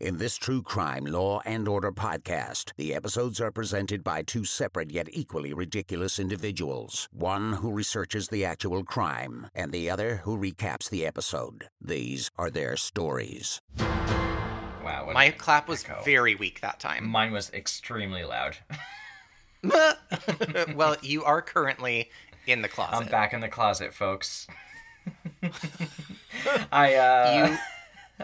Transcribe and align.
In 0.00 0.16
this 0.16 0.38
true 0.38 0.62
crime, 0.62 1.04
law, 1.04 1.42
and 1.44 1.68
order 1.68 1.92
podcast, 1.92 2.72
the 2.78 2.94
episodes 2.94 3.38
are 3.38 3.50
presented 3.50 4.02
by 4.02 4.22
two 4.22 4.46
separate 4.46 4.90
yet 4.90 5.08
equally 5.12 5.52
ridiculous 5.52 6.18
individuals. 6.18 7.06
One 7.12 7.52
who 7.52 7.70
researches 7.70 8.28
the 8.28 8.42
actual 8.42 8.82
crime, 8.82 9.48
and 9.54 9.72
the 9.72 9.90
other 9.90 10.22
who 10.24 10.38
recaps 10.38 10.88
the 10.88 11.04
episode. 11.04 11.68
These 11.82 12.30
are 12.38 12.48
their 12.48 12.78
stories. 12.78 13.60
Wow. 14.82 15.10
My 15.12 15.32
clap 15.32 15.68
was 15.68 15.84
echo. 15.84 16.00
very 16.02 16.34
weak 16.34 16.62
that 16.62 16.80
time. 16.80 17.06
Mine 17.06 17.30
was 17.30 17.50
extremely 17.52 18.24
loud. 18.24 18.56
well, 20.74 20.96
you 21.02 21.24
are 21.24 21.42
currently 21.42 22.08
in 22.46 22.62
the 22.62 22.68
closet. 22.68 23.04
I'm 23.04 23.08
back 23.08 23.34
in 23.34 23.40
the 23.40 23.48
closet, 23.48 23.92
folks. 23.92 24.46
I 26.72 26.94
uh 26.94 27.48
You, 27.50 27.58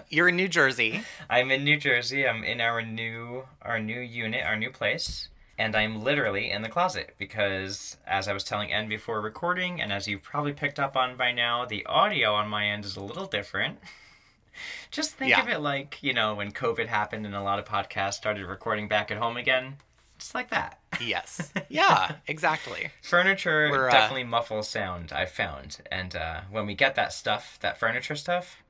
you're 0.08 0.28
in 0.28 0.36
New 0.36 0.48
Jersey. 0.48 1.02
I'm 1.30 1.50
in 1.50 1.64
New 1.64 1.76
Jersey. 1.78 2.26
I'm 2.26 2.44
in 2.44 2.60
our 2.60 2.82
new 2.82 3.44
our 3.62 3.78
new 3.78 4.00
unit, 4.00 4.44
our 4.44 4.56
new 4.56 4.70
place, 4.70 5.28
and 5.58 5.74
I'm 5.76 6.02
literally 6.02 6.50
in 6.50 6.62
the 6.62 6.68
closet 6.68 7.14
because 7.18 7.96
as 8.06 8.28
I 8.28 8.32
was 8.32 8.44
telling 8.44 8.72
N 8.72 8.88
before 8.88 9.20
recording 9.20 9.80
and 9.80 9.92
as 9.92 10.06
you've 10.08 10.22
probably 10.22 10.52
picked 10.52 10.78
up 10.78 10.96
on 10.96 11.16
by 11.16 11.32
now, 11.32 11.64
the 11.64 11.84
audio 11.86 12.34
on 12.34 12.48
my 12.48 12.66
end 12.66 12.84
is 12.84 12.96
a 12.96 13.02
little 13.02 13.26
different. 13.26 13.78
Just 14.90 15.12
think 15.16 15.30
Yeah. 15.30 15.42
of 15.42 15.48
it 15.48 15.58
like, 15.60 15.98
you 16.02 16.12
know, 16.14 16.34
when 16.34 16.50
COVID 16.52 16.86
happened 16.86 17.26
and 17.26 17.34
a 17.34 17.42
lot 17.42 17.58
of 17.58 17.64
podcasts 17.66 18.14
started 18.14 18.46
recording 18.46 18.88
back 18.88 19.10
at 19.10 19.18
home 19.18 19.36
again. 19.36 19.76
Just 20.18 20.34
like 20.34 20.48
that. 20.50 20.78
Yes. 21.00 21.52
Yeah, 21.68 22.12
exactly. 22.26 22.90
Furniture 23.02 23.86
uh, 23.88 23.90
definitely 23.90 24.24
muffles 24.24 24.68
sound. 24.68 25.12
I've 25.12 25.30
found, 25.32 25.78
and 25.90 26.14
uh, 26.16 26.40
when 26.50 26.64
we 26.64 26.74
get 26.74 26.94
that 26.94 27.12
stuff, 27.12 27.58
that 27.60 27.78
furniture 27.78 28.14
stuff, 28.14 28.62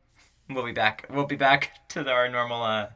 we'll 0.50 0.64
be 0.64 0.72
back. 0.72 1.06
We'll 1.10 1.26
be 1.26 1.36
back 1.36 1.72
to 1.90 2.02
the, 2.02 2.10
our 2.10 2.28
normal, 2.28 2.62
uh, 2.62 2.88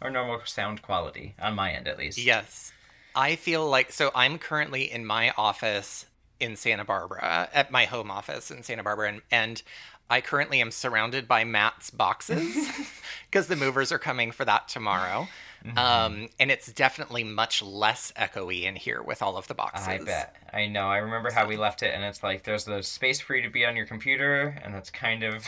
our 0.00 0.10
normal 0.10 0.40
sound 0.44 0.82
quality 0.82 1.34
on 1.40 1.54
my 1.54 1.72
end, 1.72 1.88
at 1.88 1.98
least. 1.98 2.18
Yes. 2.18 2.72
I 3.14 3.36
feel 3.36 3.68
like 3.68 3.90
so 3.92 4.10
I'm 4.14 4.38
currently 4.38 4.90
in 4.90 5.04
my 5.04 5.32
office 5.36 6.06
in 6.38 6.54
Santa 6.54 6.84
Barbara, 6.84 7.48
at 7.52 7.70
my 7.70 7.84
home 7.84 8.10
office 8.10 8.50
in 8.50 8.62
Santa 8.62 8.84
Barbara 8.84 9.08
and, 9.08 9.22
and 9.30 9.62
I 10.10 10.20
currently 10.20 10.60
am 10.60 10.70
surrounded 10.70 11.28
by 11.28 11.44
Matt's 11.44 11.90
boxes 11.90 12.68
because 13.30 13.48
the 13.48 13.56
movers 13.56 13.92
are 13.92 13.98
coming 13.98 14.30
for 14.30 14.44
that 14.44 14.68
tomorrow. 14.68 15.28
Mm-hmm. 15.64 15.78
Um, 15.78 16.28
and 16.38 16.50
it's 16.50 16.72
definitely 16.72 17.24
much 17.24 17.62
less 17.62 18.12
echoey 18.16 18.62
in 18.62 18.76
here 18.76 19.02
with 19.02 19.22
all 19.22 19.36
of 19.36 19.48
the 19.48 19.54
boxes. 19.54 19.88
I 19.88 19.98
bet. 19.98 20.36
I 20.52 20.66
know. 20.66 20.88
I 20.88 20.98
remember 20.98 21.32
how 21.32 21.46
we 21.46 21.56
left 21.56 21.82
it, 21.82 21.94
and 21.94 22.04
it's 22.04 22.22
like 22.22 22.44
there's 22.44 22.64
the 22.64 22.82
space 22.82 23.20
for 23.20 23.34
you 23.34 23.42
to 23.42 23.50
be 23.50 23.66
on 23.66 23.74
your 23.74 23.84
computer, 23.84 24.56
and 24.62 24.72
that's 24.72 24.90
kind 24.90 25.24
of, 25.24 25.44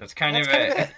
that's 0.00 0.14
kind 0.14 0.34
That's 0.36 0.48
of 0.48 0.52
kind 0.52 0.90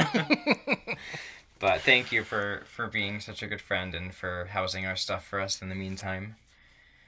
it. 0.00 0.88
of 0.90 0.98
But 1.58 1.80
thank 1.82 2.12
you 2.12 2.22
for 2.22 2.64
for 2.66 2.86
being 2.88 3.20
such 3.20 3.42
a 3.42 3.46
good 3.46 3.60
friend 3.62 3.94
and 3.94 4.14
for 4.14 4.46
housing 4.50 4.84
our 4.84 4.96
stuff 4.96 5.24
for 5.26 5.40
us 5.40 5.62
in 5.62 5.68
the 5.68 5.74
meantime. 5.74 6.36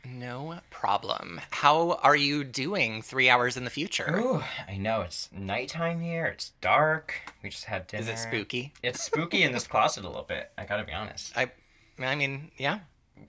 No 0.07 0.61
problem. 0.71 1.41
How 1.51 1.99
are 2.03 2.17
you 2.17 2.45
doing 2.45 3.03
three 3.03 3.29
hours 3.29 3.57
in 3.59 3.65
the 3.65 3.71
future? 3.71 4.17
Ooh, 4.19 4.43
I 4.67 4.77
know 4.79 5.03
it's 5.03 5.29
nighttime 5.33 6.01
here. 6.01 6.25
It's 6.27 6.53
dark. 6.61 7.15
We 7.43 7.51
just 7.51 7.65
had 7.65 7.89
dinner. 7.89 8.03
Is 8.03 8.09
it 8.09 8.17
spooky? 8.19 8.73
It's 8.83 9.03
spooky 9.03 9.43
in 9.43 9.53
this 9.53 9.67
closet 9.73 10.05
a 10.05 10.09
little 10.09 10.23
bit. 10.23 10.51
I 10.57 10.65
gotta 10.65 10.85
be 10.85 10.93
honest. 10.93 11.37
I, 11.37 11.51
I 11.99 12.15
mean, 12.15 12.53
yeah. 12.57 12.79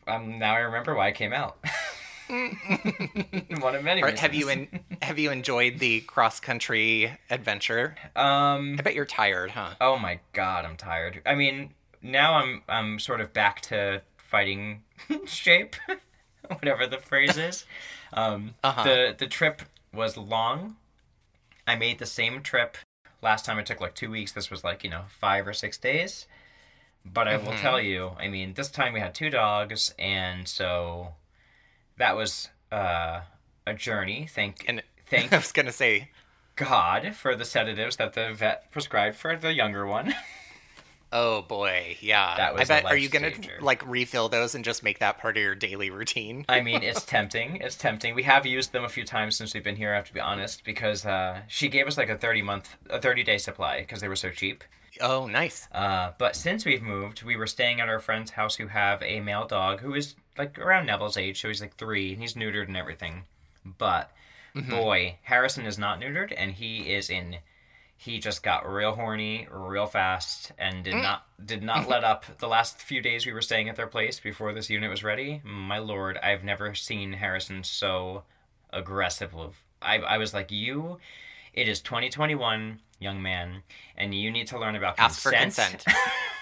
Um, 0.07 0.39
now 0.39 0.53
I 0.53 0.59
remember 0.59 0.95
why 0.95 1.07
I 1.07 1.11
came 1.11 1.33
out. 1.33 1.57
One 3.59 3.75
of 3.75 3.83
many 3.83 4.03
Or 4.03 4.11
have 4.11 4.35
you 4.35 4.49
in, 4.49 4.67
have 5.01 5.17
you 5.17 5.31
enjoyed 5.31 5.79
the 5.79 6.01
cross 6.01 6.39
country 6.39 7.11
adventure? 7.29 7.95
Um. 8.15 8.75
I 8.77 8.81
bet 8.83 8.93
you're 8.93 9.05
tired, 9.05 9.51
huh? 9.51 9.71
Oh 9.81 9.97
my 9.97 10.19
god, 10.33 10.65
I'm 10.65 10.77
tired. 10.77 11.21
I 11.25 11.35
mean, 11.35 11.73
now 12.01 12.35
I'm 12.35 12.61
I'm 12.69 12.99
sort 12.99 13.21
of 13.21 13.33
back 13.33 13.61
to 13.61 14.01
fighting 14.17 14.83
shape, 15.25 15.75
whatever 16.47 16.85
the 16.85 16.99
phrase 16.99 17.37
is. 17.37 17.65
Um, 18.13 18.53
Uh-huh. 18.63 18.83
The 18.83 19.15
the 19.17 19.27
trip 19.27 19.63
was 19.93 20.15
long. 20.17 20.75
I 21.67 21.75
made 21.75 21.99
the 21.99 22.05
same 22.05 22.41
trip 22.41 22.77
last 23.21 23.45
time. 23.45 23.57
It 23.59 23.65
took 23.65 23.81
like 23.81 23.95
two 23.95 24.11
weeks. 24.11 24.31
This 24.33 24.51
was 24.51 24.63
like 24.63 24.83
you 24.83 24.89
know 24.89 25.03
five 25.07 25.47
or 25.47 25.53
six 25.53 25.77
days. 25.77 26.27
But 27.05 27.27
I 27.27 27.37
will 27.37 27.53
tell 27.53 27.79
you, 27.79 28.11
I 28.19 28.27
mean, 28.27 28.53
this 28.53 28.69
time 28.69 28.93
we 28.93 28.99
had 28.99 29.15
two 29.15 29.29
dogs, 29.29 29.95
and 29.97 30.47
so 30.47 31.15
that 31.99 32.15
was 32.15 32.49
uh, 32.71 33.21
a 33.67 33.73
journey. 33.75 34.27
Thank 34.33 34.65
And 34.67 34.81
thank 35.09 35.31
I 35.31 35.37
was 35.37 35.51
gonna 35.51 35.71
say, 35.71 36.09
God 36.55 37.15
for 37.15 37.35
the 37.35 37.45
sedatives 37.45 37.97
that 37.97 38.13
the 38.13 38.33
vet 38.33 38.71
prescribed 38.71 39.15
for 39.15 39.35
the 39.35 39.53
younger 39.53 39.85
one. 39.85 40.13
oh 41.13 41.43
boy, 41.43 41.97
yeah. 42.01 42.35
That 42.37 42.55
was 42.55 42.69
I 42.69 42.81
bet. 42.81 42.91
Are 42.91 42.97
you 42.97 43.09
gonna 43.09 43.27
life-changer. 43.27 43.59
like 43.61 43.87
refill 43.87 44.29
those 44.29 44.55
and 44.55 44.65
just 44.65 44.83
make 44.83 44.99
that 44.99 45.19
part 45.19 45.37
of 45.37 45.43
your 45.43 45.55
daily 45.55 45.89
routine? 45.89 46.45
I 46.49 46.61
mean, 46.61 46.81
it's 46.83 47.05
tempting. 47.05 47.57
It's 47.57 47.75
tempting. 47.75 48.15
We 48.15 48.23
have 48.23 48.45
used 48.45 48.71
them 48.73 48.83
a 48.83 48.89
few 48.89 49.05
times 49.05 49.35
since 49.35 49.53
we've 49.53 49.63
been 49.63 49.77
here. 49.77 49.93
I 49.93 49.97
have 49.97 50.07
to 50.07 50.13
be 50.13 50.19
honest, 50.19 50.63
because 50.63 51.05
uh, 51.05 51.41
she 51.47 51.69
gave 51.69 51.87
us 51.87 51.97
like 51.97 52.09
a 52.09 52.17
thirty 52.17 52.41
month, 52.41 52.75
a 52.89 52.99
thirty 52.99 53.23
day 53.23 53.37
supply 53.37 53.81
because 53.81 54.01
they 54.01 54.07
were 54.09 54.15
so 54.15 54.31
cheap. 54.31 54.63
Oh, 55.01 55.27
nice. 55.27 55.67
Uh, 55.71 56.11
but 56.17 56.35
since 56.35 56.65
we've 56.65 56.81
moved, 56.81 57.23
we 57.23 57.37
were 57.37 57.47
staying 57.47 57.79
at 57.79 57.87
our 57.87 57.99
friend's 57.99 58.31
house 58.31 58.55
who 58.55 58.67
have 58.67 59.01
a 59.03 59.21
male 59.21 59.45
dog 59.47 59.79
who 59.79 59.93
is 59.93 60.15
like 60.39 60.57
around 60.57 60.87
Neville's 60.87 61.17
age, 61.17 61.39
so 61.39 61.49
he's 61.49 61.61
like 61.61 61.75
three, 61.75 62.13
and 62.13 62.21
he's 62.21 62.33
neutered 62.33 62.67
and 62.67 62.77
everything. 62.77 63.25
But 63.77 64.09
mm-hmm. 64.55 64.71
boy, 64.71 65.17
Harrison 65.21 65.65
is 65.65 65.77
not 65.77 65.99
neutered, 65.99 66.33
and 66.35 66.51
he 66.53 66.93
is 66.93 67.09
in. 67.09 67.35
He 67.97 68.17
just 68.19 68.41
got 68.41 68.71
real 68.71 68.93
horny 68.93 69.45
real 69.51 69.85
fast 69.85 70.53
and 70.57 70.85
did 70.85 70.93
mm. 70.93 71.03
not 71.03 71.25
did 71.45 71.61
not 71.61 71.89
let 71.89 72.05
up 72.05 72.23
the 72.39 72.47
last 72.47 72.77
few 72.77 73.01
days 73.01 73.25
we 73.25 73.33
were 73.33 73.41
staying 73.41 73.67
at 73.67 73.75
their 73.75 73.87
place 73.87 74.21
before 74.21 74.53
this 74.53 74.69
unit 74.69 74.89
was 74.89 75.03
ready. 75.03 75.41
My 75.43 75.79
lord, 75.79 76.17
I've 76.17 76.45
never 76.45 76.73
seen 76.73 77.11
Harrison 77.11 77.65
so 77.65 78.23
aggressive. 78.71 79.35
I 79.81 79.97
I 79.97 80.17
was 80.17 80.33
like, 80.33 80.49
you, 80.49 80.99
it 81.53 81.67
is 81.67 81.81
2021, 81.81 82.79
young 82.99 83.21
man, 83.21 83.63
and 83.97 84.13
you 84.13 84.31
need 84.31 84.47
to 84.47 84.59
learn 84.59 84.75
about 84.75 84.95
Ask 84.99 85.21
for 85.21 85.31
consent. 85.31 85.85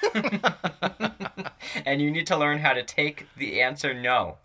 consent. 0.02 0.44
and 1.86 2.02
you 2.02 2.12
need 2.12 2.28
to 2.28 2.38
learn 2.38 2.60
how 2.60 2.74
to 2.74 2.84
take 2.84 3.28
the 3.38 3.62
answer 3.62 3.94
no. 3.94 4.38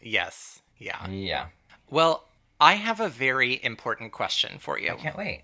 yes. 0.00 0.60
Yeah. 0.78 1.08
Yeah. 1.08 1.46
Well, 1.90 2.24
I 2.60 2.74
have 2.74 2.98
a 3.00 3.08
very 3.08 3.62
important 3.62 4.10
question 4.12 4.58
for 4.58 4.78
you. 4.78 4.92
I 4.92 4.96
can't 4.96 5.16
wait. 5.16 5.42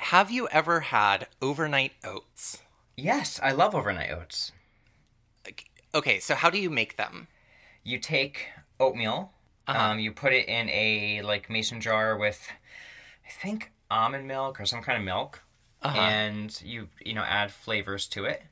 Have 0.00 0.30
you 0.30 0.48
ever 0.48 0.80
had 0.80 1.28
overnight 1.40 1.92
oats? 2.04 2.62
Yes, 2.96 3.40
I 3.42 3.52
love 3.52 3.74
overnight 3.74 4.10
oats. 4.10 4.52
Okay, 5.94 6.18
so 6.18 6.34
how 6.34 6.50
do 6.50 6.58
you 6.58 6.68
make 6.68 6.96
them? 6.98 7.28
You 7.82 7.98
take 7.98 8.48
oatmeal, 8.78 9.32
Uh-huh. 9.66 9.92
um, 9.92 9.98
you 9.98 10.12
put 10.12 10.34
it 10.34 10.46
in 10.46 10.68
a 10.68 11.22
like 11.22 11.48
mason 11.48 11.80
jar 11.80 12.18
with, 12.18 12.46
I 13.26 13.30
think 13.30 13.72
almond 13.90 14.26
milk 14.26 14.60
or 14.60 14.66
some 14.66 14.82
kind 14.82 14.98
of 14.98 15.04
milk, 15.04 15.42
Uh-huh. 15.82 15.98
and 15.98 16.60
you 16.64 16.88
you 17.04 17.14
know 17.14 17.22
add 17.22 17.50
flavors 17.52 18.06
to 18.08 18.24
it, 18.24 18.42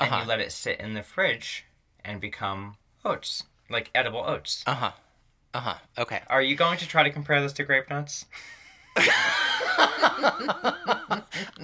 and 0.00 0.10
Uh-huh. 0.12 0.22
you 0.22 0.28
let 0.28 0.40
it 0.40 0.52
sit 0.52 0.80
in 0.80 0.94
the 0.94 1.02
fridge 1.02 1.64
and 2.04 2.20
become 2.20 2.76
oats, 3.04 3.44
like 3.68 3.90
edible 3.94 4.24
oats. 4.26 4.62
Uh 4.66 4.74
huh. 4.74 4.92
Uh 5.54 5.60
huh. 5.60 5.74
Okay. 5.98 6.20
Are 6.28 6.42
you 6.42 6.54
going 6.56 6.78
to 6.78 6.86
try 6.86 7.02
to 7.02 7.10
compare 7.10 7.40
this 7.40 7.52
to 7.54 7.64
grape 7.64 7.88
nuts? 7.90 8.26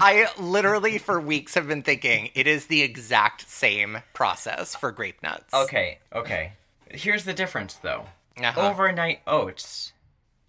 I 0.00 0.28
literally 0.38 0.98
for 0.98 1.20
weeks 1.20 1.54
have 1.54 1.66
been 1.68 1.82
thinking 1.82 2.30
it 2.34 2.46
is 2.46 2.66
the 2.66 2.82
exact 2.82 3.48
same 3.50 3.98
process 4.12 4.74
for 4.76 4.92
grape 4.92 5.22
nuts. 5.22 5.52
Okay, 5.52 5.98
okay. 6.12 6.52
Here's 6.90 7.24
the 7.24 7.32
difference 7.34 7.74
though. 7.74 8.06
Uh-huh. 8.38 8.60
Overnight 8.70 9.20
oats 9.26 9.92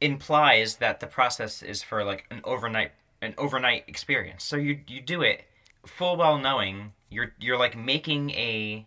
implies 0.01 0.77
that 0.77 0.99
the 0.99 1.07
process 1.07 1.61
is 1.61 1.81
for 1.83 2.03
like 2.03 2.25
an 2.31 2.41
overnight 2.43 2.91
an 3.21 3.33
overnight 3.37 3.85
experience. 3.87 4.43
So 4.43 4.55
you 4.55 4.79
you 4.87 5.01
do 5.01 5.21
it 5.21 5.45
full 5.85 6.17
well 6.17 6.37
knowing 6.37 6.93
you're 7.09 7.33
you're 7.39 7.57
like 7.57 7.77
making 7.77 8.31
a 8.31 8.85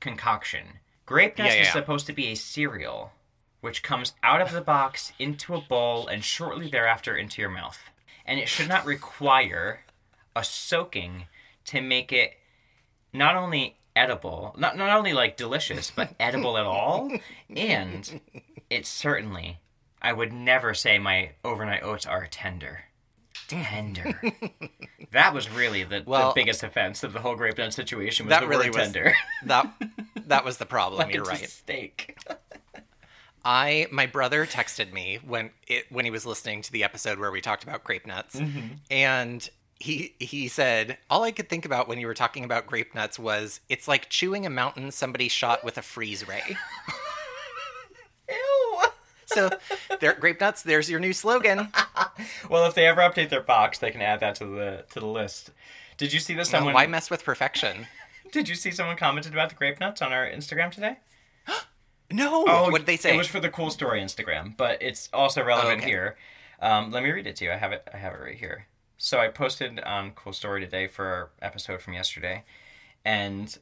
concoction. 0.00 0.66
Grape 1.06 1.38
nuts 1.38 1.50
Yeah, 1.50 1.60
yeah, 1.60 1.66
is 1.66 1.72
supposed 1.72 2.06
to 2.06 2.12
be 2.12 2.28
a 2.28 2.34
cereal 2.34 3.12
which 3.62 3.84
comes 3.84 4.12
out 4.24 4.42
of 4.42 4.50
the 4.50 4.60
box 4.60 5.12
into 5.20 5.54
a 5.54 5.60
bowl 5.60 6.08
and 6.08 6.22
shortly 6.24 6.68
thereafter 6.68 7.16
into 7.16 7.40
your 7.40 7.50
mouth. 7.50 7.78
And 8.26 8.38
it 8.40 8.48
should 8.48 8.68
not 8.68 8.84
require 8.84 9.80
a 10.34 10.42
soaking 10.42 11.26
to 11.66 11.80
make 11.80 12.12
it 12.12 12.32
not 13.12 13.36
only 13.36 13.76
edible, 13.94 14.54
not 14.58 14.76
not 14.76 14.90
only 14.90 15.12
like 15.12 15.36
delicious, 15.36 15.92
but 15.94 16.14
edible 16.20 16.58
at 16.58 16.66
all. 16.66 17.10
And 17.54 18.20
it 18.68 18.84
certainly, 18.84 19.60
I 20.02 20.12
would 20.12 20.32
never 20.32 20.74
say 20.74 20.98
my 20.98 21.30
overnight 21.44 21.82
oats 21.84 22.04
are 22.06 22.26
tender. 22.30 22.80
Tender. 23.48 24.20
that 25.12 25.32
was 25.32 25.48
really 25.50 25.84
the, 25.84 26.02
Well, 26.06 26.28
the 26.30 26.34
biggest 26.40 26.62
offense 26.62 27.02
of 27.04 27.12
the 27.12 27.20
whole 27.20 27.36
grape 27.36 27.56
nut 27.58 27.72
situation 27.72 28.26
was 28.26 28.30
that 28.30 28.40
the 28.40 28.48
really 28.48 28.68
word 28.70 28.76
was 28.78 28.84
tender. 28.92 29.14
that 29.46 29.72
that 30.26 30.44
was 30.44 30.56
the 30.58 30.66
problem. 30.66 30.98
like 30.98 31.14
You're 31.14 31.24
right. 31.24 31.48
steak. 31.48 32.16
I 33.44 33.86
my 33.90 34.06
brother 34.06 34.46
texted 34.46 34.92
me 34.92 35.18
when 35.26 35.50
it 35.66 35.86
when 35.90 36.04
he 36.04 36.10
was 36.10 36.24
listening 36.26 36.62
to 36.62 36.72
the 36.72 36.84
episode 36.84 37.18
where 37.18 37.30
we 37.30 37.40
talked 37.40 37.62
about 37.64 37.82
grape 37.84 38.06
nuts, 38.06 38.36
Mm-hmm. 38.36 38.74
and 38.90 39.48
he 39.80 40.14
he 40.20 40.46
said 40.46 40.96
all 41.10 41.24
I 41.24 41.32
could 41.32 41.48
think 41.48 41.64
about 41.64 41.88
when 41.88 41.98
you 41.98 42.06
were 42.06 42.14
talking 42.14 42.44
about 42.44 42.66
grape 42.68 42.94
nuts 42.94 43.18
was 43.18 43.60
it's 43.68 43.88
like 43.88 44.08
chewing 44.08 44.46
a 44.46 44.50
mountain 44.50 44.92
somebody 44.92 45.28
shot 45.28 45.64
with 45.64 45.76
a 45.76 45.82
freeze 45.82 46.26
ray. 46.28 46.56
Ew. 48.28 48.61
So, 49.34 49.50
there, 50.00 50.14
grape 50.14 50.40
nuts. 50.40 50.62
There's 50.62 50.90
your 50.90 51.00
new 51.00 51.12
slogan. 51.12 51.68
Well, 52.48 52.66
if 52.66 52.74
they 52.74 52.86
ever 52.86 53.00
update 53.00 53.30
their 53.30 53.40
box, 53.40 53.78
they 53.78 53.90
can 53.90 54.02
add 54.02 54.20
that 54.20 54.34
to 54.36 54.44
the 54.44 54.84
to 54.90 55.00
the 55.00 55.06
list. 55.06 55.50
Did 55.96 56.12
you 56.12 56.20
see 56.20 56.34
No, 56.34 56.42
someone? 56.42 56.74
why 56.74 56.86
mess 56.86 57.10
with 57.10 57.24
perfection? 57.24 57.86
Did 58.32 58.48
you 58.48 58.54
see 58.54 58.70
someone 58.70 58.96
commented 58.96 59.32
about 59.32 59.48
the 59.48 59.54
grape 59.54 59.80
nuts 59.80 60.02
on 60.02 60.12
our 60.12 60.26
Instagram 60.28 60.70
today? 60.70 60.98
No. 62.10 62.44
Oh, 62.46 62.70
what 62.70 62.80
did 62.80 62.86
they 62.86 62.98
say? 62.98 63.14
It 63.14 63.16
was 63.16 63.26
for 63.26 63.40
the 63.40 63.48
cool 63.48 63.70
story 63.70 64.02
Instagram, 64.02 64.54
but 64.54 64.82
it's 64.82 65.08
also 65.14 65.42
relevant 65.42 65.80
okay. 65.80 65.88
here. 65.88 66.16
Um, 66.60 66.90
let 66.90 67.02
me 67.02 67.10
read 67.10 67.26
it 67.26 67.36
to 67.36 67.46
you. 67.46 67.52
I 67.52 67.56
have 67.56 67.72
it. 67.72 67.88
I 67.92 67.96
have 67.96 68.12
it 68.12 68.20
right 68.20 68.36
here. 68.36 68.66
So 68.98 69.18
I 69.18 69.28
posted 69.28 69.80
on 69.80 70.10
Cool 70.10 70.34
Story 70.34 70.60
today 70.60 70.86
for 70.88 71.06
our 71.06 71.30
episode 71.40 71.80
from 71.80 71.94
yesterday, 71.94 72.44
and 73.02 73.56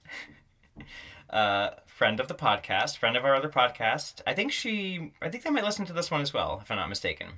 uh, 1.31 1.71
friend 1.87 2.21
of 2.21 2.29
the 2.29 2.35
podcast, 2.35 2.97
friend 2.99 3.17
of 3.17 3.25
our 3.25 3.35
other 3.35 3.49
podcast. 3.49 4.21
I 4.27 4.35
think 4.35 4.53
she. 4.53 5.13
I 5.23 5.29
think 5.29 5.45
they 5.45 5.51
might 5.51 5.65
listen 5.65 5.87
to 5.87 5.93
this 5.93 6.11
one 6.11 6.21
as 6.21 6.35
well, 6.35 6.61
if 6.63 6.71
I'm 6.71 6.77
not 6.77 6.89
mistaken. 6.89 7.29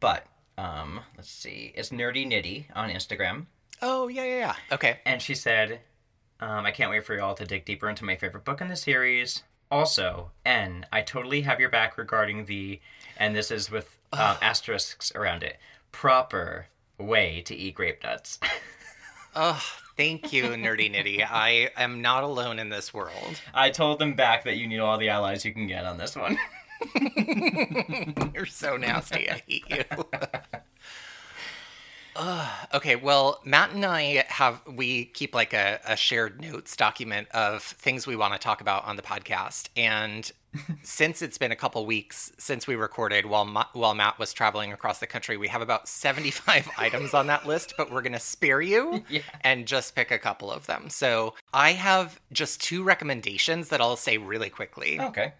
But 0.00 0.26
um, 0.56 1.00
let's 1.16 1.30
see. 1.30 1.72
It's 1.74 1.90
nerdy 1.90 2.26
nitty 2.26 2.66
on 2.74 2.90
Instagram. 2.90 3.46
oh 3.82 4.08
yeah 4.08 4.24
yeah 4.24 4.38
yeah. 4.38 4.54
Okay. 4.72 5.00
And 5.04 5.20
she 5.20 5.34
said, 5.34 5.80
um, 6.40 6.64
I 6.64 6.70
can't 6.70 6.90
wait 6.90 7.04
for 7.04 7.14
y'all 7.16 7.34
to 7.34 7.44
dig 7.44 7.64
deeper 7.64 7.88
into 7.88 8.04
my 8.04 8.16
favorite 8.16 8.44
book 8.44 8.60
in 8.60 8.68
the 8.68 8.76
series. 8.76 9.42
Also, 9.70 10.30
N, 10.46 10.86
I 10.92 11.02
totally 11.02 11.40
have 11.42 11.58
your 11.58 11.70
back 11.70 11.98
regarding 11.98 12.44
the, 12.44 12.80
and 13.16 13.34
this 13.34 13.50
is 13.50 13.70
with 13.70 13.96
um, 14.12 14.36
asterisks 14.40 15.10
around 15.16 15.42
it, 15.42 15.56
proper 15.90 16.66
way 16.96 17.42
to 17.46 17.54
eat 17.56 17.74
grape 17.74 18.02
nuts. 18.02 18.38
Oh, 19.36 19.60
thank 19.96 20.32
you, 20.32 20.44
nerdy 20.44 20.92
nitty. 20.92 21.24
I 21.28 21.70
am 21.76 22.02
not 22.02 22.24
alone 22.24 22.58
in 22.58 22.68
this 22.68 22.92
world. 22.92 23.40
I 23.52 23.70
told 23.70 23.98
them 23.98 24.14
back 24.14 24.44
that 24.44 24.56
you 24.56 24.66
need 24.66 24.78
all 24.78 24.98
the 24.98 25.08
allies 25.08 25.44
you 25.44 25.52
can 25.52 25.66
get 25.66 25.84
on 25.84 25.98
this 25.98 26.16
one. 26.16 26.38
You're 28.34 28.46
so 28.46 28.76
nasty. 28.76 29.30
I 29.30 29.42
hate 29.46 29.64
you. 29.70 29.84
Ugh. 32.16 32.68
okay, 32.74 32.96
well, 32.96 33.40
Matt 33.44 33.70
and 33.72 33.84
I 33.84 34.24
have 34.28 34.60
we 34.66 35.06
keep 35.06 35.34
like 35.34 35.52
a, 35.52 35.80
a 35.86 35.96
shared 35.96 36.40
notes 36.40 36.76
document 36.76 37.28
of 37.32 37.62
things 37.62 38.06
we 38.06 38.16
want 38.16 38.32
to 38.34 38.38
talk 38.38 38.60
about 38.60 38.84
on 38.84 38.96
the 38.96 39.02
podcast, 39.02 39.68
and 39.76 40.30
since 40.84 41.22
it's 41.22 41.38
been 41.38 41.50
a 41.50 41.56
couple 41.56 41.84
weeks 41.84 42.30
since 42.38 42.66
we 42.66 42.76
recorded 42.76 43.26
while 43.26 43.44
Ma- 43.44 43.66
while 43.72 43.94
Matt 43.94 44.18
was 44.18 44.32
traveling 44.32 44.72
across 44.72 45.00
the 45.00 45.06
country, 45.06 45.36
we 45.36 45.48
have 45.48 45.60
about 45.62 45.88
seventy 45.88 46.30
five 46.30 46.68
items 46.78 47.14
on 47.14 47.26
that 47.26 47.46
list, 47.46 47.74
but 47.76 47.90
we're 47.90 48.02
gonna 48.02 48.20
spare 48.20 48.60
you 48.60 49.02
Yeah. 49.10 49.22
and 49.40 49.66
just 49.66 49.96
pick 49.96 50.10
a 50.10 50.18
couple 50.18 50.50
of 50.52 50.66
them. 50.66 50.90
So 50.90 51.34
I 51.52 51.72
have 51.72 52.20
just 52.32 52.60
two 52.62 52.84
recommendations 52.84 53.70
that 53.70 53.80
I'll 53.80 53.96
say 53.96 54.18
really 54.18 54.50
quickly. 54.50 55.00
Okay. 55.00 55.32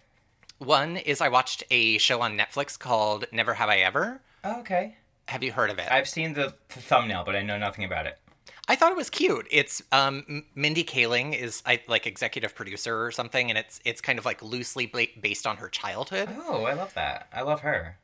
One 0.57 0.97
is 0.97 1.21
I 1.21 1.29
watched 1.29 1.63
a 1.71 1.97
show 1.97 2.21
on 2.21 2.37
Netflix 2.37 2.77
called 2.79 3.25
Never 3.31 3.53
Have 3.55 3.69
I 3.69 3.77
Ever. 3.79 4.21
Okay. 4.45 4.95
Have 5.27 5.43
you 5.43 5.51
heard 5.51 5.69
of 5.69 5.79
it? 5.79 5.87
I've 5.91 6.07
seen 6.07 6.33
the, 6.33 6.53
the 6.69 6.81
thumbnail, 6.81 7.23
but 7.25 7.35
I 7.35 7.41
know 7.41 7.57
nothing 7.57 7.83
about 7.83 8.05
it. 8.05 8.19
I 8.67 8.75
thought 8.75 8.91
it 8.91 8.97
was 8.97 9.09
cute. 9.09 9.47
It's 9.51 9.81
um, 9.91 10.43
Mindy 10.55 10.83
Kaling 10.83 11.39
is 11.39 11.61
I, 11.65 11.81
like 11.87 12.07
executive 12.07 12.55
producer 12.55 13.03
or 13.03 13.11
something, 13.11 13.49
and 13.49 13.57
it's 13.57 13.79
it's 13.85 14.01
kind 14.01 14.17
of 14.17 14.25
like 14.25 14.41
loosely 14.41 14.87
ba- 14.87 15.07
based 15.21 15.45
on 15.45 15.57
her 15.57 15.69
childhood. 15.69 16.29
Oh, 16.45 16.63
I 16.63 16.73
love 16.73 16.93
that. 16.95 17.27
I 17.31 17.41
love 17.41 17.61
her. 17.61 17.97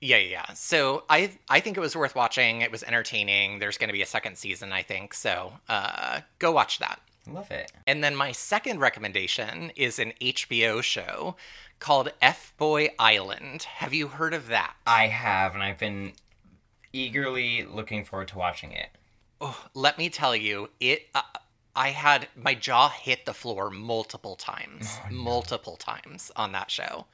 Yeah, 0.00 0.18
yeah. 0.18 0.28
yeah. 0.48 0.54
So 0.54 1.04
I 1.08 1.32
I 1.48 1.60
think 1.60 1.76
it 1.76 1.80
was 1.80 1.96
worth 1.96 2.14
watching. 2.14 2.60
It 2.60 2.70
was 2.70 2.84
entertaining. 2.84 3.58
There's 3.58 3.78
going 3.78 3.88
to 3.88 3.94
be 3.94 4.02
a 4.02 4.06
second 4.06 4.38
season, 4.38 4.72
I 4.72 4.82
think. 4.82 5.12
So 5.12 5.54
uh, 5.68 6.20
go 6.38 6.52
watch 6.52 6.78
that. 6.78 7.00
Love 7.26 7.50
it. 7.50 7.72
And 7.86 8.04
then 8.04 8.14
my 8.14 8.32
second 8.32 8.80
recommendation 8.80 9.72
is 9.76 9.98
an 9.98 10.12
HBO 10.20 10.82
show 10.82 11.36
called 11.80 12.12
F 12.20 12.54
Boy 12.58 12.90
Island. 12.98 13.62
Have 13.62 13.94
you 13.94 14.08
heard 14.08 14.34
of 14.34 14.48
that? 14.48 14.74
I 14.86 15.06
have, 15.08 15.54
and 15.54 15.62
I've 15.62 15.78
been 15.78 16.12
eagerly 16.94 17.64
looking 17.64 18.04
forward 18.04 18.28
to 18.28 18.38
watching 18.38 18.72
it. 18.72 18.88
Oh, 19.40 19.66
let 19.74 19.98
me 19.98 20.08
tell 20.08 20.34
you, 20.34 20.70
it. 20.80 21.08
Uh, 21.14 21.22
I 21.76 21.90
had 21.90 22.28
my 22.36 22.54
jaw 22.54 22.88
hit 22.88 23.26
the 23.26 23.34
floor 23.34 23.68
multiple 23.68 24.36
times, 24.36 24.98
multiple 25.10 25.76
times 25.76 26.30
on 26.36 26.52
that 26.52 26.70
show. 26.70 27.06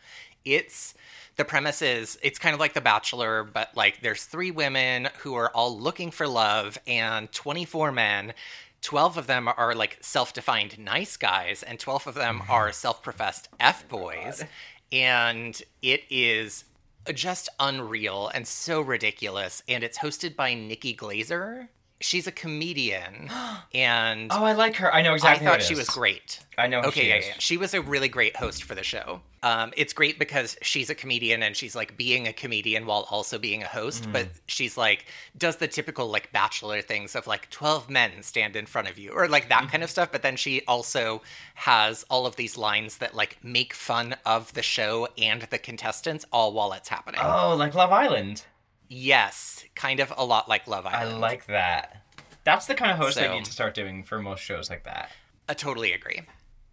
It's 0.44 0.94
the 1.36 1.44
premise 1.44 1.80
is 1.80 2.18
it's 2.22 2.38
kind 2.38 2.52
of 2.52 2.60
like 2.60 2.74
The 2.74 2.80
Bachelor, 2.82 3.42
but 3.42 3.74
like 3.74 4.02
there's 4.02 4.24
three 4.24 4.50
women 4.50 5.08
who 5.20 5.34
are 5.34 5.50
all 5.50 5.78
looking 5.78 6.10
for 6.10 6.28
love, 6.28 6.78
and 6.86 7.32
24 7.32 7.90
men. 7.90 8.34
12 8.82 9.18
of 9.18 9.26
them 9.26 9.46
are 9.46 9.74
like 9.74 9.98
self 10.00 10.32
defined 10.32 10.78
nice 10.78 11.16
guys, 11.16 11.62
and 11.62 11.78
12 11.78 12.06
of 12.08 12.14
them 12.14 12.42
are 12.48 12.70
self 12.72 13.02
professed 13.02 13.48
F 13.58 13.88
boys. 13.88 14.44
And 14.92 15.60
it 15.82 16.02
is 16.10 16.64
just 17.12 17.48
unreal 17.58 18.30
and 18.34 18.46
so 18.46 18.80
ridiculous. 18.80 19.62
And 19.68 19.82
it's 19.84 19.98
hosted 19.98 20.36
by 20.36 20.54
Nikki 20.54 20.94
Glazer. 20.94 21.68
She's 22.02 22.26
a 22.26 22.32
comedian, 22.32 23.28
and 23.74 24.30
Oh, 24.32 24.44
I 24.44 24.52
like 24.54 24.76
her. 24.76 24.92
I 24.92 25.02
know 25.02 25.14
exactly. 25.14 25.46
I 25.46 25.50
thought 25.50 25.62
she 25.62 25.74
was 25.74 25.88
great. 25.88 26.40
I 26.56 26.66
know 26.66 26.80
Okay, 26.80 27.02
she 27.02 27.08
yeah, 27.08 27.16
yeah. 27.16 27.32
She 27.38 27.56
was 27.56 27.74
a 27.74 27.80
really 27.82 28.08
great 28.08 28.36
host 28.36 28.64
for 28.64 28.74
the 28.74 28.82
show. 28.82 29.20
Um, 29.42 29.72
it's 29.76 29.94
great 29.94 30.18
because 30.18 30.58
she's 30.60 30.90
a 30.90 30.94
comedian 30.94 31.42
and 31.42 31.56
she's 31.56 31.74
like 31.74 31.96
being 31.96 32.26
a 32.28 32.32
comedian 32.34 32.84
while 32.84 33.06
also 33.10 33.38
being 33.38 33.62
a 33.62 33.66
host, 33.66 34.04
Mm. 34.04 34.12
but 34.12 34.28
she's 34.46 34.76
like 34.76 35.06
does 35.38 35.56
the 35.56 35.68
typical 35.68 36.08
like 36.08 36.30
bachelor 36.32 36.82
things 36.82 37.14
of 37.16 37.26
like 37.26 37.48
12 37.50 37.88
men 37.88 38.22
stand 38.22 38.56
in 38.56 38.66
front 38.66 38.90
of 38.90 38.98
you 38.98 39.10
or 39.12 39.28
like 39.28 39.48
that 39.48 39.62
Mm-hmm. 39.62 39.70
kind 39.70 39.82
of 39.84 39.90
stuff, 39.90 40.10
but 40.12 40.22
then 40.22 40.36
she 40.36 40.62
also 40.66 41.22
has 41.54 42.04
all 42.10 42.26
of 42.26 42.36
these 42.36 42.58
lines 42.58 42.98
that 42.98 43.14
like 43.14 43.38
make 43.42 43.72
fun 43.72 44.16
of 44.26 44.52
the 44.54 44.62
show 44.62 45.08
and 45.16 45.42
the 45.42 45.58
contestants 45.58 46.24
all 46.32 46.52
while 46.52 46.72
it's 46.74 46.88
happening. 46.90 47.20
Oh, 47.22 47.54
like 47.56 47.74
Love 47.74 47.92
Island. 47.92 48.44
Yes, 48.92 49.64
kind 49.76 50.00
of 50.00 50.12
a 50.16 50.24
lot 50.24 50.48
like 50.48 50.66
Love 50.66 50.84
Island. 50.84 51.14
I 51.16 51.18
like 51.18 51.46
that. 51.46 52.02
That's 52.42 52.66
the 52.66 52.74
kind 52.74 52.90
of 52.90 52.96
host 52.98 53.14
So- 53.14 53.20
they 53.22 53.28
need 53.32 53.44
to 53.44 53.52
start 53.52 53.72
doing 53.72 54.02
for 54.02 54.18
most 54.20 54.40
shows 54.40 54.68
like 54.68 54.82
that. 54.84 55.10
I 55.48 55.54
totally 55.54 55.92
agree. 55.92 56.22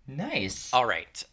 Nice. 0.07 0.73
All 0.73 0.85
right. 0.85 1.23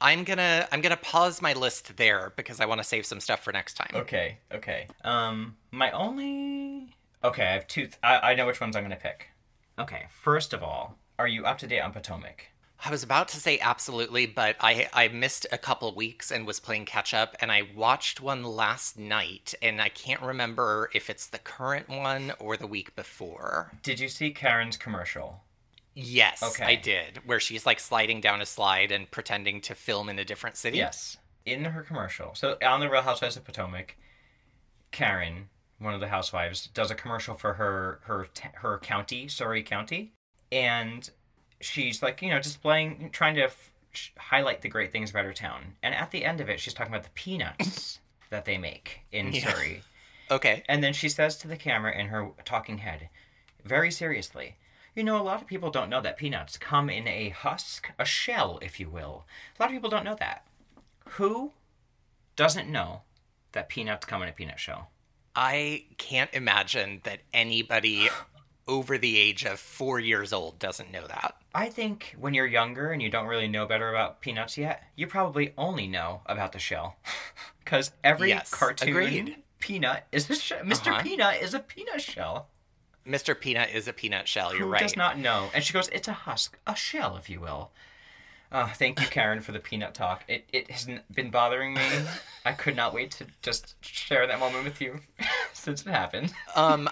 I'm 0.00 0.22
gonna 0.22 0.68
I'm 0.70 0.80
gonna 0.80 0.96
pause 0.96 1.42
my 1.42 1.54
list 1.54 1.96
there 1.96 2.32
because 2.36 2.60
I 2.60 2.66
want 2.66 2.78
to 2.80 2.84
save 2.84 3.04
some 3.04 3.18
stuff 3.18 3.42
for 3.42 3.52
next 3.52 3.74
time. 3.74 3.90
Okay. 3.94 4.38
Okay. 4.54 4.86
Um, 5.02 5.56
my 5.72 5.90
only. 5.90 6.94
Okay, 7.24 7.42
I 7.44 7.52
have 7.54 7.66
two. 7.66 7.82
Th- 7.86 7.96
I 8.04 8.30
I 8.30 8.34
know 8.36 8.46
which 8.46 8.60
ones 8.60 8.76
I'm 8.76 8.84
gonna 8.84 8.94
pick. 8.94 9.30
Okay. 9.76 10.06
First 10.22 10.52
of 10.52 10.62
all, 10.62 10.98
are 11.18 11.26
you 11.26 11.44
up 11.46 11.58
to 11.58 11.66
date 11.66 11.80
on 11.80 11.90
Potomac? 11.92 12.46
I 12.84 12.90
was 12.90 13.02
about 13.02 13.28
to 13.28 13.38
say 13.38 13.58
absolutely, 13.58 14.26
but 14.26 14.56
I 14.60 14.88
I 14.92 15.08
missed 15.08 15.46
a 15.50 15.58
couple 15.58 15.92
weeks 15.94 16.30
and 16.30 16.46
was 16.46 16.60
playing 16.60 16.84
catch 16.84 17.12
up, 17.12 17.36
and 17.40 17.50
I 17.50 17.62
watched 17.74 18.20
one 18.20 18.44
last 18.44 18.98
night, 18.98 19.54
and 19.60 19.80
I 19.82 19.88
can't 19.88 20.22
remember 20.22 20.88
if 20.94 21.10
it's 21.10 21.26
the 21.26 21.38
current 21.38 21.88
one 21.88 22.32
or 22.38 22.56
the 22.56 22.66
week 22.68 22.94
before. 22.94 23.72
Did 23.82 23.98
you 23.98 24.08
see 24.08 24.30
Karen's 24.30 24.76
commercial? 24.76 25.42
Yes, 25.94 26.42
Okay. 26.42 26.64
I 26.64 26.74
did, 26.76 27.22
where 27.26 27.40
she's 27.40 27.66
like 27.66 27.80
sliding 27.80 28.20
down 28.20 28.40
a 28.40 28.46
slide 28.46 28.92
and 28.92 29.10
pretending 29.10 29.60
to 29.62 29.74
film 29.74 30.08
in 30.08 30.18
a 30.20 30.24
different 30.24 30.56
city. 30.56 30.78
Yes. 30.78 31.16
In 31.44 31.64
her 31.64 31.82
commercial. 31.82 32.36
So 32.36 32.56
on 32.64 32.78
the 32.78 32.88
Real 32.88 33.02
Housewives 33.02 33.36
of 33.36 33.44
Potomac, 33.44 33.96
Karen, 34.92 35.48
one 35.80 35.94
of 35.94 36.00
the 36.00 36.06
housewives, 36.08 36.68
does 36.68 36.92
a 36.92 36.94
commercial 36.94 37.34
for 37.34 37.54
her 37.54 38.00
her 38.04 38.28
her 38.54 38.78
county, 38.78 39.26
Surry 39.26 39.64
County, 39.64 40.12
and 40.52 41.10
she's 41.60 42.02
like, 42.02 42.22
you 42.22 42.30
know, 42.30 42.40
displaying, 42.40 43.10
trying 43.12 43.34
to 43.36 43.44
f- 43.44 43.72
highlight 44.16 44.62
the 44.62 44.68
great 44.68 44.92
things 44.92 45.10
about 45.10 45.24
her 45.24 45.32
town. 45.32 45.74
And 45.82 45.94
at 45.94 46.10
the 46.10 46.24
end 46.24 46.40
of 46.40 46.48
it, 46.48 46.60
she's 46.60 46.74
talking 46.74 46.92
about 46.92 47.04
the 47.04 47.10
peanuts 47.10 48.00
that 48.30 48.44
they 48.44 48.58
make 48.58 49.00
in 49.12 49.32
Yeah. 49.32 49.50
Surry. 49.52 49.82
Okay. 50.30 50.62
And 50.68 50.82
then 50.82 50.92
she 50.92 51.08
says 51.08 51.36
to 51.38 51.48
the 51.48 51.56
camera 51.56 51.98
in 51.98 52.08
her 52.08 52.30
talking 52.44 52.78
head, 52.78 53.08
very 53.64 53.90
seriously, 53.90 54.56
you 54.94 55.04
know, 55.04 55.20
a 55.20 55.22
lot 55.22 55.40
of 55.40 55.46
people 55.46 55.70
don't 55.70 55.90
know 55.90 56.00
that 56.00 56.16
peanuts 56.16 56.58
come 56.58 56.90
in 56.90 57.06
a 57.06 57.30
husk, 57.30 57.90
a 57.98 58.04
shell, 58.04 58.58
if 58.62 58.80
you 58.80 58.88
will. 58.90 59.24
A 59.58 59.62
lot 59.62 59.70
of 59.70 59.74
people 59.74 59.90
don't 59.90 60.04
know 60.04 60.16
that. 60.18 60.46
Who 61.10 61.52
doesn't 62.36 62.68
know 62.68 63.02
that 63.52 63.68
peanuts 63.68 64.06
come 64.06 64.22
in 64.22 64.28
a 64.28 64.32
peanut 64.32 64.58
shell? 64.58 64.90
I 65.34 65.84
can't 65.98 66.30
imagine 66.32 67.00
that 67.04 67.20
anybody 67.32 68.08
oh 68.20 68.26
over 68.68 68.98
the 68.98 69.18
age 69.18 69.44
of 69.44 69.58
four 69.58 69.98
years 69.98 70.32
old 70.32 70.58
doesn't 70.58 70.92
know 70.92 71.06
that. 71.06 71.34
I 71.54 71.70
think 71.70 72.14
when 72.20 72.34
you're 72.34 72.46
younger 72.46 72.92
and 72.92 73.00
you 73.02 73.08
don't 73.10 73.26
really 73.26 73.48
know 73.48 73.66
better 73.66 73.88
about 73.88 74.20
peanuts 74.20 74.56
yet, 74.58 74.82
you 74.94 75.06
probably 75.06 75.54
only 75.58 75.86
know 75.88 76.20
about 76.26 76.52
the 76.52 76.58
shell. 76.58 76.96
Because 77.64 77.90
every 78.02 78.30
Yes, 78.30 78.48
cartoon 78.50 78.88
agreed. 78.88 79.36
peanut 79.58 80.06
is 80.10 80.30
a 80.30 80.34
shell. 80.34 80.64
mister 80.64 80.90
Uh-huh. 80.90 81.02
Peanut 81.02 81.42
is 81.42 81.52
a 81.52 81.58
peanut 81.60 82.00
shell. 82.00 82.48
Mr. 83.06 83.38
Peanut 83.38 83.68
is 83.74 83.86
a 83.86 83.92
peanut 83.92 84.26
shell. 84.26 84.52
You're 84.54 84.64
Who 84.64 84.72
right. 84.72 84.80
does 84.80 84.96
not 84.96 85.18
know? 85.18 85.50
And 85.54 85.62
she 85.62 85.74
goes, 85.74 85.88
"It's 85.88 86.08
a 86.08 86.12
husk, 86.14 86.58
a 86.66 86.74
shell, 86.74 87.16
if 87.18 87.28
you 87.28 87.40
will." 87.40 87.70
Uh, 88.50 88.68
thank 88.68 89.00
you, 89.02 89.06
Karen, 89.06 89.42
for 89.42 89.52
the 89.52 89.58
peanut 89.60 89.92
talk. 89.92 90.24
It 90.28 90.46
it 90.50 90.70
has 90.70 90.88
been 91.12 91.30
bothering 91.30 91.74
me. 91.74 91.82
I 92.46 92.52
could 92.52 92.74
not 92.74 92.94
wait 92.94 93.10
to 93.12 93.26
just 93.42 93.74
share 93.84 94.26
that 94.26 94.40
moment 94.40 94.64
with 94.64 94.80
you 94.80 95.00
since 95.52 95.82
it 95.82 95.88
happened. 95.90 96.32
Um, 96.56 96.88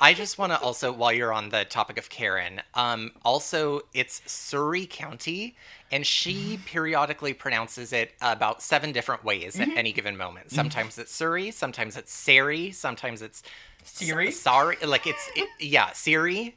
I 0.00 0.14
just 0.14 0.38
want 0.38 0.52
to 0.52 0.60
also, 0.60 0.92
while 0.92 1.12
you're 1.12 1.32
on 1.32 1.48
the 1.48 1.64
topic 1.64 1.98
of 1.98 2.08
Karen, 2.08 2.62
um, 2.74 3.12
also 3.24 3.80
it's 3.92 4.22
Surry 4.30 4.86
County, 4.86 5.56
and 5.90 6.06
she 6.06 6.60
periodically 6.66 7.32
pronounces 7.34 7.92
it 7.92 8.12
about 8.20 8.62
seven 8.62 8.92
different 8.92 9.24
ways 9.24 9.58
at 9.58 9.68
any 9.76 9.92
given 9.92 10.16
moment. 10.16 10.50
Sometimes 10.50 10.98
it's 10.98 11.12
Surrey, 11.12 11.50
sometimes 11.50 11.96
it's 11.96 12.12
Sari, 12.12 12.70
sometimes 12.70 13.22
it's 13.22 13.42
Siri? 13.84 14.28
S- 14.28 14.36
sorry, 14.36 14.76
like 14.84 15.06
it's 15.06 15.30
it, 15.34 15.48
yeah, 15.58 15.92
Siri. 15.92 16.56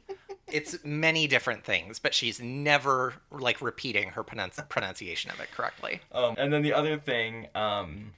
It's 0.50 0.84
many 0.84 1.26
different 1.26 1.64
things, 1.64 1.98
but 1.98 2.12
she's 2.12 2.40
never 2.40 3.14
like 3.30 3.62
repeating 3.62 4.10
her 4.10 4.22
pronunci- 4.22 4.68
pronunciation 4.68 5.30
of 5.30 5.40
it 5.40 5.50
correctly. 5.50 6.00
Um, 6.12 6.34
and 6.36 6.52
then 6.52 6.62
the 6.62 6.74
other 6.74 6.98
thing, 6.98 7.46
um, 7.54 8.12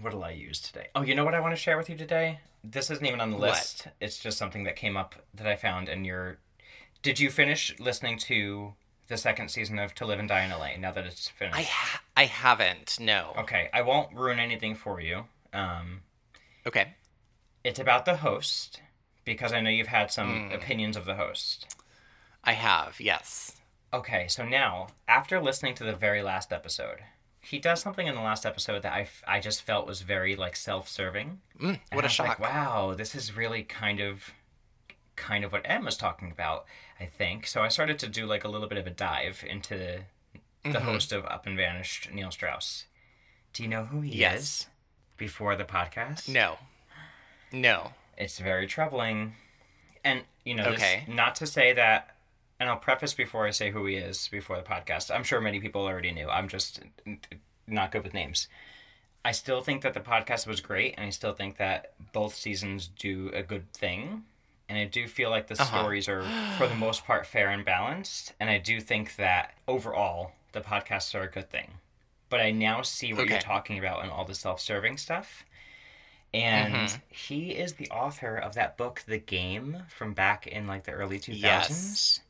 what 0.00 0.12
will 0.14 0.24
I 0.24 0.30
use 0.30 0.60
today? 0.60 0.88
Oh, 0.94 1.02
you 1.02 1.14
know 1.14 1.24
what 1.24 1.34
I 1.34 1.40
want 1.40 1.52
to 1.54 1.60
share 1.60 1.76
with 1.76 1.88
you 1.90 1.96
today? 1.96 2.40
This 2.64 2.90
isn't 2.90 3.04
even 3.04 3.20
on 3.20 3.30
the 3.30 3.36
What? 3.36 3.50
list. 3.50 3.88
It's 4.00 4.18
just 4.18 4.38
something 4.38 4.64
that 4.64 4.76
came 4.76 4.96
up 4.96 5.14
that 5.34 5.46
I 5.46 5.56
found 5.56 5.88
in 5.88 6.04
your. 6.04 6.38
Did 7.02 7.18
you 7.18 7.30
finish 7.30 7.78
listening 7.80 8.18
to 8.18 8.74
the 9.08 9.16
second 9.16 9.50
season 9.50 9.78
of 9.78 9.94
To 9.96 10.06
Live 10.06 10.20
and 10.20 10.28
Die 10.28 10.40
in 10.44 10.50
LA 10.50 10.76
now 10.78 10.92
that 10.92 11.04
it's 11.04 11.28
finished? 11.28 11.58
I 11.58 11.62
ha- 11.62 12.02
I 12.16 12.24
haven't. 12.26 12.98
No. 13.00 13.34
Okay, 13.38 13.68
I 13.72 13.82
won't 13.82 14.14
ruin 14.14 14.38
anything 14.38 14.74
for 14.74 15.00
you. 15.00 15.24
Um, 15.52 16.02
Okay. 16.66 16.94
it's 17.64 17.80
about 17.80 18.04
the 18.04 18.16
host 18.18 18.80
because 19.24 19.52
I 19.52 19.60
know 19.60 19.70
you've 19.70 19.88
had 19.88 20.10
some 20.12 20.48
Hmm. 20.48 20.54
opinions 20.54 20.96
of 20.96 21.04
the 21.04 21.16
host. 21.16 21.74
I 22.44 22.52
have. 22.52 23.00
Yes. 23.00 23.60
Okay, 23.92 24.26
so 24.28 24.44
now, 24.44 24.88
after 25.06 25.40
listening 25.40 25.74
to 25.74 25.84
the 25.84 25.94
very 25.94 26.22
last 26.22 26.52
episode, 26.52 27.00
he 27.42 27.58
does 27.58 27.80
something 27.80 28.06
in 28.06 28.14
the 28.14 28.20
last 28.20 28.46
episode 28.46 28.82
that 28.82 28.92
I, 28.92 29.00
f- 29.02 29.22
I 29.26 29.40
just 29.40 29.62
felt 29.62 29.86
was 29.86 30.02
very, 30.02 30.36
like, 30.36 30.54
self-serving. 30.56 31.40
Mm, 31.60 31.80
what 31.92 32.04
I 32.04 32.06
a 32.06 32.08
was 32.08 32.18
like, 32.18 32.28
shock. 32.28 32.40
wow, 32.40 32.94
this 32.96 33.14
is 33.14 33.36
really 33.36 33.62
kind 33.64 34.00
of 34.00 34.32
kind 35.16 35.44
of 35.44 35.52
what 35.52 35.62
Em 35.66 35.84
was 35.84 35.96
talking 35.96 36.30
about, 36.30 36.64
I 36.98 37.04
think. 37.06 37.46
So 37.46 37.62
I 37.62 37.68
started 37.68 37.98
to 38.00 38.08
do 38.08 38.24
like 38.26 38.44
a 38.44 38.48
little 38.48 38.66
bit 38.68 38.78
of 38.78 38.86
a 38.86 38.90
dive 38.90 39.44
into 39.48 39.76
the 39.76 39.98
Mm-hmm. 40.64 40.84
host 40.84 41.10
of 41.12 41.24
Up 41.26 41.44
and 41.46 41.56
Vanished, 41.56 42.10
Neil 42.12 42.30
Strauss. 42.30 42.86
Do 43.52 43.64
you 43.64 43.68
know 43.68 43.84
who 43.84 44.00
he 44.00 44.12
Yes. 44.18 44.40
is? 44.40 44.66
Before 45.16 45.56
the 45.56 45.64
podcast? 45.64 46.28
No. 46.28 46.56
No. 47.52 47.92
It's 48.16 48.38
very 48.38 48.66
troubling. 48.68 49.34
And, 50.04 50.22
you 50.44 50.54
know, 50.54 50.70
this- 50.70 50.80
Okay. 50.80 51.04
not 51.08 51.34
to 51.36 51.46
say 51.46 51.72
that, 51.72 52.14
and 52.62 52.70
I'll 52.70 52.76
preface 52.76 53.12
before 53.12 53.44
I 53.44 53.50
say 53.50 53.72
who 53.72 53.86
he 53.86 53.96
is 53.96 54.28
before 54.28 54.56
the 54.56 54.62
podcast. 54.62 55.12
I'm 55.12 55.24
sure 55.24 55.40
many 55.40 55.58
people 55.58 55.82
already 55.82 56.12
knew. 56.12 56.28
I'm 56.28 56.46
just 56.46 56.80
not 57.66 57.90
good 57.90 58.04
with 58.04 58.14
names. 58.14 58.46
I 59.24 59.32
still 59.32 59.62
think 59.62 59.82
that 59.82 59.94
the 59.94 60.00
podcast 60.00 60.46
was 60.46 60.60
great, 60.60 60.94
and 60.96 61.06
I 61.06 61.10
still 61.10 61.32
think 61.32 61.56
that 61.56 61.92
both 62.12 62.36
seasons 62.36 62.86
do 62.86 63.30
a 63.34 63.42
good 63.42 63.72
thing. 63.72 64.22
And 64.68 64.78
I 64.78 64.84
do 64.84 65.08
feel 65.08 65.28
like 65.28 65.48
the 65.48 65.56
Uh-huh. 65.58 65.76
stories 65.78 66.08
are, 66.08 66.24
for 66.56 66.68
the 66.68 66.74
most 66.76 67.04
part, 67.04 67.26
fair 67.26 67.50
and 67.50 67.64
balanced. 67.64 68.32
And 68.38 68.48
I 68.48 68.58
do 68.58 68.80
think 68.80 69.16
that 69.16 69.54
overall, 69.66 70.32
the 70.52 70.60
podcasts 70.60 71.14
are 71.16 71.22
a 71.22 71.30
good 71.30 71.50
thing. 71.50 71.72
But 72.30 72.40
I 72.40 72.52
now 72.52 72.82
see 72.82 73.12
what 73.12 73.28
you're 73.28 73.40
talking 73.40 73.76
about 73.76 74.02
and 74.02 74.10
all 74.12 74.24
the 74.24 74.34
self 74.36 74.60
serving 74.60 74.98
stuff. 74.98 75.44
And 76.32 76.74
Mm-hmm. 76.74 76.96
he 77.08 77.50
is 77.50 77.74
the 77.74 77.90
author 77.90 78.36
of 78.36 78.54
that 78.54 78.76
book, 78.78 79.02
The 79.06 79.18
Game, 79.18 79.82
from 79.88 80.14
back 80.14 80.46
in 80.46 80.66
like 80.66 80.84
the 80.84 80.92
early 80.92 81.18
2000s, 81.18 82.20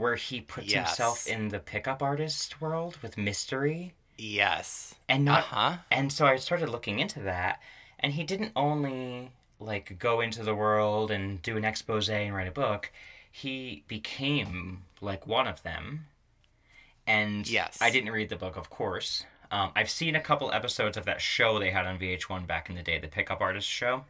where 0.00 0.16
he 0.16 0.40
puts 0.40 0.72
Yes. 0.72 0.88
himself 0.88 1.26
in 1.26 1.48
the 1.48 1.58
pickup 1.60 2.02
artist 2.02 2.60
world 2.60 2.96
with 3.02 3.16
mystery 3.18 3.94
Yes. 4.18 4.94
and 5.08 5.24
not 5.24 5.40
Uh-huh. 5.44 5.76
and 5.90 6.12
so 6.12 6.26
I 6.26 6.36
started 6.36 6.68
looking 6.68 6.98
into 6.98 7.20
that 7.20 7.60
and 7.98 8.12
he 8.14 8.24
didn't 8.24 8.52
only 8.56 9.30
like 9.60 9.98
go 9.98 10.20
into 10.20 10.42
the 10.42 10.54
world 10.54 11.10
and 11.10 11.40
do 11.42 11.56
an 11.56 11.64
expose 11.64 12.08
and 12.08 12.34
write 12.34 12.48
a 12.48 12.52
book 12.52 12.90
he 13.30 13.84
became 13.86 14.82
like 15.00 15.26
one 15.26 15.46
of 15.46 15.62
them 15.62 16.06
and 17.06 17.48
Yes. 17.48 17.78
I 17.80 17.90
didn't 17.90 18.10
read 18.12 18.28
the 18.28 18.36
book 18.36 18.56
of 18.56 18.70
course 18.70 19.24
um, 19.52 19.72
I've 19.74 19.90
seen 19.90 20.14
a 20.14 20.20
couple 20.20 20.52
episodes 20.52 20.96
of 20.96 21.04
that 21.06 21.20
show 21.20 21.58
they 21.58 21.72
had 21.72 21.84
on 21.84 21.98
VH1 21.98 22.46
back 22.46 22.68
in 22.70 22.76
the 22.76 22.82
day 22.82 22.98
the 22.98 23.08
pickup 23.08 23.40
artist 23.40 23.68
show 23.68 24.04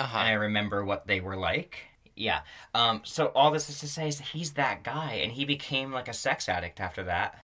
Uh-huh. 0.00 0.18
and 0.18 0.28
I 0.28 0.32
remember 0.32 0.84
what 0.84 1.06
they 1.06 1.20
were 1.20 1.36
like. 1.36 1.78
Yeah. 2.16 2.40
Um, 2.74 3.00
so 3.04 3.26
all 3.34 3.50
this 3.50 3.68
is 3.68 3.80
to 3.80 3.88
say 3.88 4.08
is 4.08 4.20
he's 4.20 4.52
that 4.52 4.82
guy, 4.82 5.14
and 5.22 5.32
he 5.32 5.44
became 5.44 5.92
like 5.92 6.08
a 6.08 6.12
sex 6.12 6.48
addict 6.48 6.80
after 6.80 7.02
that. 7.04 7.40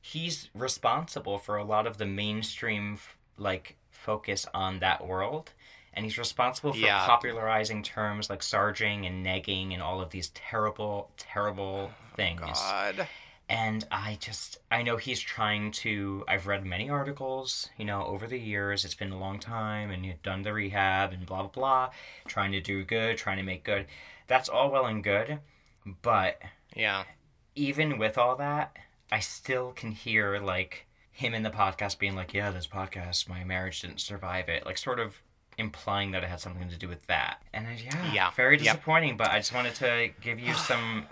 He's 0.00 0.50
responsible 0.54 1.38
for 1.38 1.56
a 1.56 1.64
lot 1.64 1.86
of 1.86 1.98
the 1.98 2.06
mainstream 2.06 2.98
like 3.38 3.76
focus 3.90 4.46
on 4.54 4.80
that 4.80 5.06
world, 5.06 5.52
and 5.94 6.04
he's 6.04 6.18
responsible 6.18 6.72
for 6.72 6.78
Yeah. 6.78 7.04
popularizing 7.06 7.82
terms 7.82 8.28
like 8.30 8.42
sarging 8.42 9.06
and 9.06 9.24
negging 9.24 9.72
and 9.72 9.82
all 9.82 10.00
of 10.00 10.10
these 10.10 10.28
terrible, 10.30 11.10
terrible 11.16 11.90
things 12.16 12.40
God. 12.42 13.08
and 13.48 13.84
i 13.90 14.16
just 14.20 14.58
i 14.70 14.82
know 14.82 14.96
he's 14.96 15.18
trying 15.18 15.72
to 15.72 16.24
i've 16.28 16.46
read 16.46 16.64
many 16.64 16.88
articles 16.88 17.68
you 17.76 17.84
know 17.84 18.04
over 18.06 18.28
the 18.28 18.38
years 18.38 18.84
it's 18.84 18.94
been 18.94 19.10
a 19.10 19.18
long 19.18 19.40
time 19.40 19.90
and 19.90 20.06
you've 20.06 20.22
done 20.22 20.42
the 20.42 20.52
rehab 20.52 21.12
and 21.12 21.26
blah 21.26 21.40
blah 21.40 21.48
blah 21.48 21.90
trying 22.28 22.52
to 22.52 22.60
do 22.60 22.84
good 22.84 23.18
trying 23.18 23.36
to 23.36 23.42
make 23.42 23.64
good 23.64 23.86
that's 24.26 24.48
all 24.48 24.70
well 24.70 24.86
and 24.86 25.02
good 25.04 25.38
but 26.02 26.40
Yeah. 26.74 27.04
even 27.54 27.98
with 27.98 28.16
all 28.18 28.36
that 28.36 28.76
i 29.12 29.20
still 29.20 29.72
can 29.72 29.92
hear 29.92 30.38
like 30.40 30.86
him 31.12 31.34
in 31.34 31.42
the 31.42 31.50
podcast 31.50 31.98
being 31.98 32.14
like 32.16 32.32
yeah 32.34 32.50
this 32.50 32.66
podcast 32.66 33.28
my 33.28 33.44
marriage 33.44 33.82
didn't 33.82 34.00
survive 34.00 34.48
it 34.48 34.64
like 34.66 34.78
sort 34.78 34.98
of 34.98 35.20
implying 35.58 36.10
that 36.10 36.24
it 36.24 36.28
had 36.28 36.40
something 36.40 36.68
to 36.68 36.76
do 36.76 36.88
with 36.88 37.06
that 37.06 37.40
and 37.52 37.66
I, 37.68 37.78
yeah 37.84 38.12
Yeah. 38.12 38.30
very 38.32 38.56
Yep. 38.56 38.64
disappointing 38.76 39.16
but 39.16 39.30
i 39.30 39.38
just 39.38 39.54
wanted 39.54 39.74
to 39.76 40.10
give 40.20 40.40
you 40.40 40.52
some 40.70 41.06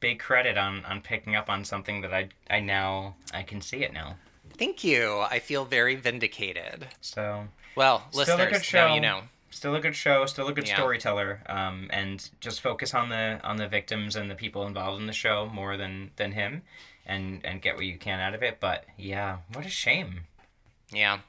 big 0.00 0.18
credit 0.18 0.56
on 0.58 0.84
on 0.84 1.00
picking 1.00 1.34
up 1.34 1.48
on 1.50 1.64
something 1.64 2.02
that 2.02 2.12
i 2.14 2.28
i 2.50 2.60
now 2.60 3.16
i 3.32 3.42
can 3.42 3.60
see 3.60 3.78
it 3.84 3.92
now 3.92 4.16
Thank 4.56 4.82
you. 4.82 5.20
I 5.30 5.38
feel 5.38 5.64
very 5.66 5.94
vindicated. 5.94 6.88
so 7.00 7.46
Well, 7.76 8.02
listeners, 8.12 8.40
a 8.48 8.50
good 8.50 8.64
show 8.64 8.88
now 8.88 8.94
you 8.94 9.00
know. 9.00 9.20
Still 9.50 9.74
a 9.74 9.80
good 9.80 9.96
show 9.96 10.24
still 10.26 10.48
a 10.48 10.52
good 10.52 10.66
Yeah. 10.68 10.74
storyteller 10.76 11.40
um 11.46 11.88
and 11.90 12.28
just 12.40 12.60
focus 12.60 12.94
on 12.94 13.08
the 13.08 13.40
on 13.42 13.56
the 13.56 13.68
victims 13.68 14.14
and 14.16 14.30
the 14.30 14.34
people 14.34 14.66
involved 14.66 15.00
in 15.00 15.06
the 15.06 15.12
show 15.12 15.46
more 15.46 15.76
than 15.76 16.10
than 16.16 16.32
him 16.32 16.62
and 17.06 17.44
and 17.44 17.62
get 17.62 17.76
what 17.76 17.84
you 17.86 17.96
can 17.98 18.20
out 18.20 18.34
of 18.34 18.42
it 18.42 18.58
but 18.60 18.84
yeah 18.96 19.38
what 19.54 19.64
a 19.64 19.70
shame 19.70 20.20
Yeah. 20.92 21.20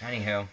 Anywho, 0.00 0.48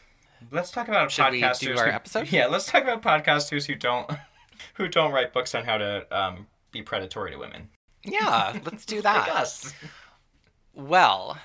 let's 0.51 0.69
talk 0.71 0.87
about 0.87 1.09
Should 1.11 1.25
podcasters. 1.25 1.77
our 1.77 1.85
who- 1.87 1.91
episode? 1.91 2.27
Yeah, 2.31 2.45
let's 2.47 2.67
talk 2.67 2.83
about 2.83 3.01
podcasters 3.01 3.65
who 3.65 3.73
don't 3.75 4.09
who 4.75 4.87
don't 4.87 5.11
write 5.11 5.33
books 5.33 5.55
on 5.55 5.65
how 5.65 5.77
to 5.79 6.05
um, 6.15 6.45
be 6.71 6.81
predatory 6.83 7.31
to 7.31 7.37
women. 7.37 7.69
Yeah, 8.03 8.59
let's 8.63 8.85
do 8.85 8.97
Like 8.97 9.03
that. 9.25 9.29
us. 9.29 9.73
Well, 10.75 11.37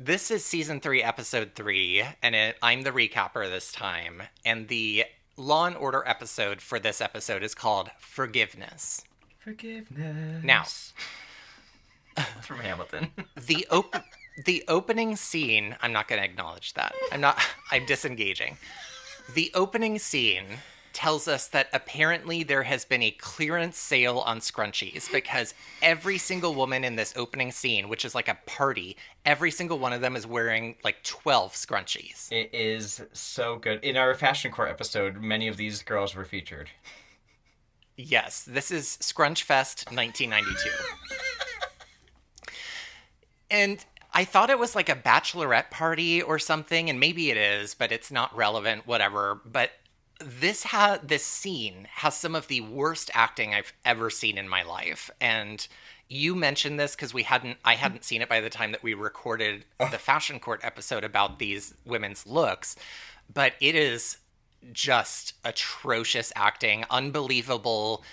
this 0.00 0.30
is 0.30 0.44
season 0.44 0.80
three, 0.80 1.02
episode 1.02 1.52
three, 1.54 2.02
and 2.22 2.34
it, 2.34 2.56
I'm 2.62 2.82
the 2.82 2.90
recapper 2.90 3.48
this 3.48 3.70
time. 3.70 4.22
And 4.46 4.68
the 4.68 5.04
Law 5.36 5.66
and 5.66 5.76
Order 5.76 6.02
episode 6.06 6.62
for 6.62 6.78
this 6.78 7.02
episode 7.02 7.42
is 7.42 7.54
called 7.54 7.90
Forgiveness. 7.98 9.02
Forgiveness. 9.38 10.42
Now. 10.42 10.64
From 12.42 12.58
Hamilton. 12.60 13.10
The 13.46 13.66
op- 13.70 14.04
the 14.46 14.64
opening 14.68 15.16
scene. 15.16 15.76
I'm 15.82 15.92
not 15.92 16.08
going 16.08 16.20
to 16.20 16.24
acknowledge 16.24 16.74
that. 16.74 16.94
I'm 17.12 17.20
not. 17.20 17.38
I'm 17.70 17.84
disengaging. 17.84 18.56
The 19.34 19.50
opening 19.54 19.98
scene 19.98 20.44
tells 20.92 21.28
us 21.28 21.48
that 21.48 21.68
apparently 21.72 22.42
there 22.42 22.62
has 22.64 22.84
been 22.84 23.02
a 23.02 23.10
clearance 23.10 23.76
sale 23.78 24.18
on 24.20 24.40
scrunchies 24.40 25.10
because 25.12 25.54
every 25.82 26.18
single 26.18 26.54
woman 26.54 26.84
in 26.84 26.96
this 26.96 27.12
opening 27.16 27.52
scene, 27.52 27.88
which 27.88 28.04
is 28.04 28.14
like 28.14 28.28
a 28.28 28.38
party, 28.46 28.96
every 29.24 29.50
single 29.50 29.78
one 29.78 29.92
of 29.92 30.00
them 30.00 30.16
is 30.16 30.26
wearing 30.26 30.76
like 30.84 31.02
12 31.02 31.52
scrunchies. 31.52 32.30
It 32.32 32.50
is 32.52 33.02
so 33.12 33.56
good. 33.56 33.82
In 33.84 33.96
our 33.96 34.14
fashion 34.14 34.50
court 34.50 34.70
episode, 34.70 35.20
many 35.20 35.48
of 35.48 35.56
these 35.56 35.82
girls 35.82 36.14
were 36.14 36.24
featured. 36.24 36.70
Yes, 37.96 38.42
this 38.42 38.70
is 38.70 38.96
Scrunch 39.00 39.42
Fest 39.42 39.86
1992. 39.92 40.70
and 43.50 43.84
I 44.12 44.24
thought 44.24 44.50
it 44.50 44.58
was 44.58 44.74
like 44.74 44.88
a 44.88 44.96
bachelorette 44.96 45.70
party 45.70 46.20
or 46.22 46.38
something, 46.38 46.90
and 46.90 46.98
maybe 46.98 47.30
it 47.30 47.36
is, 47.36 47.74
but 47.74 47.92
it's 47.92 48.10
not 48.10 48.34
relevant, 48.34 48.86
whatever. 48.86 49.40
But 49.44 49.70
this 50.20 50.64
ha- 50.64 51.00
this 51.02 51.24
scene 51.24 51.88
has 51.96 52.16
some 52.16 52.34
of 52.34 52.48
the 52.48 52.60
worst 52.60 53.10
acting 53.14 53.54
I've 53.54 53.72
ever 53.84 54.10
seen 54.10 54.38
in 54.38 54.48
my 54.48 54.62
life. 54.62 55.10
And 55.20 55.66
you 56.08 56.34
mentioned 56.34 56.78
this 56.78 56.94
because 56.94 57.14
we 57.14 57.22
hadn't 57.22 57.58
I 57.64 57.74
hadn't 57.74 58.04
seen 58.04 58.20
it 58.22 58.28
by 58.28 58.40
the 58.40 58.50
time 58.50 58.72
that 58.72 58.82
we 58.82 58.94
recorded 58.94 59.64
oh. 59.78 59.88
the 59.90 59.98
fashion 59.98 60.40
court 60.40 60.60
episode 60.62 61.04
about 61.04 61.38
these 61.38 61.74
women's 61.84 62.26
looks. 62.26 62.76
But 63.32 63.54
it 63.60 63.74
is 63.74 64.18
just 64.72 65.34
atrocious 65.44 66.32
acting, 66.36 66.84
unbelievable. 66.90 68.04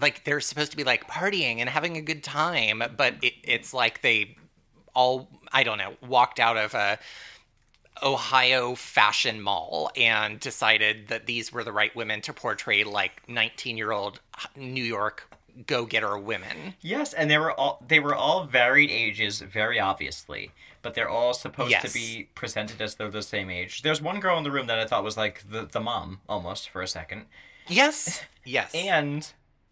Like 0.00 0.24
they're 0.24 0.40
supposed 0.40 0.70
to 0.70 0.76
be 0.76 0.84
like 0.84 1.08
partying 1.08 1.58
and 1.58 1.68
having 1.68 1.96
a 1.96 2.02
good 2.02 2.22
time, 2.22 2.82
but 2.96 3.14
it, 3.22 3.34
it's 3.42 3.74
like 3.74 4.02
they 4.02 4.36
all 4.94 5.28
I 5.52 5.64
don't 5.64 5.78
know 5.78 5.94
walked 6.06 6.38
out 6.38 6.56
of 6.56 6.74
a 6.74 6.98
Ohio 8.02 8.74
fashion 8.74 9.40
mall 9.40 9.90
and 9.96 10.38
decided 10.40 11.08
that 11.08 11.26
these 11.26 11.52
were 11.52 11.64
the 11.64 11.72
right 11.72 11.94
women 11.94 12.20
to 12.22 12.32
portray 12.32 12.84
like 12.84 13.28
19 13.28 13.76
year 13.76 13.92
old 13.92 14.20
New 14.56 14.84
York 14.84 15.28
go 15.66 15.84
getter 15.84 16.16
women. 16.16 16.74
Yes, 16.80 17.12
and 17.12 17.30
they 17.30 17.36
were 17.38 17.52
all 17.52 17.82
they 17.86 18.00
were 18.00 18.14
all 18.14 18.44
varied 18.44 18.90
ages, 18.90 19.40
very 19.40 19.78
obviously, 19.78 20.50
but 20.80 20.94
they're 20.94 21.08
all 21.10 21.34
supposed 21.34 21.70
Yes. 21.70 21.82
to 21.82 21.92
be 21.92 22.28
presented 22.34 22.80
as 22.80 22.94
though 22.94 23.04
they're 23.04 23.20
the 23.20 23.22
same 23.22 23.50
age. 23.50 23.82
There's 23.82 24.00
one 24.00 24.18
girl 24.20 24.38
in 24.38 24.44
the 24.44 24.50
room 24.50 24.66
that 24.68 24.78
I 24.78 24.86
thought 24.86 25.04
was 25.04 25.16
like 25.18 25.44
the 25.48 25.64
the 25.66 25.80
mom 25.80 26.20
almost 26.28 26.70
for 26.70 26.80
a 26.82 26.88
second, 26.88 27.26
Yes. 27.68 28.22
Yes. 28.44 28.74
and 28.74 29.30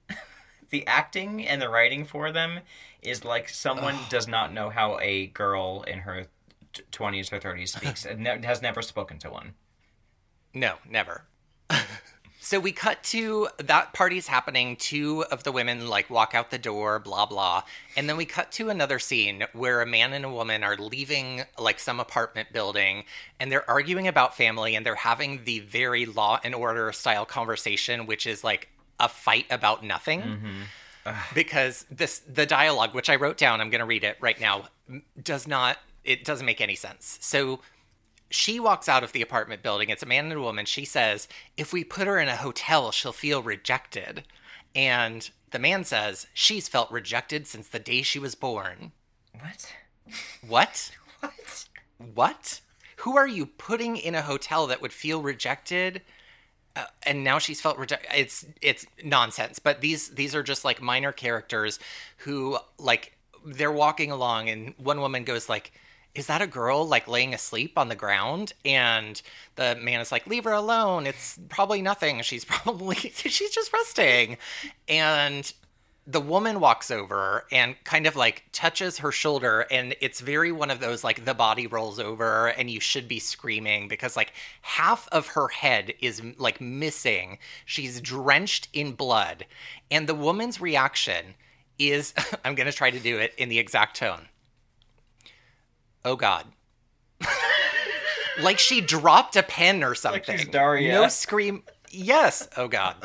the 0.71 0.87
acting 0.87 1.47
and 1.49 1.61
the 1.61 1.69
writing 1.69 2.05
for 2.05 2.31
them 2.31 2.61
is 3.03 3.25
like 3.25 3.49
someone 3.49 3.97
does 4.11 4.29
not 4.29 4.53
know 4.53 4.69
how 4.71 4.99
a 5.01 5.27
girl 5.29 5.83
in 5.89 6.01
her 6.01 6.27
twenties 6.91 7.33
or 7.33 7.39
thirties 7.39 7.73
speaks 7.73 8.05
and 8.05 8.21
ne- 8.21 8.45
has 8.45 8.63
never 8.63 8.83
spoken 8.83 9.19
to 9.19 9.31
one. 9.31 9.55
No, 10.55 10.75
never. 10.89 11.25
so 12.41 12.59
we 12.59 12.73
cut 12.73 13.03
to 13.05 13.49
that 13.59 13.93
party's 13.93 14.27
happening. 14.27 14.77
Two 14.77 15.25
of 15.31 15.45
the 15.45 15.53
women 15.53 15.89
like 15.89 16.11
walk 16.11 16.35
out 16.35 16.51
the 16.51 16.59
door, 16.59 16.99
blah 16.99 17.27
blah, 17.27 17.63
and 17.97 18.09
then 18.09 18.17
we 18.17 18.25
cut 18.25 18.51
to 18.53 18.69
another 18.71 18.99
scene 18.99 19.45
where 19.53 19.81
a 19.81 19.87
man 19.87 20.13
and 20.13 20.25
a 20.25 20.31
woman 20.31 20.65
are 20.65 20.77
leaving 20.77 21.43
like 21.59 21.79
some 21.79 22.01
apartment 22.01 22.53
building, 22.53 23.05
and 23.39 23.53
they're 23.53 23.69
arguing 23.71 24.09
about 24.09 24.37
family, 24.37 24.75
and 24.75 24.85
they're 24.85 24.95
having 24.95 25.45
the 25.45 25.61
very 25.61 26.07
Law 26.07 26.41
and 26.43 26.55
Order 26.55 26.91
style 26.93 27.27
conversation, 27.27 28.07
which 28.07 28.27
is 28.27 28.43
like 28.43 28.69
a 28.99 29.09
fight 29.09 29.47
about 29.51 29.85
nothing. 29.85 30.21
Mm-hmm. 30.21 30.63
Because 31.35 31.87
this 31.91 32.19
the 32.21 32.45
dialogue, 32.45 32.95
which 32.95 33.09
I 33.09 33.17
wrote 33.17 33.39
down, 33.39 33.61
I'm 33.61 33.71
going 33.71 33.81
to 33.81 33.87
read 33.87 34.05
it 34.05 34.19
right 34.21 34.39
now, 34.39 34.65
does 35.21 35.49
not 35.49 35.79
it 36.05 36.25
doesn't 36.25 36.47
make 36.47 36.61
any 36.61 36.75
sense. 36.75 37.19
So 37.21 37.61
she 38.31 38.61
walks 38.61 38.89
out 38.89 39.03
of 39.03 39.13
the 39.13 39.23
apartment 39.23 39.63
building. 39.63 39.91
It's 39.91 40.03
a 40.03 40.07
man 40.07 40.27
and 40.27 40.35
a 40.35 40.41
woman. 40.41 40.65
She 40.65 40.85
says, 40.85 41.29
If 41.57 41.73
we 41.73 41.85
put 41.85 42.07
her 42.07 42.19
in 42.19 42.29
a 42.29 42.37
hotel, 42.37 42.93
she'll 42.93 43.13
feel 43.13 43.43
rejected. 43.43 44.25
And 44.75 45.29
the 45.51 45.59
man 45.59 45.85
says, 45.85 46.27
She's 46.33 46.69
felt 46.69 46.91
rejected 46.91 47.47
since 47.47 47.69
the 47.69 47.79
day 47.79 48.03
she 48.03 48.19
was 48.19 48.35
born. 48.35 48.93
What? 49.39 49.73
What? 50.47 50.91
What? 51.21 51.69
What? 52.15 52.61
Who 53.01 53.19
are 53.19 53.29
you 53.29 53.45
putting 53.45 53.99
in 53.99 54.15
a 54.15 54.23
hotel 54.23 54.67
that 54.69 54.81
would 54.81 54.93
feel 54.93 55.21
rejected? 55.21 56.01
Uh, 56.75 56.85
and 57.03 57.23
now 57.23 57.39
she's 57.39 57.61
felt 57.61 57.77
rejected. 57.77 58.09
It's 58.15 58.47
it's 58.63 58.87
nonsense. 59.05 59.59
But 59.59 59.83
these 59.83 60.09
these 60.09 60.35
are 60.35 60.43
just 60.43 60.65
like 60.65 60.81
minor 60.81 61.13
characters 61.13 61.79
who 62.19 62.59
like 62.79 63.19
they're 63.45 63.71
walking 63.71 64.11
along, 64.11 64.49
and 64.49 64.73
one 64.79 65.03
woman 65.03 65.25
goes 65.25 65.49
like, 65.49 65.73
"Is 66.15 66.27
that 66.27 66.43
a 66.43 66.47
girl 66.47 66.87
like 66.87 67.09
laying 67.09 67.35
asleep 67.35 67.79
on 67.79 67.89
the 67.89 67.95
ground?" 67.95 68.53
And 68.65 69.21
the 69.57 69.77
man 69.77 70.01
is 70.01 70.13
like, 70.13 70.27
"Leave 70.27 70.45
her 70.45 70.53
alone. 70.53 71.07
It's 71.07 71.39
probably 71.49 71.83
nothing. 71.83 72.23
She's 72.23 72.45
probably 72.47 72.97
she's 72.97 73.51
just 73.51 73.73
resting." 73.73 74.37
And 74.89 75.53
the 76.07 76.21
woman 76.21 76.61
walks 76.61 76.91
over 76.91 77.47
and 77.53 77.77
kind 77.85 78.07
of 78.07 78.17
like 78.17 78.45
touches 78.53 78.99
her 78.99 79.13
shoulder 79.13 79.67
and 79.71 79.95
it's 80.01 80.21
very 80.21 80.51
one 80.51 80.71
of 80.71 80.81
those 80.81 81.05
like 81.05 81.25
the 81.25 81.35
body 81.35 81.67
rolls 81.67 82.01
over 82.01 82.49
and 82.49 82.71
you 82.71 82.81
should 82.81 83.07
be 83.07 83.19
screaming 83.19 83.87
because 83.87 84.17
like 84.17 84.33
half 84.63 85.09
of 85.13 85.29
her 85.29 85.49
head 85.49 85.93
is 86.01 86.23
like 86.39 86.61
missing 86.61 87.39
she's 87.65 88.01
drenched 88.01 88.69
in 88.73 88.93
blood 88.93 89.47
and 89.91 90.09
the 90.09 90.15
woman's 90.15 90.61
reaction 90.61 91.35
is 91.79 92.13
i'm 92.45 92.55
going 92.55 92.71
to 92.71 92.77
try 92.77 92.91
to 92.91 92.99
do 92.99 93.19
it 93.19 93.33
in 93.37 93.49
the 93.49 93.59
exact 93.59 93.97
tone 93.97 94.27
oh 96.05 96.17
god 96.17 96.47
like 98.43 98.59
she 98.59 98.81
dropped 98.81 99.37
a 99.37 99.43
pen 99.43 99.83
or 99.85 99.95
something 99.95 100.39
she's 100.39 100.49
Daria. 100.49 100.93
no 100.93 101.09
scream 101.09 101.63
yes 101.91 102.49
oh 102.57 102.69
god 102.69 102.97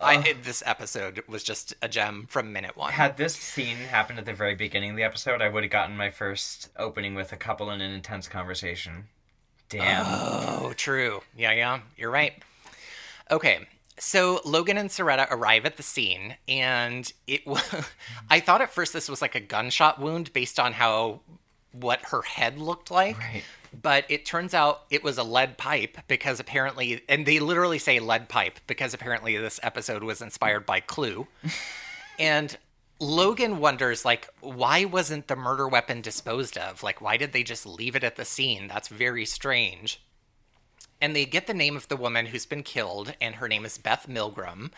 I 0.00 0.34
this 0.42 0.62
episode 0.64 1.22
was 1.26 1.42
just 1.42 1.74
a 1.82 1.88
gem 1.88 2.26
from 2.28 2.52
minute 2.52 2.76
one. 2.76 2.92
Had 2.92 3.16
this 3.16 3.34
scene 3.34 3.76
happened 3.76 4.18
at 4.18 4.26
the 4.26 4.32
very 4.32 4.54
beginning 4.54 4.90
of 4.90 4.96
the 4.96 5.02
episode, 5.02 5.42
I 5.42 5.48
would 5.48 5.64
have 5.64 5.72
gotten 5.72 5.96
my 5.96 6.10
first 6.10 6.68
opening 6.76 7.14
with 7.14 7.32
a 7.32 7.36
couple 7.36 7.70
in 7.70 7.80
an 7.80 7.90
intense 7.90 8.28
conversation. 8.28 9.08
Damn. 9.68 10.06
oh, 10.06 10.72
true. 10.76 11.22
Yeah, 11.36 11.52
yeah, 11.52 11.80
you're 11.96 12.10
right. 12.10 12.32
Okay, 13.30 13.66
so 13.98 14.40
Logan 14.44 14.78
and 14.78 14.90
Cerreta 14.90 15.26
arrive 15.30 15.64
at 15.64 15.76
the 15.76 15.82
scene, 15.82 16.36
and 16.46 17.10
it 17.26 17.46
was. 17.46 17.62
I 18.30 18.40
thought 18.40 18.60
at 18.60 18.70
first 18.70 18.92
this 18.92 19.08
was 19.08 19.22
like 19.22 19.34
a 19.34 19.40
gunshot 19.40 20.00
wound 20.00 20.32
based 20.32 20.58
on 20.58 20.72
how 20.72 21.20
what 21.72 22.00
her 22.06 22.22
head 22.22 22.58
looked 22.58 22.90
like. 22.90 23.18
Right. 23.18 23.44
But 23.82 24.06
it 24.08 24.24
turns 24.24 24.54
out 24.54 24.82
it 24.90 25.04
was 25.04 25.18
a 25.18 25.22
lead 25.22 25.58
pipe 25.58 25.98
because 26.08 26.40
apparently, 26.40 27.02
and 27.08 27.26
they 27.26 27.38
literally 27.38 27.78
say 27.78 28.00
lead 28.00 28.28
pipe 28.28 28.58
because 28.66 28.94
apparently 28.94 29.36
this 29.36 29.60
episode 29.62 30.02
was 30.02 30.22
inspired 30.22 30.64
by 30.64 30.80
Clue. 30.80 31.26
and 32.18 32.56
Logan 32.98 33.58
wonders, 33.58 34.04
like, 34.04 34.28
why 34.40 34.84
wasn't 34.84 35.28
the 35.28 35.36
murder 35.36 35.68
weapon 35.68 36.00
disposed 36.00 36.56
of? 36.56 36.82
Like, 36.82 37.00
why 37.00 37.16
did 37.16 37.32
they 37.32 37.42
just 37.42 37.66
leave 37.66 37.94
it 37.94 38.04
at 38.04 38.16
the 38.16 38.24
scene? 38.24 38.68
That's 38.68 38.88
very 38.88 39.24
strange. 39.24 40.00
And 41.00 41.14
they 41.14 41.24
get 41.24 41.46
the 41.46 41.54
name 41.54 41.76
of 41.76 41.88
the 41.88 41.96
woman 41.96 42.26
who's 42.26 42.46
been 42.46 42.62
killed, 42.62 43.14
and 43.20 43.36
her 43.36 43.48
name 43.48 43.64
is 43.64 43.78
Beth 43.78 44.06
Milgram. 44.08 44.72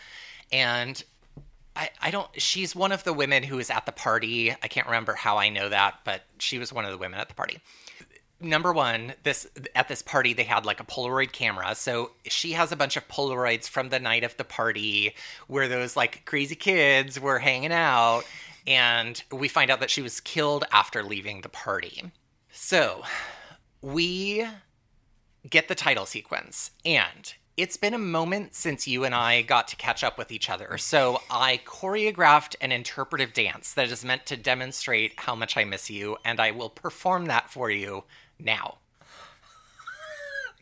And 0.51 1.03
I, 1.75 1.89
I 2.01 2.11
don't, 2.11 2.29
she's 2.39 2.75
one 2.75 2.91
of 2.91 3.03
the 3.03 3.13
women 3.13 3.43
who 3.43 3.55
was 3.57 3.69
at 3.69 3.85
the 3.85 3.91
party. 3.91 4.51
I 4.51 4.67
can't 4.67 4.87
remember 4.87 5.13
how 5.13 5.37
I 5.37 5.49
know 5.49 5.69
that, 5.69 5.99
but 6.03 6.23
she 6.37 6.59
was 6.59 6.71
one 6.71 6.85
of 6.85 6.91
the 6.91 6.97
women 6.97 7.19
at 7.19 7.29
the 7.29 7.35
party 7.35 7.59
number 8.41 8.73
one 8.73 9.13
this 9.23 9.47
at 9.75 9.87
this 9.87 10.01
party 10.01 10.33
they 10.33 10.43
had 10.43 10.65
like 10.65 10.79
a 10.79 10.83
polaroid 10.83 11.31
camera 11.31 11.75
so 11.75 12.11
she 12.25 12.53
has 12.53 12.71
a 12.71 12.75
bunch 12.75 12.97
of 12.97 13.07
polaroids 13.07 13.67
from 13.69 13.89
the 13.89 13.99
night 13.99 14.23
of 14.23 14.35
the 14.37 14.43
party 14.43 15.13
where 15.47 15.67
those 15.67 15.95
like 15.95 16.25
crazy 16.25 16.55
kids 16.55 17.19
were 17.19 17.39
hanging 17.39 17.71
out 17.71 18.23
and 18.65 19.23
we 19.31 19.47
find 19.47 19.69
out 19.69 19.79
that 19.79 19.89
she 19.89 20.01
was 20.01 20.19
killed 20.19 20.65
after 20.71 21.03
leaving 21.03 21.41
the 21.41 21.49
party 21.49 22.11
so 22.51 23.03
we 23.81 24.45
get 25.49 25.67
the 25.67 25.75
title 25.75 26.05
sequence 26.05 26.71
and 26.85 27.33
it's 27.57 27.77
been 27.77 27.93
a 27.93 27.99
moment 27.99 28.55
since 28.55 28.87
you 28.87 29.03
and 29.03 29.13
I 29.13 29.41
got 29.41 29.67
to 29.67 29.75
catch 29.75 30.03
up 30.03 30.17
with 30.17 30.31
each 30.31 30.49
other. 30.49 30.77
So 30.77 31.21
I 31.29 31.59
choreographed 31.65 32.55
an 32.61 32.71
interpretive 32.71 33.33
dance 33.33 33.73
that 33.73 33.91
is 33.91 34.05
meant 34.05 34.25
to 34.27 34.37
demonstrate 34.37 35.13
how 35.17 35.35
much 35.35 35.57
I 35.57 35.65
miss 35.65 35.89
you, 35.89 36.17
and 36.23 36.39
I 36.39 36.51
will 36.51 36.69
perform 36.69 37.25
that 37.25 37.51
for 37.51 37.69
you 37.69 38.05
now. 38.39 38.77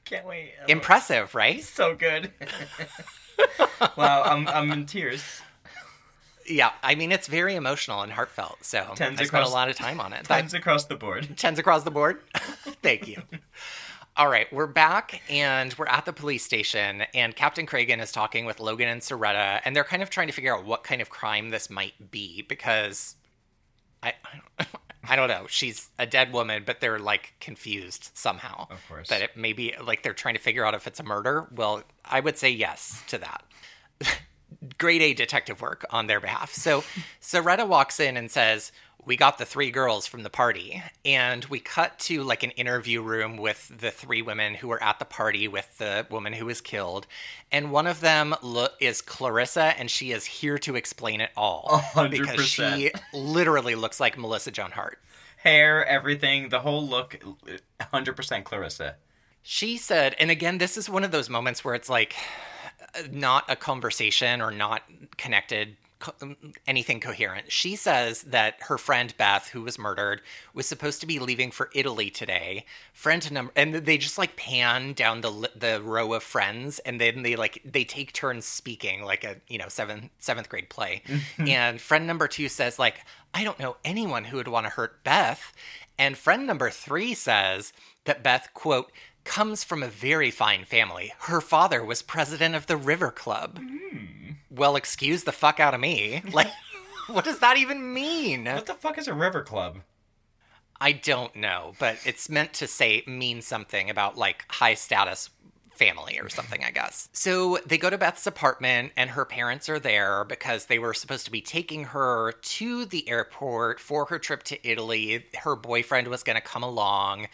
Can't 0.04 0.26
wait. 0.26 0.54
Impressive, 0.68 1.36
right? 1.36 1.64
so 1.64 1.96
good. 1.96 2.32
wow, 3.96 4.24
I'm, 4.24 4.48
I'm 4.48 4.72
in 4.72 4.86
tears. 4.88 5.24
Yeah, 6.48 6.72
I 6.82 6.96
mean 6.96 7.12
it's 7.12 7.28
very 7.28 7.54
emotional 7.54 8.02
and 8.02 8.12
heartfelt. 8.12 8.58
So 8.64 8.80
Tens 8.96 9.22
I 9.22 9.24
spent 9.26 9.28
across- 9.28 9.52
a 9.52 9.54
lot 9.54 9.70
of 9.70 9.76
time 9.76 10.02
on 10.02 10.14
it. 10.14 10.26
Tens 10.26 10.56
across 10.56 10.86
the 10.86 10.96
board. 10.96 11.30
Tens 11.38 11.60
across 11.60 11.84
the 11.84 11.92
board. 11.92 12.22
Thank 12.82 13.08
you. 13.08 13.22
All 14.20 14.28
right, 14.28 14.52
we're 14.52 14.68
back 14.68 15.22
and 15.30 15.74
we're 15.78 15.88
at 15.88 16.04
the 16.04 16.12
police 16.12 16.44
station, 16.44 17.04
and 17.14 17.34
Captain 17.34 17.66
Cragen 17.66 18.02
is 18.02 18.12
talking 18.12 18.44
with 18.44 18.60
Logan 18.60 18.90
and 18.90 19.02
Cerreta, 19.02 19.62
and 19.64 19.74
they're 19.74 19.86
kind 19.86 20.04
of 20.04 20.10
trying 20.10 20.28
to 20.28 20.34
figure 20.34 20.54
out 20.54 20.66
what 20.66 20.84
kind 20.84 21.02
of 21.02 21.10
crime 21.10 21.52
this 21.52 21.70
might 21.70 22.12
be 22.12 22.42
because 22.42 23.16
I, 24.04 24.16
I 25.08 25.16
don't 25.16 25.30
know. 25.30 25.46
She's 25.48 25.90
a 25.98 26.06
dead 26.06 26.34
woman, 26.34 26.64
but 26.66 26.82
they're 26.82 27.00
like 27.00 27.36
confused 27.40 28.12
somehow. 28.14 28.68
Of 28.70 28.86
course. 28.90 29.08
that 29.08 29.22
it 29.22 29.38
maybe 29.38 29.74
like 29.82 30.04
they're 30.04 30.14
trying 30.14 30.36
to 30.36 30.42
figure 30.42 30.66
out 30.66 30.74
if 30.74 30.86
it's 30.86 31.00
a 31.00 31.04
murder. 31.04 31.48
Well, 31.56 31.84
I 32.04 32.20
would 32.20 32.38
say 32.38 32.50
yes 32.50 33.02
to 33.08 33.20
that. 33.20 33.46
grade 34.78 35.02
A 35.02 35.14
detective 35.14 35.62
work 35.62 35.86
on 35.92 36.08
their 36.08 36.20
behalf. 36.20 36.52
So 36.52 36.84
Cerreta 37.22 37.66
walks 37.66 38.02
in 38.02 38.18
and 38.18 38.30
says, 38.30 38.74
We 39.06 39.16
got 39.16 39.38
the 39.38 39.46
three 39.46 39.72
girls 39.72 40.06
from 40.06 40.24
the 40.24 40.30
party. 40.30 40.84
And 41.06 41.46
we 41.46 41.60
cut 41.60 41.98
to 42.00 42.24
like 42.24 42.44
an 42.44 42.52
interview 42.52 43.02
room 43.02 43.38
with 43.38 43.72
the 43.80 43.92
three 43.92 44.22
women 44.22 44.56
who 44.56 44.68
were 44.68 44.82
at 44.84 45.00
the 45.00 45.06
party 45.06 45.48
with 45.48 45.78
the 45.78 46.06
woman 46.10 46.34
who 46.34 46.46
was 46.46 46.62
killed. 46.62 47.08
And 47.52 47.72
one 47.72 47.88
of 47.88 48.02
them 48.02 48.36
lo- 48.42 48.68
is 48.80 49.02
Clarissa, 49.02 49.78
and 49.80 49.90
she 49.90 50.12
is 50.12 50.26
here 50.26 50.58
to 50.60 50.76
explain 50.76 51.22
it 51.22 51.32
all. 51.36 51.68
A 51.72 51.78
hundred 51.78 52.22
Because 52.22 52.46
she 52.46 52.92
literally 53.14 53.76
looks 53.76 54.00
like 54.00 54.18
Melissa 54.18 54.52
Joan 54.52 54.72
Hart. 54.72 55.00
Hair, 55.38 55.86
everything, 55.86 56.50
the 56.50 56.60
whole 56.60 56.86
look, 56.86 57.18
100% 57.80 58.44
Clarissa. 58.44 58.96
She 59.42 59.78
said, 59.78 60.16
and 60.20 60.30
again, 60.30 60.58
this 60.58 60.78
is 60.78 60.90
one 60.90 61.06
of 61.06 61.12
those 61.12 61.30
moments 61.30 61.64
where 61.64 61.76
it's 61.76 61.90
like 61.90 62.16
not 63.10 63.46
a 63.48 63.56
conversation 63.56 64.42
or 64.42 64.52
not 64.52 64.84
connected 65.18 65.78
co- 66.00 66.14
um, 66.22 66.38
anything 66.66 67.00
coherent. 67.00 67.52
She 67.52 67.76
says 67.76 68.24
that 68.24 68.56
her 68.62 68.78
friend 68.78 69.14
Beth, 69.18 69.50
who 69.50 69.62
was 69.62 69.78
murdered, 69.78 70.22
was 70.54 70.66
supposed 70.66 71.02
to 71.02 71.08
be 71.08 71.20
leaving 71.20 71.52
for 71.52 71.70
Italy 71.76 72.10
today. 72.10 72.66
Friend 72.94 73.32
number, 73.32 73.52
and 73.56 73.74
they 73.74 73.98
just 73.98 74.18
like 74.18 74.36
pan 74.36 74.94
down 74.94 75.22
the 75.22 75.50
the 75.56 75.82
row 75.82 76.14
of 76.14 76.24
friends, 76.24 76.80
and 76.80 77.00
then 77.00 77.24
they 77.24 77.36
like 77.36 77.62
they 77.64 77.84
take 77.84 78.14
turns 78.14 78.46
speaking, 78.46 79.04
like 79.04 79.24
a 79.24 79.38
you 79.48 79.58
know 79.58 79.68
seventh 79.68 80.10
seventh 80.20 80.50
grade 80.50 80.70
play. 80.70 81.04
and 81.38 81.80
friend 81.80 82.08
number 82.08 82.28
two 82.28 82.50
says 82.50 82.80
like, 82.80 83.02
I 83.34 83.44
don't 83.44 83.60
know 83.60 83.78
anyone 83.86 84.26
who 84.26 84.38
would 84.38 84.48
want 84.48 84.66
to 84.66 84.72
hurt 84.72 85.04
Beth. 85.04 85.54
And 85.98 86.18
friend 86.18 86.48
number 86.48 86.70
three 86.70 87.14
says 87.14 87.74
that 88.06 88.24
Beth 88.24 88.50
quote 88.54 88.90
comes 89.30 89.64
from 89.64 89.84
a 89.84 89.88
very 89.88 90.32
fine 90.32 90.66
family. 90.66 91.14
Her 91.20 91.40
father 91.40 91.86
was 91.86 92.02
president 92.02 92.56
of 92.56 92.66
the 92.66 92.76
River 92.76 93.12
Club. 93.12 93.60
Hmm. 93.60 94.32
Well, 94.50 94.76
excuse 94.76 95.24
the 95.24 95.32
fuck 95.32 95.60
out 95.60 95.76
of 95.76 95.80
me. 95.80 96.24
Like, 96.34 96.52
what 97.08 97.26
does 97.26 97.40
that 97.40 97.58
even 97.58 97.94
mean? 97.94 98.46
What 98.46 98.66
the 98.66 98.74
fuck 98.74 98.98
is 98.98 99.08
a 99.08 99.14
river 99.14 99.44
club? 99.44 99.80
I 100.82 100.94
don't 100.94 101.36
know, 101.36 101.74
but 101.80 101.98
it's 102.06 102.30
meant 102.30 102.54
to 102.54 102.68
say 102.68 103.04
mean 103.06 103.42
something 103.42 103.90
about 103.90 104.18
like 104.18 104.46
high 104.48 104.74
status 104.74 105.30
family 105.76 106.20
or 106.20 106.30
something, 106.30 106.64
I 106.64 106.72
guess. 106.72 107.10
So 107.14 107.60
they 107.66 107.78
go 107.78 107.90
to 107.90 107.98
Beth's 107.98 108.28
apartment 108.28 108.94
and 108.98 109.12
her 109.12 109.26
parents 109.26 109.70
are 109.70 109.80
there 109.80 110.24
because 110.24 110.66
they 110.66 110.80
were 110.80 110.94
supposed 110.94 111.26
to 111.26 111.32
be 111.32 111.42
taking 111.42 111.86
her 111.86 112.32
to 112.32 112.86
the 112.86 113.08
airport 113.10 113.80
for 113.80 114.06
her 114.06 114.20
trip 114.20 114.44
to 114.44 114.68
Italy. 114.68 115.26
Her 115.40 115.56
boyfriend 115.56 116.08
was 116.08 116.24
going 116.24 116.36
to 116.36 116.42
come 116.42 116.64
along. 116.64 117.28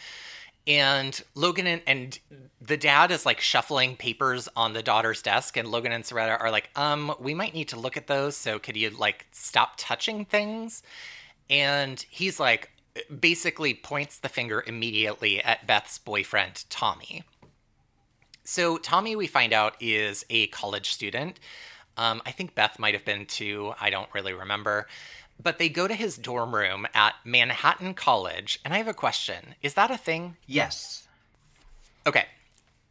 And 0.66 1.22
Logan 1.34 1.66
and, 1.66 1.82
and 1.86 2.18
the 2.60 2.76
dad 2.76 3.10
is 3.10 3.24
like 3.24 3.40
shuffling 3.40 3.96
papers 3.96 4.48
on 4.56 4.72
the 4.72 4.82
daughter's 4.82 5.22
desk, 5.22 5.56
and 5.56 5.68
Logan 5.68 5.92
and 5.92 6.04
Cerreta 6.04 6.36
are 6.40 6.50
like, 6.50 6.70
um, 6.74 7.14
we 7.20 7.34
might 7.34 7.54
need 7.54 7.68
to 7.68 7.78
look 7.78 7.96
at 7.96 8.08
those. 8.08 8.36
So 8.36 8.58
could 8.58 8.76
you 8.76 8.90
like 8.90 9.26
stop 9.32 9.74
touching 9.76 10.24
things? 10.24 10.82
And 11.48 12.04
he's 12.10 12.40
like, 12.40 12.70
basically 13.20 13.74
points 13.74 14.18
the 14.18 14.28
finger 14.28 14.64
immediately 14.66 15.42
at 15.42 15.66
Beth's 15.66 15.98
boyfriend, 15.98 16.64
Tommy. 16.68 17.22
So, 18.44 18.78
Tommy, 18.78 19.16
we 19.16 19.26
find 19.26 19.52
out, 19.52 19.74
is 19.80 20.24
a 20.30 20.46
college 20.48 20.90
student. 20.90 21.40
Um, 21.96 22.22
I 22.24 22.30
think 22.30 22.54
Beth 22.54 22.78
might 22.78 22.94
have 22.94 23.04
been 23.04 23.26
too. 23.26 23.74
I 23.80 23.90
don't 23.90 24.08
really 24.14 24.32
remember. 24.32 24.86
But 25.42 25.58
they 25.58 25.68
go 25.68 25.86
to 25.86 25.94
his 25.94 26.16
dorm 26.16 26.54
room 26.54 26.86
at 26.94 27.14
Manhattan 27.24 27.94
College. 27.94 28.58
And 28.64 28.72
I 28.72 28.78
have 28.78 28.88
a 28.88 28.94
question 28.94 29.54
Is 29.62 29.74
that 29.74 29.90
a 29.90 29.96
thing? 29.96 30.36
Yes. 30.46 31.06
Okay. 32.06 32.26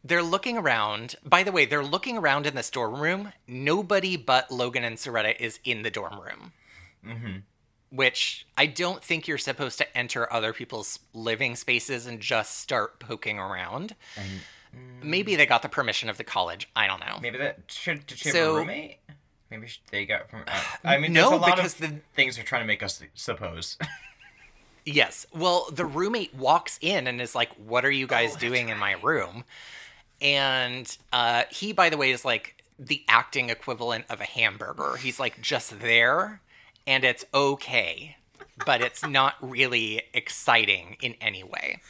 They're 0.04 0.22
looking 0.22 0.56
around. 0.56 1.16
By 1.24 1.42
the 1.42 1.50
way, 1.50 1.64
they're 1.66 1.82
looking 1.84 2.16
around 2.16 2.46
in 2.46 2.54
this 2.54 2.70
dorm 2.70 3.00
room. 3.00 3.32
Nobody 3.48 4.16
but 4.16 4.50
Logan 4.50 4.84
and 4.84 4.96
Cerreta 4.96 5.40
is 5.42 5.58
in 5.64 5.82
the 5.82 5.90
dorm 5.90 6.20
room. 6.20 6.52
Mm-hmm. 7.04 7.36
Which 7.90 8.46
I 8.56 8.66
don't 8.66 9.02
think 9.02 9.26
you're 9.26 9.38
supposed 9.38 9.78
to 9.78 9.98
enter 9.98 10.32
other 10.32 10.52
people's 10.52 11.00
living 11.12 11.56
spaces 11.56 12.06
and 12.06 12.20
just 12.20 12.58
start 12.58 13.00
poking 13.00 13.38
around. 13.38 13.96
Maybe 15.02 15.36
they 15.36 15.46
got 15.46 15.62
the 15.62 15.68
permission 15.68 16.08
of 16.08 16.18
the 16.18 16.24
college. 16.24 16.68
I 16.76 16.86
don't 16.86 17.00
know. 17.00 17.18
Maybe 17.20 17.38
that 17.38 17.60
should 17.68 18.06
did 18.06 18.18
she 18.18 18.28
have 18.28 18.36
a 18.36 18.52
roommate? 18.52 18.98
Maybe 19.50 19.68
they 19.90 20.04
got 20.06 20.28
from. 20.30 20.42
Uh, 20.46 20.60
I 20.84 20.98
mean, 20.98 21.12
No, 21.12 21.34
a 21.34 21.36
lot 21.36 21.56
because 21.56 21.74
of 21.74 21.80
the- 21.80 22.00
things 22.14 22.36
they're 22.36 22.44
trying 22.44 22.62
to 22.62 22.66
make 22.66 22.82
us 22.82 23.02
suppose. 23.14 23.76
Yes. 24.88 25.26
Well, 25.34 25.66
the 25.72 25.84
roommate 25.84 26.32
walks 26.32 26.78
in 26.80 27.08
and 27.08 27.20
is 27.20 27.34
like, 27.34 27.50
"What 27.54 27.84
are 27.84 27.90
you 27.90 28.06
guys 28.06 28.34
Oh, 28.36 28.38
doing 28.38 28.68
in 28.68 28.78
my 28.78 28.92
room?" 29.02 29.42
And 30.20 30.96
uh, 31.12 31.42
he, 31.50 31.72
by 31.72 31.90
the 31.90 31.96
way, 31.96 32.12
is 32.12 32.24
like 32.24 32.62
the 32.78 33.02
acting 33.08 33.50
equivalent 33.50 34.04
of 34.08 34.20
a 34.20 34.24
hamburger. 34.24 34.96
He's 34.96 35.18
like 35.18 35.40
just 35.40 35.80
there, 35.80 36.40
and 36.86 37.02
it's 37.04 37.24
okay, 37.34 38.16
but 38.64 38.80
it's 38.80 39.04
not 39.04 39.34
really 39.40 40.02
exciting 40.14 40.96
in 41.00 41.16
any 41.20 41.42
way. 41.42 41.80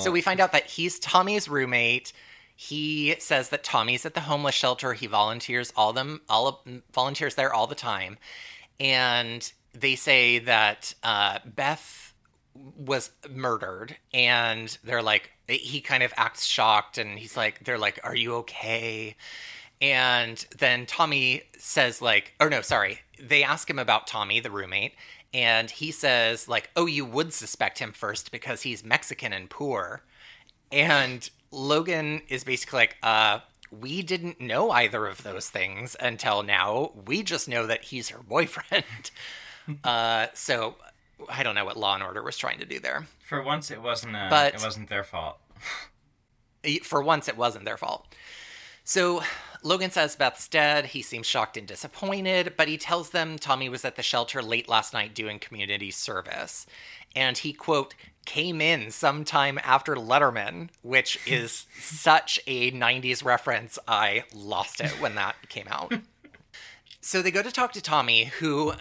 So 0.00 0.10
we 0.10 0.20
find 0.22 0.40
out 0.40 0.50
that 0.50 0.66
he's 0.66 0.98
Tommy's 0.98 1.48
roommate. 1.48 2.12
He 2.56 3.16
says 3.18 3.48
that 3.48 3.64
Tommy's 3.64 4.06
at 4.06 4.14
the 4.14 4.20
homeless 4.20 4.54
shelter. 4.54 4.92
He 4.92 5.06
volunteers 5.06 5.72
all 5.76 5.92
them 5.92 6.20
all 6.28 6.64
volunteers 6.92 7.34
there 7.34 7.52
all 7.52 7.66
the 7.66 7.74
time, 7.74 8.16
and 8.78 9.52
they 9.72 9.96
say 9.96 10.38
that 10.38 10.94
uh, 11.02 11.40
Beth 11.44 12.12
was 12.54 13.10
murdered, 13.28 13.96
and 14.12 14.78
they're 14.84 15.02
like 15.02 15.32
he 15.48 15.80
kind 15.80 16.02
of 16.02 16.14
acts 16.16 16.44
shocked, 16.46 16.96
and 16.96 17.18
he's 17.18 17.36
like 17.36 17.64
they're 17.64 17.78
like, 17.78 17.98
"Are 18.04 18.14
you 18.16 18.34
okay?" 18.36 19.16
And 19.80 20.44
then 20.56 20.86
Tommy 20.86 21.42
says 21.58 22.00
like, 22.00 22.34
or 22.40 22.48
no, 22.48 22.60
sorry, 22.60 23.00
they 23.20 23.42
ask 23.42 23.68
him 23.68 23.78
about 23.78 24.06
Tommy, 24.06 24.40
the 24.40 24.50
roommate, 24.50 24.94
and 25.34 25.70
he 25.70 25.90
says 25.90 26.48
like, 26.48 26.70
"Oh, 26.76 26.86
you 26.86 27.04
would 27.04 27.32
suspect 27.32 27.80
him 27.80 27.92
first 27.92 28.30
because 28.30 28.62
he's 28.62 28.84
Mexican 28.84 29.32
and 29.32 29.50
poor." 29.50 30.04
And 30.70 31.28
Logan 31.54 32.22
is 32.28 32.44
basically 32.44 32.78
like, 32.78 32.96
uh, 33.02 33.40
we 33.70 34.02
didn't 34.02 34.40
know 34.40 34.70
either 34.70 35.06
of 35.06 35.22
those 35.22 35.48
things 35.48 35.96
until 35.98 36.42
now. 36.42 36.92
We 37.06 37.22
just 37.22 37.48
know 37.48 37.66
that 37.66 37.84
he's 37.84 38.10
her 38.10 38.18
boyfriend. 38.18 39.10
uh, 39.84 40.26
so 40.34 40.76
I 41.28 41.42
don't 41.42 41.54
know 41.54 41.64
what 41.64 41.76
Law 41.76 41.94
and 41.94 42.02
Order 42.02 42.22
was 42.22 42.36
trying 42.36 42.58
to 42.58 42.66
do 42.66 42.78
there. 42.80 43.06
For 43.26 43.42
once, 43.42 43.70
it 43.70 43.80
wasn't. 43.80 44.16
Uh, 44.16 44.26
But- 44.30 44.54
it 44.54 44.62
wasn't 44.62 44.88
their 44.88 45.04
fault. 45.04 45.38
For 46.82 47.02
once, 47.02 47.28
it 47.28 47.36
wasn't 47.36 47.66
their 47.66 47.76
fault. 47.76 48.06
So 48.84 49.22
Logan 49.62 49.90
says 49.90 50.16
Beth's 50.16 50.48
dead. 50.48 50.86
He 50.86 51.02
seems 51.02 51.26
shocked 51.26 51.56
and 51.56 51.66
disappointed, 51.66 52.54
but 52.56 52.68
he 52.68 52.76
tells 52.78 53.10
them 53.10 53.38
Tommy 53.38 53.68
was 53.68 53.84
at 53.84 53.96
the 53.96 54.02
shelter 54.02 54.42
late 54.42 54.68
last 54.68 54.92
night 54.92 55.14
doing 55.14 55.38
community 55.38 55.90
service. 55.90 56.66
And 57.16 57.36
he, 57.38 57.52
quote, 57.52 57.94
came 58.24 58.60
in 58.60 58.90
sometime 58.90 59.58
after 59.62 59.94
Letterman, 59.94 60.70
which 60.82 61.18
is 61.26 61.66
such 61.78 62.40
a 62.46 62.72
90s 62.72 63.24
reference. 63.24 63.78
I 63.86 64.24
lost 64.34 64.80
it 64.80 64.90
when 65.00 65.14
that 65.16 65.48
came 65.48 65.66
out. 65.68 65.94
So 67.04 67.20
they 67.20 67.30
go 67.30 67.42
to 67.42 67.52
talk 67.52 67.72
to 67.74 67.82
Tommy, 67.82 68.32
who, 68.40 68.72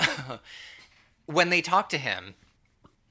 when 1.25 1.49
they 1.49 1.61
talk 1.61 1.89
to 1.89 1.97
him, 1.97 2.35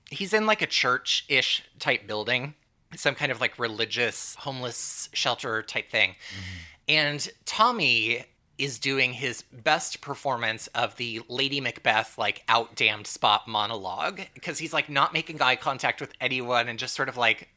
he's 0.08 0.32
in 0.32 0.46
like 0.46 0.62
a 0.62 0.66
church 0.66 1.26
ish 1.28 1.62
type 1.78 2.06
building, 2.06 2.54
some 2.96 3.14
kind 3.14 3.30
of 3.30 3.38
like 3.38 3.58
religious 3.58 4.36
homeless 4.36 5.10
shelter 5.12 5.62
type 5.62 5.90
thing. 5.90 6.12
Mm-hmm. 6.12 6.58
And 6.88 7.28
Tommy 7.44 8.24
is 8.58 8.78
doing 8.78 9.14
his 9.14 9.42
best 9.52 10.00
performance 10.00 10.66
of 10.68 10.96
the 10.96 11.20
Lady 11.28 11.60
Macbeth 11.60 12.16
like 12.18 12.42
out 12.48 12.74
damned 12.76 13.06
spot 13.06 13.48
monologue 13.48 14.20
because 14.34 14.58
he's 14.58 14.72
like 14.72 14.88
not 14.88 15.12
making 15.12 15.40
eye 15.40 15.56
contact 15.56 16.00
with 16.00 16.12
anyone 16.20 16.68
and 16.68 16.78
just 16.78 16.94
sort 16.94 17.08
of 17.08 17.16
like 17.16 17.48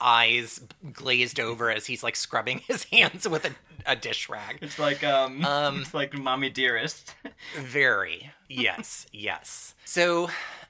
eyes 0.00 0.60
glazed 0.92 1.40
over 1.40 1.70
as 1.70 1.86
he's 1.86 2.02
like 2.02 2.16
scrubbing 2.16 2.58
his 2.68 2.84
hands 2.92 3.28
with 3.28 3.44
a, 3.44 3.50
a 3.86 3.96
dish 3.96 4.28
rag. 4.28 4.58
It's 4.62 4.78
like 4.78 5.02
um, 5.04 5.44
Um, 5.44 5.80
it's 5.80 5.94
like 5.94 6.16
mommy 6.18 6.50
dearest. 6.50 7.14
Very. 7.58 8.30
Yes, 8.48 9.06
yes. 9.12 9.74
So 9.84 10.28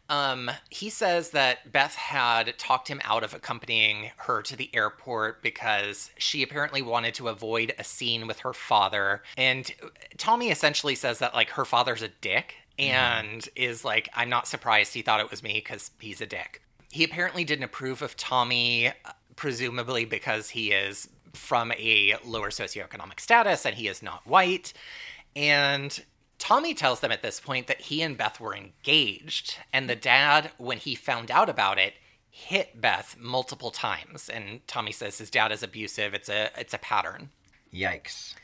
um, 0.09 0.51
he 0.69 0.91
says 0.91 1.31
that 1.31 1.73
Beth 1.73 1.95
had 1.95 2.59
talked 2.59 2.89
him 2.89 3.01
out 3.05 3.25
of 3.25 3.33
accompanying 3.33 4.11
her 4.19 4.43
to 4.43 4.57
the 4.57 4.71
airport 4.75 5.43
because 5.43 6.11
she 6.19 6.43
apparently 6.43 6.83
wanted 6.83 7.15
to 7.15 7.29
avoid 7.29 7.75
a 7.79 7.85
scene 7.85 8.27
with 8.27 8.41
her 8.41 8.53
father. 8.53 9.23
And 9.37 9.73
Tommy 10.19 10.51
essentially 10.51 10.95
says 10.95 11.21
that, 11.21 11.35
like, 11.35 11.51
her 11.51 11.65
father's 11.65 12.03
a 12.03 12.09
dick 12.09 12.57
and 12.79 13.49
is 13.57 13.85
like, 13.85 14.09
I'm 14.15 14.29
not 14.29 14.47
surprised 14.47 14.95
he 14.95 15.03
thought 15.03 15.21
it 15.21 15.31
was 15.31 15.43
me 15.43 15.55
because 15.55 15.91
he's 15.99 16.21
a 16.21 16.27
dick. 16.27 16.61
He 16.91 17.05
apparently 17.05 17.45
didn't 17.45 17.65
approve 17.65 18.03
of 18.03 18.17
Tommy, 18.17 18.89
uh, 18.89 18.93
presumably 19.37 20.05
because 20.05 20.51
he 20.51 20.73
is 20.73 21.09
from 21.33 21.73
a 21.73 22.17
lower 22.25 22.51
socioeconomic 22.51 23.21
status 23.21 23.65
and 23.67 23.75
he 23.75 23.89
is 23.89 24.03
not 24.03 24.27
white. 24.27 24.73
And 25.35 26.05
Tommy 26.45 26.75
tells 26.75 27.01
them 27.01 27.11
at 27.11 27.23
this 27.23 27.41
point 27.41 27.69
that 27.69 27.81
he 27.81 28.03
and 28.03 28.19
Beth 28.19 28.39
were 28.39 28.55
engaged, 28.55 29.57
and 29.73 29.89
the 29.89 29.97
dad, 29.97 30.51
when 30.59 30.77
he 30.77 30.95
found 30.95 31.31
out 31.31 31.49
about 31.49 31.79
it, 31.79 31.95
hit 32.29 32.79
Beth 32.79 33.17
multiple 33.19 33.71
times. 33.71 34.29
And 34.29 34.61
Tommy 34.67 34.93
says 34.93 35.17
his 35.17 35.31
dad 35.31 35.53
is 35.53 35.63
abusive. 35.63 36.13
It's 36.13 36.29
a 36.29 36.51
it's 36.59 36.75
a 36.75 36.79
pattern. 36.79 37.31
Yikes. 37.73 38.35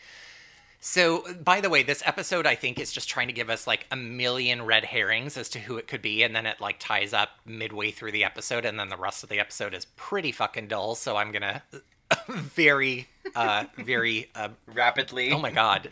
So, 0.80 1.26
by 1.44 1.60
the 1.60 1.68
way, 1.68 1.82
this 1.82 2.02
episode 2.06 2.46
I 2.46 2.54
think 2.54 2.80
is 2.80 2.90
just 2.90 3.10
trying 3.10 3.26
to 3.26 3.34
give 3.34 3.50
us 3.50 3.66
like 3.66 3.86
a 3.90 3.96
million 3.96 4.62
red 4.62 4.86
herrings 4.86 5.36
as 5.36 5.50
to 5.50 5.58
who 5.58 5.76
it 5.76 5.86
could 5.86 6.00
be, 6.00 6.22
and 6.22 6.34
then 6.34 6.46
it 6.46 6.58
like 6.58 6.78
ties 6.78 7.12
up 7.12 7.28
midway 7.44 7.90
through 7.90 8.12
the 8.12 8.24
episode, 8.24 8.64
and 8.64 8.80
then 8.80 8.88
the 8.88 8.96
rest 8.96 9.22
of 9.22 9.28
the 9.28 9.40
episode 9.40 9.74
is 9.74 9.84
pretty 9.96 10.32
fucking 10.32 10.68
dull. 10.68 10.94
So 10.94 11.18
I'm 11.18 11.32
gonna 11.32 11.62
very, 12.28 13.08
uh, 13.34 13.64
very, 13.76 14.30
uh, 14.34 14.48
Rapidly. 14.66 15.32
oh 15.32 15.38
my 15.38 15.50
god, 15.50 15.90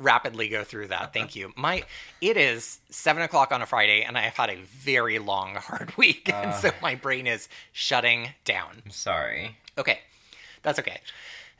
rapidly 0.00 0.48
go 0.48 0.64
through 0.64 0.88
that. 0.88 1.12
Thank 1.12 1.36
you. 1.36 1.52
My 1.56 1.84
it 2.20 2.36
is 2.36 2.80
seven 2.90 3.22
o'clock 3.22 3.52
on 3.52 3.62
a 3.62 3.66
Friday, 3.66 4.02
and 4.02 4.18
I 4.18 4.22
have 4.22 4.36
had 4.36 4.50
a 4.50 4.56
very 4.56 5.18
long, 5.18 5.54
hard 5.56 5.96
week, 5.96 6.32
and 6.32 6.54
so 6.54 6.70
my 6.82 6.94
brain 6.94 7.26
is 7.26 7.48
shutting 7.72 8.30
down. 8.44 8.82
Sorry. 8.90 9.56
Okay, 9.78 10.00
that's 10.62 10.78
okay. 10.78 11.00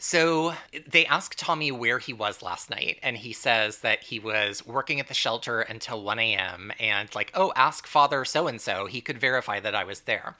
So 0.02 0.54
they 0.88 1.04
ask 1.04 1.34
Tommy 1.36 1.70
where 1.70 1.98
he 1.98 2.14
was 2.14 2.40
last 2.40 2.70
night, 2.70 2.98
and 3.02 3.18
he 3.18 3.34
says 3.34 3.80
that 3.80 4.04
he 4.04 4.18
was 4.18 4.66
working 4.66 4.98
at 4.98 5.08
the 5.08 5.14
shelter 5.14 5.60
until 5.60 6.02
1 6.02 6.18
a.m. 6.18 6.72
and, 6.80 7.14
like, 7.14 7.30
oh, 7.34 7.52
ask 7.54 7.86
Father 7.86 8.24
so 8.24 8.48
and 8.48 8.58
so. 8.58 8.86
He 8.86 9.02
could 9.02 9.20
verify 9.20 9.60
that 9.60 9.74
I 9.74 9.84
was 9.84 10.00
there. 10.00 10.36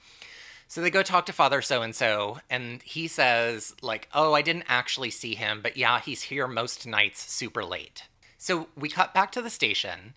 So 0.71 0.79
they 0.79 0.89
go 0.89 1.03
talk 1.03 1.25
to 1.25 1.33
Father 1.33 1.61
so 1.61 1.81
and 1.81 1.93
so, 1.93 2.39
and 2.49 2.81
he 2.83 3.09
says, 3.09 3.75
like, 3.81 4.07
oh, 4.13 4.31
I 4.31 4.41
didn't 4.41 4.63
actually 4.69 5.09
see 5.09 5.35
him, 5.35 5.59
but 5.61 5.75
yeah, 5.75 5.99
he's 5.99 6.21
here 6.21 6.47
most 6.47 6.87
nights 6.87 7.29
super 7.29 7.65
late. 7.65 8.07
So 8.37 8.69
we 8.77 8.87
cut 8.87 9.13
back 9.13 9.33
to 9.33 9.41
the 9.41 9.49
station, 9.49 10.13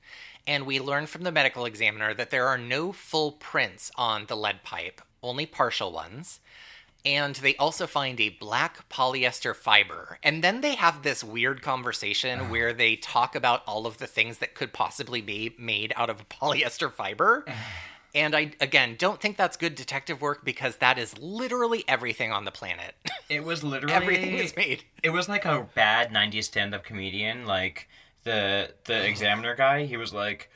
and 0.47 0.65
we 0.65 0.79
learn 0.79 1.07
from 1.07 1.25
the 1.25 1.33
medical 1.33 1.65
examiner 1.65 2.15
that 2.15 2.31
there 2.31 2.47
are 2.47 2.57
no 2.57 2.93
full 2.93 3.33
prints 3.33 3.91
on 3.97 4.27
the 4.27 4.37
lead 4.37 4.63
pipe, 4.63 5.01
only 5.25 5.45
partial 5.45 5.91
ones 5.91 6.39
and 7.07 7.35
they 7.35 7.55
also 7.57 7.87
find 7.87 8.19
a 8.19 8.31
black 8.31 8.89
polyester 8.89 9.55
fiber. 9.55 10.19
And 10.23 10.43
then 10.43 10.63
they 10.63 10.75
have 10.75 11.03
this 11.03 11.23
weird 11.23 11.61
conversation 11.61 12.41
uh. 12.41 12.45
where 12.45 12.73
they 12.73 12.97
talk 12.97 13.35
about 13.35 13.63
all 13.67 13.87
of 13.87 13.99
the 13.99 14.07
things 14.07 14.39
that 14.39 14.55
could 14.55 14.73
possibly 14.73 15.21
be 15.21 15.55
made 15.59 15.93
out 15.97 16.09
of 16.09 16.27
polyester 16.31 16.91
fiber. 16.91 17.45
and 18.15 18.35
I, 18.35 18.53
again, 18.61 18.97
don't 18.99 19.21
think 19.21 19.37
that's 19.37 19.57
good 19.57 19.75
detective 19.75 20.21
work 20.21 20.45
because 20.45 20.77
that 20.77 20.99
is 20.99 21.19
literally 21.19 21.85
everything 21.89 22.33
on 22.33 22.45
the 22.45 22.53
planet. 22.53 22.95
It 23.31 23.43
was 23.43 23.65
literally 23.65 23.95
everything 23.95 24.35
is 24.35 24.55
made. 24.55 24.85
It 25.03 25.09
was 25.09 25.31
like 25.31 25.47
a 25.47 25.67
bad 25.75 26.11
90s 26.11 26.45
stand 26.45 26.75
up 26.75 26.85
comedian. 26.85 27.47
Like 27.47 27.89
the 28.23 28.75
the 28.85 28.93
mm. 28.93 29.09
examiner 29.09 29.57
guy, 29.57 29.87
he 29.87 29.97
was 29.97 30.13
like, 30.13 30.51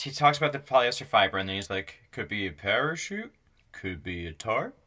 he 0.00 0.12
talks 0.12 0.38
about 0.38 0.52
the 0.52 0.60
polyester 0.60 1.04
fiber 1.04 1.36
and 1.36 1.48
then 1.48 1.56
he's 1.56 1.68
like, 1.68 1.96
could 2.12 2.28
be 2.28 2.46
a 2.46 2.52
parachute, 2.52 3.32
could 3.72 4.04
be 4.04 4.24
a 4.28 4.32
tarp 4.32 4.86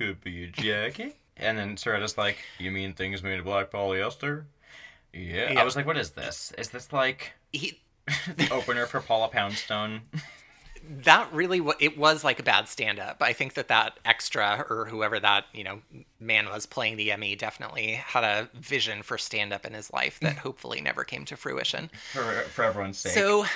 could 0.00 0.20
be 0.22 0.44
a 0.44 0.46
jacket. 0.62 1.16
and 1.36 1.58
then 1.58 1.76
Cerreta's 1.76 2.16
like, 2.16 2.38
You 2.58 2.70
mean 2.70 2.94
things 2.94 3.22
made 3.22 3.38
of 3.38 3.44
black 3.44 3.70
polyester? 3.70 4.44
Yeah. 5.12 5.52
yeah. 5.52 5.60
I 5.60 5.64
was 5.64 5.76
like, 5.76 5.86
What 5.86 5.98
is 5.98 6.10
this? 6.10 6.52
Is 6.56 6.70
this 6.70 6.92
like 6.92 7.32
he... 7.52 7.80
the 8.36 8.50
opener 8.50 8.86
for 8.86 9.00
Paula 9.00 9.28
Poundstone? 9.28 10.00
That 10.90 11.32
really 11.32 11.62
it 11.78 11.96
was 11.96 12.24
like 12.24 12.40
a 12.40 12.42
bad 12.42 12.68
stand-up 12.68 13.18
i 13.20 13.32
think 13.32 13.54
that 13.54 13.68
that 13.68 13.98
extra 14.04 14.66
or 14.68 14.86
whoever 14.86 15.20
that 15.20 15.44
you 15.52 15.62
know 15.62 15.80
man 16.18 16.46
was 16.46 16.66
playing 16.66 16.96
the 16.96 17.14
ME 17.16 17.36
definitely 17.36 17.92
had 17.92 18.24
a 18.24 18.50
vision 18.54 19.02
for 19.02 19.16
stand-up 19.16 19.64
in 19.64 19.72
his 19.72 19.92
life 19.92 20.18
that 20.20 20.38
hopefully 20.46 20.80
never 20.80 21.04
came 21.04 21.24
to 21.26 21.36
fruition 21.36 21.90
for, 22.12 22.22
for 22.22 22.64
everyone's 22.64 22.98
sake 22.98 23.12
so 23.12 23.46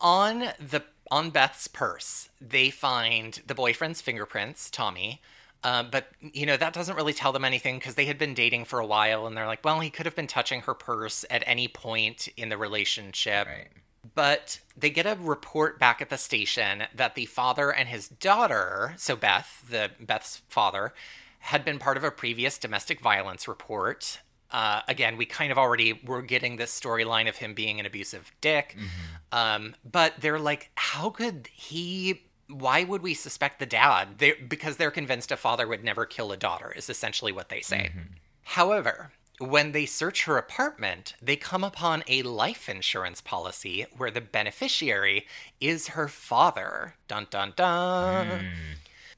on 0.00 0.40
the 0.58 0.82
on 1.12 1.30
beth's 1.30 1.68
purse 1.68 2.28
they 2.40 2.70
find 2.70 3.40
the 3.46 3.54
boyfriend's 3.54 4.00
fingerprints 4.00 4.68
tommy 4.68 5.20
uh, 5.62 5.82
but 5.82 6.08
you 6.20 6.46
know 6.46 6.56
that 6.56 6.72
doesn't 6.72 6.96
really 6.96 7.12
tell 7.12 7.32
them 7.32 7.44
anything 7.44 7.78
because 7.78 7.94
they 7.94 8.06
had 8.06 8.18
been 8.18 8.32
dating 8.32 8.64
for 8.64 8.78
a 8.78 8.86
while, 8.86 9.26
and 9.26 9.36
they're 9.36 9.46
like, 9.46 9.62
well, 9.62 9.80
he 9.80 9.90
could 9.90 10.06
have 10.06 10.16
been 10.16 10.26
touching 10.26 10.62
her 10.62 10.74
purse 10.74 11.24
at 11.28 11.42
any 11.46 11.68
point 11.68 12.28
in 12.36 12.48
the 12.48 12.56
relationship. 12.56 13.46
Right. 13.46 13.68
But 14.14 14.60
they 14.76 14.90
get 14.90 15.06
a 15.06 15.16
report 15.20 15.78
back 15.78 16.00
at 16.00 16.08
the 16.08 16.16
station 16.16 16.84
that 16.94 17.14
the 17.14 17.26
father 17.26 17.70
and 17.70 17.88
his 17.88 18.08
daughter, 18.08 18.94
so 18.96 19.14
Beth, 19.14 19.64
the 19.68 19.90
Beth's 20.00 20.42
father, 20.48 20.94
had 21.40 21.64
been 21.64 21.78
part 21.78 21.96
of 21.96 22.04
a 22.04 22.10
previous 22.10 22.58
domestic 22.58 23.00
violence 23.00 23.46
report. 23.46 24.20
Uh, 24.50 24.80
again, 24.88 25.16
we 25.16 25.26
kind 25.26 25.52
of 25.52 25.58
already 25.58 26.00
were 26.04 26.22
getting 26.22 26.56
this 26.56 26.78
storyline 26.78 27.28
of 27.28 27.36
him 27.36 27.54
being 27.54 27.78
an 27.78 27.86
abusive 27.86 28.32
dick. 28.40 28.74
Mm-hmm. 28.76 29.38
Um, 29.38 29.76
but 29.90 30.14
they're 30.20 30.38
like, 30.40 30.70
how 30.74 31.10
could 31.10 31.48
he 31.52 32.22
why 32.50 32.84
would 32.84 33.02
we 33.02 33.14
suspect 33.14 33.58
the 33.58 33.66
dad? 33.66 34.18
They, 34.18 34.32
because 34.32 34.76
they're 34.76 34.90
convinced 34.90 35.32
a 35.32 35.36
father 35.36 35.66
would 35.66 35.84
never 35.84 36.04
kill 36.04 36.32
a 36.32 36.36
daughter, 36.36 36.72
is 36.76 36.90
essentially 36.90 37.32
what 37.32 37.48
they 37.48 37.60
say. 37.60 37.90
Mm-hmm. 37.90 38.14
However, 38.42 39.12
when 39.40 39.72
they 39.72 39.86
search 39.86 40.24
her 40.24 40.36
apartment, 40.36 41.14
they 41.20 41.34
come 41.34 41.64
upon 41.64 42.04
a 42.06 42.22
life 42.22 42.68
insurance 42.68 43.22
policy 43.22 43.86
where 43.96 44.10
the 44.10 44.20
beneficiary 44.20 45.26
is 45.60 45.88
her 45.88 46.08
father. 46.08 46.94
Dun 47.08 47.26
dun 47.30 47.54
dun. 47.56 48.26
Mm. 48.28 48.50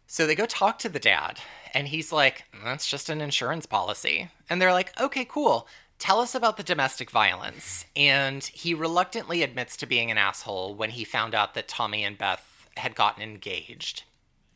So 0.07 0.27
they 0.27 0.37
go 0.37 0.47
talk 0.47 0.79
to 0.81 0.89
the 0.89 1.01
dad, 1.01 1.41
and 1.75 1.89
he's 1.89 2.13
like, 2.13 2.45
That's 2.65 2.89
just 2.89 3.11
an 3.11 3.21
insurance 3.21 3.67
policy. 3.67 4.29
And 4.49 4.63
they're 4.63 4.73
like, 4.73 4.99
Okay, 5.01 5.25
cool. 5.25 5.67
Tell 5.99 6.21
us 6.21 6.35
about 6.35 6.57
the 6.57 6.63
domestic 6.63 7.11
violence. 7.11 7.85
And 7.97 8.45
he 8.45 8.75
reluctantly 8.75 9.43
admits 9.43 9.77
to 9.79 9.87
being 9.87 10.11
an 10.11 10.19
asshole 10.19 10.75
when 10.75 10.91
he 10.91 11.05
found 11.05 11.35
out 11.35 11.55
that 11.55 11.69
Tommy 11.69 12.05
and 12.05 12.19
Beth 12.19 12.69
had 12.77 12.95
gotten 12.95 13.23
engaged. 13.23 14.05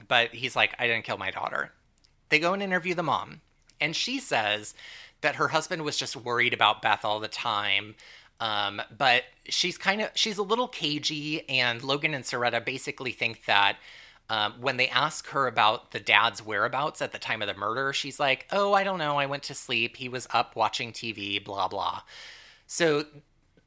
But 0.06 0.34
he's 0.34 0.56
like, 0.56 0.74
I 0.78 0.86
didn't 0.86 1.04
kill 1.04 1.18
my 1.18 1.30
daughter. 1.30 1.72
They 2.28 2.38
go 2.38 2.52
and 2.52 2.62
interview 2.62 2.94
the 2.94 3.02
mom, 3.02 3.40
and 3.80 3.94
she 3.94 4.18
says 4.18 4.74
that 5.20 5.36
her 5.36 5.48
husband 5.48 5.82
was 5.82 5.96
just 5.96 6.16
worried 6.16 6.54
about 6.54 6.82
Beth 6.82 7.04
all 7.04 7.20
the 7.20 7.28
time. 7.28 7.94
Um, 8.38 8.82
but 8.96 9.24
she's 9.48 9.78
kind 9.78 10.02
of 10.02 10.10
she's 10.14 10.38
a 10.38 10.42
little 10.42 10.68
cagey, 10.68 11.48
and 11.48 11.82
Logan 11.82 12.14
and 12.14 12.24
Cerreta 12.24 12.60
basically 12.60 13.12
think 13.12 13.46
that 13.46 13.76
um, 14.28 14.54
when 14.60 14.76
they 14.76 14.88
ask 14.88 15.28
her 15.28 15.46
about 15.46 15.92
the 15.92 16.00
dad's 16.00 16.44
whereabouts 16.44 17.00
at 17.00 17.12
the 17.12 17.18
time 17.18 17.40
of 17.40 17.48
the 17.48 17.54
murder, 17.54 17.92
she's 17.92 18.20
like, 18.20 18.46
"Oh, 18.52 18.74
I 18.74 18.84
don't 18.84 18.98
know. 18.98 19.16
I 19.16 19.26
went 19.26 19.42
to 19.44 19.54
sleep. 19.54 19.96
He 19.96 20.08
was 20.08 20.28
up 20.32 20.54
watching 20.54 20.92
TV. 20.92 21.42
Blah 21.42 21.68
blah." 21.68 22.02
So 22.66 23.04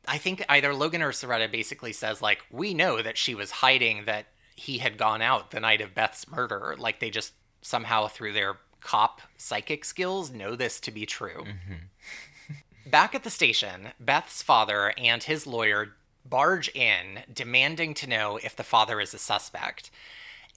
I 0.08 0.20
think 0.20 0.46
either 0.48 0.74
Logan 0.76 1.02
or 1.02 1.12
Cerreta 1.14 1.52
basically 1.52 1.94
says 1.94 2.22
like, 2.22 2.46
"We 2.52 2.76
know 2.76 3.02
that 3.02 3.18
she 3.18 3.34
was 3.34 3.50
hiding 3.52 4.06
that 4.06 4.28
he 4.60 4.80
had 4.80 4.98
gone 4.98 5.22
out 5.22 5.52
the 5.52 5.60
night 5.60 5.82
of 5.82 5.96
Beth's 5.96 6.30
murder. 6.30 6.76
Like 6.78 7.00
they 7.00 7.10
just 7.10 7.34
somehow 7.62 8.08
through 8.08 8.34
their 8.34 8.58
cop 8.82 9.22
psychic 9.38 9.86
skills 9.86 10.32
know 10.32 10.56
this 10.56 10.80
to 10.82 10.92
be 10.92 11.06
true. 11.06 11.46
Mm-hmm. 11.46 12.90
Back 12.90 13.14
at 13.14 13.24
the 13.24 13.30
station, 13.30 13.90
Beth's 14.00 14.42
father 14.42 14.94
and 14.98 15.24
his 15.24 15.46
lawyer 15.46 15.96
barge 16.26 16.70
in 16.70 17.20
demanding 17.32 17.94
to 17.96 18.08
know 18.08 18.38
if 18.38 18.56
the 18.56 18.64
father 18.64 19.00
is 19.00 19.14
a 19.14 19.20
suspect. 19.20 19.92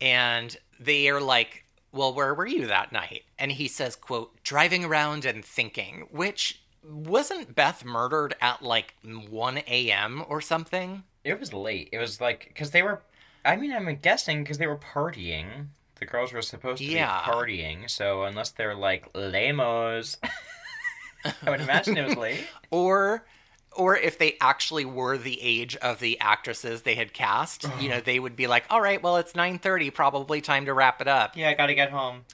And 0.00 0.56
they 0.80 1.08
are 1.08 1.20
like, 1.20 1.64
"Well, 1.92 2.14
where 2.14 2.34
were 2.34 2.46
you 2.46 2.66
that 2.66 2.92
night?" 2.92 3.24
And 3.38 3.52
he 3.52 3.68
says, 3.68 3.96
"quote, 3.96 4.42
driving 4.42 4.84
around 4.84 5.24
and 5.24 5.44
thinking," 5.44 6.08
which 6.10 6.62
wasn't 6.82 7.54
Beth 7.54 7.84
murdered 7.84 8.34
at 8.40 8.62
like 8.62 8.94
1 9.02 9.58
a.m. 9.68 10.24
or 10.28 10.40
something? 10.40 11.04
It 11.22 11.38
was 11.38 11.52
late. 11.52 11.90
It 11.92 11.98
was 11.98 12.20
like 12.20 12.46
because 12.48 12.70
they 12.72 12.82
were 12.82 13.02
I 13.44 13.56
mean, 13.56 13.72
I'm 13.72 13.92
guessing 13.96 14.42
because 14.42 14.58
they 14.58 14.66
were 14.66 14.78
partying. 14.78 15.66
The 16.02 16.06
girls 16.06 16.32
were 16.32 16.42
supposed 16.42 16.78
to 16.78 16.84
yeah. 16.84 17.24
be 17.24 17.30
partying, 17.30 17.88
so 17.88 18.24
unless 18.24 18.50
they're 18.50 18.74
like 18.74 19.08
lamos, 19.14 20.16
I 21.24 21.48
would 21.48 21.60
imagine 21.60 21.96
it 21.96 22.08
was 22.08 22.16
late. 22.16 22.44
or, 22.72 23.24
or 23.70 23.96
if 23.96 24.18
they 24.18 24.36
actually 24.40 24.84
were 24.84 25.16
the 25.16 25.40
age 25.40 25.76
of 25.76 26.00
the 26.00 26.18
actresses 26.18 26.82
they 26.82 26.96
had 26.96 27.12
cast, 27.12 27.62
you 27.62 27.68
uh-huh. 27.68 27.86
know, 27.86 28.00
they 28.00 28.18
would 28.18 28.34
be 28.34 28.48
like, 28.48 28.64
"All 28.68 28.80
right, 28.80 29.00
well, 29.00 29.16
it's 29.16 29.34
9:30, 29.34 29.94
probably 29.94 30.40
time 30.40 30.66
to 30.66 30.74
wrap 30.74 31.00
it 31.00 31.06
up." 31.06 31.36
Yeah, 31.36 31.50
I 31.50 31.54
got 31.54 31.66
to 31.66 31.74
get 31.76 31.90
home. 31.90 32.24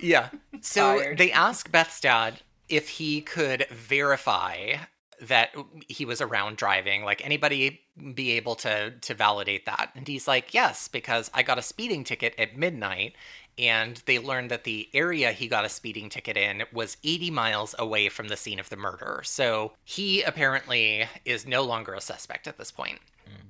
yeah. 0.00 0.30
So 0.60 0.98
Tired. 0.98 1.18
they 1.18 1.30
ask 1.30 1.70
Beth's 1.70 2.00
dad 2.00 2.40
if 2.68 2.88
he 2.88 3.20
could 3.20 3.68
verify 3.70 4.78
that 5.20 5.54
he 5.88 6.04
was 6.04 6.20
around 6.20 6.56
driving 6.56 7.04
like 7.04 7.24
anybody 7.24 7.80
be 8.14 8.32
able 8.32 8.54
to 8.56 8.92
to 9.00 9.14
validate 9.14 9.66
that? 9.66 9.90
And 9.94 10.06
he's 10.06 10.28
like 10.28 10.54
yes 10.54 10.88
because 10.88 11.30
i 11.34 11.42
got 11.42 11.58
a 11.58 11.62
speeding 11.62 12.04
ticket 12.04 12.34
at 12.38 12.56
midnight 12.56 13.14
and 13.58 14.00
they 14.06 14.18
learned 14.18 14.50
that 14.50 14.64
the 14.64 14.88
area 14.94 15.32
he 15.32 15.48
got 15.48 15.64
a 15.64 15.68
speeding 15.68 16.08
ticket 16.08 16.36
in 16.36 16.62
was 16.72 16.96
80 17.02 17.30
miles 17.32 17.74
away 17.78 18.08
from 18.08 18.28
the 18.28 18.36
scene 18.36 18.60
of 18.60 18.70
the 18.70 18.76
murder. 18.76 19.22
So 19.24 19.72
he 19.84 20.22
apparently 20.22 21.06
is 21.24 21.46
no 21.46 21.64
longer 21.64 21.94
a 21.94 22.00
suspect 22.00 22.46
at 22.46 22.56
this 22.56 22.70
point. 22.70 23.00
Mm. 23.28 23.48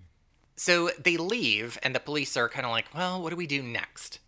so 0.56 0.90
they 0.98 1.16
leave 1.16 1.78
and 1.82 1.94
the 1.94 2.00
police 2.00 2.36
are 2.36 2.48
kind 2.48 2.66
of 2.66 2.72
like 2.72 2.92
well 2.94 3.22
what 3.22 3.30
do 3.30 3.36
we 3.36 3.46
do 3.46 3.62
next? 3.62 4.18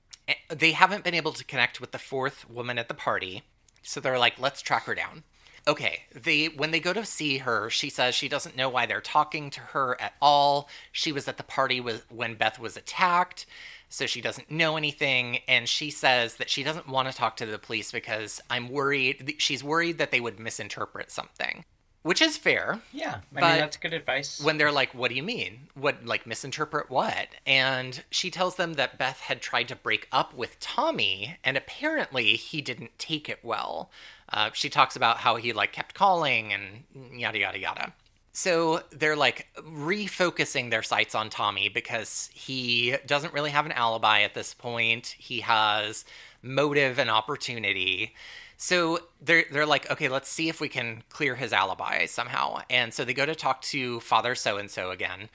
They 0.48 0.72
haven't 0.72 1.02
been 1.02 1.14
able 1.14 1.32
to 1.32 1.44
connect 1.44 1.80
with 1.80 1.90
the 1.90 1.98
fourth 1.98 2.48
woman 2.48 2.78
at 2.78 2.86
the 2.88 2.94
party 2.94 3.42
so 3.82 4.00
they're 4.00 4.18
like 4.18 4.38
let's 4.38 4.62
track 4.62 4.84
her 4.84 4.94
down 4.94 5.24
okay 5.66 6.02
they 6.14 6.46
when 6.46 6.70
they 6.70 6.80
go 6.80 6.92
to 6.92 7.04
see 7.04 7.38
her 7.38 7.70
she 7.70 7.90
says 7.90 8.14
she 8.14 8.28
doesn't 8.28 8.56
know 8.56 8.68
why 8.68 8.86
they're 8.86 9.00
talking 9.00 9.50
to 9.50 9.60
her 9.60 10.00
at 10.00 10.14
all. 10.20 10.68
She 10.92 11.12
was 11.12 11.28
at 11.28 11.36
the 11.36 11.42
party 11.42 11.80
with, 11.80 12.04
when 12.10 12.34
beth 12.34 12.58
was 12.58 12.76
attacked 12.76 13.46
so 13.88 14.06
she 14.06 14.20
doesn't 14.20 14.50
know 14.50 14.76
anything 14.76 15.38
and 15.48 15.68
she 15.68 15.90
says 15.90 16.36
that 16.36 16.48
she 16.48 16.62
doesn't 16.62 16.88
want 16.88 17.10
to 17.10 17.16
talk 17.16 17.36
to 17.36 17.46
the 17.46 17.58
police 17.58 17.92
because 17.92 18.40
i'm 18.48 18.68
worried 18.68 19.34
she's 19.38 19.62
worried 19.62 19.98
that 19.98 20.10
they 20.10 20.20
would 20.20 20.38
misinterpret 20.38 21.10
something 21.10 21.64
which 22.02 22.22
is 22.22 22.36
fair. 22.36 22.80
Yeah, 22.92 23.20
I 23.34 23.40
mean 23.40 23.58
that's 23.58 23.76
good 23.76 23.92
advice. 23.92 24.42
When 24.42 24.58
they're 24.58 24.72
like, 24.72 24.94
"What 24.94 25.08
do 25.10 25.14
you 25.14 25.22
mean? 25.22 25.68
What 25.74 26.04
like 26.04 26.26
misinterpret 26.26 26.90
what?" 26.90 27.28
and 27.46 28.02
she 28.10 28.30
tells 28.30 28.56
them 28.56 28.74
that 28.74 28.98
Beth 28.98 29.20
had 29.20 29.40
tried 29.40 29.68
to 29.68 29.76
break 29.76 30.08
up 30.12 30.34
with 30.34 30.58
Tommy, 30.60 31.36
and 31.44 31.56
apparently 31.56 32.36
he 32.36 32.60
didn't 32.60 32.98
take 32.98 33.28
it 33.28 33.40
well. 33.42 33.90
Uh, 34.32 34.50
she 34.52 34.68
talks 34.68 34.96
about 34.96 35.18
how 35.18 35.36
he 35.36 35.52
like 35.52 35.72
kept 35.72 35.94
calling 35.94 36.52
and 36.52 37.20
yada 37.20 37.38
yada 37.38 37.58
yada. 37.58 37.92
So 38.32 38.82
they're 38.90 39.16
like 39.16 39.48
refocusing 39.56 40.70
their 40.70 40.82
sights 40.82 41.14
on 41.14 41.30
Tommy 41.30 41.68
because 41.68 42.30
he 42.32 42.96
doesn't 43.06 43.34
really 43.34 43.50
have 43.50 43.66
an 43.66 43.72
alibi 43.72 44.22
at 44.22 44.34
this 44.34 44.54
point. 44.54 45.16
He 45.18 45.40
has 45.40 46.04
motive 46.42 46.98
and 46.98 47.10
opportunity. 47.10 48.14
So 48.62 48.98
they're 49.22 49.46
they're 49.50 49.64
like, 49.64 49.90
okay, 49.90 50.10
let's 50.10 50.28
see 50.28 50.50
if 50.50 50.60
we 50.60 50.68
can 50.68 51.02
clear 51.08 51.34
his 51.34 51.50
alibi 51.54 52.04
somehow. 52.04 52.60
And 52.68 52.92
so 52.92 53.06
they 53.06 53.14
go 53.14 53.24
to 53.24 53.34
talk 53.34 53.62
to 53.62 54.00
Father 54.00 54.34
So 54.34 54.58
and 54.58 54.70
So 54.70 54.90
again, 54.90 55.30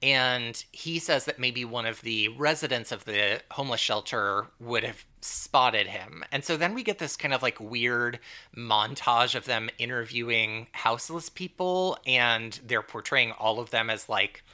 and 0.00 0.64
he 0.70 1.00
says 1.00 1.24
that 1.24 1.40
maybe 1.40 1.64
one 1.64 1.86
of 1.86 2.02
the 2.02 2.28
residents 2.28 2.92
of 2.92 3.04
the 3.04 3.42
homeless 3.50 3.80
shelter 3.80 4.46
would 4.60 4.84
have 4.84 5.04
spotted 5.20 5.88
him. 5.88 6.22
And 6.30 6.44
so 6.44 6.56
then 6.56 6.72
we 6.72 6.84
get 6.84 7.00
this 7.00 7.16
kind 7.16 7.34
of 7.34 7.42
like 7.42 7.58
weird 7.58 8.20
montage 8.56 9.34
of 9.34 9.44
them 9.44 9.70
interviewing 9.78 10.68
houseless 10.70 11.28
people, 11.28 11.98
and 12.06 12.60
they're 12.64 12.80
portraying 12.80 13.32
all 13.32 13.58
of 13.58 13.70
them 13.70 13.90
as 13.90 14.08
like 14.08 14.44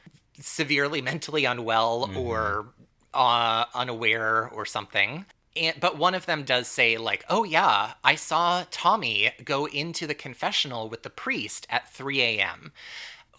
severely 0.41 1.03
mentally 1.03 1.45
unwell 1.45 2.07
mm-hmm. 2.07 2.17
or 2.17 2.69
uh, 3.13 3.67
unaware 3.75 4.49
or 4.49 4.65
something. 4.65 5.27
And, 5.57 5.77
but 5.79 5.97
one 5.97 6.15
of 6.15 6.27
them 6.27 6.43
does 6.43 6.67
say 6.67 6.97
like 6.99 7.25
oh 7.29 7.45
yeah 7.45 7.93
i 8.03 8.17
saw 8.17 8.65
tommy 8.73 9.31
go 9.45 9.67
into 9.67 10.05
the 10.05 10.15
confessional 10.15 10.89
with 10.89 11.05
the 11.05 11.11
priest 11.11 11.67
at 11.71 11.93
3 11.93 12.21
a.m 12.21 12.73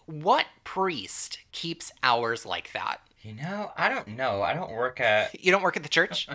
what 0.06 0.46
priest 0.64 1.40
keeps 1.52 1.92
hours 2.04 2.46
like 2.46 2.72
that? 2.74 3.02
You 3.22 3.34
know, 3.34 3.72
I 3.76 3.90
don't 3.90 4.10
know. 4.10 4.44
I 4.44 4.54
don't 4.54 4.72
work 4.72 5.00
at. 5.00 5.44
You 5.44 5.52
don't 5.52 5.64
work 5.64 5.78
at 5.78 5.84
the 5.84 5.90
church? 5.90 6.28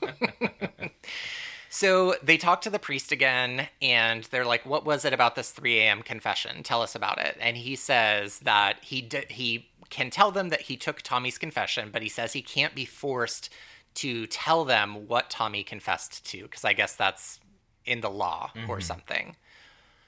so 1.68 2.14
they 2.22 2.38
talk 2.38 2.62
to 2.62 2.70
the 2.70 2.78
priest 2.78 3.12
again, 3.12 3.68
and 3.82 4.24
they're 4.24 4.46
like, 4.46 4.64
"What 4.64 4.86
was 4.86 5.04
it 5.04 5.12
about 5.12 5.34
this 5.34 5.50
3 5.50 5.78
a.m. 5.80 6.02
confession? 6.02 6.62
Tell 6.62 6.80
us 6.80 6.94
about 6.94 7.18
it." 7.18 7.36
And 7.40 7.56
he 7.58 7.76
says 7.76 8.40
that 8.40 8.78
he 8.80 9.02
did. 9.02 9.32
He 9.32 9.68
can 9.90 10.10
tell 10.10 10.30
them 10.30 10.48
that 10.48 10.62
he 10.62 10.76
took 10.76 11.02
Tommy's 11.02 11.38
confession, 11.38 11.90
but 11.92 12.02
he 12.02 12.08
says 12.08 12.32
he 12.32 12.42
can't 12.42 12.74
be 12.74 12.84
forced 12.84 13.50
to 13.94 14.26
tell 14.26 14.64
them 14.64 15.08
what 15.08 15.30
Tommy 15.30 15.62
confessed 15.62 16.24
to, 16.26 16.42
because 16.42 16.64
I 16.64 16.72
guess 16.72 16.94
that's 16.94 17.40
in 17.84 18.00
the 18.00 18.10
law 18.10 18.50
mm-hmm. 18.54 18.70
or 18.70 18.80
something. 18.80 19.36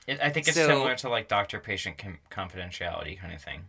It, 0.06 0.18
I 0.22 0.30
think 0.30 0.48
it's 0.48 0.56
so, 0.56 0.66
similar 0.66 0.94
to 0.96 1.08
like 1.08 1.28
doctor 1.28 1.60
patient 1.60 1.98
com- 1.98 2.18
confidentiality 2.30 3.18
kind 3.18 3.32
of 3.32 3.42
thing. 3.42 3.62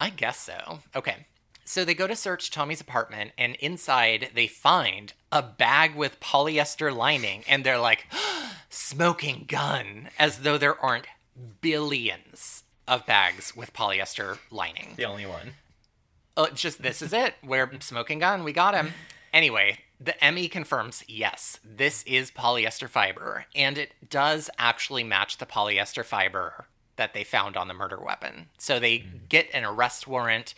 I 0.00 0.10
guess 0.10 0.38
so. 0.38 0.80
Okay. 0.94 1.26
So 1.64 1.84
they 1.84 1.94
go 1.94 2.06
to 2.06 2.14
search 2.14 2.50
Tommy's 2.50 2.82
apartment, 2.82 3.32
and 3.38 3.54
inside 3.56 4.30
they 4.34 4.46
find 4.46 5.14
a 5.32 5.42
bag 5.42 5.94
with 5.94 6.20
polyester 6.20 6.94
lining, 6.94 7.42
and 7.48 7.64
they're 7.64 7.78
like, 7.78 8.06
smoking 8.68 9.46
gun, 9.48 10.10
as 10.18 10.40
though 10.40 10.58
there 10.58 10.78
aren't 10.78 11.06
billions 11.62 12.64
of 12.86 13.06
bags 13.06 13.56
with 13.56 13.72
polyester 13.72 14.38
lining. 14.50 14.92
The 14.96 15.04
only 15.04 15.24
one. 15.24 15.54
Oh, 16.36 16.48
just 16.48 16.82
this 16.82 17.00
is 17.00 17.12
it. 17.12 17.34
We're 17.42 17.70
smoking 17.80 18.18
gun. 18.18 18.44
We 18.44 18.52
got 18.52 18.74
him. 18.74 18.92
Anyway, 19.34 19.80
the 20.00 20.14
ME 20.32 20.48
confirms 20.48 21.02
yes, 21.08 21.58
this 21.64 22.04
is 22.04 22.30
polyester 22.30 22.88
fiber, 22.88 23.46
and 23.54 23.76
it 23.76 23.92
does 24.08 24.48
actually 24.58 25.02
match 25.02 25.38
the 25.38 25.44
polyester 25.44 26.04
fiber 26.04 26.66
that 26.94 27.14
they 27.14 27.24
found 27.24 27.56
on 27.56 27.66
the 27.66 27.74
murder 27.74 27.98
weapon. 27.98 28.46
So 28.58 28.78
they 28.78 28.98
mm. 28.98 29.28
get 29.28 29.52
an 29.52 29.64
arrest 29.64 30.06
warrant. 30.06 30.54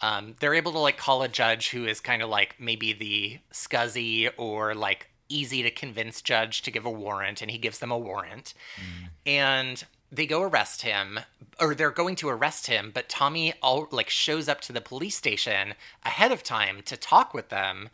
Um, 0.00 0.34
they're 0.40 0.54
able 0.54 0.72
to 0.72 0.80
like 0.80 0.98
call 0.98 1.22
a 1.22 1.28
judge 1.28 1.70
who 1.70 1.86
is 1.86 2.00
kind 2.00 2.20
of 2.20 2.28
like 2.28 2.56
maybe 2.58 2.92
the 2.92 3.38
scuzzy 3.52 4.28
or 4.36 4.74
like 4.74 5.08
easy 5.28 5.62
to 5.62 5.70
convince 5.70 6.20
judge 6.20 6.62
to 6.62 6.72
give 6.72 6.84
a 6.84 6.90
warrant, 6.90 7.40
and 7.42 7.50
he 7.50 7.58
gives 7.58 7.78
them 7.78 7.92
a 7.92 7.98
warrant. 7.98 8.54
Mm. 8.76 9.08
And 9.24 9.84
they 10.16 10.26
go 10.26 10.42
arrest 10.42 10.82
him 10.82 11.20
or 11.60 11.74
they're 11.74 11.90
going 11.90 12.16
to 12.16 12.28
arrest 12.28 12.66
him 12.66 12.90
but 12.92 13.08
tommy 13.08 13.54
all 13.62 13.88
like 13.90 14.10
shows 14.10 14.48
up 14.48 14.60
to 14.60 14.72
the 14.72 14.80
police 14.80 15.16
station 15.16 15.74
ahead 16.04 16.32
of 16.32 16.42
time 16.42 16.82
to 16.84 16.96
talk 16.96 17.32
with 17.32 17.48
them 17.50 17.88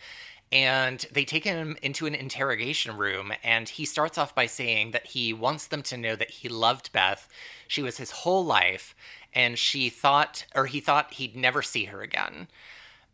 and 0.53 1.07
they 1.11 1.25
take 1.25 1.45
him 1.45 1.79
into 1.83 2.05
an 2.07 2.15
interrogation 2.15 2.97
room 2.97 3.33
and 3.43 3.71
he 3.71 3.87
starts 3.87 4.19
off 4.19 4.35
by 4.35 4.45
saying 4.45 4.91
that 4.91 5.07
he 5.07 5.33
wants 5.33 5.67
them 5.67 5.83
to 5.83 5.97
know 5.97 6.15
that 6.15 6.31
he 6.31 6.49
loved 6.49 6.93
beth. 6.93 7.27
She 7.67 7.83
was 7.83 7.97
his 7.97 8.11
whole 8.11 8.45
life 8.45 8.95
and 9.35 9.59
she 9.59 9.89
thought 9.89 10.45
or 10.55 10.67
he 10.67 10.79
thought 10.79 11.15
he'd 11.15 11.35
never 11.35 11.63
see 11.63 11.87
her 11.87 12.03
again 12.03 12.49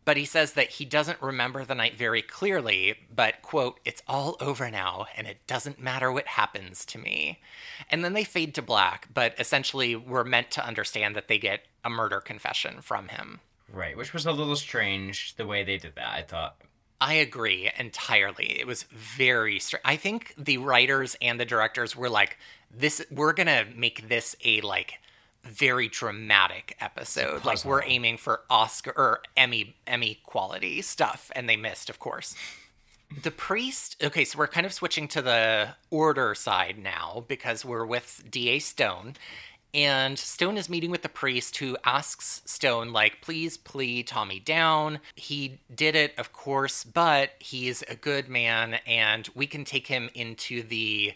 but 0.05 0.17
he 0.17 0.25
says 0.25 0.53
that 0.53 0.69
he 0.69 0.85
doesn't 0.85 1.21
remember 1.21 1.63
the 1.63 1.75
night 1.75 1.97
very 1.97 2.21
clearly 2.21 2.95
but 3.13 3.41
quote 3.41 3.79
it's 3.85 4.03
all 4.07 4.35
over 4.39 4.69
now 4.69 5.05
and 5.15 5.27
it 5.27 5.45
doesn't 5.47 5.79
matter 5.79 6.11
what 6.11 6.27
happens 6.27 6.85
to 6.85 6.97
me. 6.97 7.39
And 7.89 8.03
then 8.03 8.13
they 8.13 8.23
fade 8.23 8.55
to 8.55 8.61
black 8.61 9.07
but 9.13 9.33
essentially 9.39 9.95
we're 9.95 10.23
meant 10.23 10.51
to 10.51 10.65
understand 10.65 11.15
that 11.15 11.27
they 11.27 11.37
get 11.37 11.61
a 11.83 11.89
murder 11.89 12.19
confession 12.19 12.81
from 12.81 13.07
him. 13.09 13.39
Right 13.71 13.95
which 13.95 14.13
was 14.13 14.25
a 14.25 14.31
little 14.31 14.55
strange 14.55 15.35
the 15.35 15.45
way 15.45 15.63
they 15.63 15.77
did 15.77 15.95
that 15.95 16.13
i 16.13 16.21
thought. 16.23 16.55
I 17.01 17.13
agree 17.13 17.71
entirely. 17.77 18.59
It 18.59 18.67
was 18.67 18.83
very 18.83 19.59
str- 19.59 19.77
I 19.85 19.95
think 19.95 20.33
the 20.37 20.57
writers 20.57 21.15
and 21.21 21.39
the 21.39 21.45
directors 21.45 21.95
were 21.95 22.09
like 22.09 22.37
this 22.71 23.01
we're 23.09 23.33
going 23.33 23.47
to 23.47 23.65
make 23.75 24.09
this 24.09 24.35
a 24.43 24.59
like 24.61 24.95
very 25.43 25.87
dramatic 25.87 26.75
episode. 26.79 27.45
Like 27.45 27.63
we're 27.65 27.83
aiming 27.83 28.17
for 28.17 28.41
Oscar 28.49 28.93
or 28.95 29.21
Emmy 29.35 29.75
Emmy 29.87 30.19
quality 30.23 30.81
stuff 30.81 31.31
and 31.35 31.49
they 31.49 31.57
missed, 31.57 31.89
of 31.89 31.99
course. 31.99 32.35
The 33.23 33.31
priest, 33.31 33.95
okay, 34.03 34.23
so 34.23 34.37
we're 34.37 34.47
kind 34.47 34.67
of 34.67 34.73
switching 34.73 35.07
to 35.09 35.21
the 35.21 35.69
order 35.89 36.35
side 36.35 36.77
now 36.77 37.25
because 37.27 37.65
we're 37.65 37.85
with 37.85 38.23
DA 38.29 38.59
Stone 38.59 39.15
and 39.73 40.17
Stone 40.17 40.57
is 40.57 40.69
meeting 40.69 40.89
with 40.89 41.03
the 41.03 41.09
priest 41.09 41.57
who 41.57 41.77
asks 41.83 42.41
Stone, 42.45 42.91
like, 42.91 43.21
please 43.21 43.55
plea 43.55 44.01
Tommy 44.01 44.39
down. 44.39 44.99
He 45.15 45.59
did 45.73 45.95
it, 45.95 46.17
of 46.17 46.33
course, 46.33 46.83
but 46.83 47.31
he's 47.39 47.83
a 47.83 47.95
good 47.95 48.27
man 48.29 48.79
and 48.87 49.29
we 49.35 49.45
can 49.45 49.65
take 49.65 49.87
him 49.87 50.09
into 50.15 50.63
the 50.63 51.13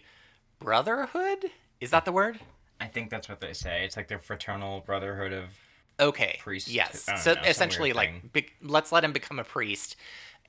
brotherhood? 0.60 1.46
Is 1.82 1.90
that 1.92 2.06
the 2.06 2.12
word? 2.12 2.40
I 2.84 2.88
think 2.88 3.10
that's 3.10 3.30
what 3.30 3.40
they 3.40 3.54
say. 3.54 3.86
It's 3.86 3.96
like 3.96 4.10
the 4.10 4.20
fraternal 4.20 4.82
brotherhood 4.82 5.32
of 5.32 5.46
okay 6.00 6.38
priests. 6.42 6.70
Yes. 6.70 7.08
So 7.24 7.34
know, 7.34 7.42
essentially, 7.42 7.94
like, 7.94 8.34
be- 8.34 8.50
let's 8.62 8.92
let 8.92 9.04
him 9.06 9.14
become 9.14 9.40
a 9.40 9.44
priest 9.44 9.96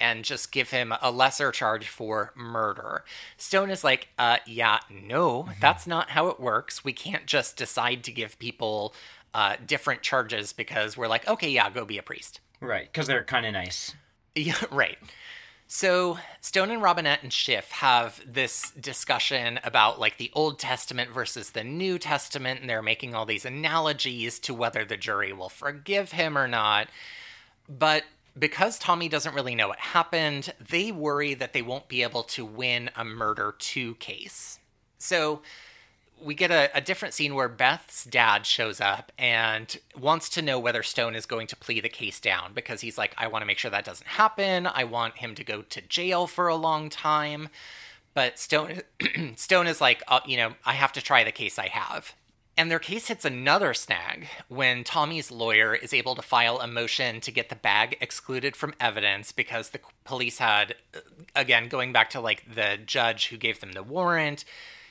and 0.01 0.25
just 0.25 0.51
give 0.51 0.71
him 0.71 0.93
a 1.01 1.11
lesser 1.13 1.53
charge 1.53 1.87
for 1.89 2.33
murder. 2.35 3.05
Stone 3.37 3.71
is 3.71 3.85
like, 3.85 4.09
uh, 4.19 4.39
yeah, 4.47 4.81
no, 4.91 5.45
mm-hmm. 5.45 5.53
that's 5.61 5.87
not 5.87 6.11
how 6.11 6.27
it 6.27 6.41
works. 6.41 6.85
We 6.85 6.93
can't 6.93 7.27
just 7.27 7.57
decide 7.57 8.03
to 8.05 8.11
give 8.11 8.37
people 8.41 8.95
uh, 9.33 9.55
different 9.65 10.03
charges 10.03 10.53
because 10.53 10.97
we're 10.97 11.07
like, 11.07 11.29
okay, 11.29 11.49
yeah, 11.49 11.71
go 11.71 11.85
be 11.85 11.99
a 11.99 12.03
priest. 12.03 12.41
Right, 12.61 12.91
because 12.91 13.07
they're 13.07 13.25
kind 13.25 13.47
of 13.47 13.53
nice. 13.53 13.95
Yeah, 14.37 14.57
right. 14.73 14.99
So 15.77 16.19
Stone 16.41 16.71
and 16.71 16.81
Robinette 16.81 17.25
and 17.25 17.33
Schiff 17.33 17.73
have 17.73 18.21
this 18.25 18.71
discussion 18.81 19.59
about 19.65 19.99
like 19.99 20.19
the 20.19 20.31
Old 20.33 20.61
Testament 20.61 21.11
versus 21.11 21.51
the 21.51 21.65
New 21.65 21.99
Testament, 21.99 22.61
and 22.61 22.71
they're 22.71 22.81
making 22.81 23.13
all 23.13 23.27
these 23.27 23.45
analogies 23.45 24.39
to 24.39 24.55
whether 24.55 24.85
the 24.85 24.97
jury 24.97 25.33
will 25.33 25.49
forgive 25.49 26.13
him 26.13 26.39
or 26.39 26.47
not. 26.47 26.87
But 27.69 28.05
because 28.39 28.79
Tommy 28.79 29.09
doesn't 29.09 29.35
really 29.35 29.57
know 29.57 29.67
what 29.67 29.81
happened, 29.81 30.55
they 30.61 30.93
worry 30.93 31.35
that 31.35 31.53
they 31.53 31.63
won't 31.63 31.89
be 31.89 32.05
able 32.05 32.23
to 32.23 32.45
win 32.45 32.89
a 32.95 33.05
murder 33.05 33.53
two 33.59 33.97
case. 33.97 34.61
So 34.99 35.43
we 36.25 36.35
get 36.35 36.51
a, 36.51 36.75
a, 36.75 36.81
different 36.81 37.13
scene 37.13 37.35
where 37.35 37.49
Beth's 37.49 38.05
dad 38.05 38.47
shows 38.47 38.81
up 38.81 39.13
and 39.19 39.77
wants 39.99 40.29
to 40.31 40.43
know 40.43 40.59
whether 40.59 40.83
Stone 40.83 41.15
is 41.15 41.27
going 41.27 41.47
to 41.49 41.57
plea 41.57 41.81
the 41.81 41.89
case 41.89 42.19
down 42.19 42.53
because 42.55 42.81
he's 42.81 42.97
like, 42.97 43.15
I 43.19 43.27
want 43.27 43.43
to 43.43 43.47
make 43.47 43.59
sure 43.59 43.71
that 43.71 43.85
doesn't 43.85 44.07
happen. 44.07 44.67
I 44.67 44.85
want 44.85 45.19
him 45.19 45.35
to 45.35 45.45
go 45.45 45.63
to 45.63 45.81
jail 45.83 46.27
for 46.27 46.49
a 46.49 46.57
long 46.57 46.89
time. 46.89 47.51
But 48.15 48.39
Stone, 48.39 48.81
Stone 49.37 49.67
is 49.67 49.81
like, 49.81 50.03
uh, 50.09 50.21
you 50.25 50.37
know, 50.37 50.55
I 50.65 50.73
have 50.73 50.93
to 50.93 51.03
try 51.03 51.25
the 51.25 51.33
case 51.33 51.59
I 51.59 51.69
have. 51.69 52.15
And 52.57 52.71
their 52.71 52.79
case 52.79 53.09
hits 53.09 53.25
another 53.25 53.75
snag 53.75 54.29
when 54.49 54.85
Tommy's 54.85 55.33
lawyer 55.33 55.75
is 55.75 55.93
able 55.93 56.15
to 56.15 56.23
file 56.23 56.61
a 56.61 56.69
motion 56.69 57.21
to 57.23 57.33
get 57.33 57.49
the 57.49 57.57
bag 57.57 57.99
excluded 58.01 58.55
from 58.55 58.75
evidence 58.79 59.33
because 59.33 59.71
the 59.71 59.81
police 60.05 60.39
had, 60.39 60.77
uh, 60.95 61.01
again, 61.35 61.69
going 61.69 61.93
back 61.93 62.11
to 62.11 62.21
like 62.21 62.55
the 62.55 62.79
judge 62.87 63.29
who 63.29 63.37
gave 63.37 63.59
them 63.59 63.73
the 63.73 63.83
warrant, 63.83 64.45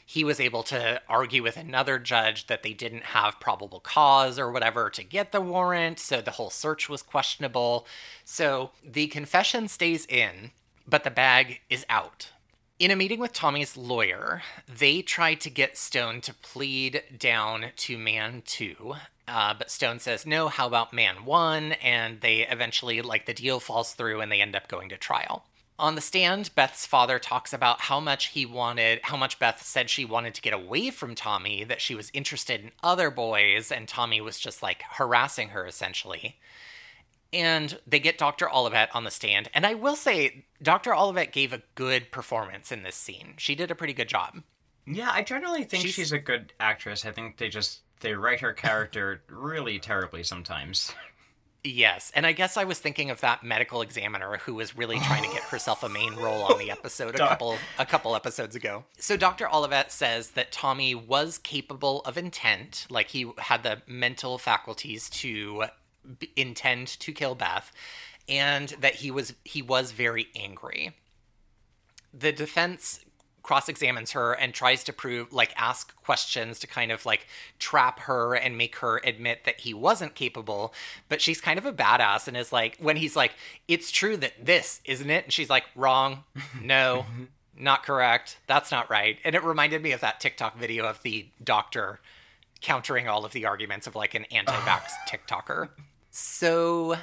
he 0.05 0.23
was 0.23 0.39
able 0.39 0.63
to 0.63 1.01
argue 1.07 1.41
with 1.41 1.57
another 1.57 1.97
judge 1.99 2.47
that 2.47 2.63
they 2.63 2.73
didn't 2.73 3.03
have 3.03 3.39
probable 3.39 3.79
cause 3.79 4.37
or 4.37 4.51
whatever 4.51 4.89
to 4.89 5.03
get 5.03 5.31
the 5.31 5.41
warrant. 5.41 5.99
So 5.99 6.21
the 6.21 6.31
whole 6.31 6.49
search 6.49 6.89
was 6.89 7.01
questionable. 7.01 7.87
So 8.25 8.71
the 8.83 9.07
confession 9.07 9.67
stays 9.67 10.05
in, 10.05 10.51
but 10.87 11.03
the 11.03 11.11
bag 11.11 11.61
is 11.69 11.85
out. 11.89 12.29
In 12.79 12.91
a 12.91 12.95
meeting 12.95 13.19
with 13.19 13.33
Tommy's 13.33 13.77
lawyer, 13.77 14.41
they 14.67 15.01
tried 15.01 15.39
to 15.41 15.49
get 15.49 15.77
Stone 15.77 16.21
to 16.21 16.33
plead 16.33 17.03
down 17.17 17.67
to 17.77 17.97
man 17.97 18.41
two, 18.45 18.95
uh, 19.27 19.53
but 19.53 19.71
Stone 19.71 19.99
says, 19.99 20.25
no, 20.25 20.49
how 20.49 20.67
about 20.67 20.91
man 20.91 21.23
one? 21.23 21.73
And 21.73 22.19
they 22.19 22.45
eventually, 22.47 23.01
like, 23.01 23.25
the 23.25 23.33
deal 23.33 23.61
falls 23.61 23.93
through 23.93 24.19
and 24.19 24.29
they 24.31 24.41
end 24.41 24.55
up 24.55 24.67
going 24.67 24.89
to 24.89 24.97
trial. 24.97 25.45
On 25.79 25.95
the 25.95 26.01
stand, 26.01 26.53
Beth's 26.55 26.85
father 26.85 27.17
talks 27.19 27.51
about 27.51 27.81
how 27.81 27.99
much 27.99 28.27
he 28.27 28.45
wanted, 28.45 28.99
how 29.03 29.17
much 29.17 29.39
Beth 29.39 29.61
said 29.63 29.89
she 29.89 30.05
wanted 30.05 30.33
to 30.35 30.41
get 30.41 30.53
away 30.53 30.91
from 30.91 31.15
Tommy, 31.15 31.63
that 31.63 31.81
she 31.81 31.95
was 31.95 32.11
interested 32.13 32.61
in 32.61 32.71
other 32.83 33.09
boys, 33.09 33.71
and 33.71 33.87
Tommy 33.87 34.21
was 34.21 34.39
just 34.39 34.61
like 34.61 34.83
harassing 34.83 35.49
her 35.49 35.65
essentially 35.65 36.37
and 37.33 37.79
they 37.87 37.99
get 37.99 38.17
Dr. 38.17 38.49
Olivet 38.53 38.95
on 38.95 39.03
the 39.03 39.11
stand. 39.11 39.49
And 39.53 39.65
I 39.65 39.73
will 39.73 39.95
say, 39.95 40.45
Dr. 40.61 40.95
Olivet 40.95 41.33
gave 41.33 41.51
a 41.51 41.63
good 41.75 42.11
performance 42.11 42.71
in 42.71 42.83
this 42.83 42.95
scene. 42.95 43.33
She 43.37 43.55
did 43.55 43.71
a 43.71 43.75
pretty 43.75 43.93
good 43.93 44.07
job. 44.07 44.43
Yeah, 44.85 45.09
I 45.11 45.23
generally 45.23 45.63
think 45.63 45.81
She's- 45.81 45.95
she's, 45.95 46.11
a 46.11 46.19
good 46.19 46.53
actress. 46.59 47.05
I 47.05 47.11
think 47.11 47.37
they 47.37 47.49
just 47.49 47.79
they 48.01 48.13
write 48.13 48.41
her 48.41 48.53
character 48.53 49.23
really 49.29 49.79
terribly 49.79 50.23
sometimes. 50.23 50.93
Yes, 51.65 52.11
and 52.13 52.25
I 52.25 52.33
guess 52.33 52.57
I 52.57 52.65
was 52.65 52.79
thinking 52.79 53.09
of 53.09 53.21
that 53.21 53.41
medical 53.41 53.81
examiner 53.81 54.37
who 54.37 54.53
was 54.53 54.75
really 54.75 54.99
trying 54.99 55.23
to 55.23 55.29
get 55.29 55.43
herself 55.43 55.81
a 55.81 55.87
main 55.87 56.13
role 56.15 56.43
on 56.43 56.59
the 56.59 56.69
episode 56.69 57.15
a 57.15 57.17
couple 57.17 57.57
a 57.79 57.85
couple 57.85 58.17
episodes 58.17 58.53
ago. 58.53 58.83
So 58.97 59.15
Dr. 59.15 59.47
Olivet 59.49 59.89
says 59.89 60.31
that 60.31 60.51
Tommy 60.51 60.93
was 60.93 61.37
capable 61.37 62.01
of 62.01 62.17
intent, 62.17 62.85
like 62.89 63.09
he 63.09 63.31
had 63.37 63.63
the 63.63 63.81
mental 63.87 64.37
faculties 64.37 65.09
to 65.11 65.65
b- 66.19 66.31
intend 66.35 66.87
to 66.99 67.13
kill 67.13 67.33
Beth, 67.33 67.71
and 68.27 68.69
that 68.81 68.95
he 68.95 69.09
was 69.09 69.33
he 69.45 69.61
was 69.61 69.93
very 69.93 70.27
angry. 70.35 70.93
The 72.13 72.33
defense 72.33 72.99
cross-examines 73.43 74.11
her 74.11 74.33
and 74.33 74.53
tries 74.53 74.83
to 74.85 74.93
prove 74.93 75.31
like 75.31 75.53
ask 75.57 75.95
questions 75.97 76.59
to 76.59 76.67
kind 76.67 76.91
of 76.91 77.05
like 77.05 77.27
trap 77.59 77.99
her 78.01 78.33
and 78.33 78.57
make 78.57 78.77
her 78.77 79.01
admit 79.03 79.43
that 79.43 79.59
he 79.59 79.73
wasn't 79.73 80.15
capable. 80.15 80.73
But 81.09 81.21
she's 81.21 81.41
kind 81.41 81.59
of 81.59 81.65
a 81.65 81.73
badass 81.73 82.27
and 82.27 82.35
is 82.35 82.51
like 82.51 82.77
when 82.79 82.95
he's 82.95 83.15
like 83.15 83.33
it's 83.67 83.91
true 83.91 84.17
that 84.17 84.33
this 84.43 84.81
isn't 84.85 85.09
it? 85.09 85.25
And 85.25 85.33
she's 85.33 85.49
like 85.49 85.65
wrong. 85.75 86.23
No. 86.61 87.05
Not 87.55 87.83
correct. 87.83 88.39
That's 88.47 88.71
not 88.71 88.89
right. 88.89 89.19
And 89.23 89.35
it 89.35 89.43
reminded 89.43 89.83
me 89.83 89.91
of 89.91 90.01
that 90.01 90.19
tiktok 90.19 90.57
video 90.57 90.85
of 90.85 91.03
the 91.03 91.27
doctor 91.43 91.99
countering 92.61 93.07
all 93.07 93.25
of 93.25 93.33
the 93.33 93.45
arguments 93.45 93.85
of 93.85 93.95
like 93.95 94.15
an 94.15 94.25
anti-vax 94.31 94.91
tiktoker. 95.07 95.69
So 96.09 96.95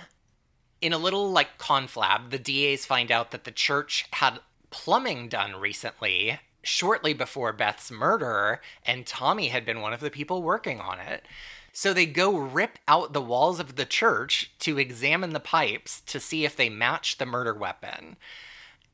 in 0.80 0.92
a 0.92 0.98
little 0.98 1.30
like 1.30 1.58
conflab, 1.58 2.30
the 2.30 2.38
DAs 2.38 2.86
find 2.86 3.12
out 3.12 3.30
that 3.30 3.44
the 3.44 3.50
church 3.52 4.06
had 4.12 4.40
plumbing 4.70 5.28
done 5.28 5.56
recently, 5.56 6.40
shortly 6.62 7.12
before 7.12 7.52
Beth's 7.52 7.90
murder, 7.90 8.60
and 8.84 9.06
Tommy 9.06 9.48
had 9.48 9.64
been 9.64 9.80
one 9.80 9.92
of 9.92 10.00
the 10.00 10.10
people 10.10 10.42
working 10.42 10.80
on 10.80 10.98
it. 10.98 11.24
So 11.72 11.92
they 11.92 12.06
go 12.06 12.36
rip 12.36 12.78
out 12.88 13.12
the 13.12 13.20
walls 13.20 13.60
of 13.60 13.76
the 13.76 13.84
church 13.84 14.50
to 14.60 14.78
examine 14.78 15.32
the 15.32 15.40
pipes 15.40 16.00
to 16.02 16.18
see 16.18 16.44
if 16.44 16.56
they 16.56 16.68
match 16.68 17.18
the 17.18 17.26
murder 17.26 17.54
weapon. 17.54 18.16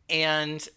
And 0.08 0.68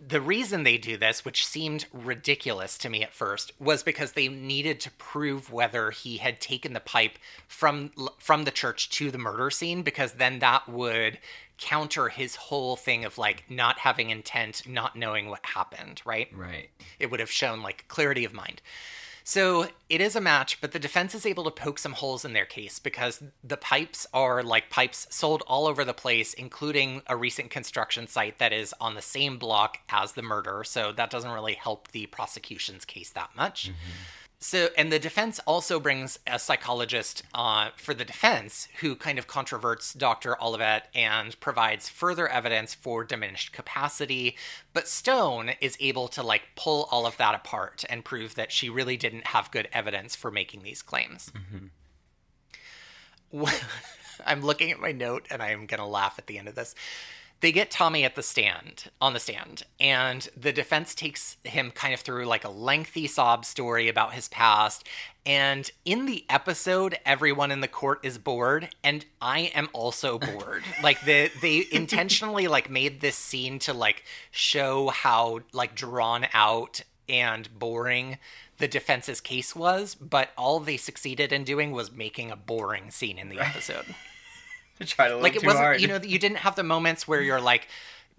the 0.00 0.20
reason 0.20 0.62
they 0.62 0.78
do 0.78 0.96
this, 0.96 1.24
which 1.24 1.46
seemed 1.46 1.86
ridiculous 1.92 2.78
to 2.78 2.88
me 2.88 3.02
at 3.02 3.12
first, 3.12 3.52
was 3.60 3.82
because 3.82 4.12
they 4.12 4.28
needed 4.28 4.80
to 4.80 4.90
prove 4.92 5.52
whether 5.52 5.90
he 5.90 6.16
had 6.16 6.40
taken 6.40 6.72
the 6.72 6.80
pipe 6.80 7.18
from 7.46 7.90
from 8.18 8.44
the 8.44 8.50
church 8.50 8.88
to 8.90 9.10
the 9.10 9.18
murder 9.18 9.50
scene 9.50 9.82
because 9.82 10.14
then 10.14 10.38
that 10.38 10.68
would 10.68 11.18
counter 11.58 12.08
his 12.08 12.36
whole 12.36 12.76
thing 12.76 13.04
of 13.04 13.18
like 13.18 13.50
not 13.50 13.80
having 13.80 14.10
intent, 14.10 14.62
not 14.66 14.96
knowing 14.96 15.28
what 15.28 15.44
happened, 15.44 16.00
right? 16.06 16.28
Right. 16.34 16.70
It 16.98 17.10
would 17.10 17.20
have 17.20 17.30
shown 17.30 17.62
like 17.62 17.86
clarity 17.88 18.24
of 18.24 18.32
mind. 18.32 18.62
So 19.28 19.68
it 19.90 20.00
is 20.00 20.16
a 20.16 20.22
match, 20.22 20.58
but 20.58 20.72
the 20.72 20.78
defense 20.78 21.14
is 21.14 21.26
able 21.26 21.44
to 21.44 21.50
poke 21.50 21.78
some 21.78 21.92
holes 21.92 22.24
in 22.24 22.32
their 22.32 22.46
case 22.46 22.78
because 22.78 23.22
the 23.44 23.58
pipes 23.58 24.06
are 24.14 24.42
like 24.42 24.70
pipes 24.70 25.06
sold 25.10 25.42
all 25.46 25.66
over 25.66 25.84
the 25.84 25.92
place, 25.92 26.32
including 26.32 27.02
a 27.06 27.14
recent 27.14 27.50
construction 27.50 28.06
site 28.06 28.38
that 28.38 28.54
is 28.54 28.74
on 28.80 28.94
the 28.94 29.02
same 29.02 29.36
block 29.36 29.80
as 29.90 30.12
the 30.12 30.22
murder. 30.22 30.64
So 30.64 30.92
that 30.92 31.10
doesn't 31.10 31.30
really 31.30 31.52
help 31.52 31.88
the 31.88 32.06
prosecution's 32.06 32.86
case 32.86 33.10
that 33.10 33.28
much. 33.36 33.64
Mm-hmm. 33.64 33.74
So, 34.40 34.68
and 34.76 34.92
the 34.92 35.00
defense 35.00 35.40
also 35.46 35.80
brings 35.80 36.20
a 36.24 36.38
psychologist 36.38 37.24
uh, 37.34 37.70
for 37.76 37.92
the 37.92 38.04
defense 38.04 38.68
who 38.80 38.94
kind 38.94 39.18
of 39.18 39.26
controverts 39.26 39.98
Dr. 39.98 40.40
Olivet 40.40 40.86
and 40.94 41.38
provides 41.40 41.88
further 41.88 42.28
evidence 42.28 42.72
for 42.72 43.02
diminished 43.02 43.52
capacity. 43.52 44.36
But 44.72 44.86
Stone 44.86 45.52
is 45.60 45.76
able 45.80 46.06
to 46.08 46.22
like 46.22 46.50
pull 46.54 46.86
all 46.92 47.04
of 47.04 47.16
that 47.16 47.34
apart 47.34 47.84
and 47.90 48.04
prove 48.04 48.36
that 48.36 48.52
she 48.52 48.70
really 48.70 48.96
didn't 48.96 49.28
have 49.28 49.50
good 49.50 49.68
evidence 49.72 50.14
for 50.14 50.30
making 50.30 50.62
these 50.62 50.82
claims. 50.82 51.32
I'm 54.24 54.42
looking 54.42 54.70
at 54.70 54.80
my 54.80 54.92
note 54.92 55.26
and 55.30 55.42
I 55.42 55.50
am 55.50 55.66
going 55.66 55.80
to 55.80 55.86
laugh 55.86 56.14
at 56.16 56.28
the 56.28 56.38
end 56.38 56.46
of 56.46 56.54
this. 56.54 56.76
They 57.40 57.52
get 57.52 57.70
Tommy 57.70 58.04
at 58.04 58.16
the 58.16 58.22
stand, 58.22 58.90
on 59.00 59.12
the 59.12 59.20
stand, 59.20 59.62
and 59.78 60.28
the 60.36 60.52
defense 60.52 60.92
takes 60.92 61.36
him 61.44 61.70
kind 61.70 61.94
of 61.94 62.00
through 62.00 62.24
like 62.26 62.44
a 62.44 62.48
lengthy 62.50 63.06
sob 63.06 63.44
story 63.44 63.88
about 63.88 64.14
his 64.14 64.28
past. 64.28 64.84
And 65.24 65.70
in 65.84 66.06
the 66.06 66.24
episode, 66.28 66.98
everyone 67.06 67.52
in 67.52 67.60
the 67.60 67.68
court 67.68 68.00
is 68.02 68.18
bored, 68.18 68.70
and 68.82 69.06
I 69.22 69.52
am 69.54 69.68
also 69.72 70.18
bored. 70.18 70.64
like 70.82 71.00
the 71.02 71.30
they 71.40 71.64
intentionally 71.70 72.48
like 72.48 72.70
made 72.70 73.00
this 73.00 73.16
scene 73.16 73.60
to 73.60 73.72
like 73.72 74.02
show 74.32 74.88
how 74.88 75.40
like 75.52 75.76
drawn 75.76 76.26
out 76.34 76.82
and 77.08 77.48
boring 77.56 78.18
the 78.58 78.66
defense's 78.68 79.20
case 79.20 79.54
was, 79.54 79.94
but 79.94 80.30
all 80.36 80.58
they 80.58 80.76
succeeded 80.76 81.32
in 81.32 81.44
doing 81.44 81.70
was 81.70 81.92
making 81.92 82.32
a 82.32 82.36
boring 82.36 82.90
scene 82.90 83.16
in 83.16 83.28
the 83.28 83.38
episode 83.38 83.94
To 84.78 84.84
try 84.86 85.08
to 85.08 85.14
look 85.14 85.22
like 85.22 85.36
it 85.36 85.40
too 85.40 85.46
wasn't 85.46 85.64
hard. 85.64 85.80
you 85.80 85.88
know 85.88 86.00
you 86.02 86.18
didn't 86.18 86.38
have 86.38 86.56
the 86.56 86.62
moments 86.62 87.06
where 87.06 87.22
you're 87.22 87.40
like 87.40 87.68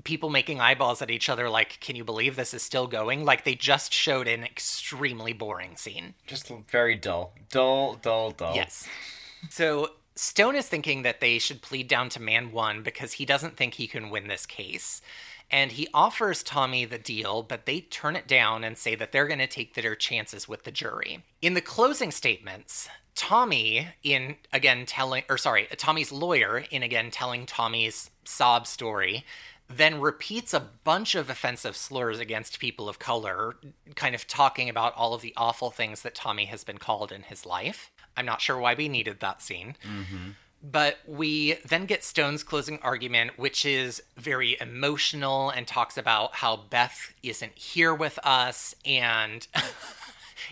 people 0.03 0.30
making 0.30 0.62
eyeballs 0.62 1.01
at 1.01 1.12
each 1.12 1.30
other 1.30 1.49
like 1.49 1.80
can 1.82 1.95
you 1.95 2.03
believe 2.03 2.36
this 2.36 2.53
is 2.53 2.62
still 2.62 2.88
going 2.88 3.26
like 3.26 3.43
they 3.43 3.55
just 3.55 3.93
showed 3.93 4.28
an 4.28 4.43
extremely 4.43 5.34
boring 5.34 5.76
scene 5.76 6.14
just 6.26 6.49
very 6.70 6.95
dull, 6.95 7.34
dull, 7.51 7.95
dull, 7.95 8.32
dull. 8.32 8.55
yes 8.55 8.88
so 9.49 9.89
stone 10.16 10.55
is 10.55 10.68
thinking 10.68 11.01
that 11.01 11.20
they 11.20 11.38
should 11.38 11.62
plead 11.62 11.88
down 11.88 12.07
to 12.07 12.22
man 12.22 12.51
one 12.51 12.82
because 12.82 13.14
he 13.14 13.26
doesn't 13.26 13.57
think 13.57 13.74
he 13.74 13.88
can 13.88 14.10
win 14.10 14.28
this 14.28 14.45
case 14.45 15.01
and 15.51 15.72
he 15.72 15.88
offers 15.93 16.43
Tommy 16.43 16.86
the 16.86 16.99
deal, 16.99 17.41
but 17.41 17.66
they 17.66 17.82
turn 17.82 18.16
it 18.16 18.28
down 18.28 18.64
and 18.64 18.78
say 18.78 18.95
that 18.95 19.12
they're 19.12 19.28
going 19.28 19.39
to 19.39 19.47
take 19.47 19.74
their 19.74 19.95
chances 19.95 20.47
with 20.47 20.64
the 20.64 20.72
jury. 20.72 21.24
In 21.41 21.55
the 21.55 21.62
closing 21.62 22.12
statements, 22.12 22.88
Tommy, 23.20 23.89
in 24.01 24.38
again 24.53 24.86
telling, 24.86 25.24
or 25.30 25.38
sorry, 25.38 25.67
Tommy's 25.76 26.09
lawyer, 26.09 26.63
in 26.72 26.84
again 26.84 27.11
telling 27.11 27.45
Tommy's 27.45 28.11
sob 28.24 28.65
story, 28.65 29.26
then 29.67 29.99
repeats 29.99 30.53
a 30.53 30.61
bunch 30.86 31.15
of 31.15 31.30
offensive 31.30 31.76
slurs 31.76 32.17
against 32.20 32.61
people 32.61 32.88
of 32.88 32.97
color, 32.97 33.57
kind 33.95 34.15
of 34.15 34.26
talking 34.26 34.70
about 34.70 34.95
all 34.95 35.13
of 35.13 35.22
the 35.22 35.34
awful 35.36 35.70
things 35.70 36.01
that 36.01 36.15
Tommy 36.15 36.45
has 36.45 36.63
been 36.63 36.78
called 36.78 37.11
in 37.11 37.24
his 37.24 37.45
life. 37.45 37.91
I'm 38.15 38.26
not 38.26 38.39
sure 38.39 38.57
why 38.57 38.74
we 38.74 38.88
needed 38.88 39.20
that 39.20 39.41
scene. 39.41 39.76
Mm-hmm. 39.84 40.30
But 40.63 40.99
we 41.05 41.55
then 41.67 41.88
get 41.88 42.05
Stone's 42.05 42.43
closing 42.43 42.80
argument, 42.82 43.38
which 43.38 43.65
is 43.65 44.01
very 44.15 44.55
emotional 44.61 45.49
and 45.49 45.67
talks 45.67 45.97
about 45.97 46.36
how 46.36 46.55
Beth 46.55 47.13
isn't 47.22 47.57
here 47.57 47.93
with 47.93 48.17
us. 48.24 48.76
And 48.86 49.45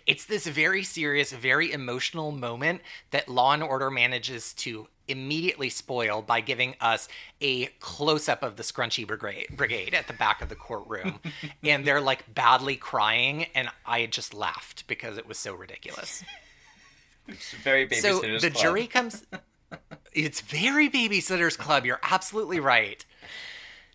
it's 0.06 0.26
this 0.26 0.48
very 0.48 0.84
serious, 0.84 1.32
very 1.32 1.72
emotional 1.72 2.32
moment 2.32 2.82
that 3.12 3.30
Law 3.30 3.54
and 3.54 3.64
Order 3.64 3.90
manages 3.92 4.54
to 4.56 4.88
immediately 5.08 5.70
spoil 5.70 6.22
by 6.22 6.42
giving 6.42 6.76
us 6.82 7.08
a 7.40 7.68
close 7.80 8.28
up 8.28 8.44
of 8.44 8.58
the 8.58 8.64
Scrunchy 8.64 9.08
Brigade, 9.08 9.48
brigade 9.56 9.94
at 9.94 10.08
the 10.08 10.14
back 10.14 10.42
of 10.42 10.50
the 10.50 10.56
courtroom. 10.56 11.20
and 11.64 11.86
they're 11.86 12.02
like 12.02 12.34
badly 12.34 12.76
crying. 12.76 13.46
And 13.56 13.70
I 13.86 14.06
just 14.06 14.34
laughed 14.34 14.86
because 14.88 15.18
it 15.18 15.28
was 15.28 15.38
so 15.38 15.54
ridiculous. 15.54 16.24
It's 17.28 17.52
very 17.54 17.90
So 17.90 18.20
the 18.20 18.40
club. 18.40 18.54
jury 18.54 18.88
comes. 18.88 19.26
It's 20.14 20.42
very 20.42 20.90
Babysitters 20.90 21.58
Club. 21.58 21.86
You're 21.86 22.00
absolutely 22.02 22.60
right. 22.60 23.04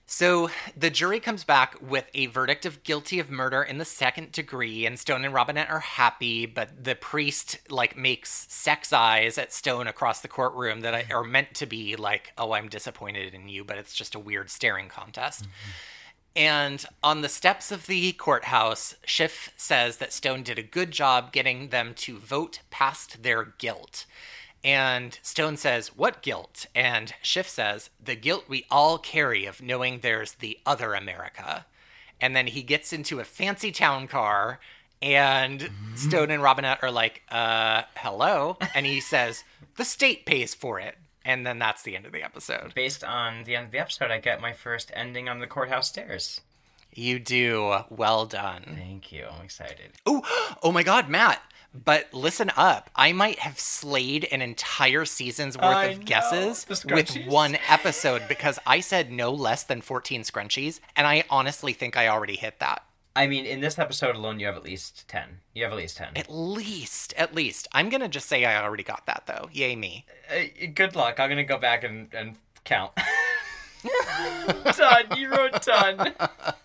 So 0.07 0.51
the 0.77 0.91
jury 0.91 1.21
comes 1.21 1.43
back 1.43 1.77
with 1.81 2.05
a 2.13 2.27
verdict 2.27 2.67
of 2.67 2.83
guilty 2.83 3.19
of 3.19 3.31
murder 3.31 3.63
in 3.63 3.79
the 3.79 3.85
second 3.85 4.33
degree, 4.33 4.85
and 4.85 4.99
Stone 4.99 5.25
and 5.25 5.33
Robinette 5.33 5.71
are 5.71 5.81
happy, 5.81 6.45
but 6.45 6.85
the 6.85 6.95
priest 6.95 7.59
like 7.71 7.97
makes 7.97 8.47
sex 8.53 8.93
eyes 8.93 9.39
at 9.39 9.53
Stone 9.53 9.87
across 9.87 10.21
the 10.21 10.29
courtroom 10.29 10.81
that 10.81 10.93
mm-hmm. 10.93 11.13
are 11.13 11.25
meant 11.25 11.55
to 11.55 11.67
be 11.67 11.97
like, 11.97 12.33
"Oh, 12.37 12.53
I'm 12.53 12.69
disappointed 12.69 13.33
in 13.33 13.49
you," 13.49 13.65
but 13.65 13.79
it's 13.79 13.95
just 13.95 14.15
a 14.15 14.19
weird 14.19 14.51
staring 14.51 14.89
contest. 14.89 15.45
Mm-hmm. 15.45 15.71
And 16.35 16.85
on 17.03 17.21
the 17.21 17.29
steps 17.29 17.71
of 17.71 17.87
the 17.87 18.13
courthouse, 18.13 18.95
Schiff 19.05 19.53
says 19.57 19.99
that 19.99 20.13
Stone 20.13 20.45
did 20.45 20.59
a 20.59 20.63
good 20.63 20.91
job 20.91 21.33
getting 21.33 21.69
them 21.69 21.95
to 21.97 22.19
vote 22.19 22.61
past 22.71 23.23
their 23.23 23.45
guilt. 23.45 24.07
And 24.65 25.19
Stone 25.23 25.57
says, 25.57 25.89
What 25.97 26.23
guilt? 26.23 26.67
And 26.75 27.15
Schiff 27.23 27.49
says, 27.49 27.91
The 28.03 28.15
guilt 28.15 28.45
we 28.49 28.67
all 28.71 28.99
carry 28.99 29.45
of 29.47 29.63
knowing 29.63 29.99
there's 29.99 30.35
the 30.35 30.59
other 30.65 30.95
America. 30.95 31.67
And 32.21 32.37
then 32.37 32.47
he 32.47 32.63
gets 32.63 32.93
into 32.93 33.19
a 33.19 33.25
fancy 33.25 33.73
town 33.73 34.07
car, 34.07 34.61
and 35.01 35.71
Stone 35.97 36.31
and 36.31 36.43
Robinette 36.43 36.83
are 36.83 36.93
like, 36.93 37.23
Uh, 37.31 37.83
hello? 37.97 38.57
And 38.75 38.87
he 38.87 39.01
says, 39.01 39.43
The 39.77 39.85
state 39.85 40.25
pays 40.27 40.55
for 40.55 40.79
it. 40.79 40.97
And 41.25 41.47
then 41.47 41.59
that's 41.59 41.83
the 41.83 41.97
end 41.97 42.07
of 42.07 42.13
the 42.13 42.23
episode. 42.23 42.75
Based 42.75 43.05
on 43.05 43.45
the 43.45 43.57
end 43.57 43.67
of 43.67 43.73
the 43.73 43.79
episode, 43.79 44.11
I 44.11 44.19
get 44.19 44.41
my 44.41 44.53
first 44.53 44.91
ending 44.95 45.29
on 45.29 45.39
the 45.39 45.47
courthouse 45.47 45.89
stairs. 45.89 46.41
You 46.95 47.19
do. 47.19 47.79
Well 47.91 48.27
done. 48.27 48.77
Thank 48.77 49.13
you. 49.13 49.27
I'm 49.33 49.45
excited. 49.45 49.93
Oh, 50.05 50.57
oh 50.63 50.73
my 50.73 50.83
God, 50.83 51.09
Matt. 51.09 51.43
But 51.75 52.13
listen 52.13 52.51
up. 52.57 52.91
I 52.95 53.13
might 53.13 53.39
have 53.39 53.59
slayed 53.59 54.29
an 54.31 54.43
entire 54.43 55.05
season's 55.05 55.57
worth 55.57 55.65
I 55.65 55.85
of 55.87 55.99
know. 56.01 56.05
guesses 56.05 56.67
with 56.85 57.17
one 57.27 57.57
episode 57.69 58.23
because 58.29 58.59
I 58.67 58.81
said 58.81 59.11
no 59.11 59.33
less 59.33 59.63
than 59.63 59.81
14 59.81 60.23
scrunchies, 60.23 60.81
and 60.97 61.07
I 61.07 61.25
honestly 61.31 61.73
think 61.73 61.97
I 61.97 62.09
already 62.09 62.37
hit 62.37 62.59
that. 62.61 62.85
I 63.15 63.27
mean, 63.27 63.45
in 63.45 63.61
this 63.61 63.79
episode 63.79 64.17
alone, 64.17 64.41
you 64.41 64.47
have 64.47 64.57
at 64.57 64.65
least 64.65 65.07
10. 65.09 65.25
You 65.55 65.65
have 65.65 65.73
at 65.73 65.79
least 65.79 65.97
10. 65.99 66.09
At 66.17 66.31
least, 66.31 67.13
at 67.15 67.35
least. 67.35 67.69
I'm 67.73 67.89
gonna 67.89 68.09
just 68.09 68.27
say 68.27 68.45
I 68.45 68.63
already 68.63 68.83
got 68.85 69.07
that 69.07 69.25
though. 69.27 69.49
Yay 69.53 69.77
me. 69.77 70.07
Uh, 70.31 70.45
good 70.75 70.97
luck. 70.97 71.21
I'm 71.21 71.29
going 71.29 71.37
to 71.37 71.45
go 71.45 71.59
back 71.59 71.85
and, 71.85 72.09
and 72.15 72.37
count. 72.65 72.93
done. 74.77 75.05
You 75.17 75.31
wrote 75.31 75.63
done. 75.63 75.99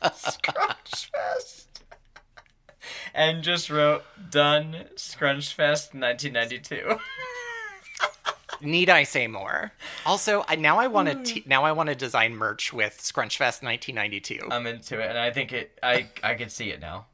Scrunch 0.14 1.12
Fest. 1.12 1.67
And 3.18 3.44
just 3.44 3.72
wrote 3.72 4.04
done 4.30 4.86
Scrunch 4.96 5.52
Fest 5.56 5.96
1992. 5.96 7.00
Need 8.62 8.92
I 8.92 9.04
say 9.04 9.26
more? 9.28 9.72
Also, 10.06 10.46
I, 10.48 10.56
now 10.56 10.78
I 10.78 10.86
want 10.86 11.10
hmm. 11.12 11.24
to 11.24 11.42
now 11.48 11.64
I 11.64 11.72
want 11.72 11.90
to 11.90 11.96
design 11.96 12.36
merch 12.36 12.72
with 12.72 13.00
Scrunchfest 13.00 13.64
1992. 13.64 14.48
I'm 14.52 14.68
into 14.68 15.00
it, 15.00 15.10
and 15.10 15.18
I 15.18 15.32
think 15.32 15.52
it. 15.52 15.78
I 15.82 16.10
I 16.22 16.36
can 16.36 16.50
see 16.50 16.70
it 16.70 16.80
now. 16.80 17.08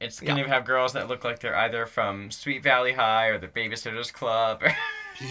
It's 0.00 0.18
gonna 0.18 0.40
Yeah. 0.40 0.48
have 0.48 0.64
girls 0.64 0.92
that 0.94 1.06
look 1.06 1.22
like 1.22 1.38
they're 1.38 1.56
either 1.56 1.86
from 1.86 2.32
Sweet 2.32 2.64
Valley 2.64 2.92
High 2.92 3.26
or 3.26 3.38
the 3.38 3.48
Babysitters 3.48 4.12
Club. 4.12 4.60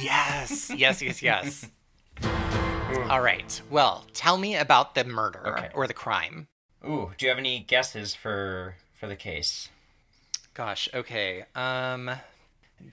yes, 0.01 0.71
yes, 0.73 1.01
yes, 1.01 1.21
yes. 1.21 1.69
All 3.09 3.21
right. 3.21 3.61
Well, 3.69 4.05
tell 4.13 4.37
me 4.37 4.55
about 4.55 4.95
the 4.95 5.03
murder 5.03 5.57
Okay. 5.57 5.69
or 5.73 5.85
the 5.85 5.93
crime. 5.93 6.47
Ooh, 6.85 7.11
do 7.17 7.25
you 7.25 7.29
have 7.29 7.37
any 7.37 7.59
guesses 7.59 8.15
for 8.15 8.75
for 8.93 9.07
the 9.07 9.17
case? 9.17 9.67
Gosh, 10.53 10.89
okay. 10.93 11.45
Um 11.55 12.11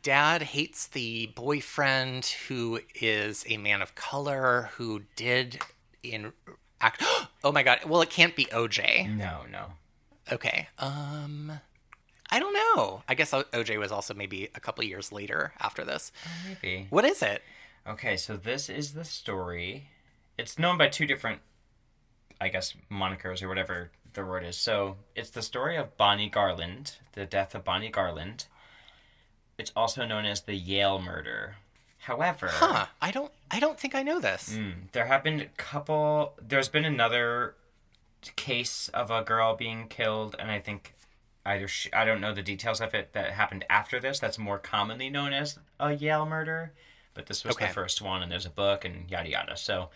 Dad 0.02 0.42
hates 0.42 0.86
the 0.86 1.26
boyfriend 1.34 2.24
who 2.48 2.80
is 2.94 3.44
a 3.48 3.56
man 3.56 3.82
of 3.82 3.94
color 3.94 4.70
who 4.74 5.02
did 5.16 5.58
in 6.02 6.32
act 6.80 7.02
Oh 7.44 7.52
my 7.52 7.62
god. 7.62 7.80
Well, 7.86 8.02
it 8.02 8.10
can't 8.10 8.36
be 8.36 8.46
OJ. 8.46 9.16
No, 9.16 9.40
no. 9.50 9.66
Okay. 10.32 10.68
Um 10.78 11.60
I 12.30 12.38
don't 12.38 12.54
know. 12.54 13.02
I 13.08 13.14
guess 13.14 13.32
OJ 13.32 13.78
was 13.78 13.90
also 13.90 14.14
maybe 14.14 14.48
a 14.54 14.60
couple 14.60 14.84
years 14.84 15.10
later 15.10 15.52
after 15.60 15.84
this. 15.84 16.12
Maybe. 16.48 16.86
What 16.90 17.04
is 17.04 17.22
it? 17.22 17.42
Okay, 17.86 18.16
so 18.16 18.36
this 18.36 18.68
is 18.68 18.92
the 18.92 19.04
story. 19.04 19.88
It's 20.38 20.58
known 20.58 20.78
by 20.78 20.88
two 20.88 21.06
different, 21.06 21.40
I 22.40 22.48
guess, 22.48 22.74
monikers 22.90 23.42
or 23.42 23.48
whatever 23.48 23.90
the 24.14 24.24
word 24.24 24.44
is. 24.44 24.56
So 24.56 24.96
it's 25.14 25.30
the 25.30 25.42
story 25.42 25.76
of 25.76 25.96
Bonnie 25.96 26.28
Garland, 26.28 26.96
the 27.12 27.26
death 27.26 27.54
of 27.54 27.64
Bonnie 27.64 27.90
Garland. 27.90 28.46
It's 29.58 29.72
also 29.76 30.06
known 30.06 30.24
as 30.24 30.42
the 30.42 30.54
Yale 30.54 31.00
murder. 31.00 31.56
However, 31.98 32.48
Huh. 32.50 32.86
I 33.00 33.10
don't 33.10 33.30
I 33.50 33.60
don't 33.60 33.78
think 33.78 33.94
I 33.94 34.02
know 34.02 34.20
this. 34.20 34.54
Mm, 34.56 34.90
there 34.92 35.06
have 35.06 35.22
been 35.22 35.40
a 35.40 35.46
couple. 35.46 36.34
There's 36.40 36.68
been 36.70 36.84
another 36.86 37.54
case 38.36 38.88
of 38.94 39.10
a 39.10 39.22
girl 39.22 39.54
being 39.56 39.88
killed, 39.88 40.34
and 40.38 40.50
I 40.50 40.60
think 40.60 40.94
either 41.44 41.68
sh 41.68 41.88
I 41.92 42.04
don't 42.06 42.20
know 42.20 42.32
the 42.34 42.42
details 42.42 42.80
of 42.80 42.94
it 42.94 43.12
that 43.12 43.32
happened 43.32 43.64
after 43.68 44.00
this. 44.00 44.18
That's 44.18 44.38
more 44.38 44.58
commonly 44.58 45.10
known 45.10 45.32
as 45.34 45.58
a 45.78 45.92
Yale 45.92 46.24
murder, 46.26 46.72
but 47.14 47.26
this 47.26 47.44
was 47.44 47.54
Okay. 47.56 47.66
the 47.66 47.72
first 47.74 48.00
one, 48.00 48.22
and 48.22 48.32
there's 48.32 48.46
a 48.46 48.50
book 48.50 48.84
and 48.84 49.10
yada 49.10 49.28
yada. 49.28 49.56
So. 49.56 49.90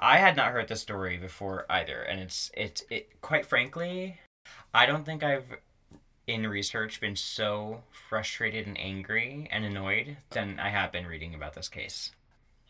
I 0.00 0.18
had 0.18 0.36
not 0.36 0.52
heard 0.52 0.68
the 0.68 0.76
story 0.76 1.16
before 1.16 1.66
either, 1.68 2.02
and 2.02 2.20
it's 2.20 2.50
it's 2.54 2.84
it. 2.90 3.20
Quite 3.20 3.46
frankly, 3.46 4.18
I 4.74 4.86
don't 4.86 5.04
think 5.04 5.22
I've 5.22 5.56
in 6.26 6.46
research 6.46 7.00
been 7.00 7.16
so 7.16 7.82
frustrated 8.08 8.66
and 8.66 8.78
angry 8.78 9.48
and 9.50 9.64
annoyed 9.64 10.18
than 10.30 10.60
I 10.60 10.68
have 10.68 10.92
been 10.92 11.06
reading 11.06 11.34
about 11.34 11.54
this 11.54 11.68
case. 11.68 12.12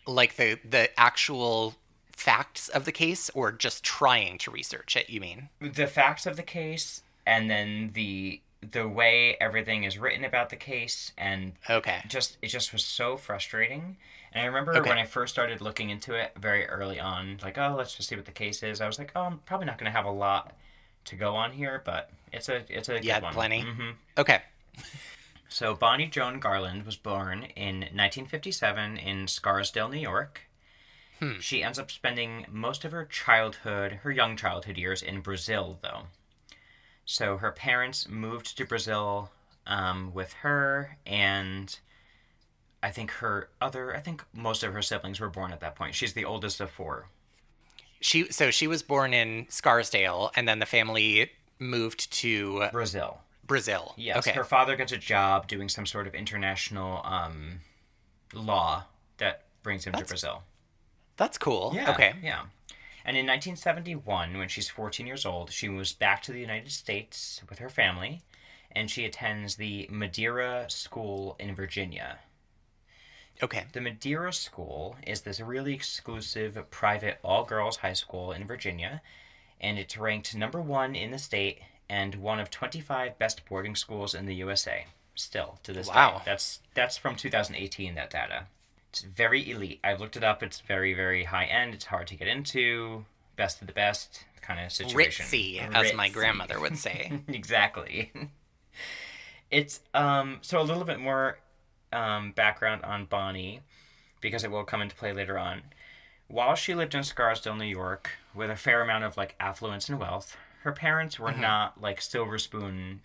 Like 0.07 0.37
the 0.37 0.59
the 0.69 0.89
actual 0.99 1.75
facts 2.13 2.69
of 2.69 2.85
the 2.85 2.93
case 2.93 3.31
or 3.35 3.53
just 3.53 3.85
trying 3.85 4.39
to 4.39 4.51
research 4.51 4.97
it, 4.97 5.09
you 5.11 5.21
mean? 5.21 5.49
the 5.61 5.87
facts 5.87 6.27
of 6.27 6.37
the 6.37 6.43
case 6.43 7.03
and 7.27 7.51
then 7.51 7.91
the 7.95 8.41
the 8.73 8.89
way 8.89 9.37
everything 9.41 9.85
is 9.85 9.99
written 9.99 10.25
about 10.25 10.49
the 10.51 10.57
case 10.57 11.13
and 11.17 11.53
Okay. 11.71 12.01
just 12.09 12.39
it 12.43 12.49
just 12.49 12.73
was 12.73 12.85
so 12.85 13.17
frustrating 13.17 13.97
and 14.33 14.43
i 14.43 14.47
remember 14.47 14.77
Okay. 14.77 14.89
when 14.91 14.99
i 14.99 15.05
first 15.05 15.33
started 15.33 15.61
looking 15.61 15.91
into 15.91 16.15
it 16.15 16.33
very 16.39 16.67
early 16.67 16.99
on 17.01 17.39
like 17.43 17.59
oh 17.59 17.75
let's 17.77 17.95
just 17.95 18.09
see 18.09 18.17
what 18.17 18.25
the 18.25 18.33
case 18.33 18.63
is 18.63 18.81
i 18.81 18.87
was 18.87 18.99
like 18.99 19.13
oh 19.17 19.23
i'm 19.23 19.39
probably 19.47 19.67
not 19.67 19.79
going 19.79 19.91
to 19.91 19.97
have 19.97 20.05
a 20.07 20.11
lot 20.11 20.55
to 21.05 21.15
go 21.17 21.35
on 21.37 21.53
here 21.53 21.83
but 21.85 22.11
it's 22.33 22.49
a 22.49 22.63
it's 22.69 22.89
a 22.89 22.95
good 22.95 23.05
You 23.05 23.13
had 23.13 23.23
one. 23.23 23.33
plenty? 23.35 23.61
hmm 23.63 23.91
Okay. 24.17 24.43
so 25.49 25.75
bonnie 25.75 26.07
joan 26.07 26.41
garland 26.41 26.85
was 26.85 26.97
born 26.97 27.45
in 27.57 27.81
1957 27.81 28.97
in 28.97 29.27
scarsdale 29.29 29.89
new 29.89 29.99
york 30.01 30.43
Hmm. 31.21 31.41
she 31.41 31.65
ends 31.65 31.81
up 31.81 31.91
spending 31.91 32.47
most 32.49 32.85
of 32.85 32.93
her 32.93 33.05
childhood 33.05 33.93
her 34.05 34.11
young 34.13 34.37
childhood 34.37 34.79
years 34.79 35.03
in 35.03 35.21
brazil 35.21 35.79
though 35.83 36.03
so 37.05 37.39
her 37.39 37.51
parents 37.51 38.07
moved 38.09 38.57
to 38.59 38.67
Brazil 38.67 39.31
um, 39.67 40.13
with 40.13 40.33
her, 40.35 40.99
and 41.07 41.79
I 42.83 42.91
think 42.91 43.11
her 43.13 43.49
other, 43.61 43.95
I 43.95 44.01
think 44.01 44.25
most 44.33 44.63
of 44.63 44.73
her 44.73 44.83
siblings 44.83 45.21
were 45.21 45.29
born 45.29 45.53
at 45.53 45.61
that 45.61 45.75
point. 45.75 45.95
She's 45.95 46.13
the 46.13 46.25
oldest 46.25 46.61
of 46.61 46.71
four. 46.71 47.09
She 48.01 48.31
so 48.31 48.53
she 48.53 48.69
was 48.69 48.83
born 48.83 49.13
in 49.13 49.47
Scarsdale 49.49 50.31
and 50.37 50.47
then 50.47 50.61
the 50.61 50.67
family 50.67 51.33
moved 51.59 52.13
to 52.13 52.69
Brazil. 52.71 53.19
Brazil. 53.45 53.95
Yes. 53.97 54.19
Okay. 54.19 54.33
Her 54.33 54.45
father 54.45 54.77
gets 54.77 54.93
a 54.93 54.99
job 54.99 55.49
doing 55.49 55.69
some 55.69 55.87
sort 55.87 56.07
of 56.07 56.15
international 56.15 57.01
um, 57.05 57.61
law 58.33 58.85
that 59.17 59.45
brings 59.63 59.85
him 59.85 59.95
to 59.95 60.05
Brazil. 60.05 60.45
That's 61.17 61.39
cool. 61.39 61.73
Yeah. 61.75 61.91
Okay. 61.91 62.15
Yeah. 62.23 62.43
And 63.05 63.17
in 63.17 63.27
1971, 63.27 64.37
when 64.37 64.49
she's 64.49 64.69
14 64.69 65.07
years 65.07 65.25
old, 65.25 65.51
she 65.51 65.69
moves 65.69 65.93
back 65.95 66.23
to 66.23 66.33
the 66.33 66.41
United 66.41 66.71
States 66.71 67.41
with 67.49 67.59
her 67.59 67.71
family, 67.71 68.21
and 68.71 68.91
she 68.91 69.07
attends 69.07 69.57
the 69.57 69.89
Madeira 69.91 70.67
School 70.69 71.35
in 71.39 71.55
Virginia. 71.55 72.19
Okay. 73.43 73.65
The 73.73 73.81
Madeira 73.81 74.33
School 74.33 74.97
is 75.07 75.21
this 75.23 75.41
really 75.41 75.73
exclusive 75.75 76.59
private 76.71 77.19
all 77.23 77.45
girls 77.45 77.79
high 77.79 77.93
school 77.93 78.33
in 78.33 78.47
Virginia, 78.47 79.01
and 79.61 79.79
it's 79.79 79.97
ranked 79.97 80.35
number 80.35 80.61
one 80.61 80.95
in 80.95 81.11
the 81.11 81.19
state 81.19 81.61
and 81.89 82.17
one 82.17 82.41
of 82.41 82.51
25 82.51 83.19
best 83.19 83.45
boarding 83.49 83.75
schools 83.77 84.15
in 84.15 84.27
the 84.27 84.35
USA. 84.37 84.87
Still 85.15 85.59
to 85.65 85.73
this 85.73 85.89
Wow. 85.89 86.19
day, 86.19 86.23
that's 86.27 86.61
that's 86.75 86.97
from 86.97 87.17
2018. 87.17 87.95
That 87.97 88.11
data. 88.11 88.47
It's 88.91 89.03
very 89.03 89.51
elite. 89.51 89.81
I've 89.83 90.01
looked 90.01 90.17
it 90.17 90.23
up. 90.25 90.43
It's 90.43 90.61
very 90.61 90.95
very 90.95 91.25
high 91.25 91.45
end. 91.47 91.75
It's 91.75 91.87
hard 91.87 92.07
to 92.09 92.15
get 92.15 92.29
into. 92.29 93.05
Best 93.37 93.61
of 93.61 93.67
the 93.67 93.73
best 93.73 94.25
kind 94.41 94.61
of 94.65 94.71
situation. 94.73 95.27
Ritzy, 95.27 95.59
as 95.75 95.93
my 95.95 96.09
grandmother 96.09 96.59
would 96.61 96.77
say. 96.79 97.21
exactly. 97.29 98.13
It's 99.51 99.81
um 99.95 100.39
so 100.43 100.61
a 100.61 100.63
little 100.63 100.85
bit 100.85 101.01
more 101.01 101.39
um, 101.93 102.33
background 102.33 102.85
on 102.85 103.07
Bonnie 103.07 103.61
because 104.21 104.45
it 104.45 104.51
will 104.51 104.65
come 104.65 104.83
into 104.83 104.97
play 104.97 105.13
later 105.13 105.39
on. 105.39 105.63
While 106.27 106.55
she 106.55 106.75
lived 106.75 106.95
in 106.95 107.05
Scarsdale, 107.05 107.57
New 107.57 107.65
York, 107.65 108.11
with 108.35 108.51
a 108.51 108.57
fair 108.57 108.83
amount 108.83 109.05
of 109.05 109.17
like 109.17 109.35
affluence 109.41 109.89
and 109.89 109.99
wealth, 109.99 110.37
her 110.63 110.73
parents 110.73 111.19
were 111.19 111.33
not 111.33 111.81
like 111.81 112.01
silver 112.01 112.39
spoon 112.39 113.01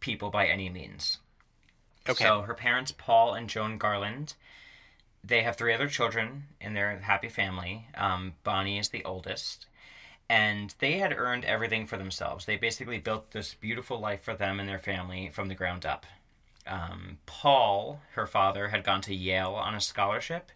people 0.00 0.30
by 0.30 0.46
any 0.46 0.68
means. 0.68 1.18
Okay. 2.08 2.24
So 2.24 2.42
her 2.42 2.54
parents, 2.54 2.92
Paul 2.92 3.32
and 3.32 3.48
Joan 3.48 3.78
Garland, 3.78 4.34
they 5.22 5.42
have 5.42 5.56
three 5.56 5.72
other 5.72 5.88
children 5.88 6.44
in 6.60 6.74
their 6.74 6.98
happy 6.98 7.30
family. 7.30 7.86
Um, 7.96 8.34
Bonnie 8.44 8.78
is 8.78 8.90
the 8.90 9.04
oldest. 9.04 9.66
And 10.28 10.74
they 10.78 10.98
had 10.98 11.14
earned 11.16 11.44
everything 11.44 11.86
for 11.86 11.96
themselves. 11.96 12.44
They 12.44 12.56
basically 12.56 12.98
built 12.98 13.30
this 13.30 13.54
beautiful 13.54 13.98
life 13.98 14.22
for 14.22 14.34
them 14.34 14.60
and 14.60 14.68
their 14.68 14.78
family 14.78 15.30
from 15.32 15.48
the 15.48 15.54
ground 15.54 15.86
up. 15.86 16.06
Um, 16.66 17.18
Paul, 17.26 18.00
her 18.12 18.26
father, 18.26 18.68
had 18.68 18.84
gone 18.84 19.00
to 19.02 19.14
Yale 19.14 19.54
on 19.54 19.74
a 19.74 19.80
scholarship. 19.80 20.50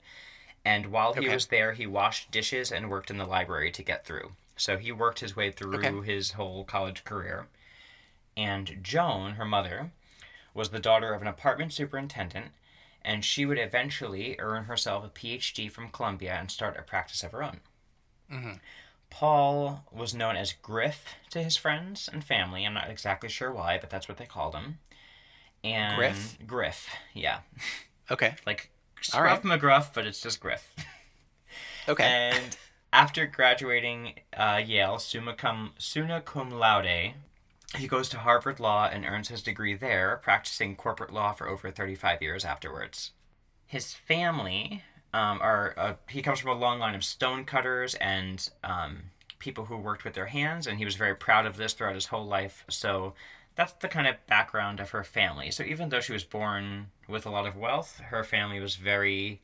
And 0.64 0.86
while 0.86 1.12
he 1.14 1.20
Okay. 1.20 1.34
was 1.34 1.46
there, 1.46 1.72
he 1.72 1.86
washed 1.86 2.30
dishes 2.30 2.72
and 2.72 2.90
worked 2.90 3.10
in 3.10 3.18
the 3.18 3.24
library 3.24 3.70
to 3.72 3.82
get 3.82 4.04
through. 4.04 4.32
So 4.56 4.76
he 4.76 4.90
worked 4.92 5.20
his 5.20 5.36
way 5.36 5.50
through 5.50 6.00
Okay. 6.02 6.12
his 6.12 6.32
whole 6.32 6.64
college 6.64 7.04
career. 7.04 7.46
And 8.36 8.78
Joan, 8.82 9.34
her 9.34 9.44
mother, 9.44 9.92
was 10.54 10.70
the 10.70 10.80
daughter 10.80 11.14
of 11.14 11.22
an 11.22 11.28
apartment 11.28 11.72
superintendent, 11.72 12.52
and 13.02 13.24
she 13.24 13.46
would 13.46 13.58
eventually 13.58 14.36
earn 14.38 14.64
herself 14.64 15.04
a 15.04 15.08
PhD 15.08 15.70
from 15.70 15.90
Columbia 15.90 16.34
and 16.34 16.50
start 16.50 16.76
a 16.76 16.82
practice 16.82 17.22
of 17.22 17.32
her 17.32 17.42
own. 17.42 17.60
Paul 19.10 19.84
was 19.90 20.12
known 20.14 20.36
as 20.36 20.52
Griff 20.52 21.14
to 21.30 21.42
his 21.42 21.56
friends 21.56 22.08
and 22.12 22.22
family. 22.22 22.64
I'm 22.66 22.74
not 22.74 22.90
exactly 22.90 23.28
sure 23.28 23.52
why, 23.52 23.78
but 23.78 23.90
that's 23.90 24.08
what 24.08 24.18
they 24.18 24.26
called 24.26 24.54
him. 24.54 24.78
And 25.64 25.96
Griff? 25.96 26.38
Griff, 26.46 26.88
yeah, 27.14 27.40
Okay. 28.10 28.34
like 28.46 28.70
Scruff 29.00 29.44
right. 29.44 29.60
McGruff, 29.60 29.94
but 29.94 30.06
it's 30.06 30.20
just 30.20 30.40
Griff. 30.40 30.74
Okay. 31.88 32.04
And 32.04 32.54
after 32.92 33.24
graduating 33.24 34.12
uh, 34.36 34.60
Yale 34.62 34.98
summa 34.98 35.32
cum, 35.32 35.72
summa 35.78 36.20
cum 36.20 36.50
laude, 36.50 37.14
he 37.74 37.86
goes 37.86 38.10
to 38.10 38.18
Harvard 38.18 38.60
Law 38.60 38.90
and 38.92 39.06
earns 39.06 39.28
his 39.28 39.42
degree 39.42 39.72
there, 39.74 40.20
practicing 40.22 40.76
corporate 40.76 41.14
law 41.14 41.32
for 41.32 41.48
over 41.48 41.70
35 41.70 42.20
years 42.20 42.44
afterwards. 42.44 43.12
His 43.66 43.94
family 43.94 44.82
um, 45.14 45.40
are, 45.40 45.74
uh, 45.78 45.94
he 46.10 46.20
comes 46.20 46.40
from 46.40 46.50
a 46.50 46.60
long 46.60 46.78
line 46.78 46.94
of 46.94 47.04
stonecutters 47.04 47.94
and 47.94 48.46
um, 48.62 49.04
people 49.38 49.64
who 49.64 49.76
worked 49.78 50.04
with 50.04 50.12
their 50.12 50.26
hands, 50.26 50.66
and 50.66 50.78
he 50.78 50.84
was 50.84 50.96
very 50.96 51.14
proud 51.14 51.46
of 51.46 51.56
this 51.56 51.72
throughout 51.72 51.94
his 51.94 52.06
whole 52.06 52.26
life. 52.26 52.64
So 52.68 53.14
that's 53.58 53.72
the 53.72 53.88
kind 53.88 54.06
of 54.06 54.14
background 54.28 54.78
of 54.78 54.90
her 54.90 55.02
family. 55.02 55.50
So 55.50 55.64
even 55.64 55.88
though 55.88 55.98
she 56.00 56.12
was 56.12 56.22
born 56.22 56.92
with 57.08 57.26
a 57.26 57.30
lot 57.30 57.44
of 57.44 57.56
wealth, 57.56 57.98
her 57.98 58.22
family 58.22 58.60
was 58.60 58.76
very 58.76 59.42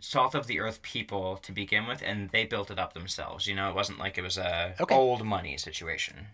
salt 0.00 0.34
of 0.34 0.46
the 0.46 0.60
earth 0.60 0.82
people 0.82 1.38
to 1.38 1.50
begin 1.50 1.86
with, 1.86 2.02
and 2.04 2.28
they 2.28 2.44
built 2.44 2.70
it 2.70 2.78
up 2.78 2.92
themselves. 2.92 3.46
You 3.46 3.54
know, 3.56 3.70
it 3.70 3.74
wasn't 3.74 3.98
like 3.98 4.18
it 4.18 4.22
was 4.22 4.36
a 4.36 4.74
Okay. 4.78 4.94
old 4.94 5.24
money 5.24 5.56
situation. 5.56 6.26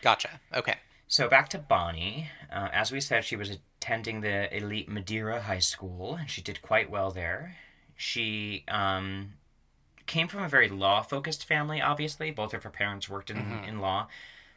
Gotcha. 0.00 0.40
Okay. 0.54 0.76
So 1.06 1.28
back 1.28 1.50
to 1.50 1.58
Bonnie. 1.58 2.30
Uh, 2.50 2.68
as 2.72 2.90
we 2.90 3.02
said, 3.02 3.22
she 3.24 3.36
was 3.36 3.50
attending 3.50 4.22
the 4.22 4.54
elite 4.56 4.88
Madeira 4.88 5.42
High 5.42 5.58
School, 5.60 6.14
and 6.14 6.30
she 6.30 6.40
did 6.40 6.62
quite 6.62 6.90
well 6.90 7.10
there. 7.10 7.56
She 7.96 8.64
um, 8.68 9.34
came 10.06 10.26
from 10.26 10.42
a 10.42 10.48
very 10.48 10.70
law-focused 10.70 11.44
family. 11.44 11.82
Obviously, 11.82 12.30
both 12.30 12.54
of 12.54 12.62
her 12.62 12.70
parents 12.70 13.10
worked 13.10 13.30
in, 13.30 13.62
in 13.68 13.78
law, 13.80 14.08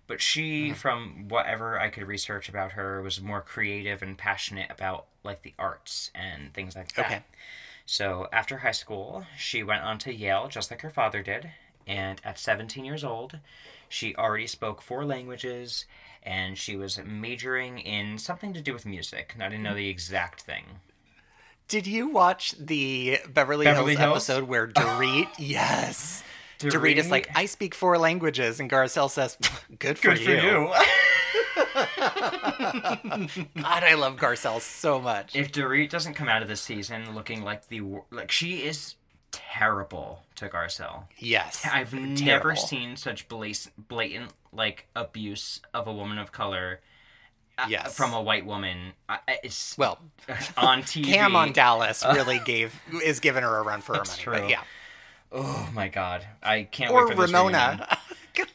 but 0.10 0.20
she, 0.20 0.70
mm-hmm. 0.70 0.74
from 0.74 1.28
whatever 1.30 1.80
I 1.80 1.89
could 1.89 2.07
research 2.07 2.49
about 2.49 2.72
her, 2.72 2.99
was 3.03 3.22
more 3.22 3.41
creative 3.41 4.01
and 4.01 4.18
passionate 4.18 4.72
about 4.72 5.05
like 5.24 5.43
the 5.43 5.53
arts 5.60 6.10
and 6.16 6.51
things 6.51 6.76
like 6.76 6.93
that. 6.93 7.05
Okay. 7.05 7.24
So 7.86 8.28
after 8.34 8.57
high 8.57 8.72
school, 8.72 9.26
she 9.38 9.62
went 9.62 9.84
on 9.84 9.99
to 9.99 10.14
Yale, 10.14 10.47
just 10.47 10.72
like 10.72 10.82
her 10.82 10.89
father 10.89 11.22
did. 11.22 11.51
And 11.86 12.20
at 12.26 12.39
17 12.39 12.84
years 12.84 13.03
old, 13.03 13.38
she 13.88 14.16
already 14.16 14.47
spoke 14.47 14.82
four 14.82 15.05
languages 15.05 15.86
and 16.24 16.57
she 16.57 16.76
was 16.76 16.99
majoring 17.05 17.78
in 17.78 18.18
something 18.18 18.51
to 18.53 18.62
do 18.62 18.74
with 18.74 18.88
music. 18.88 19.36
I 19.39 19.47
didn't 19.47 19.62
know 19.62 19.74
mm. 19.74 19.76
the 19.76 19.89
exact 19.89 20.41
thing. 20.41 20.66
Did 21.68 21.86
you 21.86 22.10
watch 22.10 22.55
the 22.57 23.20
Beverly, 23.30 23.66
Beverly 23.66 23.95
Hills, 23.95 24.26
Hills? 24.26 24.30
episode 24.30 24.49
where 24.49 24.68
Dorit? 24.68 25.30
yes. 25.38 26.24
Dorit 26.60 26.97
is 26.97 27.07
Dorit? 27.07 27.10
like, 27.12 27.30
I 27.36 27.45
speak 27.45 27.74
four 27.74 27.97
languages, 27.97 28.60
and 28.60 28.70
Garcelle 28.70 29.10
says, 29.10 29.38
"Good 29.80 29.97
for 29.97 30.10
Good 30.16 30.20
for 30.20 30.32
you. 30.32 30.72
God, 33.62 33.84
I 33.84 33.93
love 33.95 34.16
Garcelle 34.18 34.62
so 34.62 34.99
much. 34.99 35.36
if 35.36 35.51
Dorit 35.51 35.89
doesn't 35.89 36.14
come 36.14 36.28
out 36.30 36.41
of 36.41 36.47
this 36.47 36.62
season 36.62 37.14
looking 37.16 37.43
like 37.43 37.68
the 37.68 37.82
like 38.12 38.32
she 38.32 38.64
is 38.64 38.95
terrible 39.32 40.24
to 40.36 40.47
Garcelle. 40.49 41.03
yes, 41.18 41.66
I've 41.72 41.93
never 41.93 42.55
seen 42.55 42.95
such 42.97 43.28
blatant, 43.28 43.88
blatant 43.88 44.34
like 44.51 44.88
abuse 44.95 45.62
of 45.74 45.88
a 45.88 45.93
woman 45.93 46.18
of 46.18 46.32
color 46.32 46.80
uh, 47.57 47.66
Yes. 47.70 47.95
from 47.95 48.14
a 48.14 48.22
white 48.22 48.45
woman. 48.45 48.93
I- 49.07 49.20
I- 49.28 49.39
It's 49.43 49.78
Well, 49.78 49.99
on 50.57 50.82
TV. 50.84 51.05
Cam 51.05 51.36
on 51.36 51.51
Dallas 51.53 52.03
really 52.14 52.39
gave 52.39 52.74
is 53.03 53.20
giving 53.20 53.43
her 53.43 53.57
a 53.57 53.62
run 53.64 53.82
for 53.82 53.93
her 53.93 53.99
money. 53.99 54.07
That's 54.10 54.24
But 54.26 54.38
true. 54.39 54.47
yeah, 54.49 54.62
Oh 55.32 55.69
my 55.73 55.88
god, 55.88 56.25
I 56.41 56.63
can't 56.63 56.91
or 56.91 57.05
wait 57.07 57.15
for 57.15 57.21
this. 57.21 57.32
Ramona. 57.32 57.97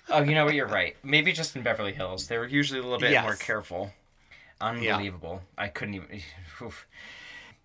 Oh, 0.09 0.23
you 0.23 0.35
know 0.35 0.45
what? 0.47 0.55
You're 0.55 0.69
right. 0.69 0.97
Maybe 1.03 1.33
just 1.33 1.57
in 1.57 1.63
Beverly 1.63 1.93
Hills, 1.93 2.29
they 2.29 2.39
were 2.39 2.47
usually 2.47 2.79
a 2.79 2.83
little 2.83 2.99
bit 2.99 3.11
Yes. 3.11 3.23
more 3.23 3.35
careful. 3.35 3.93
Unbelievable. 4.61 5.43
I 5.59 5.69
couldn't 5.69 5.95
even. 5.95 6.21
oof. 6.63 6.87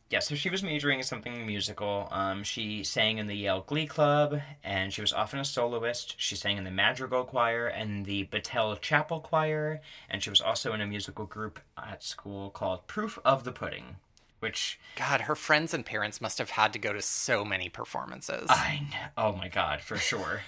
Yeah, 0.09 0.19
so 0.19 0.33
she 0.35 0.49
was 0.49 0.63
majoring 0.63 0.97
in 0.99 1.03
something 1.05 1.45
musical. 1.45 2.09
Um, 2.11 2.43
she 2.43 2.83
sang 2.83 3.19
in 3.19 3.27
the 3.27 3.35
Yale 3.35 3.61
Glee 3.65 3.85
Club, 3.85 4.41
and 4.63 4.91
she 4.91 5.01
was 5.01 5.13
often 5.13 5.39
a 5.39 5.45
soloist. 5.45 6.15
She 6.17 6.35
sang 6.35 6.57
in 6.57 6.63
the 6.63 6.71
Madrigal 6.71 7.25
Choir 7.25 7.67
and 7.67 8.05
the 8.07 8.23
Battell 8.25 8.75
Chapel 8.81 9.19
Choir, 9.19 9.79
and 10.09 10.23
she 10.23 10.31
was 10.31 10.41
also 10.41 10.73
in 10.73 10.81
a 10.81 10.87
musical 10.87 11.25
group 11.25 11.59
at 11.77 12.03
school 12.03 12.49
called 12.49 12.87
Proof 12.87 13.19
of 13.23 13.43
the 13.43 13.51
Pudding, 13.51 13.97
which 14.39 14.79
God, 14.95 15.21
her 15.21 15.35
friends 15.35 15.73
and 15.73 15.85
parents 15.85 16.21
must 16.21 16.37
have 16.37 16.51
had 16.51 16.73
to 16.73 16.79
go 16.79 16.93
to 16.93 17.01
so 17.01 17.43
many 17.43 17.69
performances. 17.69 18.47
I 18.49 18.87
know. 18.91 19.07
Oh 19.17 19.35
my 19.35 19.47
god, 19.47 19.81
for 19.81 19.97
sure. 19.97 20.41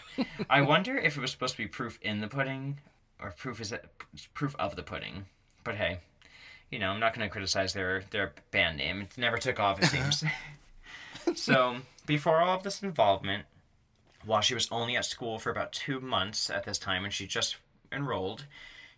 I 0.50 0.62
wonder 0.62 0.98
if 0.98 1.18
it 1.18 1.22
was 1.22 1.32
supposed 1.32 1.56
to 1.56 1.58
be 1.58 1.68
proof 1.68 2.00
in 2.02 2.22
the 2.22 2.28
pudding, 2.28 2.80
or 3.22 3.32
proof 3.32 3.62
is 3.62 3.72
it 3.72 3.86
proof 4.34 4.56
of 4.58 4.76
the 4.76 4.84
pudding. 4.84 5.26
But 5.64 5.76
hey, 5.76 6.00
you 6.70 6.80
know, 6.80 6.90
I'm 6.90 7.00
not 7.00 7.14
going 7.14 7.28
to 7.28 7.32
criticize 7.32 7.74
their 7.74 8.04
their 8.12 8.34
band 8.52 8.78
name. 8.78 9.02
It 9.02 9.18
never 9.18 9.38
took 9.38 9.60
off, 9.60 9.82
it 9.82 9.88
seems. 9.88 10.24
so 11.40 11.78
before 12.06 12.42
all 12.42 12.58
of 12.58 12.64
this 12.64 12.82
involvement, 12.82 13.46
while 14.26 14.42
she 14.42 14.54
was 14.54 14.68
only 14.72 14.96
at 14.96 15.06
school 15.06 15.40
for 15.40 15.50
about 15.50 15.72
two 15.72 16.00
months 16.00 16.50
at 16.50 16.64
this 16.64 16.78
time, 16.78 17.04
and 17.04 17.14
she 17.14 17.28
just 17.28 17.58
enrolled, 17.92 18.46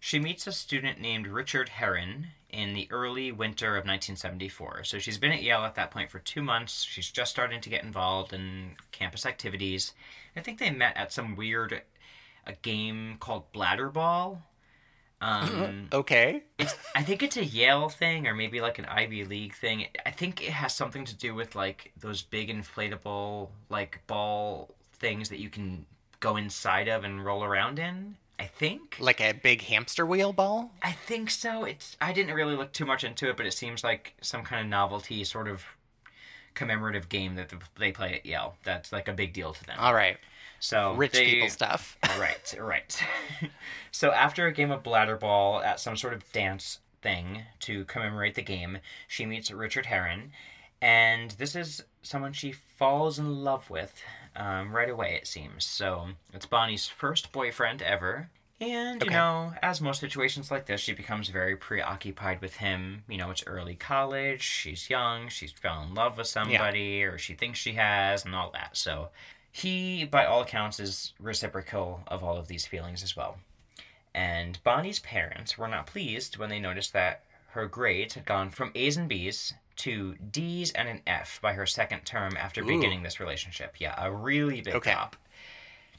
she 0.04 0.20
meets 0.20 0.45
a 0.45 0.51
student 0.51 0.99
named 0.99 1.28
Richard 1.28 1.70
Herrin 1.70 2.26
in 2.49 2.74
the 2.74 2.89
early 2.91 3.32
winter 3.32 3.78
of 3.78 3.86
1974. 3.86 4.84
So 4.84 4.99
she's 4.99 5.18
been 5.18 5.32
at 5.32 5.41
Yale 5.41 5.62
at 5.62 5.76
that 5.76 5.91
point 5.91 6.10
for 6.10 6.20
two 6.20 6.41
months. 6.41 6.84
She's 6.84 7.10
just 7.10 7.32
starting 7.32 7.62
to 7.62 7.70
get 7.70 7.86
involved 7.86 8.34
in 8.34 8.76
campus 8.91 9.26
activities. 9.26 9.93
I 10.36 10.41
think 10.41 10.60
they 10.60 10.72
met 10.72 10.97
at 10.97 11.14
some 11.14 11.38
weird 11.38 11.84
a 12.45 12.51
game 12.51 13.16
called 13.22 13.49
Bladder 13.54 13.88
Ball. 13.88 14.41
Um, 15.22 15.88
okay. 15.93 16.43
it's, 16.60 16.76
I 16.93 17.01
think 17.01 17.24
it's 17.24 17.38
a 17.38 17.45
Yale 17.45 17.88
thing 17.88 18.28
or 18.28 18.36
maybe 18.36 18.60
like 18.60 18.80
an 18.80 18.86
Ivy 18.86 19.24
League 19.24 19.56
thing. 19.56 19.86
I 20.06 20.12
think 20.12 20.43
it 20.43 20.51
has 20.51 20.76
something 20.76 21.06
to 21.06 21.16
do 21.16 21.34
with 21.34 21.56
like 21.56 21.93
those 21.97 22.24
big 22.24 22.49
inflatable 22.49 23.51
like 23.70 24.01
ball 24.08 24.76
things 24.91 25.30
that 25.30 25.39
you 25.39 25.49
can 25.49 25.86
go 26.20 26.36
inside 26.36 26.89
of 26.89 27.06
and 27.06 27.24
roll 27.24 27.45
around 27.45 27.80
in. 27.80 28.18
I 28.44 28.48
think. 28.48 28.98
Like 29.00 29.22
a 29.22 29.32
big 29.32 29.62
hamster 29.62 30.06
wheel 30.06 30.34
ball? 30.34 30.72
I 30.82 30.91
think 30.91 31.30
so. 31.30 31.64
It's 31.64 31.96
I 32.02 32.12
didn't 32.12 32.36
really 32.36 32.56
look 32.58 32.74
too 32.74 32.86
much 32.86 33.06
into 33.06 33.30
it, 33.30 33.38
but 33.38 33.46
it 33.46 33.54
seems 33.54 33.84
like 33.84 34.16
some 34.22 34.44
kind 34.44 34.62
of 34.62 34.68
novelty 34.68 35.24
sort 35.24 35.48
of 35.48 35.64
commemorative 36.54 37.08
game 37.08 37.36
that 37.36 37.54
they 37.80 37.94
play 37.94 38.16
at 38.16 38.26
Yale. 38.26 38.56
That's 38.64 38.91
like 38.91 39.08
a 39.08 39.14
big 39.14 39.32
deal 39.32 39.54
to 39.54 39.64
them. 39.66 39.78
All 39.80 39.94
right. 39.94 40.18
So 40.60 40.94
Rich 40.96 41.14
they- 41.14 41.26
people 41.32 41.50
stuff. 41.50 41.98
right, 42.20 42.54
right. 42.60 43.02
so 43.91 44.12
after 44.12 44.46
a 44.48 44.52
game 44.54 44.72
of 44.72 44.84
bladder 44.84 45.16
ball 45.16 45.62
at 45.62 45.80
some 45.80 45.96
sort 45.96 46.14
of 46.14 46.30
dance 46.34 46.80
thing 47.02 47.44
to 47.62 47.86
commemorate 47.86 48.36
the 48.36 48.41
game, 48.41 48.80
she 49.08 49.26
meets 49.26 49.52
Richard 49.52 49.86
Herrin, 49.86 50.32
and 50.82 51.32
this 51.32 51.56
is 51.56 51.82
someone 52.02 52.34
she 52.34 52.52
falls 52.52 53.20
in 53.20 53.44
love 53.44 53.70
with 53.70 54.02
um, 54.36 54.75
right 54.75 54.89
away. 54.89 55.15
It 55.15 55.27
seems 55.27 55.65
so. 55.65 56.09
It's 56.34 56.45
Bonnie's 56.45 56.88
first 56.88 57.31
boyfriend 57.31 57.81
ever. 57.81 58.29
And, 58.61 59.03
you 59.03 59.09
know, 59.09 59.53
as 59.61 59.81
most 59.81 59.99
situations 59.99 60.49
like 60.49 60.67
this, 60.67 60.79
she 60.79 60.93
becomes 60.93 61.27
very 61.27 61.57
preoccupied 61.57 62.39
with 62.39 62.55
him. 62.57 63.03
You 63.09 63.17
know, 63.17 63.29
it's 63.29 63.43
early 63.45 63.75
college, 63.75 64.41
she's 64.41 64.89
young, 64.89 65.27
she's 65.27 65.51
fell 65.51 65.84
in 65.84 65.93
love 65.93 66.17
with 66.17 66.27
somebody, 66.27 67.03
or 67.03 67.17
she 67.17 67.34
thinks 67.34 67.59
she 67.59 67.73
has, 67.73 68.23
and 68.23 68.34
all 68.34 68.51
that. 68.51 68.77
So, 68.77 69.09
he, 69.51 70.05
by 70.05 70.25
all 70.25 70.41
accounts, 70.41 70.79
is 70.79 71.13
reciprocal 71.19 72.01
of 72.07 72.23
all 72.23 72.38
of 72.38 72.47
these 72.47 72.65
feelings 72.65 73.03
as 73.03 73.17
well. 73.17 73.38
And 74.15 74.59
Bonnie's 74.63 74.99
parents 74.99 75.57
were 75.57 75.67
not 75.67 75.88
pleased 75.88 76.38
when 76.38 76.49
they 76.49 76.59
noticed 76.59 76.93
that 76.93 77.23
her 77.49 77.67
grades 77.67 78.13
had 78.13 78.25
gone 78.25 78.49
from 78.49 78.71
A's 78.75 78.97
and 78.97 79.09
B's 79.09 79.53
to 79.78 80.15
D's 80.15 80.71
and 80.71 80.88
an 80.88 81.01
F 81.07 81.39
by 81.41 81.53
her 81.53 81.65
second 81.65 82.05
term 82.05 82.36
after 82.38 82.61
Ooh. 82.61 82.67
beginning 82.67 83.03
this 83.03 83.19
relationship. 83.19 83.76
Yeah, 83.80 83.95
a 83.97 84.11
really 84.11 84.61
big 84.61 84.76
Okay. 84.76 84.91
drop. 84.91 85.15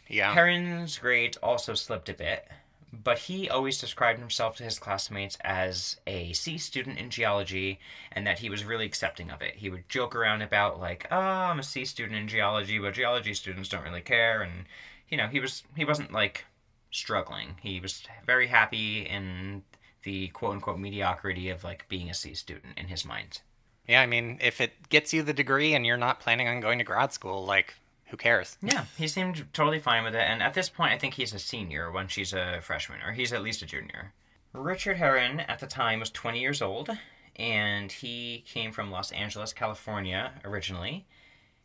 Yeah. 0.08 0.34
Herrin's 0.34 0.98
grades 0.98 1.36
also 1.38 1.74
slipped 1.74 2.08
a 2.08 2.14
bit, 2.14 2.46
but 2.92 3.18
he 3.18 3.48
always 3.48 3.78
described 3.80 4.18
himself 4.18 4.56
to 4.56 4.62
his 4.64 4.78
classmates 4.78 5.36
as 5.40 5.96
a 6.06 6.32
C 6.34 6.58
student 6.58 6.98
in 6.98 7.10
geology 7.10 7.80
and 8.12 8.26
that 8.26 8.38
he 8.38 8.50
was 8.50 8.64
really 8.64 8.86
accepting 8.86 9.30
of 9.30 9.42
it. 9.42 9.56
He 9.56 9.70
would 9.70 9.88
joke 9.88 10.14
around 10.14 10.42
about 10.42 10.78
like, 10.78 11.06
"Oh, 11.10 11.16
I'm 11.18 11.58
a 11.58 11.62
C 11.62 11.84
student 11.84 12.16
in 12.16 12.28
geology, 12.28 12.78
but 12.78 12.94
geology 12.94 13.34
students 13.34 13.68
don't 13.68 13.82
really 13.84 14.02
care." 14.02 14.42
And 14.42 14.66
you 15.08 15.16
know, 15.16 15.26
he 15.26 15.40
was 15.40 15.64
he 15.76 15.84
wasn't 15.84 16.12
like 16.12 16.44
struggling. 16.90 17.56
He 17.60 17.80
was 17.80 18.04
very 18.24 18.46
happy 18.46 19.00
in 19.00 19.62
the 20.04 20.28
quote 20.28 20.52
unquote 20.52 20.78
mediocrity 20.78 21.48
of 21.48 21.64
like 21.64 21.88
being 21.88 22.10
a 22.10 22.14
C 22.14 22.34
student 22.34 22.78
in 22.78 22.88
his 22.88 23.04
mind. 23.04 23.40
Yeah, 23.86 24.00
I 24.00 24.06
mean, 24.06 24.38
if 24.40 24.60
it 24.60 24.88
gets 24.88 25.12
you 25.12 25.22
the 25.22 25.34
degree 25.34 25.74
and 25.74 25.84
you're 25.84 25.96
not 25.96 26.20
planning 26.20 26.48
on 26.48 26.60
going 26.60 26.78
to 26.78 26.84
grad 26.84 27.12
school, 27.12 27.44
like, 27.44 27.74
who 28.06 28.16
cares? 28.16 28.56
Yeah, 28.62 28.84
he 28.96 29.08
seemed 29.08 29.52
totally 29.52 29.78
fine 29.78 30.04
with 30.04 30.14
it, 30.14 30.20
and 30.20 30.42
at 30.42 30.54
this 30.54 30.68
point, 30.68 30.92
I 30.92 30.98
think 30.98 31.14
he's 31.14 31.34
a 31.34 31.38
senior 31.38 31.90
when 31.90 32.08
she's 32.08 32.32
a 32.32 32.60
freshman, 32.62 33.00
or 33.02 33.12
he's 33.12 33.32
at 33.32 33.42
least 33.42 33.62
a 33.62 33.66
junior. 33.66 34.12
Richard 34.52 34.98
Herrin 34.98 35.40
at 35.48 35.58
the 35.58 35.66
time 35.66 36.00
was 36.00 36.10
20 36.10 36.40
years 36.40 36.62
old, 36.62 36.90
and 37.36 37.90
he 37.90 38.44
came 38.46 38.72
from 38.72 38.90
Los 38.90 39.10
Angeles, 39.12 39.52
California 39.52 40.32
originally. 40.44 41.06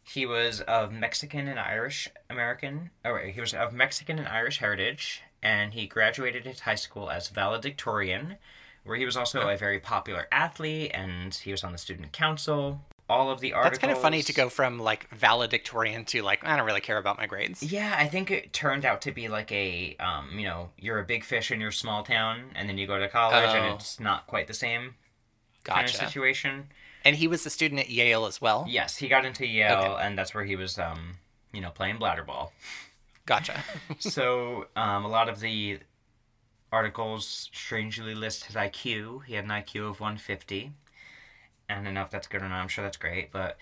He 0.01 0.25
was 0.25 0.61
of 0.61 0.91
Mexican 0.91 1.47
and 1.47 1.59
Irish 1.59 2.09
American, 2.29 2.89
oh, 3.05 3.13
wait, 3.13 3.35
he 3.35 3.41
was 3.41 3.53
of 3.53 3.73
Mexican 3.73 4.17
and 4.17 4.27
Irish 4.27 4.57
heritage, 4.57 5.21
and 5.43 5.73
he 5.73 5.85
graduated 5.85 6.45
his 6.45 6.61
high 6.61 6.75
school 6.75 7.11
as 7.11 7.27
valedictorian, 7.27 8.37
where 8.83 8.97
he 8.97 9.05
was 9.05 9.17
also 9.17 9.47
a 9.49 9.57
very 9.57 9.79
popular 9.79 10.27
athlete, 10.31 10.91
and 10.93 11.33
he 11.33 11.51
was 11.51 11.63
on 11.63 11.71
the 11.71 11.77
student 11.77 12.11
council. 12.11 12.81
All 13.09 13.31
of 13.31 13.39
the 13.39 13.53
articles. 13.53 13.71
That's 13.71 13.81
kind 13.81 13.91
of 13.91 13.99
funny 14.01 14.21
to 14.21 14.33
go 14.33 14.49
from, 14.49 14.77
like, 14.77 15.09
valedictorian 15.15 16.05
to, 16.05 16.21
like, 16.21 16.45
I 16.45 16.55
don't 16.55 16.65
really 16.67 16.79
care 16.81 16.97
about 16.99 17.17
my 17.17 17.25
grades. 17.25 17.63
Yeah, 17.63 17.95
I 17.97 18.07
think 18.07 18.29
it 18.29 18.53
turned 18.53 18.85
out 18.85 19.01
to 19.01 19.11
be 19.11 19.27
like 19.27 19.51
a, 19.51 19.95
um, 19.99 20.37
you 20.37 20.45
know, 20.45 20.69
you're 20.77 20.99
a 20.99 21.03
big 21.03 21.23
fish 21.23 21.49
in 21.49 21.59
your 21.59 21.71
small 21.71 22.03
town, 22.03 22.51
and 22.55 22.69
then 22.69 22.77
you 22.77 22.85
go 22.85 22.99
to 22.99 23.07
college, 23.09 23.49
and 23.49 23.65
Oh. 23.65 23.75
it's 23.75 23.99
not 23.99 24.27
quite 24.27 24.45
the 24.47 24.53
same 24.53 24.93
kind 25.63 25.87
of 25.87 25.91
Gotcha. 25.91 26.05
situation. 26.05 26.69
And 27.03 27.15
he 27.15 27.27
was 27.27 27.43
a 27.45 27.49
student 27.49 27.79
at 27.81 27.89
Yale 27.89 28.25
as 28.27 28.39
well? 28.41 28.65
Yes, 28.69 28.97
he 28.97 29.07
got 29.07 29.25
into 29.25 29.45
Yale, 29.47 29.77
Okay. 29.79 30.05
and 30.05 30.15
that's 30.17 30.35
where 30.35 30.43
he 30.43 30.55
was, 30.55 30.77
um, 30.77 31.17
you 31.51 31.61
know, 31.61 31.71
playing 31.71 31.97
bladder 31.97 32.23
ball. 32.23 32.53
Gotcha. 33.25 33.63
so 33.99 34.67
um, 34.75 35.03
a 35.03 35.07
lot 35.07 35.29
of 35.29 35.39
the 35.39 35.79
articles 36.71 37.49
strangely 37.53 38.15
list 38.15 38.45
his 38.45 38.55
IQ. 38.55 39.25
He 39.25 39.33
had 39.35 39.45
an 39.45 39.51
IQ 39.51 39.89
of 39.89 39.99
150. 39.99 40.71
I 41.69 41.75
don't 41.75 41.93
know 41.93 42.01
if 42.01 42.09
that's 42.09 42.27
good 42.27 42.41
or 42.41 42.49
not. 42.49 42.61
I'm 42.61 42.67
sure 42.67 42.83
that's 42.83 42.97
great, 42.97 43.31
but 43.31 43.57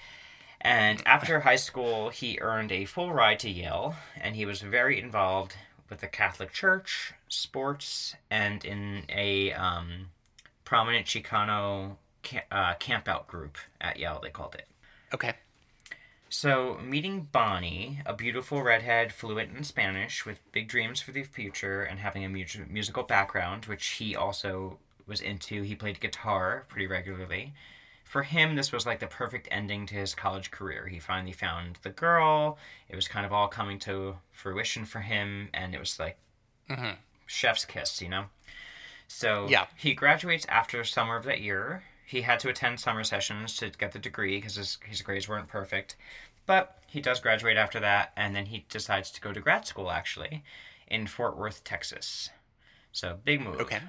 and 0.61 1.03
after 1.05 1.41
high 1.41 1.57
school, 1.57 2.09
he 2.09 2.39
earned 2.41 2.71
a 2.71 2.85
full 2.85 3.13
ride 3.13 3.39
to 3.39 3.49
Yale, 3.49 3.95
and 4.19 4.35
he 4.35 4.45
was 4.45 4.61
very 4.61 4.99
involved 4.99 5.55
with 5.89 6.01
the 6.01 6.07
Catholic 6.07 6.51
Church, 6.51 7.13
sports, 7.27 8.15
and 8.29 8.65
in 8.65 9.03
a 9.09 9.53
um, 9.53 10.09
prominent 10.65 11.05
Chicano 11.05 11.97
ca- 12.23 12.45
uh, 12.51 12.73
campout 12.75 13.27
group 13.27 13.57
at 13.79 13.99
Yale. 13.99 14.19
They 14.21 14.29
called 14.29 14.55
it. 14.55 14.67
Okay. 15.13 15.35
So, 16.30 16.78
meeting 16.84 17.30
Bonnie, 17.32 17.99
a 18.05 18.13
beautiful 18.13 18.61
redhead 18.61 19.13
fluent 19.13 19.55
in 19.55 19.63
Spanish 19.63 20.25
with 20.25 20.51
big 20.51 20.67
dreams 20.67 21.01
for 21.01 21.11
the 21.11 21.23
future 21.23 21.84
and 21.84 21.99
having 21.99 22.25
a 22.25 22.30
mu- 22.30 22.43
musical 22.69 23.03
background, 23.03 23.65
which 23.65 23.86
he 23.88 24.15
also 24.15 24.78
was 25.05 25.21
into. 25.21 25.63
He 25.63 25.73
played 25.75 26.01
guitar 26.01 26.65
pretty 26.67 26.86
regularly. 26.86 27.53
For 28.03 28.23
him, 28.23 28.55
this 28.55 28.71
was 28.71 28.86
like 28.86 28.99
the 28.99 29.07
perfect 29.07 29.47
ending 29.51 29.86
to 29.88 29.95
his 29.95 30.15
college 30.15 30.51
career. 30.51 30.88
He 30.88 30.99
finally 30.99 31.32
found 31.34 31.78
the 31.82 31.89
girl. 31.89 32.57
It 32.89 32.95
was 32.95 33.07
kind 33.07 33.25
of 33.25 33.32
all 33.34 33.47
coming 33.47 33.80
to 33.80 34.17
fruition 34.32 34.86
for 34.86 34.99
him, 34.99 35.49
and 35.53 35.73
it 35.73 35.80
was 35.80 35.97
like 35.99 36.17
mm-hmm. 36.69 36.95
chef's 37.25 37.65
kiss, 37.65 38.01
you 38.01 38.09
know? 38.09 38.25
So, 39.07 39.47
Yeah. 39.49 39.67
he 39.78 39.93
graduates 39.93 40.45
after 40.49 40.84
summer 40.84 41.15
of 41.15 41.23
that 41.23 41.39
year. 41.39 41.84
He 42.07 42.21
had 42.21 42.39
to 42.39 42.47
attend 42.47 42.79
summer 42.79 43.03
sessions 43.03 43.57
to 43.57 43.69
get 43.69 43.91
the 43.91 43.99
degree 43.99 44.37
because 44.37 44.55
his, 44.55 44.77
his 44.85 45.01
grades 45.01 45.27
weren't 45.27 45.49
perfect. 45.49 45.97
But 46.45 46.81
he 46.87 47.01
does 47.01 47.19
graduate 47.19 47.57
after 47.57 47.81
that, 47.81 48.13
and 48.15 48.33
then 48.33 48.45
he 48.45 48.65
decides 48.69 49.11
to 49.11 49.19
go 49.19 49.33
to 49.33 49.41
grad 49.41 49.67
school, 49.67 49.91
actually, 49.91 50.41
in 50.87 51.07
Fort 51.07 51.37
Worth, 51.37 51.65
Texas. 51.65 52.29
So, 52.93 53.17
big 53.25 53.41
move. 53.41 53.59
Okay. 53.59 53.81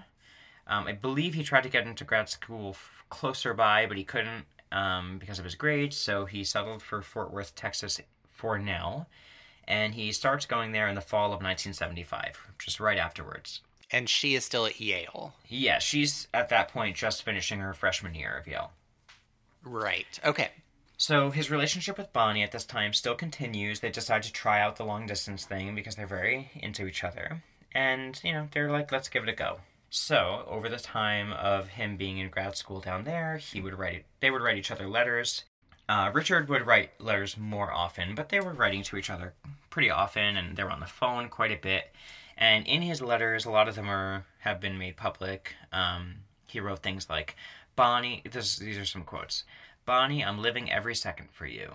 Um, 0.67 0.89
I 0.89 0.93
believe 0.93 1.35
he 1.35 1.45
tried 1.45 1.63
to 1.63 1.69
get 1.69 1.87
into 1.87 2.03
grad 2.03 2.29
school 2.29 2.71
f- 2.71 3.05
closer 3.09 3.55
by, 3.55 3.87
but 3.87 3.97
he 3.97 4.03
couldn't 4.03 4.47
um, 4.73 5.19
because 5.21 5.39
of 5.39 5.45
his 5.45 5.55
grades, 5.55 5.97
so 5.97 6.25
he 6.25 6.43
settled 6.43 6.83
for 6.83 7.01
Fort 7.01 7.33
Worth, 7.33 7.55
Texas 7.55 8.01
for 8.27 8.59
now. 8.59 9.07
And 9.69 9.95
he 9.95 10.11
starts 10.11 10.45
going 10.45 10.73
there 10.73 10.89
in 10.89 10.97
the 10.97 11.01
fall 11.01 11.27
of 11.27 11.41
1975, 11.41 12.49
just 12.59 12.81
right 12.81 12.99
afterwards. 12.99 13.61
And 13.91 14.09
she 14.09 14.35
is 14.35 14.45
still 14.45 14.67
at 14.67 14.81
Yale. 14.81 15.35
Yeah, 15.49 15.79
she's 15.79 16.29
at 16.35 16.51
that 16.51 16.69
point 16.69 16.97
just 16.97 17.23
finishing 17.23 17.61
her 17.61 17.73
freshman 17.73 18.15
year 18.15 18.37
of 18.37 18.47
Yale. 18.47 18.73
Right. 19.65 20.21
Okay. 20.25 20.51
So 20.99 21.31
his 21.31 21.51
relationship 21.51 21.97
with 21.97 22.13
Bonnie 22.13 22.43
at 22.43 22.53
this 22.53 22.65
time 22.65 22.93
still 22.93 23.15
continues. 23.15 23.81
They 23.81 23.91
decide 23.91 24.25
to 24.25 24.33
try 24.33 24.61
out 24.61 24.77
the 24.77 24.85
long 24.85 25.07
distance 25.07 25.45
thing 25.45 25.75
because 25.75 25.97
they're 25.97 26.07
very 26.07 26.51
into 26.57 26.87
each 26.87 27.05
other. 27.05 27.43
And, 27.73 28.21
you 28.25 28.33
know, 28.33 28.49
they're 28.53 28.71
like, 28.71 28.91
let's 28.91 29.09
give 29.09 29.23
it 29.23 29.29
a 29.29 29.35
go. 29.35 29.61
So, 29.91 30.45
over 30.47 30.69
the 30.69 30.79
time 30.79 31.33
of 31.33 31.69
him 31.69 31.97
being 31.97 32.19
in 32.19 32.29
grad 32.29 32.57
school 32.57 32.81
down 32.81 33.05
there, 33.05 33.39
he 33.39 33.61
would 33.61 33.79
write 33.79 34.05
they 34.21 34.31
would 34.31 34.43
write 34.43 34.59
each 34.59 34.71
other 34.71 34.87
letters. 34.87 35.45
Uh, 35.89 36.11
Richard 36.13 36.51
would 36.51 36.67
write 36.67 37.01
letters 37.01 37.39
more 37.39 37.73
often, 37.73 38.15
but 38.15 38.29
they 38.29 38.41
were 38.41 38.53
writing 38.53 38.83
to 38.83 38.99
each 38.99 39.09
other 39.09 39.33
pretty 39.71 39.89
often, 39.89 40.37
and 40.37 40.57
they 40.57 40.65
were 40.65 40.71
on 40.71 40.81
the 40.81 40.87
phone 40.87 41.31
quite 41.31 41.53
a 41.53 41.57
bit. 41.57 41.91
And 42.41 42.67
in 42.67 42.83
his 42.83 43.03
letters, 43.03 43.45
a 43.45 43.51
lot 43.51 43.69
of 43.69 43.75
them 43.75 43.89
are 43.91 44.25
have 44.41 44.61
been 44.61 44.79
made 44.79 44.97
public. 44.97 45.55
Um, 45.73 46.15
he 46.47 46.61
wrote 46.61 46.83
things 46.83 47.11
like, 47.11 47.35
"Bonnie," 47.77 48.23
this, 48.31 48.57
these 48.57 48.79
are 48.79 48.85
some 48.87 49.03
quotes. 49.03 49.45
"Bonnie, 49.85 50.25
I'm 50.25 50.39
living 50.41 50.71
every 50.71 50.95
second 50.95 51.31
for 51.33 51.47
you." 51.47 51.75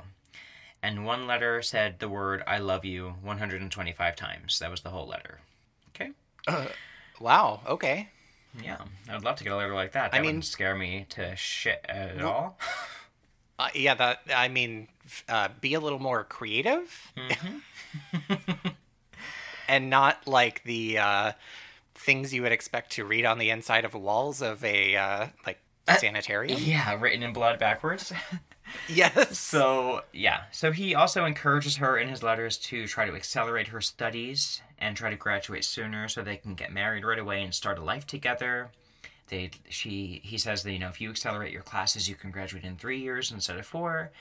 And 0.81 1.05
one 1.05 1.27
letter 1.27 1.61
said 1.61 1.99
the 1.99 2.07
word 2.09 2.43
"I 2.47 2.57
love 2.59 2.85
you" 2.85 3.15
125 3.21 4.15
times. 4.15 4.59
That 4.59 4.71
was 4.71 4.81
the 4.81 4.89
whole 4.89 5.07
letter. 5.07 5.39
Okay. 5.89 6.11
Wow. 7.19 7.61
Okay. 7.67 8.09
Yeah, 8.61 8.79
I 9.07 9.13
would 9.13 9.23
love 9.23 9.37
to 9.37 9.43
get 9.43 9.53
a 9.53 9.55
letter 9.55 9.73
like 9.75 9.91
that. 9.93 10.11
That 10.11 10.17
I 10.17 10.19
mean- 10.19 10.25
wouldn't 10.29 10.45
scare 10.45 10.75
me 10.75 11.05
to 11.09 11.35
shit 11.35 11.85
at 11.87 12.21
all. 12.21 12.57
Uh, 13.59 13.69
yeah. 13.75 13.93
That. 13.93 14.21
I 14.35 14.47
mean, 14.47 14.87
uh, 15.29 15.47
be 15.61 15.75
a 15.75 15.79
little 15.79 15.99
more 15.99 16.23
creative, 16.23 17.13
and 19.67 19.89
not 19.89 20.27
like 20.27 20.63
the 20.63 20.97
uh, 20.97 21.31
things 21.95 22.33
you 22.33 22.41
would 22.41 22.51
expect 22.51 22.91
to 22.93 23.05
read 23.05 23.25
on 23.25 23.37
the 23.37 23.49
inside 23.49 23.85
of 23.85 23.93
walls 23.93 24.41
of 24.41 24.63
a 24.63 24.95
uh, 24.95 25.27
like 25.45 25.59
sanitarium. 25.99 26.59
yeah, 26.61 26.97
written 26.99 27.23
in 27.23 27.33
blood 27.33 27.59
backwards. 27.59 28.13
Yes. 28.87 29.37
so 29.37 30.01
yeah, 30.13 30.43
so 30.51 30.71
he 30.71 30.95
also 30.95 31.25
encourages 31.25 31.75
her 31.77 31.97
in 31.97 32.07
his 32.07 32.23
letters 32.23 32.57
to 32.59 32.87
try 32.87 33.05
to 33.05 33.13
accelerate 33.13 33.67
her 33.67 33.81
studies 33.81 34.61
and 34.79 34.95
try 34.95 35.09
to 35.09 35.15
graduate 35.15 35.65
sooner 35.65 36.07
so 36.07 36.23
they 36.23 36.37
can 36.37 36.55
get 36.55 36.71
married 36.71 37.03
right 37.05 37.19
away 37.19 37.43
and 37.43 37.53
start 37.53 37.77
a 37.77 37.83
life 37.83 38.07
together. 38.07 38.71
They 39.27 39.51
she 39.69 40.21
he 40.23 40.37
says 40.37 40.63
that 40.63 40.71
you 40.71 40.79
know 40.79 40.87
if 40.87 41.01
you 41.01 41.09
accelerate 41.09 41.51
your 41.51 41.61
classes 41.61 42.09
you 42.09 42.15
can 42.15 42.31
graduate 42.31 42.63
in 42.63 42.77
three 42.77 42.99
years 42.99 43.31
instead 43.31 43.57
of 43.59 43.65
four. 43.65 44.11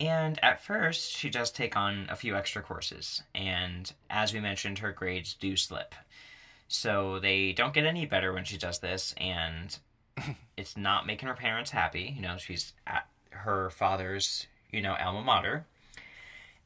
And 0.00 0.42
at 0.44 0.62
first, 0.62 1.10
she 1.16 1.28
does 1.28 1.50
take 1.50 1.76
on 1.76 2.06
a 2.08 2.14
few 2.16 2.36
extra 2.36 2.62
courses, 2.62 3.22
and 3.34 3.92
as 4.08 4.32
we 4.32 4.38
mentioned, 4.40 4.78
her 4.78 4.92
grades 4.92 5.34
do 5.34 5.56
slip. 5.56 5.94
So 6.68 7.18
they 7.18 7.52
don't 7.52 7.74
get 7.74 7.84
any 7.84 8.06
better 8.06 8.32
when 8.32 8.44
she 8.44 8.58
does 8.58 8.78
this, 8.78 9.12
and 9.16 9.76
it's 10.56 10.76
not 10.76 11.06
making 11.06 11.28
her 11.28 11.34
parents 11.34 11.70
happy. 11.72 12.14
You 12.14 12.22
know, 12.22 12.36
she's 12.36 12.74
at 12.86 13.08
her 13.30 13.70
father's, 13.70 14.46
you 14.70 14.80
know, 14.82 14.94
alma 15.00 15.22
mater. 15.22 15.66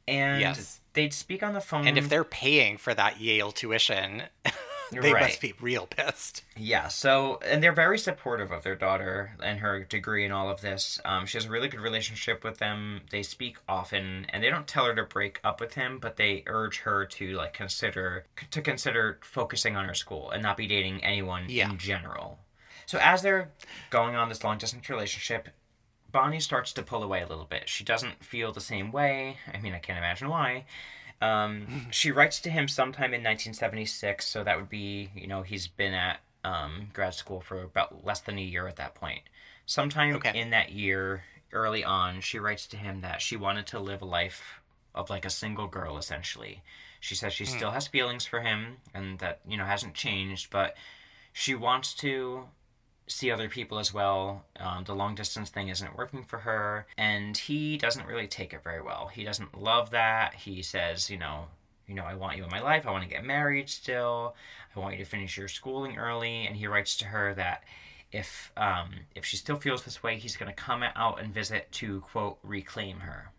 And 0.08 0.40
Yes. 0.40 0.80
they'd 0.94 1.14
speak 1.14 1.42
on 1.42 1.54
the 1.54 1.60
phone. 1.60 1.86
And 1.86 1.96
if 1.96 2.08
they're 2.08 2.24
paying 2.24 2.76
for 2.76 2.92
that 2.92 3.20
Yale 3.20 3.52
tuition, 3.52 4.24
they 5.00 5.12
Right. 5.12 5.22
must 5.24 5.40
be 5.40 5.54
real 5.60 5.86
pissed. 5.86 6.44
Yeah, 6.56 6.88
so 6.88 7.38
and 7.44 7.62
they're 7.62 7.72
very 7.72 7.98
supportive 7.98 8.50
of 8.50 8.62
their 8.62 8.74
daughter 8.76 9.34
and 9.42 9.60
her 9.60 9.84
degree 9.84 10.24
and 10.24 10.32
all 10.34 10.50
of 10.50 10.60
this. 10.60 11.00
Um, 11.04 11.24
she 11.26 11.38
has 11.38 11.46
a 11.46 11.50
really 11.50 11.68
good 11.68 11.80
relationship 11.80 12.44
with 12.44 12.58
them. 12.58 13.02
They 13.10 13.22
speak 13.22 13.56
often, 13.68 14.26
and 14.30 14.42
they 14.42 14.50
don't 14.50 14.66
tell 14.66 14.84
her 14.84 14.94
to 14.94 15.04
break 15.04 15.40
up 15.42 15.60
with 15.60 15.74
him, 15.74 15.98
but 15.98 16.16
they 16.16 16.42
urge 16.46 16.80
her 16.80 17.06
to 17.06 17.32
like 17.34 17.52
consider 17.54 18.26
to 18.50 18.60
consider 18.60 19.18
focusing 19.22 19.76
on 19.76 19.86
her 19.86 19.94
school 19.94 20.30
and 20.30 20.42
not 20.42 20.56
be 20.56 20.66
dating 20.66 21.02
anyone 21.02 21.46
Yeah. 21.48 21.70
in 21.70 21.78
general. 21.78 22.38
So 22.86 22.98
as 22.98 23.22
they're 23.22 23.50
going 23.90 24.16
on 24.16 24.28
this 24.28 24.44
long 24.44 24.58
distance 24.58 24.88
relationship, 24.90 25.48
Bonnie 26.10 26.40
starts 26.40 26.74
to 26.74 26.82
pull 26.82 27.02
away 27.02 27.22
a 27.22 27.26
little 27.26 27.46
bit. 27.46 27.70
She 27.70 27.84
doesn't 27.84 28.22
feel 28.22 28.52
the 28.52 28.60
same 28.60 28.92
way. 28.92 29.38
I 29.54 29.58
mean, 29.58 29.72
I 29.72 29.78
can't 29.78 29.96
imagine 29.96 30.28
why. 30.28 30.66
Um, 31.22 31.86
she 31.90 32.10
writes 32.10 32.40
to 32.40 32.50
him 32.50 32.68
sometime 32.68 33.14
in 33.14 33.22
1976, 33.22 34.26
so 34.26 34.44
that 34.44 34.56
would 34.56 34.68
be, 34.68 35.10
you 35.14 35.26
know, 35.26 35.42
he's 35.42 35.68
been 35.68 35.94
at 35.94 36.20
um, 36.44 36.88
grad 36.92 37.14
school 37.14 37.40
for 37.40 37.62
about 37.62 38.04
less 38.04 38.20
than 38.20 38.38
a 38.38 38.42
year 38.42 38.66
at 38.66 38.76
that 38.76 38.94
point. 38.94 39.22
Sometime 39.64 40.16
Okay. 40.16 40.38
in 40.38 40.50
that 40.50 40.72
year, 40.72 41.24
early 41.52 41.84
on, 41.84 42.20
she 42.20 42.38
writes 42.38 42.66
to 42.66 42.76
him 42.76 43.00
that 43.02 43.22
she 43.22 43.36
wanted 43.36 43.66
to 43.68 43.78
live 43.78 44.02
a 44.02 44.06
life 44.06 44.60
of 44.94 45.08
like 45.08 45.24
a 45.24 45.30
single 45.30 45.68
girl, 45.68 45.96
essentially. 45.96 46.62
She 47.00 47.14
says 47.14 47.32
she 47.32 47.44
still 47.44 47.70
has 47.70 47.86
feelings 47.88 48.26
for 48.26 48.40
him 48.40 48.76
and 48.94 49.18
that, 49.20 49.40
you 49.46 49.56
know, 49.56 49.64
hasn't 49.64 49.94
changed, 49.94 50.50
but 50.50 50.76
she 51.32 51.54
wants 51.54 51.94
to 51.94 52.44
see 53.12 53.30
other 53.30 53.48
people 53.48 53.78
as 53.78 53.92
well. 53.92 54.44
Um, 54.58 54.84
the 54.84 54.94
long 54.94 55.14
distance 55.14 55.50
thing 55.50 55.68
isn't 55.68 55.96
working 55.96 56.24
for 56.24 56.38
her, 56.40 56.86
and 56.96 57.36
he 57.36 57.76
doesn't 57.76 58.06
really 58.06 58.26
take 58.26 58.52
it 58.52 58.62
very 58.62 58.82
well. 58.82 59.08
He 59.08 59.24
doesn't 59.24 59.60
love 59.60 59.90
that. 59.90 60.34
He 60.34 60.62
says, 60.62 61.10
you 61.10 61.18
know, 61.18 61.46
you 61.86 61.94
know, 61.94 62.04
I 62.04 62.14
want 62.14 62.36
you 62.36 62.44
in 62.44 62.50
my 62.50 62.60
life. 62.60 62.86
I 62.86 62.90
want 62.90 63.04
to 63.04 63.10
get 63.10 63.24
married 63.24 63.68
still. 63.68 64.34
I 64.74 64.80
want 64.80 64.96
you 64.96 65.04
to 65.04 65.10
finish 65.10 65.36
your 65.36 65.48
schooling 65.48 65.98
early. 65.98 66.46
And 66.46 66.56
he 66.56 66.66
writes 66.66 66.96
to 66.98 67.06
her 67.06 67.34
that 67.34 67.64
if 68.12 68.52
um, 68.56 68.90
if 69.14 69.24
she 69.24 69.36
still 69.36 69.56
feels 69.56 69.82
this 69.82 70.02
way, 70.02 70.16
he's 70.18 70.36
going 70.36 70.50
to 70.50 70.54
come 70.54 70.82
out 70.82 71.20
and 71.20 71.34
visit 71.34 71.70
to 71.72 72.00
quote 72.00 72.38
reclaim 72.42 73.00
her. 73.00 73.30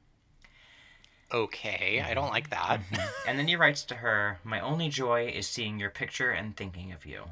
Okay, 1.31 2.03
I 2.05 2.13
don't 2.13 2.29
like 2.29 2.51
that. 2.51 2.81
And 3.27 3.39
then 3.39 3.47
he 3.47 3.55
writes 3.55 3.83
to 3.85 3.95
her, 3.95 4.39
"My 4.43 4.59
only 4.59 4.89
joy 4.89 5.27
is 5.27 5.47
seeing 5.47 5.79
your 5.79 5.89
picture 5.89 6.29
and 6.29 6.55
thinking 6.55 6.91
of 6.91 7.05
you." 7.05 7.23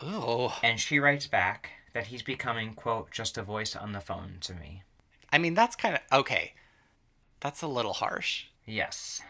Oh, 0.00 0.58
And 0.62 0.78
she 0.78 0.98
writes 0.98 1.26
back 1.26 1.70
that 1.94 2.08
he's 2.08 2.22
becoming 2.22 2.74
quote 2.74 3.10
just 3.10 3.38
a 3.38 3.42
voice 3.42 3.74
on 3.74 3.92
the 3.92 4.00
phone 4.00 4.36
to 4.42 4.54
me. 4.54 4.82
I 5.32 5.38
mean 5.38 5.54
that's 5.54 5.76
kind 5.76 5.94
of 5.94 6.20
okay. 6.20 6.52
That's 7.40 7.62
a 7.62 7.66
little 7.68 7.92
harsh. 7.94 8.44
Yes. 8.66 9.20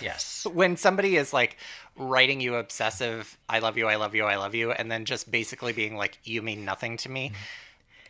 Yes. 0.00 0.46
When 0.52 0.76
somebody 0.76 1.16
is 1.16 1.32
like 1.32 1.56
writing 1.96 2.40
you 2.40 2.54
obsessive, 2.56 3.38
I 3.48 3.58
love 3.58 3.76
you, 3.76 3.86
I 3.88 3.96
love 3.96 4.14
you, 4.14 4.24
I 4.24 4.36
love 4.36 4.54
you, 4.54 4.70
and 4.72 4.90
then 4.90 5.04
just 5.04 5.30
basically 5.30 5.72
being 5.72 5.96
like, 5.96 6.18
you 6.24 6.42
mean 6.42 6.64
nothing 6.64 6.96
to 6.98 7.08
me, 7.10 7.32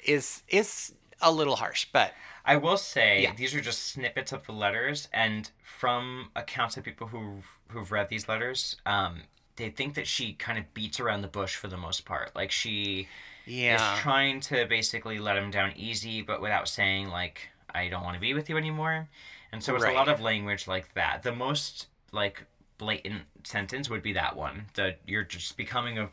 is 0.04 0.42
is 0.48 0.92
a 1.20 1.32
little 1.32 1.56
harsh. 1.56 1.86
But 1.92 2.12
I 2.44 2.56
will 2.56 2.76
say 2.76 3.22
Yeah. 3.22 3.34
these 3.34 3.54
are 3.54 3.60
just 3.60 3.84
snippets 3.86 4.32
of 4.32 4.46
the 4.46 4.52
letters, 4.52 5.08
and 5.12 5.50
from 5.62 6.30
accounts 6.36 6.76
of 6.76 6.84
people 6.84 7.08
who've 7.08 7.46
who've 7.68 7.90
read 7.92 8.08
these 8.08 8.28
letters, 8.28 8.76
um, 8.86 9.22
they 9.60 9.70
think 9.70 9.94
that 9.94 10.06
she 10.06 10.32
kind 10.34 10.58
of 10.58 10.72
beats 10.74 11.00
around 11.00 11.22
the 11.22 11.28
bush 11.28 11.56
for 11.56 11.68
the 11.68 11.76
most 11.76 12.04
part. 12.04 12.34
Like 12.34 12.50
she 12.50 13.10
yeah, 13.46 13.76
is 13.76 13.90
trying 13.90 14.40
to 14.40 14.66
basically 14.66 15.18
let 15.18 15.36
him 15.36 15.50
down 15.50 15.72
easy, 15.76 16.22
but 16.22 16.40
without 16.40 16.68
saying 16.68 17.08
like 17.08 17.48
I 17.74 17.88
don't 17.88 18.02
want 18.04 18.14
to 18.14 18.20
be 18.20 18.34
with 18.34 18.48
you 18.50 18.56
anymore. 18.56 19.08
And 19.52 19.62
so 19.62 19.76
it's 19.76 19.84
a 19.86 19.90
lot 19.90 20.08
of 20.08 20.20
language 20.20 20.66
like 20.66 20.94
that. 20.94 21.22
The 21.22 21.32
most 21.32 21.86
like 22.12 22.44
blatant 22.78 23.22
sentence 23.44 23.90
would 23.90 24.02
be 24.02 24.12
that 24.14 24.36
one. 24.36 24.66
That 24.74 25.00
you're 25.06 25.24
just 25.24 25.56
becoming 25.56 25.98
a 25.98 26.10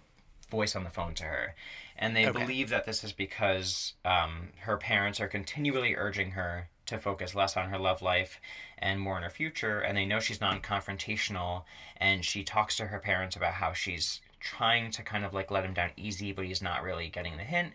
voice 0.50 0.76
on 0.76 0.84
the 0.84 0.89
phone 0.89 1.14
to 1.16 1.24
her, 1.26 1.56
and 1.98 2.16
they 2.16 2.26
Okay. 2.26 2.32
believe 2.32 2.70
that 2.70 2.86
this 2.86 3.04
is 3.04 3.12
because 3.12 3.93
um, 4.06 4.50
her 4.60 4.78
parents 4.78 5.20
are 5.20 5.28
continually 5.28 5.95
urging 5.95 6.32
her 6.32 6.70
to 6.88 6.98
focus 7.00 7.36
less 7.36 7.56
on 7.56 7.70
her 7.70 7.78
love 7.78 8.02
life 8.02 8.40
and 8.78 9.00
more 9.00 9.16
on 9.16 9.24
her 9.24 9.30
future, 9.30 9.80
and 9.80 9.98
they 9.98 10.06
know 10.06 10.20
she's 10.20 10.42
non-confrontational, 10.42 11.64
and 11.98 12.26
she 12.26 12.44
talks 12.44 12.76
to 12.78 12.88
her 12.88 13.00
parents 13.00 13.36
about 13.36 13.54
how 13.54 13.74
she's 13.74 14.22
trying 14.40 14.92
to 14.92 15.04
kind 15.04 15.24
of 15.26 15.34
like 15.34 15.52
let 15.52 15.64
him 15.66 15.74
down 15.74 15.92
easy, 15.98 16.32
but 16.32 16.46
he's 16.46 16.62
not 16.62 16.84
really 16.84 17.10
getting 17.10 17.38
the 17.38 17.44
hint. 17.44 17.74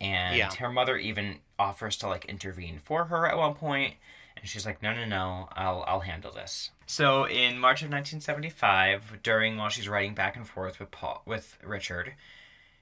And 0.00 0.36
Yeah. 0.36 0.54
her 0.56 0.70
mother 0.70 0.96
even 0.96 1.40
offers 1.58 1.96
to 1.98 2.08
like 2.08 2.24
intervene 2.26 2.78
for 2.78 3.04
her 3.06 3.26
at 3.26 3.36
one 3.36 3.54
point, 3.54 3.94
and 4.36 4.48
she's 4.48 4.66
like, 4.66 4.82
"No, 4.82 4.92
no, 4.92 5.04
no, 5.04 5.48
I'll 5.52 5.84
I'll 5.86 6.00
handle 6.00 6.32
this." 6.32 6.70
So 6.86 7.24
in 7.26 7.58
March 7.58 7.82
of 7.82 7.88
1975, 7.90 9.22
during 9.22 9.56
while 9.56 9.68
she's 9.70 9.88
writing 9.88 10.14
back 10.14 10.36
and 10.36 10.46
forth 10.46 10.78
with 10.78 10.90
Paul 10.90 11.22
with 11.24 11.56
Richard, 11.62 12.14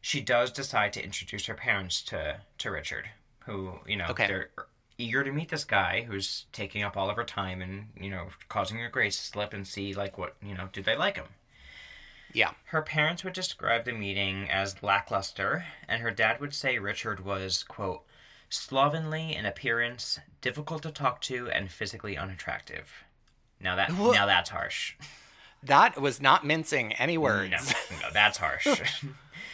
she 0.01 0.21
does 0.21 0.51
decide 0.51 0.93
to 0.95 1.05
introduce 1.05 1.47
her 1.47 1.55
parents 1.55 2.03
to 2.05 2.41
to 2.59 2.71
Richard, 2.71 3.11
who 3.45 3.79
you 3.87 3.97
know 3.97 4.07
Okay. 4.09 4.27
they're 4.27 4.51
eager 4.99 5.25
to 5.25 5.33
meet 5.33 5.49
this 5.49 5.65
guy 5.65 6.03
who's 6.09 6.47
taking 6.53 6.83
up 6.83 6.97
all 6.97 7.11
of 7.11 7.17
her 7.17 7.25
time 7.25 7.61
and 7.63 7.89
you 8.01 8.11
know 8.11 8.29
causing 8.49 8.79
her 8.79 8.89
grades 8.89 9.17
to 9.17 9.23
slip 9.23 9.53
and 9.53 9.67
see 9.67 9.95
like 9.95 10.19
what 10.19 10.37
you 10.43 10.55
know 10.55 10.69
did 10.73 10.85
they 10.85 10.97
like 10.97 11.17
him. 11.17 11.27
Yeah. 12.33 12.53
Her 12.67 12.83
parents 12.83 13.25
would 13.25 13.35
describe 13.35 13.85
the 13.85 13.93
meeting 13.93 14.49
as 14.51 14.83
lackluster, 14.83 15.67
and 15.87 16.03
her 16.03 16.11
dad 16.11 16.41
would 16.41 16.55
say 16.55 16.79
Richard 16.79 17.25
was, 17.25 17.63
quote, 17.63 18.05
slovenly 18.49 19.35
in 19.35 19.45
appearance, 19.47 20.19
difficult 20.41 20.83
to 20.85 20.91
talk 20.91 21.21
to, 21.23 21.51
and 21.51 21.71
physically 21.71 22.17
unattractive. 22.17 23.05
Now 23.61 23.77
that 23.77 23.93
Wha- 23.93 24.13
now 24.13 24.27
that's 24.27 24.51
harsh. 24.51 24.95
That 25.63 26.01
was 26.01 26.21
not 26.21 26.45
mincing 26.45 26.93
any 26.95 27.17
words. 27.17 27.51
No, 27.51 27.99
no, 28.01 28.09
that's 28.13 28.39
harsh. 28.39 28.67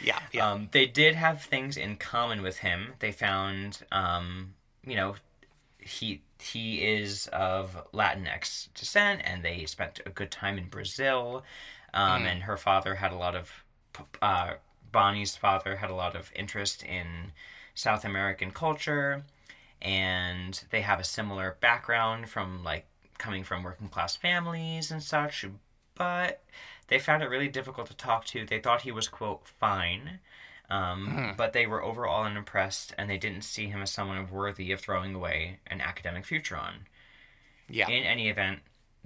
yeah. 0.02 0.20
Yeah. 0.32 0.50
Um, 0.50 0.68
they 0.72 0.86
did 0.86 1.14
have 1.14 1.42
things 1.42 1.76
in 1.76 1.96
common 1.96 2.42
with 2.42 2.58
him. 2.58 2.94
They 3.00 3.12
found, 3.12 3.82
um, 3.92 4.54
you 4.86 4.96
know, 4.96 5.16
he 5.88 6.22
he 6.40 6.82
is 6.82 7.26
of 7.32 7.76
Latinx 7.92 8.68
descent, 8.74 9.22
and 9.24 9.42
they 9.42 9.64
spent 9.66 10.00
a 10.06 10.10
good 10.10 10.30
time 10.30 10.56
in 10.58 10.68
Brazil. 10.68 11.44
Um, 11.94 12.22
And 12.26 12.42
her 12.42 12.56
father 12.56 12.94
had 12.96 13.12
a 13.12 13.16
lot 13.16 13.34
of, 13.34 13.64
uh, 14.22 14.54
Bonnie's 14.92 15.36
father 15.36 15.76
had 15.76 15.90
a 15.90 15.94
lot 15.94 16.14
of 16.16 16.30
interest 16.34 16.82
in 16.84 17.32
South 17.74 18.04
American 18.04 18.50
culture, 18.52 19.24
and 19.82 20.64
they 20.70 20.82
have 20.82 21.00
a 21.00 21.04
similar 21.04 21.56
background 21.60 22.28
from 22.28 22.62
like 22.64 22.86
coming 23.18 23.44
from 23.44 23.62
working 23.62 23.88
class 23.88 24.16
families 24.16 24.90
and 24.90 25.02
such. 25.02 25.44
But 25.94 26.42
they 26.88 26.98
found 26.98 27.22
it 27.22 27.30
really 27.30 27.48
difficult 27.48 27.88
to 27.88 27.96
talk 27.96 28.24
to. 28.26 28.44
They 28.46 28.60
thought 28.60 28.82
he 28.82 28.92
was 28.92 29.08
quote 29.08 29.48
fine, 29.48 30.20
um, 30.70 31.34
but 31.36 31.52
they 31.52 31.66
were 31.66 31.82
overall 31.82 32.24
unimpressed, 32.24 32.94
and 32.98 33.08
they 33.08 33.18
didn't 33.18 33.42
see 33.42 33.66
him 33.66 33.82
as 33.82 33.90
someone 33.90 34.30
worthy 34.30 34.72
of 34.72 34.80
throwing 34.80 35.14
away 35.14 35.60
an 35.66 35.80
academic 35.80 36.24
future 36.26 36.56
on. 36.56 36.86
yeah. 37.68 37.88
In 37.88 38.04
any 38.04 38.28
event, 38.28 38.60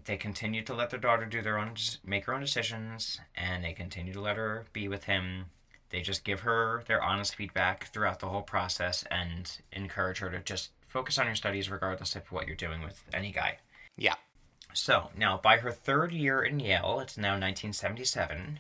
they 0.05 0.17
continued 0.17 0.67
to 0.67 0.75
let 0.75 0.91
their 0.91 0.99
daughter 0.99 1.27
do 1.27 1.43
their 1.43 1.59
own, 1.59 1.75
make 2.05 2.25
her 2.25 2.35
own 2.35 2.41
decisions, 2.41 3.21
and 3.37 3.63
they 3.63 3.73
continue 3.73 4.13
to 4.13 4.21
let 4.21 4.37
her 4.37 4.65
be 4.73 4.89
with 4.89 5.05
him. 5.05 5.47
They 5.91 6.01
just 6.01 6.25
give 6.25 6.41
her 6.41 6.83
their 6.87 7.03
honest 7.03 7.37
feedback 7.37 7.87
throughout 7.93 8.19
the 8.19 8.29
whole 8.29 8.43
process 8.43 9.05
and 9.11 9.51
encourage 9.73 10.19
her 10.19 10.31
to 10.31 10.41
just 10.41 10.71
focus 10.89 11.19
on 11.19 11.27
your 11.27 11.35
studies 11.35 11.71
regardless 11.71 12.17
of 12.17 12.31
what 12.33 12.47
you're 12.47 12.57
doing 12.57 12.83
with 12.83 13.05
any 13.13 13.31
guy. 13.31 13.59
yeah. 13.97 14.15
So, 14.75 15.11
now 15.17 15.37
by 15.37 15.59
her 15.59 15.71
third 15.71 16.13
year 16.13 16.43
in 16.43 16.59
Yale, 16.59 17.01
it's 17.01 17.19
now 17.19 17.33
1977, 17.33 18.59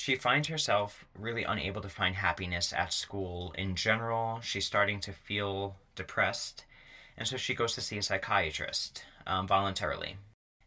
she 0.00 0.14
finds 0.14 0.48
herself 0.48 1.04
really 1.14 1.44
unable 1.44 1.82
to 1.82 1.88
find 1.90 2.14
happiness 2.14 2.72
at 2.72 2.90
school 2.90 3.54
in 3.58 3.76
general. 3.76 4.40
She's 4.40 4.64
starting 4.64 4.98
to 5.00 5.12
feel 5.12 5.76
depressed, 5.94 6.64
and 7.18 7.28
so 7.28 7.36
she 7.36 7.54
goes 7.54 7.74
to 7.74 7.82
see 7.82 7.98
a 7.98 8.02
psychiatrist 8.02 9.04
um, 9.26 9.46
voluntarily. 9.46 10.16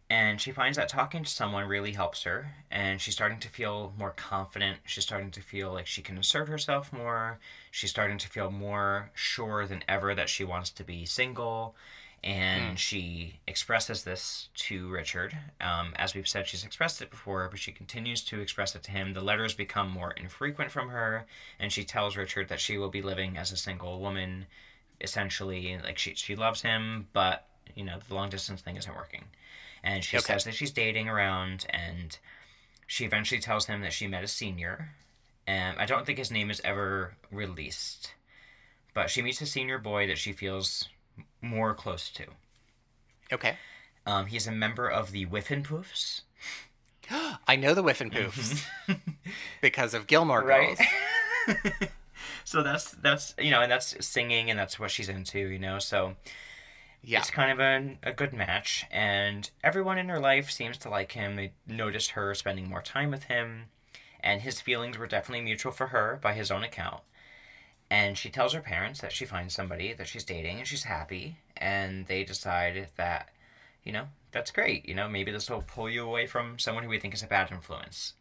And 0.08 0.40
she 0.40 0.52
finds 0.52 0.78
that 0.78 0.88
talking 0.88 1.24
to 1.24 1.30
someone 1.32 1.68
really 1.68 1.94
helps 1.94 2.22
her, 2.26 2.54
and 2.70 3.02
she's 3.02 3.16
starting 3.16 3.40
to 3.40 3.50
feel 3.50 3.96
more 3.98 4.12
confident. 4.12 4.78
She's 4.86 5.04
starting 5.04 5.32
to 5.32 5.42
feel 5.42 5.74
like 5.74 5.88
she 5.88 6.04
can 6.04 6.20
assert 6.20 6.48
herself 6.48 6.94
more. 6.94 7.40
She's 7.72 7.90
starting 7.90 8.20
to 8.20 8.30
feel 8.30 8.52
more 8.52 9.10
sure 9.16 9.66
than 9.66 9.84
ever 9.88 10.14
that 10.14 10.30
she 10.30 10.44
wants 10.44 10.70
to 10.70 10.84
be 10.84 11.06
single 11.06 11.76
and 12.24 12.80
she 12.80 13.40
expresses 13.48 14.04
this 14.04 14.48
to 14.56 14.88
Richard. 14.90 15.38
Um, 15.60 15.94
as 15.98 16.16
we've 16.16 16.28
said, 16.28 16.48
she's 16.48 16.64
expressed 16.64 17.02
it 17.02 17.10
before, 17.10 17.48
but 17.50 17.60
she 17.60 17.72
continues 17.72 18.24
to 18.26 18.40
express 18.40 18.76
it 18.76 18.84
to 18.84 18.92
him. 18.92 19.14
The 19.14 19.22
letters 19.22 19.54
become 19.54 19.90
more 19.90 20.12
infrequent 20.12 20.72
from 20.72 20.90
her, 20.90 21.26
and 21.60 21.72
she 21.72 21.84
tells 21.84 22.16
Richard 22.16 22.48
that 22.50 22.62
she 22.62 22.78
will 22.78 22.90
be 22.90 23.02
living 23.02 23.38
as 23.38 23.52
a 23.52 23.58
single 23.58 24.00
woman, 24.00 24.46
essentially. 25.02 25.78
Like 25.84 25.98
she 25.98 26.16
she 26.16 26.36
loves 26.36 26.62
him, 26.62 27.08
but 27.14 27.46
you 27.76 27.84
know 27.84 28.00
the 28.08 28.16
long 28.16 28.30
distance 28.30 28.62
thing 28.62 28.78
isn't 28.78 28.96
working, 28.96 29.26
and 29.84 30.04
she 30.04 30.18
Okay. 30.18 30.34
says 30.34 30.46
that 30.46 30.56
she's 30.56 30.72
dating 30.72 31.10
around, 31.10 31.66
and 31.70 32.18
she 32.88 33.06
eventually 33.06 33.42
tells 33.42 33.66
him 33.66 33.82
that 33.82 33.94
she 33.94 34.08
met 34.08 34.24
a 34.24 34.28
senior. 34.28 34.90
And 35.46 35.78
I 35.78 35.86
don't 35.86 36.06
think 36.06 36.18
his 36.20 36.32
name 36.32 36.50
is 36.50 36.62
ever 36.64 37.16
released, 37.32 38.14
but 38.94 39.10
she 39.10 39.22
meets 39.22 39.42
a 39.42 39.46
senior 39.46 39.78
boy 39.78 40.08
that 40.08 40.18
she 40.18 40.32
feels 40.32 40.88
more 41.42 41.74
close 41.74 42.10
to. 42.12 42.26
Okay. 43.32 43.58
Um, 44.06 44.26
he's 44.28 44.48
a 44.48 44.52
member 44.52 44.88
of 44.90 45.12
the 45.12 45.26
Whiffenpoofs. 45.26 46.22
I 47.48 47.56
know 47.56 47.74
the 47.74 47.84
Whiffenpoofs 47.84 48.66
because 49.62 49.94
of 49.94 50.08
Gilmore 50.08 50.42
Girls. 50.44 50.80
so 52.44 52.64
that's 52.64 52.92
that's 52.92 53.34
you 53.40 53.52
know, 53.52 53.62
and 53.62 53.72
that's 53.72 54.06
singing, 54.06 54.50
and 54.50 54.58
that's 54.60 54.80
what 54.80 54.92
she's 54.92 55.10
into, 55.10 55.40
you 55.40 55.60
know. 55.60 55.80
So 55.80 56.16
Yeah. 57.02 57.20
it's 57.20 57.30
kind 57.30 57.52
of 57.52 57.60
a, 57.60 57.98
a 58.10 58.14
good 58.14 58.34
match, 58.34 58.86
and 58.92 59.50
everyone 59.64 59.98
in 59.98 60.10
her 60.10 60.20
life 60.20 60.50
seems 60.52 60.78
to 60.80 60.90
like 60.90 61.12
him. 61.14 61.36
They 61.36 61.54
noticed 61.68 62.12
her 62.12 62.34
spending 62.36 62.70
more 62.70 62.82
time 62.82 63.12
with 63.12 63.24
him, 63.26 63.66
and 64.22 64.42
his 64.42 64.62
feelings 64.62 64.98
were 64.98 65.08
definitely 65.08 65.44
mutual 65.44 65.72
for 65.72 65.88
her 65.88 66.20
by 66.22 66.34
his 66.34 66.52
own 66.52 66.64
account. 66.64 67.02
And 67.90 68.18
she 68.18 68.30
tells 68.30 68.54
her 68.54 68.62
parents 68.62 69.02
that 69.02 69.12
she 69.12 69.26
finds 69.26 69.54
somebody 69.54 69.94
that 69.94 70.08
she's 70.08 70.24
dating 70.24 70.58
and 70.58 70.68
she's 70.68 70.84
happy, 70.84 71.38
and 71.58 72.08
they 72.08 72.24
decide 72.24 72.90
that, 72.98 73.30
you 73.84 73.92
know, 73.92 74.06
that's 74.32 74.50
great. 74.52 74.88
You 74.90 74.96
know, 74.96 75.08
maybe 75.08 75.32
this 75.32 75.50
will 75.50 75.62
pull 75.62 75.90
you 75.90 76.04
away 76.04 76.26
from 76.26 76.58
someone 76.58 76.84
who 76.84 76.90
we 76.90 77.00
think 77.00 77.14
is 77.14 77.22
a 77.22 77.28
bad 77.28 77.52
influence. 77.52 78.14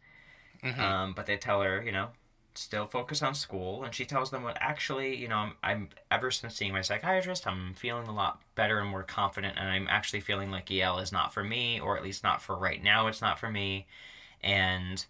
Um, 0.79 1.13
but 1.13 1.25
they 1.25 1.37
tell 1.37 1.61
her, 1.61 1.81
you 1.81 1.91
know, 1.91 2.09
still 2.55 2.85
focus 2.85 3.23
on 3.23 3.33
school, 3.33 3.83
and 3.83 3.95
she 3.95 4.05
tells 4.05 4.29
them 4.29 4.43
what 4.43 4.57
actually, 4.61 5.15
you 5.15 5.27
know, 5.27 5.37
I'm, 5.37 5.53
I'm 5.63 5.89
ever 6.11 6.29
since 6.29 6.55
seeing 6.55 6.71
my 6.71 6.81
psychiatrist, 6.81 7.47
I'm 7.47 7.73
feeling 7.73 8.07
a 8.07 8.13
lot 8.13 8.41
better 8.53 8.79
and 8.79 8.89
more 8.89 9.01
confident, 9.03 9.57
and 9.57 9.67
I'm 9.67 9.87
actually 9.89 10.21
feeling 10.21 10.51
like 10.51 10.69
Yale 10.69 10.99
is 10.99 11.11
not 11.11 11.33
for 11.33 11.43
me, 11.43 11.79
or 11.79 11.97
at 11.97 12.03
least 12.03 12.23
not 12.23 12.41
for 12.43 12.55
right 12.55 12.81
now. 12.81 13.07
It's 13.07 13.21
not 13.21 13.39
for 13.39 13.49
me, 13.49 13.87
and 14.43 15.03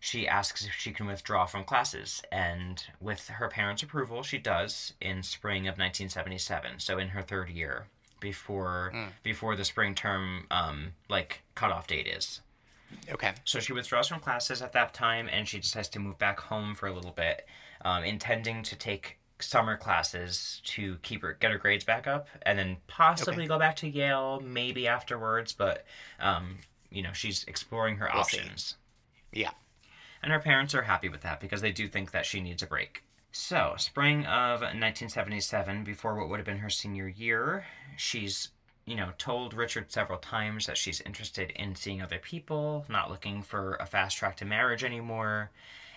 she 0.00 0.28
asks 0.28 0.64
if 0.64 0.74
she 0.74 0.92
can 0.92 1.06
withdraw 1.06 1.44
from 1.46 1.64
classes, 1.64 2.22
and 2.30 2.84
with 3.00 3.28
her 3.28 3.48
parents' 3.48 3.82
approval, 3.82 4.22
she 4.22 4.38
does 4.38 4.92
in 5.00 5.22
spring 5.22 5.62
of 5.66 5.72
1977. 5.78 6.78
So 6.78 6.98
in 6.98 7.08
her 7.08 7.22
third 7.22 7.48
year, 7.50 7.86
before 8.20 8.92
before 9.22 9.54
the 9.56 9.64
spring 9.64 9.94
term 9.94 10.46
um, 10.50 10.92
like 11.08 11.42
cutoff 11.54 11.86
date 11.86 12.06
is. 12.06 12.40
Okay. 13.10 13.32
So 13.44 13.60
she 13.60 13.72
withdraws 13.72 14.08
from 14.08 14.20
classes 14.20 14.62
at 14.62 14.72
that 14.72 14.94
time, 14.94 15.28
and 15.30 15.46
she 15.46 15.58
decides 15.58 15.88
to 15.90 15.98
move 15.98 16.18
back 16.18 16.40
home 16.40 16.74
for 16.74 16.86
a 16.86 16.92
little 16.92 17.10
bit, 17.12 17.46
um, 17.84 18.02
intending 18.04 18.62
to 18.64 18.76
take 18.76 19.18
summer 19.40 19.76
classes 19.76 20.60
to 20.64 20.96
keep 21.02 21.22
her 21.22 21.34
get 21.34 21.50
her 21.52 21.58
grades 21.58 21.84
back 21.84 22.06
up, 22.06 22.28
and 22.42 22.58
then 22.58 22.76
possibly 22.86 23.34
Okay. 23.42 23.46
go 23.46 23.58
back 23.58 23.76
to 23.76 23.88
Yale 23.88 24.40
maybe 24.40 24.88
afterwards. 24.88 25.52
But 25.52 25.84
um, 26.18 26.58
you 26.90 27.02
know, 27.02 27.12
she's 27.12 27.44
exploring 27.44 27.96
her 27.98 28.10
We'll 28.12 28.24
see. 28.24 28.38
options. 28.38 28.76
Yeah. 29.32 29.50
And 30.22 30.32
her 30.32 30.40
parents 30.40 30.74
are 30.74 30.82
happy 30.82 31.08
with 31.08 31.20
that 31.22 31.40
because 31.40 31.60
they 31.60 31.72
do 31.72 31.88
think 31.88 32.10
that 32.10 32.26
she 32.26 32.40
needs 32.40 32.62
a 32.62 32.66
break. 32.66 33.04
So, 33.30 33.74
spring 33.76 34.24
of 34.26 34.60
1977, 34.60 35.84
before 35.84 36.16
what 36.16 36.28
would 36.28 36.38
have 36.38 36.46
been 36.46 36.58
her 36.58 36.70
senior 36.70 37.08
year, 37.08 37.66
she's, 37.96 38.48
you 38.86 38.96
know, 38.96 39.10
told 39.18 39.54
Richard 39.54 39.92
several 39.92 40.18
times 40.18 40.66
that 40.66 40.78
she's 40.78 41.02
interested 41.02 41.50
in 41.50 41.74
seeing 41.74 42.02
other 42.02 42.18
people, 42.18 42.86
not 42.88 43.10
looking 43.10 43.42
for 43.42 43.76
a 43.76 43.86
fast 43.86 44.16
track 44.16 44.36
to 44.38 44.44
marriage 44.44 44.82
anymore. 44.82 45.50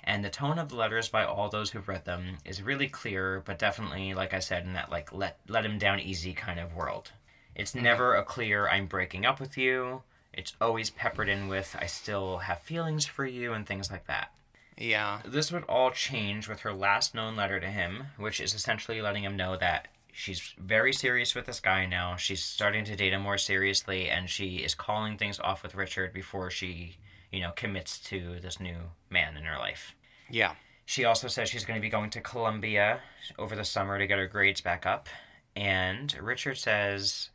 And 0.03 0.26
the 0.26 0.30
tone 0.30 0.59
of 0.59 0.69
the 0.69 0.76
letters 0.76 1.09
by 1.09 1.24
all 1.24 1.49
those 1.49 1.72
who've 1.72 1.88
read 1.88 2.05
them 2.05 2.38
is 2.43 2.61
really 2.61 2.88
clear, 2.88 3.41
but 3.45 3.59
definitely, 3.59 4.13
like 4.13 4.34
I 4.34 4.39
said, 4.39 4.65
in 4.65 4.74
that 4.74 4.89
like 4.91 5.13
let 5.13 5.39
let 5.47 5.65
him 5.65 5.78
down 5.78 5.99
easy 5.99 6.34
kind 6.34 6.59
of 6.59 6.76
world. 6.76 7.11
It's 7.55 7.76
never 7.76 8.15
a 8.15 8.24
clear 8.24 8.67
I'm 8.67 8.88
breaking 8.88 9.26
up 9.26 9.39
with 9.39 9.57
you. 9.57 10.01
It's 10.34 10.53
always 10.61 10.89
peppered 10.89 11.29
in 11.29 11.47
with 11.47 11.75
I 11.79 11.86
still 11.86 12.39
have 12.39 12.61
feelings 12.61 13.05
for 13.05 13.25
you 13.25 13.53
and 13.53 13.65
things 13.65 13.91
like 13.91 14.07
that. 14.07 14.32
Yeah. 14.77 15.21
This 15.25 15.51
would 15.51 15.63
all 15.65 15.91
change 15.91 16.47
with 16.47 16.61
her 16.61 16.73
last 16.73 17.13
known 17.13 17.36
letter 17.36 17.59
to 17.59 17.67
him, 17.67 18.05
which 18.17 18.39
is 18.39 18.53
essentially 18.53 19.01
letting 19.01 19.23
him 19.23 19.36
know 19.36 19.57
that 19.57 19.89
she's 20.13 20.53
very 20.57 20.93
serious 20.93 21.36
with 21.36 21.45
this 21.45 21.59
guy 21.59 21.86
now. 21.86 22.15
She's 22.15 22.43
starting 22.43 22.86
to 22.86 22.95
date 22.95 23.13
him 23.13 23.21
more 23.21 23.38
seriously, 23.38 24.09
and 24.09 24.29
she 24.29 24.57
is 24.57 24.75
calling 24.75 25.17
things 25.17 25.39
off 25.39 25.63
with 25.63 25.75
Richard 25.75 26.13
before 26.13 26.49
she, 26.49 26.97
you 27.32 27.41
know, 27.41 27.51
commits 27.55 27.99
to 28.05 28.39
this 28.41 28.59
new 28.59 28.77
man 29.09 29.38
in 29.38 29.43
her 29.43 29.57
life. 29.57 29.95
Yeah. 30.29 30.55
She 30.86 31.05
also 31.05 31.27
says 31.27 31.49
she's 31.49 31.65
going 31.65 31.79
to 31.79 31.82
be 31.82 31.89
going 31.89 32.09
to 32.11 32.21
Columbia 32.21 33.01
over 33.38 33.55
the 33.55 33.63
summer 33.63 33.97
to 33.97 34.07
get 34.07 34.17
her 34.17 34.27
grades 34.27 34.61
back 34.61 34.86
up. 34.86 35.07
And 35.55 36.13
Richard 36.21 36.57
says, 36.57 37.29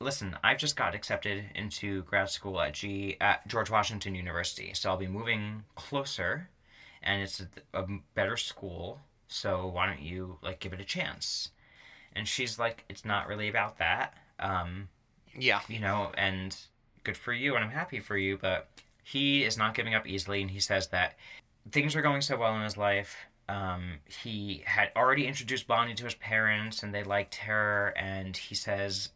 "Listen, 0.00 0.36
I've 0.42 0.58
just 0.58 0.76
got 0.76 0.94
accepted 0.94 1.50
into 1.54 2.02
grad 2.04 2.30
school 2.30 2.60
at 2.60 2.74
G 2.74 3.16
at 3.20 3.46
George 3.48 3.70
Washington 3.70 4.14
University, 4.14 4.72
so 4.74 4.90
I'll 4.90 4.96
be 4.96 5.06
moving 5.08 5.64
closer, 5.74 6.48
and 7.02 7.22
it's 7.22 7.40
a, 7.40 7.48
a 7.82 7.86
better 8.14 8.36
school. 8.36 9.00
So 9.26 9.66
why 9.66 9.86
don't 9.86 10.00
you 10.02 10.38
like 10.42 10.60
give 10.60 10.72
it 10.72 10.80
a 10.80 10.84
chance?" 10.84 11.50
And 12.14 12.26
she's 12.28 12.58
like, 12.58 12.84
"It's 12.88 13.04
not 13.04 13.28
really 13.28 13.48
about 13.48 13.78
that, 13.78 14.14
um, 14.38 14.88
Yeah. 15.34 15.60
you 15.68 15.78
know, 15.80 16.12
and 16.16 16.56
good 17.04 17.16
for 17.16 17.32
you, 17.32 17.54
and 17.54 17.64
I'm 17.64 17.70
happy 17.70 18.00
for 18.00 18.16
you, 18.16 18.38
but." 18.38 18.68
He 19.04 19.42
is 19.42 19.56
not 19.56 19.72
giving 19.74 19.94
up 19.94 20.06
easily, 20.06 20.42
and 20.42 20.50
he 20.50 20.60
says 20.60 20.88
that 20.88 21.16
things 21.72 21.94
were 21.94 22.02
going 22.02 22.20
so 22.20 22.36
well 22.36 22.54
in 22.56 22.62
his 22.62 22.76
life. 22.76 23.16
Um, 23.48 24.00
he 24.04 24.62
had 24.66 24.92
already 24.94 25.26
introduced 25.26 25.66
Bonnie 25.66 25.94
to 25.94 26.04
his 26.04 26.14
parents, 26.16 26.82
and 26.82 26.94
they 26.94 27.02
liked 27.02 27.36
her. 27.36 27.94
And 27.96 28.36
he 28.36 28.54
says, 28.54 29.08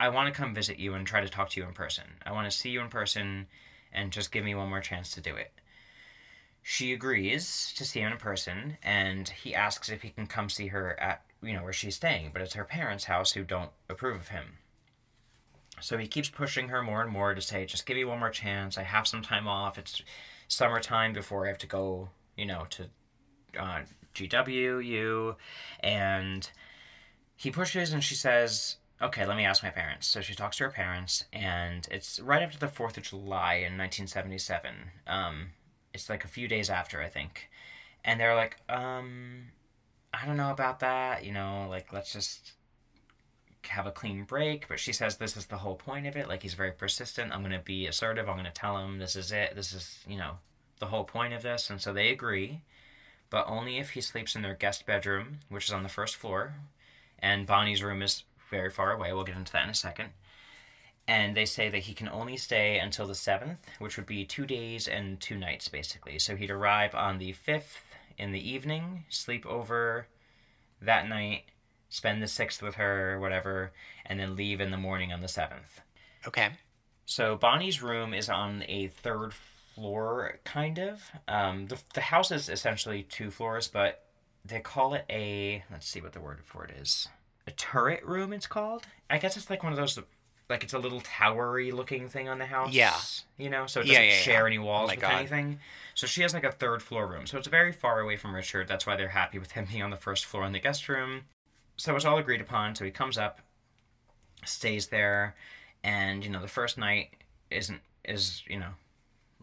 "I 0.00 0.08
want 0.08 0.32
to 0.32 0.38
come 0.38 0.54
visit 0.54 0.78
you 0.78 0.94
and 0.94 1.06
try 1.06 1.20
to 1.20 1.28
talk 1.28 1.50
to 1.50 1.60
you 1.60 1.66
in 1.66 1.74
person. 1.74 2.04
I 2.24 2.32
want 2.32 2.50
to 2.50 2.56
see 2.56 2.70
you 2.70 2.80
in 2.80 2.88
person, 2.88 3.46
and 3.92 4.12
just 4.12 4.32
give 4.32 4.44
me 4.44 4.54
one 4.54 4.68
more 4.68 4.80
chance 4.80 5.10
to 5.12 5.20
do 5.20 5.36
it." 5.36 5.52
She 6.62 6.92
agrees 6.92 7.72
to 7.76 7.84
see 7.84 8.00
him 8.00 8.12
in 8.12 8.18
person, 8.18 8.78
and 8.82 9.28
he 9.28 9.54
asks 9.54 9.88
if 9.88 10.02
he 10.02 10.10
can 10.10 10.26
come 10.26 10.48
see 10.50 10.68
her 10.68 10.98
at 11.00 11.24
you 11.42 11.52
know 11.52 11.62
where 11.62 11.72
she's 11.72 11.96
staying, 11.96 12.30
but 12.32 12.42
it's 12.42 12.54
her 12.54 12.64
parents' 12.64 13.04
house 13.04 13.32
who 13.32 13.44
don't 13.44 13.70
approve 13.88 14.16
of 14.20 14.28
him. 14.28 14.58
So 15.80 15.96
he 15.98 16.08
keeps 16.08 16.28
pushing 16.28 16.68
her 16.68 16.82
more 16.82 17.02
and 17.02 17.10
more 17.10 17.34
to 17.34 17.40
say, 17.40 17.64
just 17.64 17.86
give 17.86 17.96
me 17.96 18.04
one 18.04 18.18
more 18.18 18.30
chance. 18.30 18.76
I 18.76 18.82
have 18.82 19.06
some 19.06 19.22
time 19.22 19.46
off. 19.46 19.78
It's 19.78 20.02
summertime 20.48 21.12
before 21.12 21.44
I 21.44 21.48
have 21.48 21.58
to 21.58 21.66
go, 21.66 22.08
you 22.36 22.46
know, 22.46 22.66
to 22.70 22.84
uh, 23.58 23.80
GWU. 24.14 25.36
And 25.80 26.50
he 27.36 27.50
pushes 27.50 27.92
and 27.92 28.02
she 28.02 28.14
says, 28.14 28.76
okay, 29.00 29.26
let 29.26 29.36
me 29.36 29.44
ask 29.44 29.62
my 29.62 29.70
parents. 29.70 30.06
So 30.06 30.20
she 30.20 30.34
talks 30.34 30.56
to 30.58 30.64
her 30.64 30.70
parents, 30.70 31.24
and 31.32 31.86
it's 31.90 32.20
right 32.20 32.42
after 32.42 32.58
the 32.58 32.66
4th 32.66 32.96
of 32.96 33.04
July 33.04 33.54
in 33.54 33.78
1977. 33.78 34.74
Um, 35.06 35.50
it's 35.94 36.08
like 36.08 36.24
a 36.24 36.28
few 36.28 36.48
days 36.48 36.70
after, 36.70 37.00
I 37.00 37.08
think. 37.08 37.48
And 38.04 38.20
they're 38.20 38.34
like, 38.34 38.56
um, 38.68 39.48
I 40.12 40.26
don't 40.26 40.36
know 40.36 40.50
about 40.50 40.80
that. 40.80 41.24
You 41.24 41.32
know, 41.32 41.66
like, 41.68 41.92
let's 41.92 42.12
just 42.12 42.52
have 43.68 43.86
a 43.86 43.92
clean 43.92 44.24
break, 44.24 44.68
but 44.68 44.80
she 44.80 44.92
says 44.92 45.16
this 45.16 45.36
is 45.36 45.46
the 45.46 45.56
whole 45.56 45.74
point 45.74 46.06
of 46.06 46.16
it. 46.16 46.28
Like 46.28 46.42
he's 46.42 46.54
very 46.54 46.72
persistent. 46.72 47.32
I'm 47.32 47.40
going 47.40 47.52
to 47.52 47.58
be 47.58 47.86
assertive. 47.86 48.28
I'm 48.28 48.36
going 48.36 48.44
to 48.46 48.50
tell 48.50 48.78
him 48.78 48.98
this 48.98 49.16
is 49.16 49.32
it. 49.32 49.54
This 49.54 49.72
is, 49.72 49.98
you 50.08 50.16
know, 50.16 50.38
the 50.78 50.86
whole 50.86 51.04
point 51.04 51.34
of 51.34 51.42
this. 51.42 51.70
And 51.70 51.80
so 51.80 51.92
they 51.92 52.10
agree, 52.10 52.62
but 53.30 53.46
only 53.48 53.78
if 53.78 53.90
he 53.90 54.00
sleeps 54.00 54.36
in 54.36 54.42
their 54.42 54.54
guest 54.54 54.86
bedroom, 54.86 55.40
which 55.48 55.66
is 55.66 55.72
on 55.72 55.82
the 55.82 55.88
first 55.88 56.16
floor. 56.16 56.54
And 57.18 57.46
Bonnie's 57.46 57.82
room 57.82 58.02
is 58.02 58.22
very 58.50 58.70
far 58.70 58.92
away. 58.92 59.12
We'll 59.12 59.24
get 59.24 59.36
into 59.36 59.52
that 59.52 59.64
in 59.64 59.70
a 59.70 59.74
second. 59.74 60.10
And 61.06 61.36
they 61.36 61.46
say 61.46 61.70
that 61.70 61.84
he 61.84 61.94
can 61.94 62.08
only 62.08 62.36
stay 62.36 62.78
until 62.78 63.06
the 63.06 63.14
7th, 63.14 63.56
which 63.78 63.96
would 63.96 64.06
be 64.06 64.26
two 64.26 64.44
days 64.44 64.86
and 64.86 65.18
two 65.18 65.36
nights, 65.36 65.68
basically. 65.68 66.18
So 66.18 66.36
he'd 66.36 66.50
arrive 66.50 66.94
on 66.94 67.18
the 67.18 67.32
5th 67.32 67.78
in 68.18 68.32
the 68.32 68.50
evening, 68.50 69.04
sleep 69.08 69.46
over 69.46 70.06
that 70.82 71.08
night, 71.08 71.44
spend 71.88 72.20
the 72.22 72.26
6th 72.26 72.60
with 72.60 72.74
her, 72.74 73.18
whatever, 73.20 73.72
and 74.04 74.20
then 74.20 74.36
leave 74.36 74.60
in 74.60 74.70
the 74.70 74.76
morning 74.76 75.12
on 75.12 75.20
the 75.20 75.26
7th. 75.28 75.80
Okay. 76.26 76.50
So 77.06 77.36
Bonnie's 77.36 77.82
room 77.82 78.12
is 78.12 78.28
on 78.28 78.64
a 78.68 78.88
third 78.88 79.32
floor, 79.32 80.38
kind 80.44 80.78
of. 80.78 81.10
Um, 81.26 81.68
the, 81.68 81.78
the 81.94 82.02
house 82.02 82.30
is 82.30 82.50
essentially 82.50 83.02
two 83.04 83.30
floors, 83.30 83.68
but 83.68 84.04
they 84.44 84.60
call 84.60 84.94
it 84.94 85.04
a. 85.08 85.64
Let's 85.70 85.88
see 85.88 86.00
what 86.00 86.12
the 86.12 86.20
word 86.20 86.40
for 86.44 86.64
it 86.64 86.72
is. 86.72 87.08
A 87.48 87.50
turret 87.52 88.04
room, 88.04 88.32
it's 88.32 88.46
called. 88.46 88.86
I 89.10 89.18
guess 89.18 89.36
it's 89.36 89.50
like 89.50 89.62
one 89.62 89.72
of 89.72 89.78
those. 89.78 89.98
Like 90.48 90.64
it's 90.64 90.72
a 90.72 90.78
little 90.78 91.00
towery 91.00 91.72
looking 91.72 92.08
thing 92.08 92.28
on 92.28 92.38
the 92.38 92.46
house. 92.46 92.72
Yeah. 92.72 92.96
You 93.36 93.50
know, 93.50 93.66
so 93.66 93.80
it 93.80 93.84
doesn't 93.84 94.02
yeah, 94.02 94.10
yeah. 94.10 94.16
share 94.16 94.46
any 94.46 94.58
walls 94.58 94.84
oh 94.84 94.86
my 94.86 94.94
with 94.94 95.00
God. 95.02 95.12
anything. 95.12 95.58
So 95.94 96.06
she 96.06 96.22
has 96.22 96.32
like 96.32 96.44
a 96.44 96.52
third 96.52 96.82
floor 96.82 97.06
room. 97.06 97.26
So 97.26 97.36
it's 97.36 97.48
very 97.48 97.72
far 97.72 98.00
away 98.00 98.16
from 98.16 98.34
Richard. 98.34 98.66
That's 98.66 98.86
why 98.86 98.96
they're 98.96 99.08
happy 99.08 99.38
with 99.38 99.52
him 99.52 99.66
being 99.70 99.82
on 99.82 99.90
the 99.90 99.96
first 99.96 100.24
floor 100.24 100.44
in 100.44 100.52
the 100.52 100.58
guest 100.58 100.88
room. 100.88 101.24
So 101.76 101.94
it's 101.96 102.06
all 102.06 102.18
agreed 102.18 102.40
upon. 102.40 102.74
So 102.74 102.84
he 102.84 102.90
comes 102.90 103.18
up, 103.18 103.40
stays 104.44 104.86
there, 104.86 105.34
and 105.84 106.24
you 106.24 106.30
know 106.30 106.40
the 106.40 106.48
first 106.48 106.78
night 106.78 107.10
isn't 107.50 107.80
is 108.04 108.42
you 108.48 108.58
know 108.58 108.70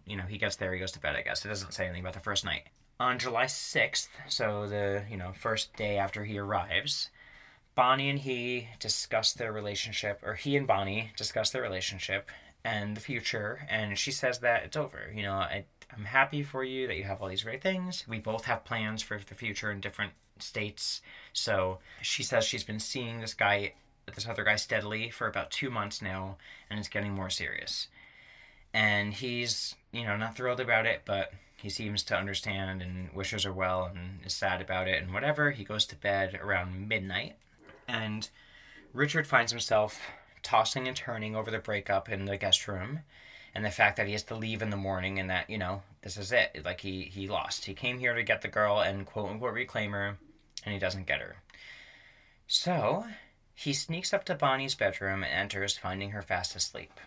you 0.06 0.16
know 0.16 0.24
he 0.24 0.38
gets 0.38 0.56
there 0.56 0.74
he 0.74 0.80
goes 0.80 0.92
to 0.92 1.00
bed 1.00 1.16
i 1.16 1.22
guess 1.22 1.46
it 1.46 1.48
doesn't 1.48 1.74
say 1.74 1.86
anything 1.86 2.02
about 2.02 2.14
the 2.14 2.20
first 2.20 2.46
night 2.46 2.64
on 3.00 3.18
july 3.18 3.46
6th 3.46 4.08
so 4.28 4.68
the 4.68 5.04
you 5.10 5.18
know 5.18 5.32
first 5.34 5.76
day 5.76 5.98
after 5.98 6.24
he 6.24 6.38
arrives 6.38 7.10
bonnie 7.76 8.10
and 8.10 8.20
he 8.20 8.70
discuss 8.80 9.34
their 9.34 9.52
relationship 9.52 10.22
or 10.24 10.34
he 10.34 10.56
and 10.56 10.66
bonnie 10.66 11.12
discuss 11.16 11.52
their 11.52 11.62
relationship 11.62 12.30
and 12.66 12.98
the 12.98 13.02
future 13.02 13.66
and 13.70 13.98
she 13.98 14.12
says 14.12 14.40
that 14.40 14.64
it's 14.64 14.76
over. 14.76 15.12
You 15.14 15.22
know 15.22 15.34
I, 15.34 15.66
i'm 15.96 16.06
happy 16.06 16.42
for 16.42 16.64
you 16.64 16.88
that 16.88 16.98
you 16.98 17.04
have 17.04 17.22
all 17.22 17.30
these 17.30 17.44
great 17.44 17.62
things. 17.62 18.04
We 18.08 18.20
both 18.20 18.46
have 18.46 18.66
plans 18.66 19.04
for 19.04 19.20
the 19.20 19.36
future 19.36 19.72
in 19.72 19.80
different 19.80 20.14
states. 20.40 21.02
So 21.32 21.80
she 22.02 22.24
says 22.24 22.44
she's 22.44 22.64
been 22.64 22.80
seeing 22.80 23.22
this 23.22 23.36
guy 23.36 23.74
this 24.14 24.28
other 24.28 24.44
guy 24.44 24.56
steadily 24.56 25.10
for 25.10 25.28
about 25.28 25.52
two 25.52 25.70
months 25.70 26.02
now 26.02 26.38
and 26.70 26.80
it's 26.80 26.90
getting 26.90 27.14
more 27.14 27.30
serious. 27.30 27.88
And 28.74 29.14
he's 29.14 29.76
you 29.92 30.04
know 30.04 30.18
not 30.18 30.36
thrilled 30.36 30.60
about 30.60 30.88
it 30.88 31.04
but 31.06 31.34
he 31.58 31.70
seems 31.70 32.04
to 32.04 32.18
understand 32.18 32.82
and 32.82 33.12
wishes 33.14 33.44
her 33.44 33.54
well 33.54 33.86
and 33.86 34.20
is 34.26 34.34
sad 34.34 34.60
about 34.60 34.88
it 34.88 35.02
and 35.04 35.14
whatever. 35.14 35.52
He 35.52 35.64
goes 35.64 35.86
to 35.86 35.96
bed 35.96 36.40
around 36.42 36.88
midnight 36.90 37.36
and 37.88 38.30
richard 38.94 39.28
finds 39.28 39.52
himself 39.52 40.00
tossing 40.44 40.88
and 40.88 40.96
turning 40.96 41.36
over 41.36 41.50
the 41.52 41.60
breakup 41.60 42.10
in 42.10 42.26
the 42.26 42.38
guest 42.38 42.68
room 42.68 43.00
and 43.54 43.64
the 43.64 43.72
fact 43.72 43.98
that 43.98 44.06
he 44.06 44.12
has 44.12 44.24
to 44.24 44.36
leave 44.36 44.62
in 44.62 44.70
the 44.70 44.78
morning 44.78 45.20
and 45.20 45.30
that 45.30 45.50
you 45.50 45.58
know 45.58 45.82
this 46.02 46.18
is 46.18 46.32
it 46.32 46.62
like 46.64 46.82
he 46.82 47.04
he 47.04 47.28
lost 47.28 47.66
he 47.66 47.74
came 47.74 48.00
here 48.00 48.14
to 48.14 48.24
get 48.24 48.42
the 48.42 48.48
girl 48.48 48.80
and 48.80 49.06
quote 49.06 49.30
unquote 49.30 49.54
reclaim 49.54 49.92
her 49.92 50.18
and 50.64 50.74
he 50.74 50.80
doesn't 50.80 51.08
get 51.08 51.20
her 51.22 51.36
so 52.48 53.06
he 53.54 53.74
sneaks 53.74 54.14
up 54.14 54.24
to 54.24 54.36
bonnie's 54.36 54.76
bedroom 54.76 55.24
and 55.24 55.34
enters 55.34 55.78
finding 55.78 56.12
her 56.12 56.22
fast 56.22 56.56
asleep 56.56 57.00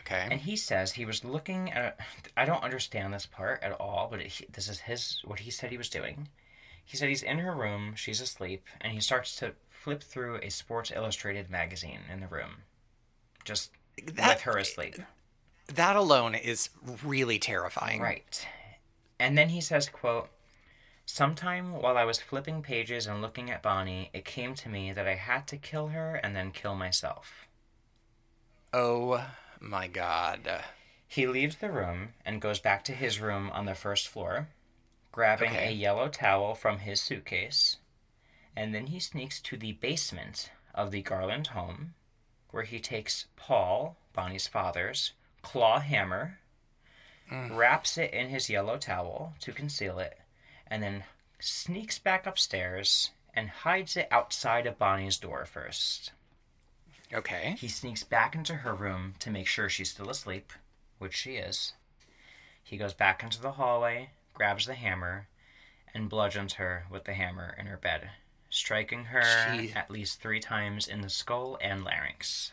Okay. 0.00 0.28
and 0.30 0.40
he 0.40 0.56
says 0.56 0.92
he 0.92 1.04
was 1.04 1.24
looking 1.24 1.70
at. 1.72 1.98
I 2.36 2.44
don't 2.44 2.62
understand 2.62 3.12
this 3.12 3.26
part 3.26 3.62
at 3.62 3.72
all, 3.72 4.08
but 4.10 4.20
it, 4.20 4.52
this 4.52 4.68
is 4.68 4.80
his 4.80 5.20
what 5.24 5.40
he 5.40 5.50
said 5.50 5.70
he 5.70 5.76
was 5.76 5.90
doing. 5.90 6.28
He 6.88 6.96
said 6.96 7.10
he's 7.10 7.22
in 7.22 7.38
her 7.40 7.54
room, 7.54 7.94
she's 7.96 8.22
asleep, 8.22 8.64
and 8.80 8.94
he 8.94 9.00
starts 9.00 9.36
to 9.36 9.52
flip 9.68 10.02
through 10.02 10.36
a 10.36 10.48
Sports 10.48 10.90
Illustrated 10.90 11.50
magazine 11.50 12.00
in 12.10 12.20
the 12.20 12.26
room, 12.26 12.62
just 13.44 13.72
That- 14.02 14.36
with 14.36 14.40
her 14.44 14.56
asleep. 14.56 14.96
that 15.66 15.96
alone 15.96 16.34
is 16.34 16.70
really 17.04 17.38
terrifying. 17.38 18.00
Right. 18.00 18.48
And 19.18 19.36
then 19.36 19.50
he 19.50 19.60
says, 19.60 19.90
quote, 19.90 20.30
Sometime 21.04 21.72
while 21.74 21.98
I 21.98 22.04
was 22.04 22.20
flipping 22.22 22.62
pages 22.62 23.06
and 23.06 23.20
looking 23.20 23.50
at 23.50 23.62
Bonnie, 23.62 24.08
it 24.14 24.24
came 24.24 24.54
to 24.54 24.70
me 24.70 24.90
that 24.94 25.06
I 25.06 25.14
had 25.16 25.46
to 25.48 25.58
kill 25.58 25.88
her 25.88 26.14
and 26.16 26.34
then 26.34 26.52
kill 26.52 26.74
myself. 26.74 27.46
Oh 28.72 29.26
my 29.60 29.88
god. 29.88 30.64
He 31.06 31.26
leaves 31.26 31.56
the 31.56 31.70
room 31.70 32.14
and 32.24 32.40
goes 32.40 32.60
back 32.60 32.82
to 32.84 32.92
his 32.92 33.20
room 33.20 33.50
on 33.50 33.66
the 33.66 33.74
first 33.74 34.08
floor, 34.08 34.48
grabbing 35.12 35.50
Okay. 35.50 35.68
a 35.68 35.72
yellow 35.72 36.08
towel 36.08 36.54
from 36.54 36.80
his 36.80 37.00
suitcase, 37.00 37.76
and 38.54 38.74
then 38.74 38.88
he 38.88 39.00
sneaks 39.00 39.40
to 39.40 39.56
the 39.56 39.72
basement 39.72 40.50
of 40.74 40.90
the 40.90 41.02
Garland 41.02 41.48
home, 41.48 41.94
where 42.50 42.64
he 42.64 42.80
takes 42.80 43.26
Paul, 43.36 43.96
Bonnie's 44.12 44.46
father's, 44.46 45.12
claw 45.42 45.80
hammer, 45.80 46.38
mm. 47.30 47.56
wraps 47.56 47.98
it 47.98 48.12
in 48.12 48.28
his 48.28 48.50
yellow 48.50 48.76
towel 48.78 49.34
to 49.40 49.52
conceal 49.52 49.98
it, 49.98 50.18
and 50.66 50.82
then 50.82 51.04
sneaks 51.40 51.98
back 51.98 52.26
upstairs 52.26 53.10
and 53.34 53.48
hides 53.48 53.96
it 53.96 54.08
outside 54.10 54.66
of 54.66 54.78
Bonnie's 54.78 55.16
door 55.16 55.44
first. 55.44 56.12
Okay. 57.12 57.56
He 57.58 57.68
sneaks 57.68 58.02
back 58.02 58.34
into 58.34 58.56
her 58.56 58.74
room 58.74 59.14
to 59.20 59.30
make 59.30 59.46
sure 59.46 59.68
she's 59.68 59.90
still 59.90 60.10
asleep, 60.10 60.52
which 60.98 61.14
she 61.14 61.36
is. 61.36 61.72
He 62.62 62.76
goes 62.76 62.92
back 62.92 63.22
into 63.22 63.40
the 63.40 63.52
hallway, 63.52 64.10
grabs 64.38 64.66
the 64.66 64.74
hammer, 64.74 65.26
and 65.92 66.08
bludgeons 66.08 66.54
her 66.54 66.86
with 66.90 67.04
the 67.04 67.12
hammer 67.12 67.54
in 67.58 67.66
her 67.66 67.76
bed, 67.76 68.08
striking 68.48 69.06
her 69.06 69.20
Jeez. 69.20 69.74
at 69.74 69.90
least 69.90 70.22
three 70.22 70.38
times 70.38 70.86
in 70.86 71.00
the 71.00 71.10
skull 71.10 71.58
and 71.60 71.84
larynx. 71.84 72.52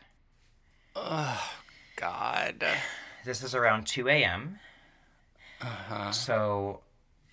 Oh 0.95 1.53
god. 1.95 2.65
This 3.23 3.43
is 3.43 3.53
around 3.53 3.85
2 3.85 4.09
a.m. 4.09 4.59
Uh-huh. 5.61 6.11
So, 6.11 6.81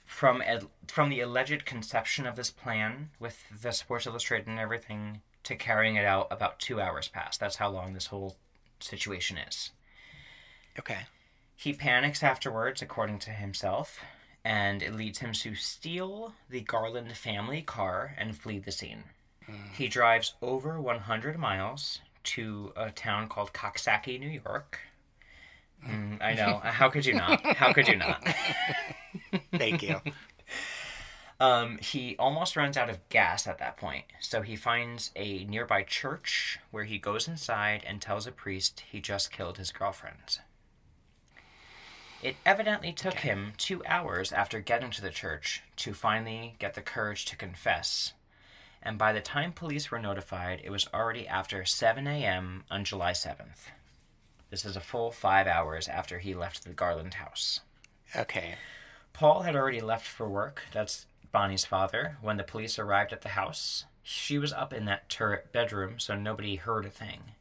from 0.05 0.43
from 0.87 1.09
the 1.09 1.21
alleged 1.21 1.65
conception 1.65 2.27
of 2.27 2.37
this 2.37 2.51
plan 2.51 3.11
with 3.19 3.43
the 3.63 3.73
Sports 3.73 4.07
Illustrated 4.07 4.49
and 4.49 4.59
everything 4.59 5.23
to 5.45 5.57
carrying 5.57 5.97
it 5.97 6.05
out, 6.05 6.29
about 6.31 6.61
two 6.61 6.81
hours 6.81 7.09
passed. 7.09 7.41
That's 7.41 7.57
how 7.57 7.71
long 7.71 7.95
this 7.95 8.07
whole 8.07 8.37
situation 8.81 9.39
is. 9.39 9.71
Okay. 10.79 11.01
He 11.57 11.73
panics 11.73 12.23
afterwards, 12.23 12.83
according 12.83 13.19
to 13.21 13.31
himself, 13.31 14.01
and 14.45 14.83
it 14.83 14.95
leads 14.95 15.19
him 15.19 15.33
to 15.33 15.55
steal 15.55 16.35
the 16.49 16.61
Garland 16.61 17.17
family 17.17 17.63
car 17.63 18.15
and 18.19 18.37
flee 18.37 18.59
the 18.59 18.73
scene. 18.73 19.05
He 19.75 19.89
drives 19.89 20.35
over 20.41 20.81
100 20.81 21.39
miles 21.39 22.01
to 22.25 22.73
a 22.77 22.91
town 22.91 23.29
called 23.29 23.53
Coxsackie, 23.53 24.19
New 24.19 24.29
York. 24.29 24.79
Mm, 25.87 26.23
I 26.23 26.35
know. 26.35 26.59
How 26.65 26.89
could 26.89 27.05
you 27.05 27.15
not? 27.15 27.45
How 27.57 27.73
could 27.73 27.89
you 27.89 27.97
not? 27.97 28.27
Thank 29.53 29.83
you. 29.83 30.01
Um, 31.41 31.79
he 31.79 32.15
almost 32.21 32.55
runs 32.55 32.77
out 32.77 32.89
of 32.89 33.09
gas 33.09 33.49
at 33.49 33.59
that 33.59 33.77
point, 33.77 34.05
so 34.21 34.43
he 34.43 34.55
finds 34.55 35.11
a 35.17 35.43
nearby 35.47 35.83
church 35.83 36.61
where 36.71 36.85
he 36.85 36.99
goes 36.99 37.27
inside 37.27 37.83
and 37.85 38.01
tells 38.01 38.29
a 38.29 38.31
priest 38.31 38.85
he 38.93 39.01
just 39.01 39.33
killed 39.33 39.59
his 39.59 39.73
girlfriend. 39.73 40.39
It 42.23 42.37
evidently 42.47 42.93
took 42.93 43.15
him 43.15 43.53
two 43.59 43.85
hours 43.85 44.33
after 44.33 44.61
getting 44.61 44.91
to 44.93 45.03
the 45.03 45.11
church 45.11 45.63
to 45.77 45.93
finally 45.93 46.55
get 46.61 46.75
the 46.75 46.81
courage 46.81 47.25
to 47.27 47.37
confess. 47.37 48.13
And 48.81 48.97
by 48.97 49.13
the 49.13 49.21
time 49.21 49.53
police 49.53 49.91
were 49.91 49.99
notified, 49.99 50.61
it 50.63 50.71
was 50.71 50.89
already 50.95 51.27
after 51.27 51.65
7 51.65 52.07
a.m. 52.07 52.65
on 52.71 52.85
July 52.85 53.13
7th. 53.13 53.71
This 54.51 54.65
is 54.65 54.77
a 54.77 54.81
full 54.81 55.11
five 55.11 55.49
hours 55.49 55.89
after 55.89 56.21
he 56.21 56.35
left 56.35 56.63
the 56.63 56.71
Garland 56.71 57.15
house. 57.15 57.61
Okay. 58.15 58.55
Paul 59.13 59.43
had 59.43 59.57
already 59.57 59.81
left 59.81 60.07
for 60.07 60.29
work. 60.29 60.63
That's 60.73 61.07
Bonnie's 61.33 61.65
father. 61.65 62.19
When 62.21 62.37
the 62.37 62.45
police 62.45 62.79
arrived 62.79 63.13
at 63.13 63.23
the 63.23 63.31
house, 63.31 63.85
she 64.03 64.39
was 64.39 64.53
up 64.53 64.73
in 64.73 64.85
that 64.85 65.09
turret 65.09 65.51
bedroom, 65.53 65.99
so 65.99 66.15
nobody 66.15 66.57
heard 66.57 66.85
a 66.85 66.91
thing, 66.91 67.33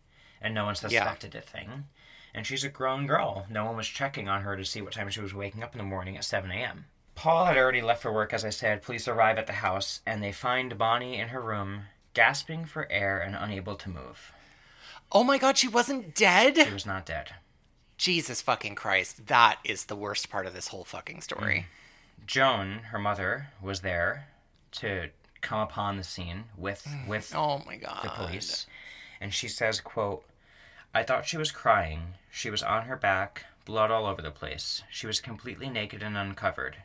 and 0.41 0.55
no 0.55 0.65
one 0.65 0.75
suspected 0.75 1.35
a 1.35 1.41
thing. 1.41 1.85
And 2.33 2.45
she's 2.45 2.63
a 2.63 2.69
grown 2.69 3.07
girl. 3.07 3.45
No 3.49 3.65
one 3.65 3.77
was 3.77 3.87
checking 3.87 4.29
on 4.29 4.41
her 4.41 4.55
to 4.55 4.63
see 4.65 4.81
what 4.81 4.93
time 4.93 5.09
she 5.09 5.21
was 5.21 5.33
waking 5.33 5.63
up 5.63 5.73
in 5.73 5.77
the 5.77 5.83
morning 5.83 6.15
at 6.15 6.23
7 6.23 6.49
a.m. 6.51 6.85
Paul 7.15 7.45
had 7.45 7.57
already 7.57 7.81
left 7.81 8.01
for 8.01 8.11
work, 8.13 8.33
as 8.33 8.45
I 8.45 8.49
said. 8.49 8.81
Police 8.81 9.07
arrive 9.07 9.37
at 9.37 9.47
the 9.47 9.53
house, 9.53 9.99
and 10.05 10.23
they 10.23 10.31
find 10.31 10.77
Bonnie 10.77 11.19
in 11.19 11.27
her 11.29 11.41
room, 11.41 11.83
gasping 12.13 12.65
for 12.65 12.89
air 12.89 13.19
and 13.19 13.35
unable 13.35 13.75
to 13.75 13.89
move. 13.89 14.31
Oh 15.11 15.23
my 15.23 15.37
god, 15.37 15.57
she 15.57 15.67
wasn't 15.67 16.15
dead? 16.15 16.55
She 16.55 16.73
was 16.73 16.85
not 16.85 17.05
dead. 17.05 17.35
Jesus 17.97 18.41
fucking 18.41 18.75
Christ. 18.75 19.27
That 19.27 19.59
is 19.63 19.85
the 19.85 19.95
worst 19.95 20.29
part 20.29 20.45
of 20.45 20.53
this 20.53 20.69
whole 20.69 20.85
fucking 20.85 21.21
story. 21.21 21.67
Mm. 21.67 22.25
Joan, 22.27 22.67
her 22.91 22.97
mother, 22.97 23.49
was 23.61 23.81
there 23.81 24.27
to 24.73 25.09
come 25.41 25.59
upon 25.59 25.97
the 25.97 26.03
scene 26.03 26.45
with 26.57 26.87
with 27.07 27.33
Oh 27.35 27.61
my 27.65 27.75
god. 27.75 28.03
the 28.03 28.09
police 28.09 28.67
and 29.19 29.33
she 29.33 29.47
says 29.47 29.81
quote 29.81 30.23
i 30.93 31.03
thought 31.03 31.25
she 31.25 31.37
was 31.37 31.51
crying. 31.51 32.15
She 32.31 32.49
was 32.49 32.63
on 32.63 32.83
her 32.83 32.95
back 32.95 33.45
blood 33.65 33.91
all 33.91 34.05
over 34.05 34.21
the 34.21 34.31
place. 34.31 34.83
She 34.89 35.07
was 35.07 35.19
completely 35.19 35.69
naked 35.69 36.01
and 36.03 36.17
uncovered. 36.17 36.77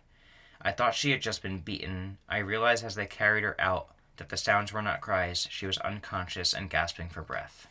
I 0.60 0.72
thought 0.72 0.94
she 0.94 1.10
had 1.10 1.22
just 1.22 1.42
been 1.42 1.60
beaten. 1.60 2.18
I 2.28 2.38
realized 2.38 2.84
as 2.84 2.94
they 2.94 3.06
carried 3.06 3.44
her 3.44 3.60
out 3.60 3.88
that 4.16 4.28
the 4.28 4.36
sounds 4.36 4.72
were 4.72 4.82
not 4.82 5.00
cries. 5.00 5.46
She 5.50 5.66
was 5.66 5.78
unconscious 5.78 6.54
and 6.54 6.70
gasping 6.70 7.08
for 7.08 7.22
breath. 7.22 7.66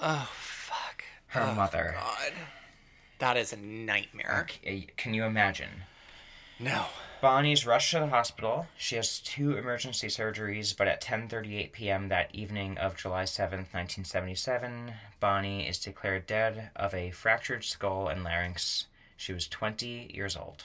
Oh 0.00 0.28
fuck. 0.32 1.04
her 1.28 1.42
oh, 1.42 1.54
mother. 1.54 1.94
God. 1.98 2.32
That 3.18 3.36
is 3.36 3.52
a 3.52 3.56
nightmare. 3.56 4.46
C- 4.62 4.88
can 4.96 5.14
you 5.14 5.24
imagine 5.24 5.70
No. 6.58 6.86
Bonnie's 7.20 7.66
rushed 7.66 7.90
to 7.92 8.00
the 8.00 8.08
hospital. 8.08 8.66
She 8.76 8.96
has 8.96 9.20
two 9.20 9.56
emergency 9.56 10.08
surgeries, 10.08 10.76
but 10.76 10.86
at 10.86 11.00
10:38 11.00 11.72
p.m. 11.72 12.08
that 12.08 12.34
evening 12.34 12.76
of 12.78 12.96
July 12.96 13.24
7th, 13.24 13.72
1977, 13.72 14.92
Bonnie 15.18 15.66
is 15.66 15.78
declared 15.78 16.26
dead 16.26 16.70
of 16.76 16.94
a 16.94 17.10
fractured 17.10 17.64
skull 17.64 18.08
and 18.08 18.22
larynx. 18.22 18.86
She 19.16 19.32
was 19.32 19.48
20 19.48 20.10
years 20.14 20.36
old. 20.36 20.64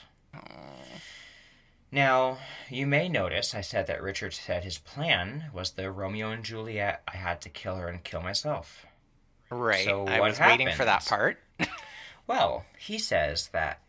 Now, 1.90 2.38
you 2.70 2.86
may 2.86 3.08
notice 3.08 3.54
I 3.54 3.60
said 3.60 3.86
that 3.86 4.02
Richard 4.02 4.34
said 4.34 4.64
his 4.64 4.78
plan 4.78 5.46
was 5.52 5.72
the 5.72 5.90
Romeo 5.90 6.30
and 6.30 6.44
Juliet 6.44 7.02
I 7.08 7.16
had 7.16 7.40
to 7.42 7.48
kill 7.48 7.76
her 7.76 7.88
and 7.88 8.04
kill 8.04 8.22
myself. 8.22 8.86
Right. 9.50 9.84
So 9.84 10.06
I 10.06 10.20
was 10.20 10.38
waiting 10.38 10.70
for 10.72 10.84
that 10.84 11.04
part. 11.04 11.38
Well, 12.26 12.64
he 12.78 12.98
says 12.98 13.48
that 13.48 13.80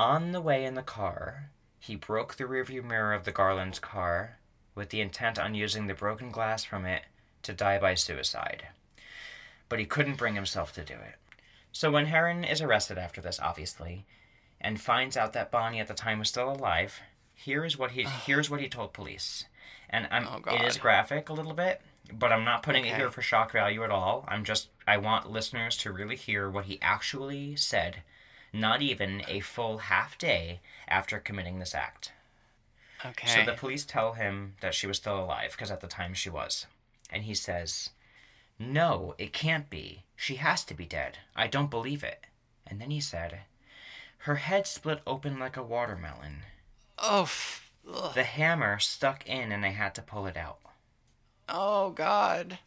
on 0.00 0.32
the 0.32 0.40
way 0.40 0.64
in 0.64 0.72
the 0.72 0.82
car, 0.82 1.50
he 1.78 1.94
broke 1.94 2.34
the 2.36 2.44
rearview 2.44 2.82
mirror 2.82 3.12
of 3.12 3.24
the 3.24 3.32
Garland's 3.32 3.78
car 3.78 4.38
with 4.74 4.88
the 4.88 5.02
intent 5.02 5.38
on 5.38 5.54
using 5.54 5.86
the 5.86 5.94
broken 5.94 6.30
glass 6.30 6.64
from 6.64 6.86
it 6.86 7.02
to 7.42 7.52
die 7.52 7.78
by 7.78 7.94
suicide. 7.94 8.68
But 9.68 9.78
he 9.78 9.84
couldn't 9.84 10.16
bring 10.16 10.36
himself 10.36 10.72
to 10.72 10.84
do 10.84 10.94
it. 10.94 11.16
So 11.70 11.90
when 11.90 12.06
Herrin 12.06 12.44
is 12.44 12.62
arrested 12.62 12.96
after 12.96 13.20
this, 13.20 13.38
obviously, 13.40 14.06
and 14.58 14.80
finds 14.80 15.18
out 15.18 15.34
that 15.34 15.50
Bonnie 15.50 15.80
at 15.80 15.86
the 15.86 15.92
time 15.92 16.18
was 16.18 16.30
still 16.30 16.50
alive, 16.50 17.00
here 17.34 17.66
is 17.66 17.78
what 17.78 17.90
he 17.90 18.04
here's 18.04 18.48
what 18.48 18.60
he 18.60 18.70
told 18.70 18.94
police. 18.94 19.44
And 19.90 20.08
I'm, 20.10 20.26
Oh, 20.26 20.54
it 20.54 20.62
is 20.62 20.78
graphic 20.78 21.28
a 21.28 21.34
little 21.34 21.52
bit, 21.52 21.82
but 22.10 22.32
I'm 22.32 22.44
not 22.44 22.62
putting 22.62 22.86
it 22.86 22.96
here 22.96 23.10
for 23.10 23.20
shock 23.20 23.52
value 23.52 23.84
at 23.84 23.90
all. 23.90 24.24
I'm 24.26 24.44
just 24.44 24.68
I 24.86 24.96
want 24.96 25.30
listeners 25.30 25.76
to 25.78 25.92
really 25.92 26.16
hear 26.16 26.48
what 26.48 26.64
he 26.64 26.78
actually 26.80 27.54
said, 27.56 28.02
not 28.52 28.82
even 28.82 29.22
a 29.28 29.40
full 29.40 29.78
half 29.78 30.18
day 30.18 30.60
after 30.88 31.18
committing 31.18 31.58
this 31.58 31.74
act. 31.74 32.12
Okay. 33.04 33.28
So 33.28 33.44
the 33.44 33.56
police 33.56 33.84
tell 33.84 34.12
him 34.12 34.54
that 34.60 34.74
she 34.74 34.86
was 34.86 34.98
still 34.98 35.18
alive 35.18 35.52
because 35.52 35.70
at 35.70 35.80
the 35.80 35.86
time 35.86 36.14
she 36.14 36.28
was. 36.28 36.66
And 37.10 37.24
he 37.24 37.34
says, 37.34 37.90
"No, 38.58 39.14
it 39.18 39.32
can't 39.32 39.70
be. 39.70 40.04
She 40.16 40.36
has 40.36 40.64
to 40.64 40.74
be 40.74 40.86
dead. 40.86 41.18
I 41.34 41.46
don't 41.46 41.70
believe 41.70 42.04
it." 42.04 42.26
And 42.66 42.80
then 42.80 42.90
he 42.90 43.00
said, 43.00 43.40
"Her 44.18 44.36
head 44.36 44.66
split 44.66 45.00
open 45.06 45.38
like 45.38 45.56
a 45.56 45.62
watermelon. 45.62 46.42
oh. 46.98 47.22
f- 47.22 47.72
ugh. 47.90 48.14
The 48.14 48.24
hammer 48.24 48.78
stuck 48.78 49.26
in 49.26 49.50
and 49.50 49.64
I 49.64 49.70
had 49.70 49.94
to 49.94 50.02
pull 50.02 50.26
it 50.26 50.36
out." 50.36 50.58
Oh 51.48 51.90
god. 51.90 52.58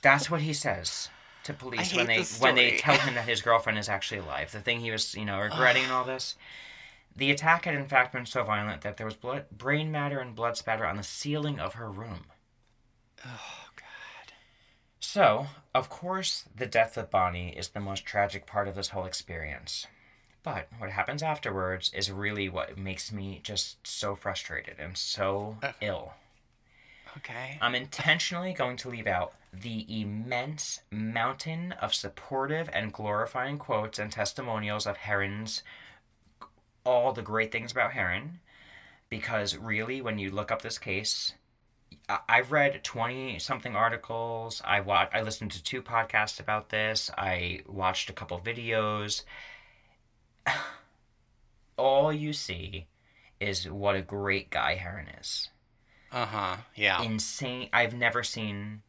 That's 0.00 0.28
what 0.30 0.40
he 0.40 0.52
says 0.52 1.08
to 1.44 1.52
police 1.52 1.94
when 1.94 2.06
they 2.06 2.22
when 2.38 2.54
they 2.54 2.78
tell 2.78 2.96
him 2.98 3.14
that 3.14 3.28
his 3.28 3.42
girlfriend 3.42 3.78
is 3.78 3.88
actually 3.88 4.18
alive. 4.18 4.52
The 4.52 4.60
thing 4.60 4.80
he 4.80 4.90
was, 4.90 5.14
you 5.14 5.24
know, 5.24 5.40
regretting 5.40 5.84
and 5.84 5.92
all 5.92 6.04
this. 6.04 6.36
The 7.14 7.30
attack 7.30 7.66
had 7.66 7.74
in 7.74 7.86
fact 7.86 8.12
been 8.12 8.26
so 8.26 8.42
violent 8.42 8.82
that 8.82 8.96
there 8.96 9.06
was 9.06 9.14
blood, 9.14 9.46
brain 9.50 9.92
matter 9.92 10.18
and 10.18 10.34
blood 10.34 10.56
spatter 10.56 10.86
on 10.86 10.96
the 10.96 11.02
ceiling 11.02 11.60
of 11.60 11.74
her 11.74 11.90
room. 11.90 12.24
Oh 13.24 13.68
god. 13.76 14.32
So, 14.98 15.46
of 15.74 15.90
course, 15.90 16.44
the 16.54 16.66
death 16.66 16.96
of 16.96 17.10
Bonnie 17.10 17.54
is 17.56 17.68
the 17.68 17.80
most 17.80 18.06
tragic 18.06 18.46
part 18.46 18.66
of 18.66 18.74
this 18.74 18.88
whole 18.88 19.04
experience. 19.04 19.86
But 20.42 20.68
what 20.78 20.90
happens 20.90 21.22
afterwards 21.22 21.92
is 21.94 22.10
really 22.10 22.48
what 22.48 22.76
makes 22.76 23.12
me 23.12 23.40
just 23.44 23.86
so 23.86 24.16
frustrated 24.16 24.76
and 24.80 24.96
so 24.96 25.58
ill. 25.80 26.14
Okay. 27.18 27.58
I'm 27.60 27.74
intentionally 27.74 28.52
going 28.52 28.76
to 28.78 28.88
leave 28.88 29.06
out 29.06 29.34
the 29.52 30.00
immense 30.00 30.80
mountain 30.90 31.72
of 31.72 31.94
supportive 31.94 32.70
and 32.72 32.92
glorifying 32.92 33.58
quotes 33.58 33.98
and 33.98 34.10
testimonials 34.10 34.86
of 34.86 34.96
Herrin's 34.96 35.62
all 36.84 37.12
the 37.12 37.22
great 37.22 37.52
things 37.52 37.70
about 37.70 37.92
Herrin 37.92 38.40
because 39.08 39.56
really 39.56 40.00
when 40.00 40.18
you 40.18 40.30
look 40.30 40.50
up 40.50 40.62
this 40.62 40.78
case 40.78 41.34
I've 42.28 42.50
read 42.52 42.82
20 42.82 43.38
something 43.38 43.76
articles. 43.76 44.60
I 44.64 44.80
watched, 44.80 45.14
I 45.14 45.20
listened 45.22 45.50
to 45.52 45.62
two 45.62 45.82
podcasts 45.82 46.40
about 46.40 46.70
this. 46.70 47.10
I 47.16 47.60
watched 47.66 48.08
a 48.10 48.12
couple 48.14 48.40
videos. 48.40 49.22
All 51.76 52.12
you 52.12 52.32
see 52.32 52.86
is 53.40 53.70
what 53.70 53.94
a 53.94 54.02
great 54.02 54.50
guy 54.50 54.76
Herrin 54.76 55.08
is 55.20 55.50
Uh-huh. 56.10 56.56
Yeah. 56.74 57.02
insane. 57.02 57.68
I've 57.72 57.94
never 57.94 58.22
seen 58.22 58.82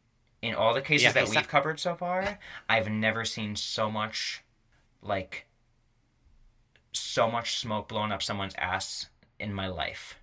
in 0.44 0.54
all 0.54 0.74
the 0.74 0.82
cases 0.82 1.04
Yeah, 1.04 1.12
that 1.12 1.24
we've 1.24 1.34
not- 1.34 1.48
covered 1.48 1.80
so 1.80 1.94
far. 1.94 2.38
I've 2.68 2.88
never 2.90 3.24
seen 3.24 3.56
so 3.56 3.90
much, 3.90 4.42
like, 5.02 5.46
so 6.92 7.30
much 7.30 7.58
smoke 7.58 7.88
blowing 7.88 8.12
up 8.12 8.22
someone's 8.22 8.54
ass 8.56 9.06
in 9.38 9.52
my 9.52 9.66
life. 9.66 10.16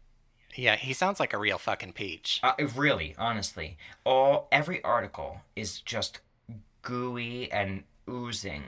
yeah, 0.56 0.76
he 0.76 0.94
sounds 0.94 1.20
like 1.20 1.34
a 1.34 1.38
real 1.38 1.58
fucking 1.58 1.94
peach. 1.94 2.40
Uh, 2.44 2.54
really, 2.76 3.16
honestly, 3.18 3.78
all 4.04 4.48
every 4.52 4.84
article 4.84 5.42
is 5.56 5.80
just 5.80 6.20
gooey 6.82 7.50
and 7.52 7.84
oozing 8.10 8.64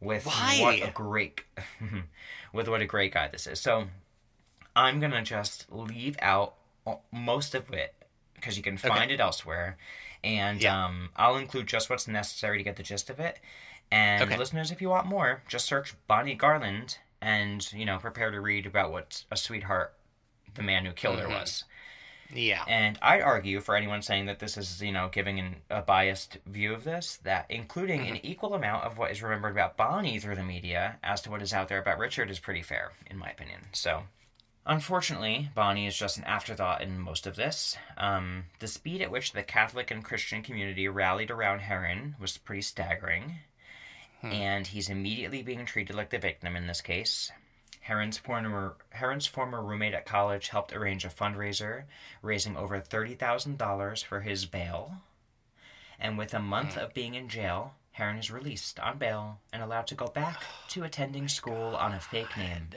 with 0.00 0.26
Why? 0.26 0.58
what 0.60 0.88
a 0.88 0.92
great 0.92 1.42
with 2.52 2.68
what 2.68 2.80
a 2.82 2.86
great 2.86 3.12
guy 3.14 3.28
this 3.28 3.46
is. 3.46 3.58
So 3.60 3.86
I'm 4.76 5.00
gonna 5.00 5.22
just 5.22 5.70
leave 5.72 6.16
out 6.20 6.54
most 7.12 7.54
of 7.54 7.70
it 7.72 7.94
because 8.34 8.56
you 8.56 8.62
can 8.62 8.76
find 8.76 9.10
it 9.10 9.18
elsewhere, 9.20 9.76
and 10.24 10.60
Yeah. 10.60 10.84
um, 10.86 11.10
I'll 11.16 11.36
include 11.36 11.66
just 11.66 11.88
what's 11.90 12.08
necessary 12.08 12.58
to 12.58 12.64
get 12.64 12.76
the 12.76 12.82
gist 12.82 13.10
of 13.10 13.20
it. 13.20 13.38
And 13.90 14.22
Okay. 14.22 14.36
listeners, 14.36 14.70
if 14.70 14.82
you 14.82 14.88
want 14.90 15.06
more, 15.06 15.42
just 15.48 15.66
search 15.66 15.94
Bonnie 16.06 16.34
Garland 16.34 16.98
and 17.20 17.72
you 17.72 17.84
know 17.84 17.98
prepare 17.98 18.30
to 18.30 18.40
read 18.40 18.66
about 18.66 18.92
what 18.92 19.24
a 19.30 19.36
sweetheart 19.36 19.94
the 20.54 20.62
man 20.62 20.84
who 20.84 20.92
killed 20.92 21.18
her 21.20 21.28
was. 21.28 21.64
Yeah. 22.30 22.62
And 22.68 22.98
I'd 23.00 23.22
argue 23.22 23.60
for 23.60 23.74
anyone 23.74 24.02
saying 24.02 24.26
that 24.26 24.38
this 24.38 24.58
is, 24.58 24.82
you 24.82 24.92
know, 24.92 25.08
giving 25.08 25.38
an, 25.38 25.56
a 25.70 25.80
biased 25.80 26.36
view 26.44 26.74
of 26.74 26.84
this, 26.84 27.16
that 27.22 27.46
including 27.48 28.06
an 28.06 28.16
equal 28.24 28.52
amount 28.52 28.84
of 28.84 28.98
what 28.98 29.10
is 29.10 29.22
remembered 29.22 29.52
about 29.52 29.78
Bonnie 29.78 30.18
through 30.18 30.34
the 30.36 30.42
media 30.42 30.98
as 31.02 31.22
to 31.22 31.30
what 31.30 31.40
is 31.40 31.54
out 31.54 31.68
there 31.68 31.78
about 31.78 31.96
Richard 31.98 32.30
is 32.30 32.38
pretty 32.38 32.60
fair, 32.60 32.92
in 33.06 33.16
my 33.16 33.30
opinion. 33.30 33.68
So, 33.72 34.02
unfortunately, 34.68 35.50
Bonnie 35.54 35.86
is 35.86 35.96
just 35.96 36.18
an 36.18 36.24
afterthought 36.24 36.82
in 36.82 37.00
most 37.00 37.26
of 37.26 37.34
this. 37.34 37.76
Um, 37.96 38.44
the 38.60 38.68
speed 38.68 39.02
at 39.02 39.10
which 39.10 39.32
the 39.32 39.42
Catholic 39.42 39.90
and 39.90 40.04
Christian 40.04 40.42
community 40.42 40.86
rallied 40.86 41.30
around 41.30 41.60
Herrin 41.60 42.14
was 42.20 42.38
pretty 42.38 42.62
staggering. 42.62 43.38
And 44.22 44.66
he's 44.66 44.88
immediately 44.88 45.42
being 45.42 45.64
treated 45.64 45.96
like 45.96 46.10
the 46.10 46.18
victim 46.18 46.56
in 46.56 46.66
this 46.66 46.80
case. 46.80 47.30
Herrin's 47.88 48.18
former 48.18 48.76
Herrin's 48.90 49.26
former 49.26 49.62
roommate 49.62 49.94
at 49.94 50.04
college 50.04 50.48
helped 50.48 50.74
arrange 50.74 51.04
a 51.04 51.08
fundraiser, 51.08 51.84
raising 52.20 52.56
over 52.56 52.80
thirty 52.80 53.14
thousand 53.14 53.56
dollars 53.56 54.02
for 54.02 54.20
his 54.20 54.44
bail. 54.44 54.96
And 55.98 56.18
with 56.18 56.34
a 56.34 56.40
month 56.40 56.76
of 56.76 56.94
being 56.94 57.14
in 57.14 57.28
jail, 57.28 57.74
Herrin 57.92 58.18
is 58.18 58.30
released 58.30 58.78
on 58.78 58.98
bail 58.98 59.40
and 59.52 59.62
allowed 59.62 59.86
to 59.88 59.94
go 59.94 60.08
back 60.08 60.42
to 60.68 60.84
attending 60.84 61.28
school 61.28 61.76
on 61.76 61.94
a 61.94 62.00
fake 62.00 62.36
name. 62.36 62.68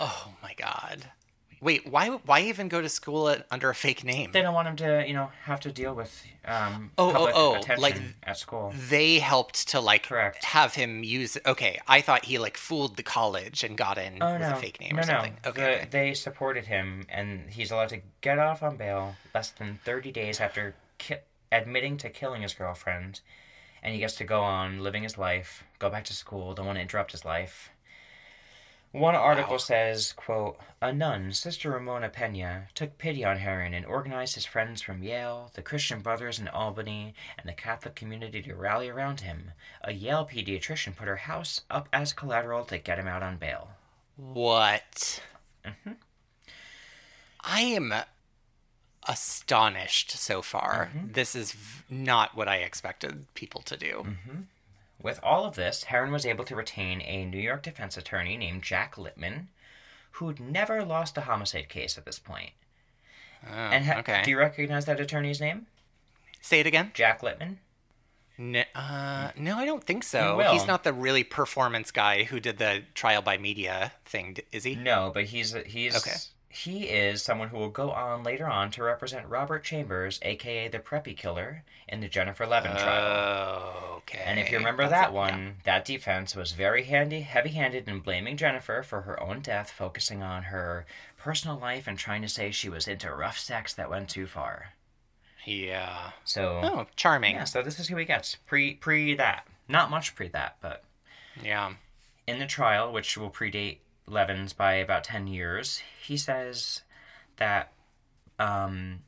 Oh 0.00 0.28
my 0.42 0.54
god. 0.54 1.10
Wait, 1.60 1.86
why 1.90 2.08
why 2.08 2.40
even 2.40 2.68
go 2.68 2.82
to 2.82 2.88
school 2.90 3.26
at, 3.28 3.46
under 3.50 3.70
a 3.70 3.74
fake 3.74 4.04
name? 4.04 4.32
They 4.32 4.42
don't 4.42 4.52
want 4.52 4.68
him 4.68 4.76
to, 4.76 5.04
you 5.06 5.14
know, 5.14 5.30
have 5.44 5.60
to 5.60 5.72
deal 5.72 5.94
with 5.94 6.22
um, 6.44 6.90
Oh, 6.98 7.08
oh, 7.08 7.12
public 7.12 7.32
oh, 7.36 7.54
attention 7.54 7.82
like- 7.82 8.02
at 8.24 8.36
school. 8.36 8.74
They 8.90 9.18
helped 9.18 9.68
to 9.68 9.80
like 9.80 10.02
Correct. 10.02 10.44
have 10.44 10.74
him 10.74 11.02
use 11.02 11.38
Okay, 11.46 11.80
I 11.88 12.02
thought 12.02 12.26
he 12.26 12.38
like 12.38 12.58
fooled 12.58 12.96
the 12.96 13.02
college 13.02 13.64
and 13.64 13.78
got 13.78 13.96
in 13.96 14.18
Oh 14.20 14.32
with 14.32 14.42
no! 14.42 14.52
a 14.52 14.56
fake 14.56 14.78
name 14.80 14.96
no, 14.96 15.00
or 15.00 15.04
something. 15.04 15.36
no. 15.42 15.50
Okay, 15.50 15.60
The- 15.62 15.70
okay. 15.76 15.88
They 15.90 16.14
supported 16.14 16.66
him, 16.66 17.06
and 17.08 17.48
he's 17.50 17.70
allowed 17.70 17.88
to 17.90 18.00
get 18.20 18.38
off 18.38 18.62
on 18.62 18.76
bail 18.76 19.16
less 19.34 19.50
than 19.50 19.78
thirty 19.84 20.12
days 20.12 20.40
after 20.40 20.74
ki- 20.98 21.16
admitting 21.50 21.96
to 21.98 22.10
killing 22.10 22.42
his 22.42 22.52
girlfriend, 22.52 23.20
and 23.82 23.94
he 23.94 24.00
gets 24.00 24.16
to 24.16 24.24
go 24.24 24.42
on 24.42 24.80
living 24.82 25.02
his 25.02 25.16
life, 25.16 25.64
go 25.78 25.88
back 25.88 26.04
to 26.04 26.12
school. 26.12 26.52
Don't 26.52 26.66
want 26.66 26.76
to 26.76 26.82
interrupt 26.82 27.12
his 27.12 27.24
life. 27.24 27.70
One 28.94 29.16
article 29.16 29.58
says, 29.58 30.12
quote, 30.12 30.56
A 30.80 30.92
nun, 30.92 31.32
Sister 31.32 31.70
Ramona 31.70 32.08
Pena, 32.08 32.68
took 32.76 32.96
pity 32.96 33.24
on 33.24 33.38
Herrin 33.38 33.74
and 33.74 33.84
organized 33.84 34.36
his 34.36 34.44
friends 34.44 34.82
from 34.82 35.02
Yale, 35.02 35.50
the 35.54 35.62
Christian 35.62 36.00
Brothers 36.00 36.38
in 36.38 36.46
Albany, 36.46 37.12
and 37.36 37.48
the 37.48 37.54
Catholic 37.54 37.96
community 37.96 38.40
to 38.42 38.54
rally 38.54 38.88
around 38.88 39.22
him. 39.22 39.50
A 39.82 39.92
Yale 39.92 40.28
pediatrician 40.32 40.94
put 40.94 41.08
her 41.08 41.16
house 41.16 41.62
up 41.68 41.88
as 41.92 42.12
collateral 42.12 42.64
to 42.66 42.78
get 42.78 43.00
him 43.00 43.08
out 43.08 43.24
on 43.24 43.36
bail. 43.36 43.70
What? 44.16 45.20
Mm-hmm. 45.64 45.94
I 47.40 47.60
am 47.62 47.92
astonished 49.08 50.12
so 50.12 50.40
far. 50.40 50.90
Mm-hmm. 50.94 51.12
This 51.14 51.34
is 51.34 51.50
v- 51.50 51.82
not 51.90 52.36
what 52.36 52.46
I 52.46 52.58
expected 52.58 53.26
people 53.34 53.62
to 53.62 53.76
do. 53.76 54.06
Mm-hmm. 54.06 54.40
With 55.04 55.20
all 55.22 55.44
of 55.44 55.54
this, 55.54 55.84
Herrin 55.84 56.10
was 56.12 56.24
able 56.24 56.44
to 56.46 56.56
retain 56.56 57.02
a 57.02 57.26
New 57.26 57.38
York 57.38 57.62
defense 57.62 57.98
attorney 57.98 58.38
named 58.38 58.62
Jack 58.62 58.94
Litman, 58.96 59.48
who'd 60.12 60.40
never 60.40 60.82
lost 60.82 61.18
a 61.18 61.20
homicide 61.20 61.68
case 61.68 61.98
at 61.98 62.06
this 62.06 62.18
point. 62.18 62.52
Oh, 63.46 63.52
And 63.54 63.84
ha- 63.84 63.98
okay. 63.98 64.22
do 64.24 64.30
you 64.30 64.38
recognize 64.38 64.86
that 64.86 64.98
attorney's 64.98 65.42
name? 65.42 65.66
Say 66.40 66.60
it 66.60 66.66
again. 66.66 66.90
Jack 66.94 67.20
Litman? 67.20 67.56
No, 68.38 68.62
uh, 68.74 69.30
no, 69.36 69.58
I 69.58 69.66
don't 69.66 69.84
think 69.84 70.04
so. 70.04 70.38
will. 70.38 70.52
He's 70.52 70.66
not 70.66 70.84
the 70.84 70.92
really 70.94 71.22
performance 71.22 71.90
guy 71.90 72.24
who 72.24 72.40
did 72.40 72.56
the 72.56 72.82
trial 72.94 73.20
by 73.20 73.36
media 73.36 73.92
thing, 74.06 74.38
is 74.52 74.64
he? 74.64 74.74
No, 74.74 75.10
but 75.12 75.24
he's 75.24 75.52
he's 75.66 75.94
Okay. 75.96 76.16
He 76.54 76.84
is 76.84 77.22
someone 77.22 77.48
who 77.48 77.56
will 77.58 77.68
go 77.68 77.90
on 77.90 78.22
later 78.22 78.46
on 78.46 78.70
to 78.72 78.82
represent 78.84 79.26
Robert 79.28 79.64
Chambers, 79.64 80.20
aka 80.22 80.68
the 80.68 80.78
Preppy 80.78 81.16
Killer, 81.16 81.64
in 81.88 82.00
the 82.00 82.08
Jennifer 82.08 82.46
Levin 82.46 82.72
trial. 82.72 83.72
Oh, 83.74 83.94
okay. 83.98 84.22
And 84.24 84.38
if 84.38 84.50
you 84.50 84.58
remember 84.58 84.84
That's 84.88 84.92
that 84.92 85.08
it, 85.10 85.14
one, 85.14 85.38
yeah. 85.40 85.50
that 85.64 85.84
defense 85.84 86.36
was 86.36 86.52
very 86.52 86.84
handy, 86.84 87.20
heavy-handed 87.22 87.88
in 87.88 88.00
blaming 88.00 88.36
Jennifer 88.36 88.82
for 88.82 89.02
her 89.02 89.20
own 89.20 89.40
death, 89.40 89.70
focusing 89.70 90.22
on 90.22 90.44
her 90.44 90.86
personal 91.18 91.58
life 91.58 91.86
and 91.86 91.98
trying 91.98 92.22
to 92.22 92.28
say 92.28 92.50
she 92.50 92.68
was 92.68 92.86
into 92.86 93.12
rough 93.12 93.38
sex 93.38 93.74
that 93.74 93.90
went 93.90 94.08
too 94.08 94.26
far. 94.26 94.74
Yeah. 95.44 96.10
So 96.24 96.60
Oh, 96.62 96.86
charming. 96.96 97.34
yeah, 97.34 97.44
so 97.44 97.62
this 97.62 97.78
is 97.80 97.88
who 97.88 97.96
he 97.96 98.04
gets 98.04 98.36
pre 98.36 98.74
pre 98.74 99.14
that. 99.16 99.46
Not 99.68 99.90
much 99.90 100.14
pre 100.14 100.28
that, 100.28 100.56
but 100.60 100.84
Yeah. 101.42 101.74
in 102.26 102.38
the 102.38 102.46
trial, 102.46 102.92
which 102.92 103.16
will 103.18 103.30
predate 103.30 103.78
Levin's 104.06 104.52
by 104.52 104.74
about 104.74 105.04
ten 105.04 105.26
years, 105.26 105.82
he 106.02 106.16
says 106.16 106.82
that 107.36 107.72
um 108.38 109.00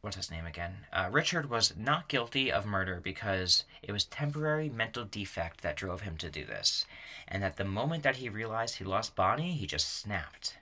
what's 0.00 0.16
his 0.16 0.30
name 0.30 0.46
again? 0.46 0.76
Uh, 0.92 1.08
Richard 1.10 1.50
was 1.50 1.74
not 1.76 2.06
guilty 2.06 2.52
of 2.52 2.64
murder 2.64 3.00
because 3.02 3.64
it 3.82 3.90
was 3.90 4.04
temporary 4.04 4.70
mental 4.70 5.04
defect 5.04 5.62
that 5.62 5.74
drove 5.76 6.02
him 6.02 6.16
to 6.18 6.30
do 6.30 6.44
this, 6.44 6.86
and 7.26 7.42
that 7.42 7.56
the 7.56 7.64
moment 7.64 8.04
that 8.04 8.16
he 8.16 8.28
realized 8.28 8.76
he 8.76 8.84
lost 8.84 9.16
Bonnie, 9.16 9.54
he 9.54 9.66
just 9.66 9.98
snapped. 9.98 10.58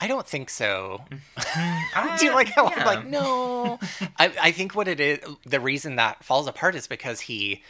I 0.00 0.06
don't 0.06 0.26
think 0.26 0.50
so. 0.50 1.02
Ah, 1.36 2.16
Do 2.20 2.26
you 2.26 2.34
like 2.34 2.48
how 2.48 2.70
yeah. 2.70 2.78
I'm 2.78 2.86
like, 2.86 3.06
no? 3.06 3.78
I, 4.18 4.32
I 4.40 4.50
think 4.52 4.74
what 4.74 4.88
it 4.88 5.00
is, 5.00 5.18
the 5.44 5.60
reason 5.60 5.96
that 5.96 6.22
falls 6.22 6.46
apart 6.46 6.74
is 6.74 6.86
because 6.86 7.22
he 7.22 7.62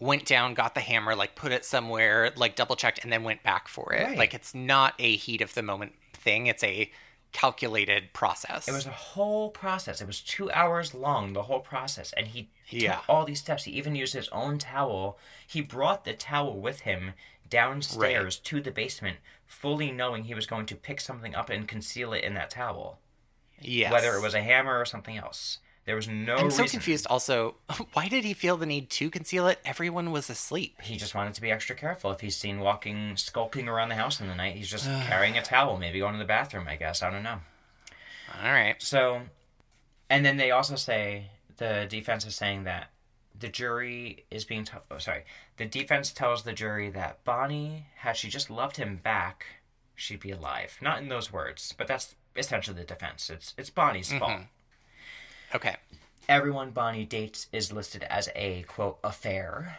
went 0.00 0.24
down, 0.24 0.54
got 0.54 0.74
the 0.74 0.80
hammer, 0.80 1.14
like 1.14 1.36
put 1.36 1.52
it 1.52 1.64
somewhere, 1.64 2.32
like 2.36 2.56
double 2.56 2.74
checked, 2.74 3.00
and 3.04 3.12
then 3.12 3.22
went 3.22 3.42
back 3.42 3.68
for 3.68 3.92
it. 3.92 4.02
Right. 4.04 4.18
Like 4.18 4.34
it's 4.34 4.54
not 4.54 4.94
a 4.98 5.14
heat 5.16 5.40
of 5.42 5.54
the 5.54 5.62
moment 5.62 5.92
thing. 6.14 6.46
It's 6.46 6.64
a 6.64 6.90
calculated 7.32 8.12
process. 8.12 8.66
It 8.66 8.72
was 8.72 8.86
a 8.86 8.90
whole 8.90 9.50
process. 9.50 10.00
It 10.00 10.06
was 10.06 10.20
two 10.20 10.50
hours 10.50 10.94
long, 10.94 11.32
the 11.32 11.44
whole 11.44 11.60
process. 11.60 12.12
And 12.16 12.26
he 12.26 12.50
Yeah. 12.68 12.96
took 12.96 13.04
all 13.08 13.24
these 13.24 13.38
steps. 13.38 13.64
He 13.64 13.72
even 13.72 13.94
used 13.94 14.14
his 14.14 14.28
own 14.30 14.58
towel. 14.58 15.16
He 15.46 15.60
brought 15.60 16.04
the 16.04 16.12
towel 16.14 16.58
with 16.60 16.80
him 16.80 17.12
downstairs 17.48 18.36
to 18.38 18.60
the 18.60 18.70
basement, 18.70 19.18
fully 19.46 19.92
knowing 19.92 20.24
he 20.24 20.34
was 20.34 20.46
going 20.46 20.66
to 20.66 20.74
pick 20.76 21.00
something 21.00 21.34
up 21.34 21.50
and 21.50 21.68
conceal 21.68 22.12
it 22.12 22.24
in 22.24 22.34
that 22.34 22.50
towel. 22.50 22.98
yes. 23.60 23.92
Whether 23.92 24.14
it 24.16 24.22
was 24.22 24.34
a 24.34 24.40
hammer 24.42 24.78
or 24.80 24.84
something 24.86 25.16
else. 25.18 25.58
There 25.90 25.96
was 25.96 26.06
no 26.06 26.36
I'm 26.36 26.52
so 26.52 26.66
confused. 26.66 27.08
Also, 27.10 27.56
why 27.94 28.06
did 28.06 28.22
he 28.22 28.32
feel 28.32 28.56
the 28.56 28.64
need 28.64 28.90
to 28.90 29.10
conceal 29.10 29.48
it? 29.48 29.58
Everyone 29.64 30.12
was 30.12 30.30
asleep. 30.30 30.80
He 30.82 30.96
just 30.96 31.16
wanted 31.16 31.34
to 31.34 31.40
be 31.40 31.50
extra 31.50 31.74
careful. 31.74 32.12
If 32.12 32.20
he's 32.20 32.36
seen 32.36 32.60
walking, 32.60 33.16
skulking 33.16 33.68
around 33.68 33.88
the 33.88 33.96
house 33.96 34.20
in 34.20 34.28
the 34.28 34.36
night, 34.36 34.54
he's 34.54 34.70
just 34.70 34.84
carrying 35.08 35.36
a 35.36 35.42
towel, 35.42 35.78
maybe 35.78 35.98
going 35.98 36.12
to 36.12 36.20
the 36.20 36.24
bathroom, 36.24 36.68
I 36.68 36.76
guess. 36.76 37.02
I 37.02 37.10
don't 37.10 37.24
know. 37.24 37.40
All 38.40 38.52
right. 38.52 38.80
So, 38.80 39.22
and 40.08 40.24
then 40.24 40.36
they 40.36 40.52
also 40.52 40.76
say 40.76 41.32
the 41.56 41.88
defense 41.90 42.24
is 42.24 42.36
saying 42.36 42.62
that 42.62 42.92
the 43.36 43.48
jury 43.48 44.26
is 44.30 44.44
being. 44.44 44.66
T- 44.66 44.74
oh, 44.92 44.98
sorry, 44.98 45.24
the 45.56 45.66
defense 45.66 46.12
tells 46.12 46.44
the 46.44 46.52
jury 46.52 46.88
that 46.90 47.24
Bonnie, 47.24 47.86
had 47.96 48.16
she 48.16 48.28
just 48.28 48.48
loved 48.48 48.76
him 48.76 49.00
back, 49.02 49.44
she'd 49.96 50.20
be 50.20 50.30
alive. 50.30 50.78
Not 50.80 51.02
in 51.02 51.08
those 51.08 51.32
words, 51.32 51.74
but 51.76 51.88
that's 51.88 52.14
essentially 52.36 52.76
the 52.76 52.84
defense. 52.84 53.28
It's 53.28 53.54
it's 53.58 53.70
Bonnie's 53.70 54.10
mm-hmm. 54.10 54.18
fault. 54.20 54.42
Okay. 55.54 55.76
Everyone 56.28 56.70
Bonnie 56.70 57.04
dates 57.04 57.48
is 57.52 57.72
listed 57.72 58.04
as 58.04 58.28
a 58.36 58.62
quote 58.62 58.98
affair. 59.02 59.78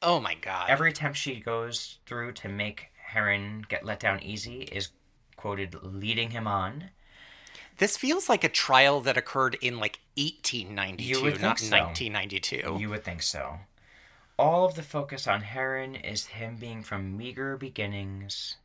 Oh 0.00 0.20
my 0.20 0.34
god. 0.34 0.70
Every 0.70 0.90
attempt 0.90 1.18
she 1.18 1.36
goes 1.36 1.98
through 2.06 2.32
to 2.32 2.48
make 2.48 2.88
Herrin 3.12 3.64
get 3.68 3.84
let 3.84 4.00
down 4.00 4.22
easy 4.22 4.62
is 4.62 4.88
quoted 5.36 5.76
leading 5.82 6.30
him 6.30 6.46
on. 6.46 6.90
This 7.78 7.96
feels 7.96 8.28
like 8.28 8.44
a 8.44 8.48
trial 8.48 9.00
that 9.02 9.16
occurred 9.16 9.56
in 9.60 9.78
like 9.78 9.98
1892, 10.16 11.04
You 11.04 11.22
would 11.22 11.32
think 11.34 11.42
not 11.42 11.58
so. 11.58 11.76
1992. 11.76 12.78
You 12.80 12.90
would 12.90 13.04
think 13.04 13.22
so. 13.22 13.60
All 14.38 14.64
of 14.64 14.74
the 14.74 14.82
focus 14.82 15.26
on 15.26 15.42
Herrin 15.42 15.94
is 15.94 16.26
him 16.26 16.56
being 16.56 16.82
from 16.82 17.16
meager 17.16 17.56
beginnings. 17.56 18.56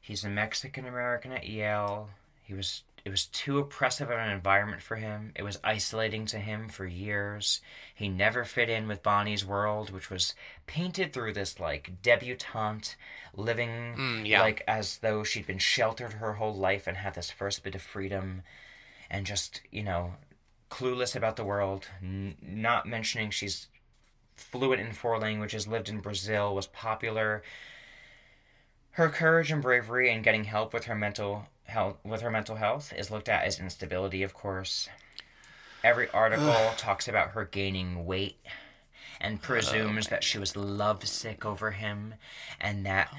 He's 0.00 0.24
a 0.24 0.30
Mexican 0.30 0.86
American 0.86 1.32
at 1.32 1.48
Yale. 1.48 2.10
He 2.42 2.54
was 2.54 2.82
it 3.06 3.10
was 3.10 3.26
too 3.26 3.60
oppressive 3.60 4.10
of 4.10 4.18
an 4.18 4.30
environment 4.30 4.82
for 4.82 4.96
him. 4.96 5.30
It 5.36 5.44
was 5.44 5.60
isolating 5.62 6.26
to 6.26 6.38
him 6.40 6.68
for 6.68 6.84
years. 6.84 7.60
He 7.94 8.08
never 8.08 8.44
fit 8.44 8.68
in 8.68 8.88
with 8.88 9.04
Bonnie's 9.04 9.44
world, 9.46 9.90
which 9.90 10.10
was 10.10 10.34
painted 10.66 11.12
through 11.12 11.34
this 11.34 11.60
like 11.60 12.02
debutante 12.02 12.96
living 13.32 13.94
Mm, 13.96 14.26
yeah. 14.26 14.40
like 14.40 14.64
as 14.66 14.98
though 14.98 15.22
she'd 15.22 15.46
been 15.46 15.60
sheltered 15.60 16.14
her 16.14 16.32
whole 16.32 16.52
life 16.56 16.88
and 16.88 16.96
had 16.96 17.14
this 17.14 17.30
first 17.30 17.62
bit 17.62 17.76
of 17.76 17.82
freedom 17.82 18.42
and 19.08 19.24
just, 19.24 19.60
you 19.70 19.84
know, 19.84 20.14
clueless 20.68 21.14
about 21.14 21.36
the 21.36 21.44
world, 21.44 21.86
n- 22.02 22.34
not 22.42 22.86
mentioning 22.88 23.30
she's 23.30 23.68
fluent 24.34 24.80
in 24.80 24.92
four 24.92 25.16
languages, 25.20 25.68
lived 25.68 25.88
in 25.88 26.00
Brazil, 26.00 26.56
was 26.56 26.66
popular. 26.66 27.44
Her 28.90 29.10
courage 29.10 29.52
and 29.52 29.62
bravery 29.62 30.10
in 30.10 30.22
getting 30.22 30.42
help 30.42 30.74
with 30.74 30.86
her 30.86 30.96
mental 30.96 31.46
health 31.66 31.96
with 32.04 32.20
her 32.22 32.30
mental 32.30 32.56
health 32.56 32.92
is 32.96 33.10
looked 33.10 33.28
at 33.28 33.44
as 33.44 33.58
instability, 33.60 34.22
of 34.22 34.34
course. 34.34 34.88
Every 35.84 36.08
article 36.10 36.54
talks 36.76 37.06
about 37.08 37.30
her 37.30 37.44
gaining 37.44 38.06
weight 38.06 38.38
and 39.20 39.40
presumes 39.40 40.08
that 40.08 40.24
she 40.24 40.38
was 40.38 40.56
lovesick 40.56 41.44
over 41.44 41.70
him, 41.70 42.14
and 42.60 42.84
that 42.86 43.08
oh 43.12 43.18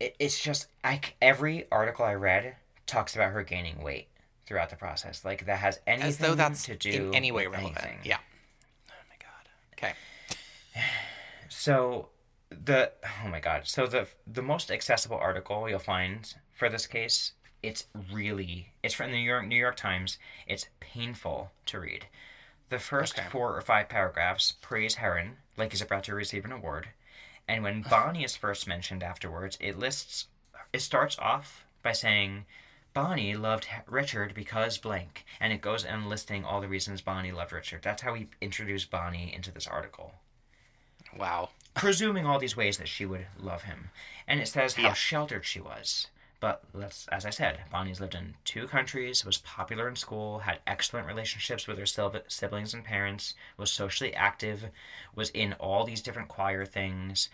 it, 0.00 0.16
it's 0.18 0.40
just 0.40 0.66
I 0.82 0.96
c 0.96 1.12
every 1.20 1.66
article 1.70 2.04
I 2.04 2.14
read 2.14 2.56
talks 2.86 3.14
about 3.14 3.32
her 3.32 3.42
gaining 3.42 3.82
weight 3.82 4.08
throughout 4.46 4.70
the 4.70 4.76
process, 4.76 5.24
like 5.24 5.46
that 5.46 5.58
has 5.58 5.78
anything 5.86 6.08
As 6.08 6.18
though 6.18 6.34
that's 6.34 6.64
to 6.64 6.76
do 6.76 7.08
in 7.08 7.14
any 7.14 7.30
way 7.32 7.46
with 7.46 7.58
relevant. 7.58 7.84
anything. 7.84 7.98
Yeah. 8.04 8.18
Oh 8.88 8.92
my 9.08 9.16
god. 9.18 9.48
Okay. 9.74 9.92
So 11.48 12.08
the 12.50 12.92
oh 13.24 13.28
my 13.28 13.40
god. 13.40 13.66
So 13.66 13.86
the 13.86 14.06
the 14.26 14.42
most 14.42 14.70
accessible 14.70 15.18
article 15.18 15.68
you'll 15.68 15.78
find 15.78 16.32
for 16.54 16.68
this 16.70 16.86
case, 16.86 17.32
it's 17.62 17.86
really 18.12 18.72
it's 18.82 18.94
from 18.94 19.10
the 19.10 19.16
New 19.16 19.22
York 19.24 19.46
New 19.46 19.56
York 19.56 19.76
Times. 19.76 20.18
It's 20.46 20.66
painful 20.80 21.50
to 21.66 21.80
read. 21.80 22.06
The 22.68 22.78
first 22.78 23.18
Okay. 23.18 23.28
four 23.28 23.56
or 23.56 23.60
five 23.60 23.88
paragraphs 23.88 24.52
praise 24.52 24.96
Herrin 24.96 25.36
like 25.56 25.72
he's 25.72 25.82
about 25.82 26.04
to 26.04 26.14
receive 26.14 26.44
an 26.44 26.52
award, 26.52 26.88
and 27.48 27.62
when 27.62 27.82
Bonnie 27.82 28.24
is 28.24 28.36
first 28.36 28.66
mentioned 28.66 29.02
afterwards, 29.02 29.56
it 29.60 29.78
lists 29.78 30.28
it 30.72 30.80
starts 30.80 31.18
off 31.18 31.64
by 31.82 31.92
saying 31.92 32.46
Bonnie 32.94 33.34
loved 33.34 33.66
Richard 33.86 34.34
because 34.34 34.78
blank, 34.78 35.24
and 35.40 35.52
it 35.52 35.60
goes 35.60 35.84
and 35.84 36.08
listing 36.08 36.44
all 36.44 36.60
the 36.60 36.68
reasons 36.68 37.00
Bonnie 37.00 37.32
loved 37.32 37.52
Richard. 37.52 37.82
That's 37.82 38.02
how 38.02 38.14
he 38.14 38.28
introduced 38.40 38.90
Bonnie 38.90 39.32
into 39.34 39.50
this 39.50 39.66
article 39.66 40.14
Wow. 41.16 41.50
presuming 41.74 42.26
all 42.26 42.38
these 42.38 42.56
ways 42.56 42.78
that 42.78 42.88
she 42.88 43.04
would 43.06 43.26
love 43.38 43.62
him. 43.64 43.90
And 44.26 44.40
it 44.40 44.46
says 44.48 44.74
how 44.74 44.92
sheltered 44.92 45.44
she 45.44 45.60
was. 45.60 46.06
But 46.40 46.64
let's, 46.72 47.06
as 47.08 47.26
I 47.26 47.30
said, 47.30 47.60
Bonnie's 47.70 48.00
lived 48.00 48.14
in 48.14 48.34
two 48.44 48.66
countries, 48.66 49.26
was 49.26 49.38
popular 49.38 49.86
in 49.86 49.94
school, 49.96 50.38
had 50.40 50.60
excellent 50.66 51.06
relationships 51.06 51.66
with 51.66 51.78
her 51.78 52.22
siblings 52.28 52.72
and 52.72 52.82
parents, 52.82 53.34
was 53.58 53.70
socially 53.70 54.14
active, 54.14 54.64
was 55.14 55.28
in 55.30 55.52
all 55.54 55.84
these 55.84 56.00
different 56.00 56.28
choir 56.28 56.64
things, 56.64 57.28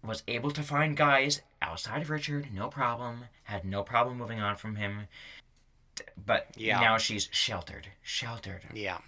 was 0.00 0.22
able 0.28 0.52
to 0.52 0.62
find 0.62 0.96
guys 0.96 1.42
outside 1.60 2.02
of 2.02 2.10
Richard, 2.10 2.54
no 2.54 2.68
problem, 2.68 3.24
had 3.44 3.64
no 3.64 3.82
problem 3.82 4.18
moving 4.18 4.40
on 4.40 4.56
from 4.56 4.76
him. 4.76 5.08
But 6.16 6.50
Yeah. 6.56 6.78
now 6.80 6.98
she's 6.98 7.28
sheltered, 7.32 7.88
sheltered. 8.02 8.66
Yeah. 8.72 8.98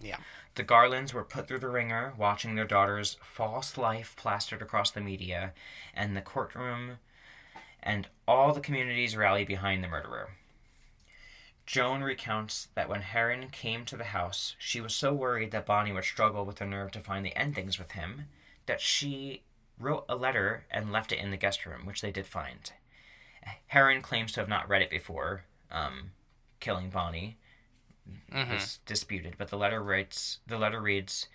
Yeah. 0.00 0.18
The 0.56 0.62
Garlands 0.62 1.12
were 1.12 1.24
put 1.24 1.46
through 1.46 1.58
the 1.60 1.68
ringer, 1.68 2.14
watching 2.16 2.54
their 2.54 2.64
daughter's 2.64 3.16
false 3.22 3.76
life 3.76 4.16
plastered 4.16 4.62
across 4.62 4.90
the 4.90 5.00
media, 5.00 5.52
and 5.94 6.16
the 6.16 6.22
courtroom, 6.22 6.98
and 7.86 8.08
all 8.28 8.52
the 8.52 8.60
communities 8.60 9.16
rally 9.16 9.44
behind 9.44 9.82
the 9.82 9.88
murderer. 9.88 10.30
Joan 11.64 12.02
recounts 12.02 12.68
that 12.74 12.88
when 12.88 13.02
Herrin 13.02 13.50
came 13.50 13.84
to 13.86 13.96
the 13.96 14.04
house, 14.04 14.54
she 14.58 14.80
was 14.80 14.94
so 14.94 15.12
worried 15.14 15.50
that 15.52 15.66
Bonnie 15.66 15.92
would 15.92 16.04
struggle 16.04 16.44
with 16.44 16.56
the 16.56 16.66
nerve 16.66 16.92
to 16.92 17.00
finally 17.00 17.34
end 17.34 17.54
things 17.54 17.78
with 17.78 17.92
him 17.92 18.26
that 18.66 18.80
she 18.80 19.42
wrote 19.78 20.04
a 20.08 20.16
letter 20.16 20.64
and 20.70 20.92
left 20.92 21.12
it 21.12 21.18
in 21.18 21.30
the 21.30 21.36
guest 21.36 21.64
room, 21.64 21.86
which 21.86 22.02
they 22.02 22.10
did 22.10 22.26
find. 22.26 22.72
Herrin 23.72 24.02
claims 24.02 24.32
to 24.32 24.40
have 24.40 24.48
not 24.48 24.68
read 24.68 24.82
it 24.82 24.90
before 24.90 25.44
um, 25.70 26.10
killing 26.60 26.90
Bonnie, 26.90 27.38
it's 28.32 28.78
disputed, 28.86 29.34
but 29.38 29.48
the 29.48 29.56
letter 29.58 29.82
writes 29.82 30.38
the 30.46 30.58
letter 30.58 30.80
reads 30.80 31.28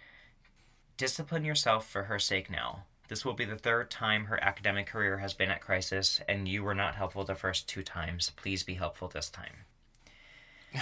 Discipline 0.98 1.44
yourself 1.44 1.88
for 1.88 2.04
her 2.04 2.20
sake 2.20 2.50
now. 2.50 2.84
This 3.12 3.26
will 3.26 3.34
be 3.34 3.44
the 3.44 3.58
third 3.58 3.92
time 3.92 4.28
her 4.28 4.42
academic 4.42 4.88
career 4.88 5.18
has 5.18 5.34
been 5.34 5.52
at 5.52 5.60
crisis, 5.60 6.22
and 6.30 6.48
you 6.48 6.64
were 6.64 6.74
not 6.74 6.96
helpful 6.96 7.26
the 7.26 7.36
first 7.36 7.68
two 7.68 7.84
times. 7.84 8.32
Please 8.38 8.64
be 8.64 8.76
helpful 8.76 9.10
this 9.10 9.30
time. 9.30 9.66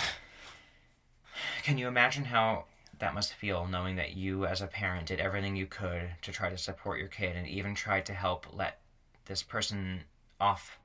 Can 1.64 1.80
you 1.80 1.88
imagine 1.88 2.26
how 2.26 2.66
that 3.00 3.16
must 3.16 3.34
feel 3.34 3.66
knowing 3.66 3.96
that 3.96 4.16
you, 4.16 4.46
as 4.46 4.62
a 4.62 4.68
parent, 4.68 5.08
did 5.08 5.20
everything 5.20 5.56
you 5.56 5.66
could 5.66 6.12
to 6.22 6.32
try 6.32 6.52
to 6.52 6.58
support 6.60 7.00
your 7.00 7.08
kid 7.08 7.36
and 7.36 7.48
even 7.48 7.74
tried 7.74 8.06
to 8.06 8.14
help 8.14 8.46
let 8.54 8.80
this 9.26 9.42
person 9.42 10.02
off, 10.40 10.78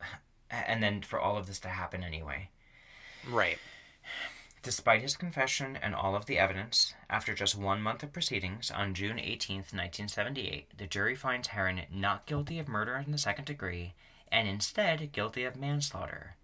and 0.50 0.82
then 0.82 1.02
for 1.02 1.20
all 1.20 1.36
of 1.36 1.46
this 1.46 1.58
to 1.58 1.68
happen 1.68 2.02
anyway? 2.02 2.48
Right. 3.28 3.58
Despite 4.64 5.02
his 5.02 5.14
confession 5.14 5.76
and 5.76 5.94
all 5.94 6.16
of 6.16 6.24
the 6.24 6.38
evidence, 6.38 6.94
after 7.10 7.34
just 7.34 7.54
one 7.54 7.82
month 7.82 8.02
of 8.02 8.14
proceedings, 8.14 8.70
on 8.70 8.94
June 8.94 9.18
18th, 9.18 9.74
1978, 9.74 10.78
the 10.78 10.86
jury 10.86 11.14
finds 11.14 11.48
Herrin 11.48 11.82
not 11.92 12.24
guilty 12.24 12.58
of 12.58 12.66
murder 12.66 12.96
in 12.96 13.12
the 13.12 13.18
second 13.18 13.44
degree 13.44 13.92
and 14.32 14.48
instead 14.48 15.12
guilty 15.12 15.44
of 15.44 15.54
manslaughter, 15.54 16.36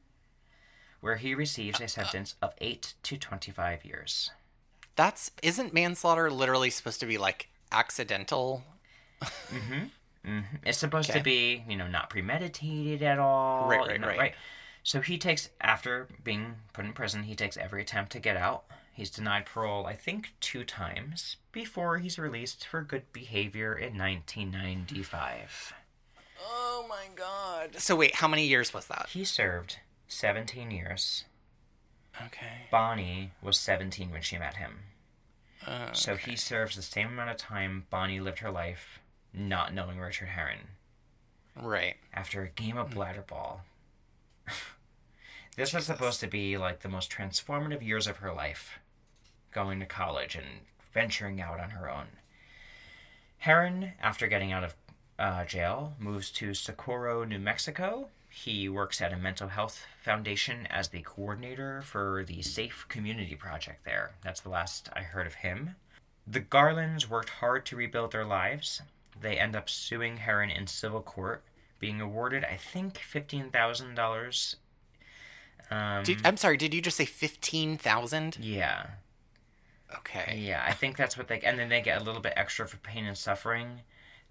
where 1.01 1.17
he 1.17 1.35
receives 1.35 1.81
a 1.81 1.89
sentence 1.89 2.35
of 2.43 2.53
8 2.59 2.93
to 3.05 3.17
25 3.17 3.87
years. 3.87 4.31
That's 4.97 5.31
isn't 5.43 5.73
manslaughter 5.73 6.31
literally 6.31 6.69
supposed 6.69 7.01
to 7.01 7.07
be 7.07 7.17
like 7.17 7.49
accidental? 7.73 8.65
Mm 9.23 9.91
hmm. 10.25 10.41
It's 10.67 10.77
supposed 10.77 11.09
Okay. 11.09 11.21
to 11.21 11.25
be, 11.25 11.65
you 11.67 11.77
know, 11.77 11.87
not 11.87 12.11
premeditated 12.11 13.03
at 13.03 13.19
all. 13.19 13.67
Right, 13.67 13.99
you 13.99 14.07
right, 14.07 14.19
right. 14.19 14.35
So 14.82 15.01
he 15.01 15.19
takes, 15.19 15.51
after 15.61 16.09
being 16.24 16.57
put 16.73 16.85
in 16.85 16.93
prison, 16.93 17.24
he 17.24 17.35
takes 17.35 17.57
every 17.57 17.82
attempt 17.82 18.12
to 18.12 18.19
get 18.20 18.36
out. 18.36 18.65
He's 18.93 19.11
denied 19.11 19.47
parole, 19.47 19.86
I 19.86 19.94
think, 19.94 20.32
two 20.40 20.65
times 20.65 21.36
before 21.52 21.98
he's 21.98 22.19
released 22.19 22.66
for 22.66 22.82
good 22.82 23.12
behavior 23.12 23.74
in 23.74 23.97
1995. 23.97 25.74
Oh 26.43 26.86
my 26.89 27.07
god. 27.15 27.77
So 27.78 27.94
wait, 27.97 28.16
how 28.16 28.28
many 28.28 28.47
years 28.47 28.73
was 28.74 28.86
that? 28.86 29.09
He 29.11 29.24
served 29.24 29.78
17 30.09 30.70
years. 30.70 31.24
Okay. 32.27 32.66
Bonnie 32.70 33.31
was 33.43 33.59
17 33.59 34.11
when 34.11 34.23
she 34.23 34.39
met 34.39 34.57
him. 34.57 34.81
Uh, 35.66 35.93
So 35.93 36.16
he 36.16 36.36
serves 36.36 36.77
the 36.77 36.82
same 36.82 37.09
amount 37.09 37.31
of 37.31 37.36
time 37.36 37.86
Bonnie 37.90 38.20
lived 38.20 38.39
her 38.40 38.51
life 38.51 38.98
not 39.32 39.73
knowing 39.73 39.98
Richard 39.98 40.28
Herrin. 40.31 40.66
right. 41.55 41.94
after 42.12 42.43
a 42.43 42.48
game 42.48 42.77
of 42.77 42.90
bladder 42.90 43.23
ball. 43.27 43.62
This 45.56 45.72
was 45.72 45.86
supposed 45.86 46.20
to 46.20 46.27
be 46.27 46.56
like 46.56 46.81
the 46.81 46.89
most 46.89 47.10
transformative 47.10 47.85
years 47.85 48.06
of 48.06 48.18
her 48.18 48.32
life, 48.32 48.78
going 49.52 49.81
to 49.81 49.86
college 49.86 50.35
and 50.35 50.47
venturing 50.93 51.40
out 51.40 51.60
on 51.60 51.70
her 51.70 51.90
own. 51.90 52.06
Herrin, 53.39 53.93
after 54.01 54.27
getting 54.27 54.52
out 54.52 54.64
of 54.64 54.74
uh, 55.18 55.44
jail, 55.44 55.94
moves 55.98 56.31
to 56.31 56.55
Socorro, 56.55 57.24
New 57.24 57.39
Mexico. 57.39 58.09
He 58.28 58.68
works 58.68 59.01
at 59.01 59.12
a 59.12 59.18
mental 59.18 59.48
health 59.48 59.85
foundation 60.02 60.66
as 60.70 60.89
the 60.89 61.02
coordinator 61.02 61.82
for 61.82 62.24
the 62.27 62.43
Safe 62.43 62.86
Community 62.89 63.35
Project 63.35 63.85
there. 63.85 64.12
That's 64.22 64.40
the 64.40 64.51
last 64.51 64.89
I 64.94 65.01
heard 65.01 65.27
of 65.27 65.35
him. 65.35 65.74
The 66.27 66.40
Garlands 66.40 67.10
worked 67.10 67.28
hard 67.28 67.66
to 67.66 67.77
rebuild 67.77 68.12
their 68.12 68.24
lives. 68.24 68.82
They 69.20 69.36
end 69.36 69.56
up 69.56 69.68
suing 69.68 70.18
Herrin 70.18 70.51
in 70.51 70.66
civil 70.66 71.02
court, 71.02 71.43
being 71.81 72.01
awarded, 72.01 72.44
I 72.44 72.57
think, 72.57 72.98
fifteen 72.98 73.51
thousand 73.51 73.94
dollars. 73.97 74.57
Um, 75.70 76.02
Did, 76.05 76.19
I'm 76.24 76.36
sorry. 76.36 76.57
Did 76.57 76.73
you 76.74 76.81
just 76.82 76.97
say 76.97 77.05
fifteen 77.05 77.77
thousand? 77.77 78.36
yeah, 78.40 78.86
Okay. 79.98 80.39
yeah, 80.39 80.65
I 80.66 80.73
think 80.73 80.97
that's 80.97 81.16
what 81.19 81.27
they. 81.28 81.40
And 81.40 81.59
then 81.59 81.69
they 81.69 81.81
get 81.81 82.01
a 82.01 82.05
little 82.05 82.20
bit 82.20 82.35
extra 82.36 82.69
for 82.69 82.77
pain 82.78 83.05
and 83.07 83.16
suffering. 83.19 83.81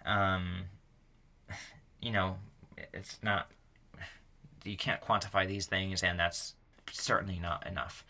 Um, 0.05 0.65
you 2.01 2.11
know, 2.11 2.37
it's 2.93 3.19
not. 3.21 3.49
You 4.63 4.77
can't 4.77 5.01
quantify 5.01 5.47
these 5.47 5.65
things, 5.65 6.03
and 6.03 6.19
that's 6.19 6.53
certainly 6.91 7.39
not 7.39 7.65
enough. 7.65 8.03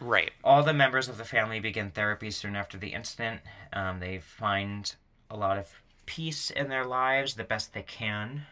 Right. 0.00 0.30
All 0.44 0.62
the 0.62 0.72
members 0.74 1.08
of 1.08 1.18
the 1.18 1.24
family 1.24 1.58
begin 1.60 1.90
therapy 1.90 2.30
soon 2.30 2.54
after 2.56 2.76
the 2.78 2.88
incident. 2.88 3.40
Um, 3.72 3.98
they 4.00 4.18
find 4.18 4.94
a 5.30 5.36
lot 5.36 5.58
of 5.58 5.72
peace 6.06 6.50
in 6.50 6.68
their 6.68 6.84
lives 6.84 7.34
the 7.34 7.44
best 7.44 7.72
they 7.74 7.82
can. 7.82 8.42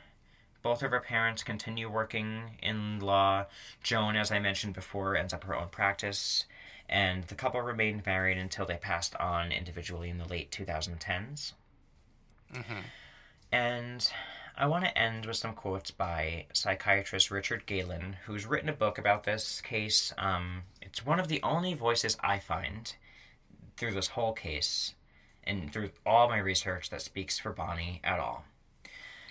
Both 0.66 0.82
of 0.82 0.90
her 0.90 0.98
parents 0.98 1.44
continue 1.44 1.88
working 1.88 2.58
in 2.60 2.98
law. 2.98 3.46
Joan, 3.84 4.16
as 4.16 4.32
I 4.32 4.40
mentioned 4.40 4.74
before, 4.74 5.16
ends 5.16 5.32
up 5.32 5.44
her 5.44 5.54
own 5.54 5.68
practice. 5.68 6.44
And 6.88 7.22
the 7.22 7.36
couple 7.36 7.60
remained 7.60 8.04
married 8.04 8.36
until 8.36 8.66
they 8.66 8.76
passed 8.76 9.14
on 9.14 9.52
individually 9.52 10.10
in 10.10 10.18
the 10.18 10.26
late 10.26 10.50
2010s. 10.50 11.52
And 13.52 14.10
I 14.56 14.66
want 14.66 14.84
to 14.84 14.98
end 14.98 15.26
with 15.26 15.36
some 15.36 15.54
quotes 15.54 15.92
by 15.92 16.46
psychiatrist 16.52 17.30
Richard 17.30 17.64
Gaylin, 17.68 18.16
who's 18.24 18.44
written 18.44 18.68
a 18.68 18.72
book 18.72 18.98
about 18.98 19.22
this 19.22 19.60
case. 19.60 20.12
Um, 20.18 20.62
it's 20.82 21.06
one 21.06 21.20
of 21.20 21.28
the 21.28 21.40
only 21.44 21.74
voices 21.74 22.16
I 22.24 22.40
find 22.40 22.92
through 23.76 23.92
this 23.92 24.08
whole 24.08 24.32
case 24.32 24.96
and 25.44 25.72
through 25.72 25.90
all 26.04 26.28
my 26.28 26.38
research 26.38 26.90
that 26.90 27.02
speaks 27.02 27.38
for 27.38 27.52
Bonnie 27.52 28.00
at 28.02 28.18
all. 28.18 28.44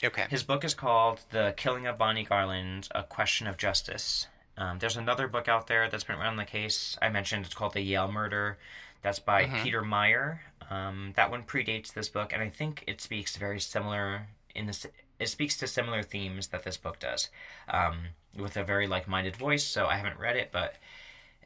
Okay. 0.05 0.25
His 0.29 0.43
book 0.43 0.63
is 0.63 0.73
called 0.73 1.21
The 1.31 1.53
Killing 1.57 1.87
of 1.87 1.97
Bonnie 1.97 2.23
Garland 2.23 2.87
A 2.93 3.03
Question 3.03 3.47
of 3.47 3.57
Justice. 3.57 4.27
Um, 4.57 4.79
there's 4.79 4.97
another 4.97 5.27
book 5.27 5.47
out 5.47 5.67
there 5.67 5.89
that's 5.89 6.03
been 6.03 6.15
around 6.17 6.37
the 6.37 6.45
case. 6.45 6.97
I 7.01 7.09
mentioned 7.09 7.45
it's 7.45 7.55
called 7.55 7.73
The 7.73 7.81
Yale 7.81 8.11
Murder. 8.11 8.57
That's 9.01 9.19
by 9.19 9.45
Peter 9.63 9.81
Meyer. 9.81 10.41
Um, 10.69 11.13
that 11.15 11.29
one 11.29 11.43
predates 11.43 11.93
this 11.93 12.09
book, 12.09 12.33
and 12.33 12.41
I 12.41 12.49
think 12.49 12.83
it 12.87 13.01
speaks 13.01 13.37
very 13.37 13.59
similar 13.59 14.27
in 14.55 14.65
this. 14.65 14.85
It 15.19 15.27
speaks 15.29 15.57
to 15.57 15.67
similar 15.67 16.01
themes 16.01 16.47
that 16.47 16.63
this 16.63 16.77
book 16.77 16.99
does, 16.99 17.29
um, 17.69 17.97
with 18.35 18.57
a 18.57 18.63
very 18.63 18.87
like-minded 18.87 19.35
voice. 19.35 19.63
So 19.63 19.85
I 19.85 19.95
haven't 19.97 20.19
read 20.19 20.35
it, 20.37 20.49
but 20.51 20.75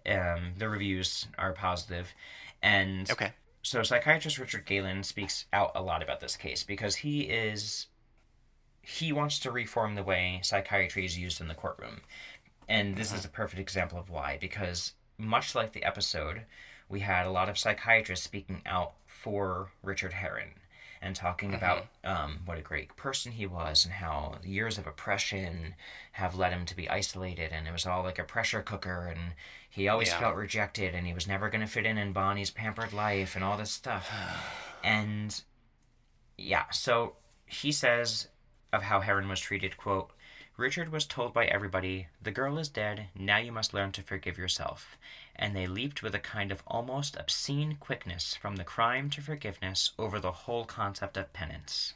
um, 0.10 0.54
the 0.58 0.70
reviews 0.70 1.28
are 1.38 1.52
positive, 1.52 2.14
and 2.62 3.12
Okay. 3.12 3.32
so 3.62 3.84
psychiatrist 3.84 4.38
Richard 4.38 4.66
Gaylin 4.66 5.04
speaks 5.04 5.46
out 5.52 5.72
a 5.76 5.82
lot 5.82 6.02
about 6.02 6.22
this 6.22 6.38
case 6.38 6.64
because 6.64 6.96
he 6.98 7.22
is 7.24 7.88
he 8.90 9.14
wants 9.14 9.38
to 9.40 9.52
reform 9.52 9.94
the 9.96 10.04
way 10.04 10.40
psychiatry 10.44 11.06
is 11.06 11.18
used 11.18 11.40
in 11.42 11.48
the 11.48 11.54
courtroom. 11.54 12.02
And 12.68 12.96
this 12.96 13.14
is 13.14 13.24
a 13.24 13.30
perfect 13.30 13.60
example 13.60 14.00
of 14.00 14.10
why 14.10 14.38
because 14.42 14.94
much 15.18 15.54
like 15.54 15.74
the 15.74 15.84
episode, 15.84 16.42
we 16.88 17.02
had 17.02 17.26
a 17.28 17.32
lot 17.32 17.50
of 17.50 17.58
psychiatrists 17.58 18.26
speaking 18.26 18.62
out 18.66 18.94
for 19.06 19.70
Richard 19.84 20.14
Herrin 20.14 20.54
and 21.02 21.16
talking 21.16 21.54
about 21.54 21.86
um, 22.04 22.40
what 22.46 22.58
a 22.58 22.62
great 22.62 22.96
person 22.98 23.32
he 23.32 23.46
was 23.46 23.86
and 23.86 23.94
how 23.94 24.36
years 24.44 24.78
of 24.78 24.88
oppression 24.88 25.76
have 26.14 26.36
led 26.36 26.52
him 26.52 26.66
to 26.66 26.76
be 26.76 26.90
isolated 26.90 27.52
and 27.54 27.68
it 27.68 27.72
was 27.72 27.86
all 27.86 28.04
like 28.04 28.20
a 28.20 28.24
pressure 28.24 28.62
cooker 28.62 29.06
and 29.08 29.34
he 29.70 29.88
always 29.88 30.10
Yeah. 30.10 30.20
felt 30.20 30.36
rejected 30.36 30.96
and 30.96 31.06
he 31.06 31.14
was 31.14 31.28
never 31.28 31.50
going 31.50 31.62
to 31.62 31.68
fit 31.72 31.86
in 31.86 31.98
in 32.00 32.12
Bonnie's 32.12 32.50
pampered 32.52 32.92
life 32.92 33.36
and 33.36 33.44
all 33.46 33.56
this 33.56 33.72
stuff. 33.72 34.10
and 34.84 35.42
yeah, 36.38 36.70
so 36.72 37.14
he 37.46 37.72
says 37.72 38.28
of 38.72 38.84
how 38.84 39.02
Herrin 39.02 39.30
was 39.30 39.40
treated, 39.40 39.78
quote, 39.78 40.12
Richard 40.60 40.92
was 40.92 41.06
told 41.06 41.34
by 41.34 41.46
everybody, 41.46 42.08
the 42.22 42.32
girl 42.32 42.58
is 42.58 42.68
dead, 42.68 43.08
now 43.16 43.38
you 43.38 43.52
must 43.52 43.74
learn 43.74 43.94
to 43.94 44.02
forgive 44.02 44.38
yourself. 44.38 44.98
And 45.36 45.56
they 45.56 45.68
leaped 45.68 46.04
with 46.04 46.14
a 46.14 46.20
kind 46.20 46.52
of 46.52 46.64
almost 46.68 47.16
obscene 47.16 47.78
quickness 47.80 48.36
from 48.36 48.58
the 48.58 48.66
crime 48.66 49.10
to 49.12 49.22
forgiveness 49.22 49.94
over 49.98 50.20
the 50.20 50.34
whole 50.34 50.66
concept 50.66 51.16
of 51.16 51.32
penance. 51.32 51.94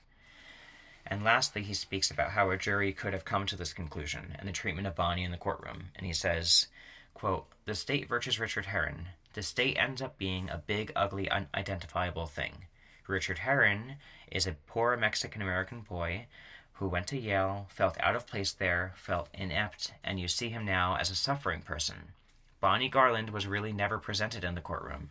And 1.05 1.25
lastly, 1.25 1.63
he 1.63 1.73
speaks 1.73 2.09
about 2.09 2.31
how 2.31 2.51
a 2.51 2.57
jury 2.57 2.93
could 2.93 3.11
have 3.11 3.25
come 3.25 3.45
to 3.47 3.57
this 3.57 3.73
conclusion 3.73 4.35
and 4.39 4.47
the 4.47 4.53
treatment 4.53 4.87
of 4.87 4.95
Bonnie 4.95 5.25
in 5.25 5.31
the 5.31 5.37
courtroom. 5.37 5.89
And 5.97 6.05
he 6.05 6.13
says, 6.13 6.67
quote, 7.13 7.47
The 7.65 7.75
state 7.75 8.07
versus 8.07 8.39
Richard 8.39 8.67
Herrin. 8.67 9.07
The 9.33 9.43
state 9.43 9.77
ends 9.77 10.01
up 10.01 10.17
being 10.17 10.49
a 10.49 10.63
big, 10.65 10.93
ugly, 10.95 11.29
unidentifiable 11.29 12.27
thing. 12.27 12.65
Richard 13.07 13.39
Herrin 13.39 13.97
is 14.31 14.47
a 14.47 14.55
poor 14.67 14.95
Mexican 14.95 15.41
American 15.41 15.81
boy 15.81 16.27
who 16.73 16.87
went 16.87 17.07
to 17.07 17.17
Yale, 17.17 17.67
felt 17.69 17.97
out 17.99 18.15
of 18.15 18.27
place 18.27 18.51
there, 18.51 18.93
felt 18.95 19.29
inept, 19.33 19.93
and 20.03 20.19
you 20.19 20.27
see 20.27 20.49
him 20.49 20.65
now 20.65 20.95
as 20.95 21.09
a 21.11 21.15
suffering 21.15 21.61
person. 21.61 22.13
Bonnie 22.59 22.89
Garland 22.89 23.29
was 23.29 23.45
really 23.45 23.73
never 23.73 23.97
presented 23.97 24.43
in 24.43 24.55
the 24.55 24.61
courtroom. 24.61 25.09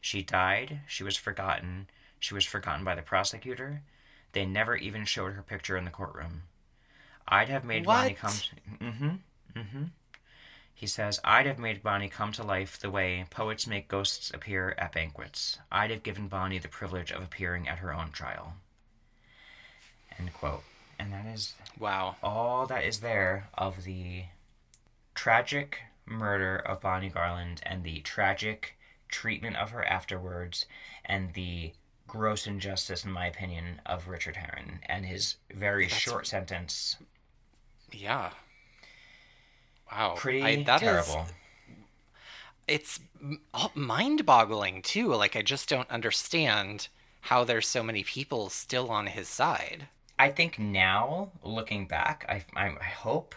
She 0.00 0.22
died, 0.22 0.80
she 0.86 1.04
was 1.04 1.16
forgotten, 1.16 1.86
she 2.18 2.34
was 2.34 2.44
forgotten 2.44 2.84
by 2.84 2.94
the 2.94 3.02
prosecutor. 3.02 3.82
They 4.32 4.44
never 4.44 4.76
even 4.76 5.04
showed 5.04 5.34
her 5.34 5.42
picture 5.42 5.76
in 5.76 5.84
the 5.84 5.90
courtroom. 5.90 6.42
I'd 7.28 7.48
have 7.48 7.64
made 7.64 7.84
Bonnie 7.84 8.10
What? 8.10 8.18
come. 8.18 8.32
Mm-hmm. 8.80 9.08
Mm-hmm. 9.56 9.82
He 10.74 10.86
says, 10.86 11.20
I'd 11.22 11.46
have 11.46 11.58
made 11.58 11.82
Bonnie 11.82 12.08
come 12.08 12.32
to 12.32 12.42
life 12.42 12.78
the 12.78 12.90
way 12.90 13.24
poets 13.30 13.66
make 13.66 13.86
ghosts 13.88 14.30
appear 14.34 14.74
at 14.76 14.92
banquets. 14.92 15.58
I'd 15.70 15.90
have 15.90 16.02
given 16.02 16.26
Bonnie 16.28 16.58
the 16.58 16.68
privilege 16.68 17.12
of 17.12 17.22
appearing 17.22 17.68
at 17.68 17.78
her 17.78 17.94
own 17.94 18.10
trial. 18.10 18.54
End 20.18 20.32
quote. 20.34 20.64
And 20.98 21.12
that 21.12 21.26
is 21.26 21.54
Wow. 21.78 22.16
all 22.22 22.66
that 22.66 22.84
is 22.84 23.00
there 23.00 23.48
of 23.54 23.84
the 23.84 24.24
tragic 25.14 25.80
murder 26.06 26.56
of 26.56 26.80
Bonnie 26.80 27.08
Garland 27.10 27.62
and 27.64 27.82
the 27.84 28.00
tragic 28.00 28.76
treatment 29.08 29.56
of 29.56 29.70
her 29.70 29.84
afterwards 29.84 30.66
and 31.04 31.32
the 31.34 31.72
gross 32.06 32.46
injustice, 32.46 33.04
in 33.04 33.10
my 33.12 33.26
opinion, 33.26 33.80
of 33.86 34.08
Richard 34.08 34.36
Herrin 34.36 34.80
and 34.86 35.06
his 35.06 35.36
very 35.52 35.88
short 35.88 36.26
sentence. 36.26 36.96
Yeah. 37.90 38.30
Wow. 39.90 40.14
Pretty 40.16 40.42
I- 40.42 40.62
that 40.64 40.82
is- 40.82 40.88
terrible. 40.88 41.26
it's 42.66 43.00
mind 43.74 44.24
boggling 44.26 44.82
too. 44.82 45.14
Like, 45.14 45.36
I 45.36 45.42
just 45.42 45.68
don't 45.68 45.90
understand 45.90 46.88
how 47.22 47.44
there's 47.44 47.66
so 47.68 47.82
many 47.82 48.02
people 48.04 48.50
still 48.50 48.90
on 48.90 49.06
his 49.06 49.28
side. 49.28 49.88
I 50.18 50.30
think 50.30 50.58
now, 50.58 51.32
looking 51.42 51.86
back, 51.86 52.24
I, 52.28 52.44
I, 52.56 52.68
I 52.80 52.84
hope, 52.84 53.34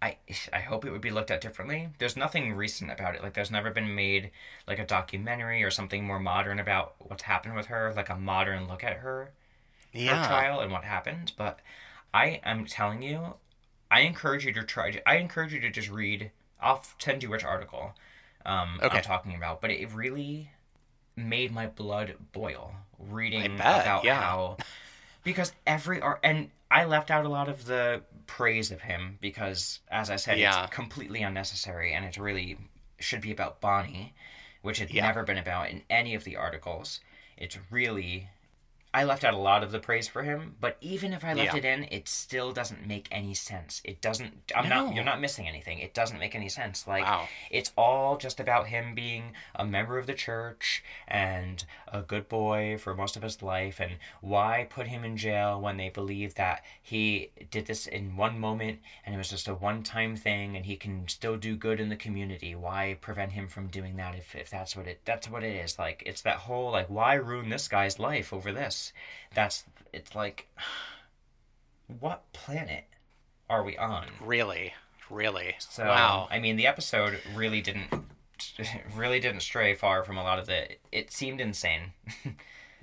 I, 0.00 0.16
I 0.52 0.58
hope 0.60 0.84
it 0.84 0.90
would 0.90 1.00
be 1.00 1.10
looked 1.10 1.30
at 1.30 1.40
differently. 1.40 1.88
There's 1.98 2.16
nothing 2.16 2.54
recent 2.54 2.90
about 2.90 3.14
it. 3.14 3.22
Like, 3.22 3.34
there's 3.34 3.50
never 3.50 3.70
been 3.70 3.94
made 3.94 4.32
like 4.66 4.78
a 4.78 4.86
documentary 4.86 5.62
or 5.62 5.70
something 5.70 6.04
more 6.04 6.18
modern 6.18 6.58
about 6.58 6.94
what's 6.98 7.22
happened 7.22 7.54
with 7.54 7.66
her, 7.66 7.92
like 7.94 8.08
a 8.08 8.16
modern 8.16 8.66
look 8.66 8.82
at 8.82 8.98
her, 8.98 9.30
her 9.94 10.26
trial 10.26 10.60
and 10.60 10.72
what 10.72 10.84
happened. 10.84 11.32
But 11.36 11.60
I 12.12 12.40
am 12.44 12.66
telling 12.66 13.02
you, 13.02 13.34
I 13.90 14.00
encourage 14.00 14.44
you 14.44 14.52
to 14.54 14.62
try. 14.64 15.00
I 15.06 15.16
encourage 15.16 15.52
you 15.52 15.60
to 15.60 15.70
just 15.70 15.90
read. 15.90 16.30
I'll 16.60 16.82
send 16.98 17.22
you 17.22 17.30
which 17.30 17.44
article 17.44 17.94
um, 18.46 18.80
Okay. 18.82 18.98
I'm 18.98 19.02
talking 19.02 19.34
about. 19.34 19.60
But 19.60 19.70
it 19.70 19.92
really 19.92 20.50
made 21.14 21.52
my 21.52 21.66
blood 21.66 22.14
boil 22.32 22.74
reading 22.98 23.42
bet, 23.56 23.82
about 23.82 24.04
yeah. 24.04 24.20
how 24.20 24.56
because 25.22 25.52
every 25.66 26.00
art 26.00 26.20
and 26.22 26.50
I 26.70 26.84
left 26.84 27.10
out 27.10 27.24
a 27.24 27.28
lot 27.28 27.48
of 27.48 27.66
the 27.66 28.02
praise 28.26 28.70
of 28.70 28.80
him 28.82 29.18
because 29.20 29.80
as 29.90 30.10
I 30.10 30.16
said 30.16 30.38
Yeah. 30.38 30.64
it's 30.64 30.74
completely 30.74 31.22
unnecessary 31.22 31.92
and 31.92 32.04
it 32.04 32.16
really 32.16 32.56
should 32.98 33.20
be 33.20 33.30
about 33.32 33.60
Bonnie 33.60 34.14
which 34.62 34.78
had 34.78 34.90
Yeah. 34.90 35.06
never 35.06 35.22
been 35.24 35.38
about 35.38 35.70
in 35.70 35.82
any 35.90 36.14
of 36.14 36.24
the 36.24 36.36
articles 36.36 37.00
it's 37.36 37.58
really 37.70 38.28
I 38.94 39.04
left 39.04 39.24
out 39.24 39.32
a 39.32 39.38
lot 39.38 39.62
of 39.62 39.72
the 39.72 39.78
praise 39.78 40.06
for 40.08 40.22
him 40.22 40.56
but 40.60 40.76
even 40.80 41.12
if 41.12 41.24
I 41.24 41.32
left 41.32 41.54
Yeah. 41.54 41.56
it 41.56 41.64
in 41.64 41.84
it 41.90 42.08
still 42.08 42.52
doesn't 42.52 42.86
make 42.86 43.08
any 43.10 43.34
sense. 43.34 43.80
It 43.84 44.00
doesn't 44.00 44.52
I'm 44.54 44.68
not 44.68 44.94
you're 44.94 45.04
not 45.04 45.20
missing 45.20 45.48
anything. 45.48 45.78
It 45.78 45.94
doesn't 45.94 46.18
make 46.18 46.34
any 46.34 46.48
sense. 46.48 46.86
Like 46.86 47.04
Wow. 47.04 47.28
it's 47.50 47.72
all 47.76 48.16
just 48.18 48.38
about 48.40 48.68
him 48.68 48.94
being 48.94 49.32
a 49.54 49.64
member 49.64 49.98
of 49.98 50.06
the 50.06 50.14
church 50.14 50.82
and 51.08 51.64
a 51.88 52.02
good 52.02 52.28
boy 52.28 52.76
for 52.78 52.94
most 52.94 53.16
of 53.16 53.22
his 53.22 53.42
life. 53.42 53.80
And 53.80 53.92
why 54.20 54.66
put 54.68 54.88
him 54.88 55.04
in 55.04 55.16
jail 55.16 55.60
when 55.60 55.76
they 55.76 55.88
believe 55.88 56.34
that 56.34 56.62
he 56.80 57.30
did 57.50 57.66
this 57.66 57.86
in 57.86 58.16
one 58.16 58.38
moment 58.38 58.80
and 59.04 59.14
it 59.14 59.18
was 59.18 59.30
just 59.30 59.48
a 59.48 59.54
one-time 59.54 60.16
thing 60.16 60.56
and 60.56 60.66
he 60.66 60.76
can 60.76 61.08
still 61.08 61.36
do 61.36 61.56
good 61.56 61.80
in 61.80 61.88
the 61.88 61.96
community? 61.96 62.54
Why 62.54 62.96
prevent 63.00 63.32
him 63.32 63.48
from 63.48 63.68
doing 63.68 63.96
that 63.96 64.14
if, 64.14 64.34
if 64.34 64.50
that's 64.50 64.76
what 64.76 64.86
it 64.86 65.00
that's 65.04 65.30
what 65.30 65.42
it 65.44 65.54
is? 65.56 65.78
Like 65.78 66.02
it's 66.04 66.22
that 66.22 66.36
whole 66.36 66.70
like 66.72 66.88
why 66.88 67.14
ruin 67.14 67.48
this 67.48 67.68
guy's 67.68 67.98
life 67.98 68.32
over 68.32 68.52
this 68.52 68.81
that's 69.34 69.64
it's 69.92 70.14
like 70.14 70.48
what 72.00 72.30
planet 72.32 72.84
are 73.50 73.62
we 73.62 73.76
on 73.76 74.06
Really, 74.20 74.72
really. 75.10 75.54
so 75.58 75.84
wow. 75.84 76.26
I 76.30 76.38
mean, 76.38 76.56
the 76.56 76.66
episode 76.66 77.20
really 77.34 77.60
didn't 77.60 77.88
really 78.96 79.20
didn't 79.20 79.40
stray 79.42 79.74
far 79.74 80.02
from 80.02 80.16
a 80.16 80.22
lot 80.22 80.38
of 80.38 80.46
the. 80.46 80.68
It 80.90 81.12
seemed 81.12 81.40
insane, 81.40 81.92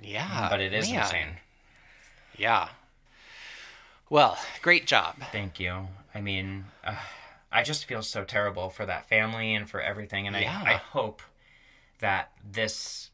Yeah. 0.00 0.48
but 0.50 0.60
it 0.60 0.72
is 0.72 0.88
man. 0.90 1.00
insane. 1.02 1.28
Yeah. 2.36 2.68
Well, 4.08 4.38
great 4.62 4.86
job. 4.86 5.16
Thank 5.32 5.60
you. 5.60 5.88
I 6.14 6.20
mean, 6.20 6.64
uh, 6.84 6.96
I 7.52 7.62
just 7.62 7.84
feel 7.84 8.02
so 8.02 8.24
terrible 8.24 8.70
for 8.70 8.86
that 8.86 9.08
family 9.08 9.54
and 9.54 9.68
for 9.68 9.80
everything, 9.80 10.26
and 10.26 10.36
Yeah. 10.36 10.62
I 10.64 10.72
I 10.72 10.76
hope 10.76 11.22
that 11.98 12.30
this 12.48 13.09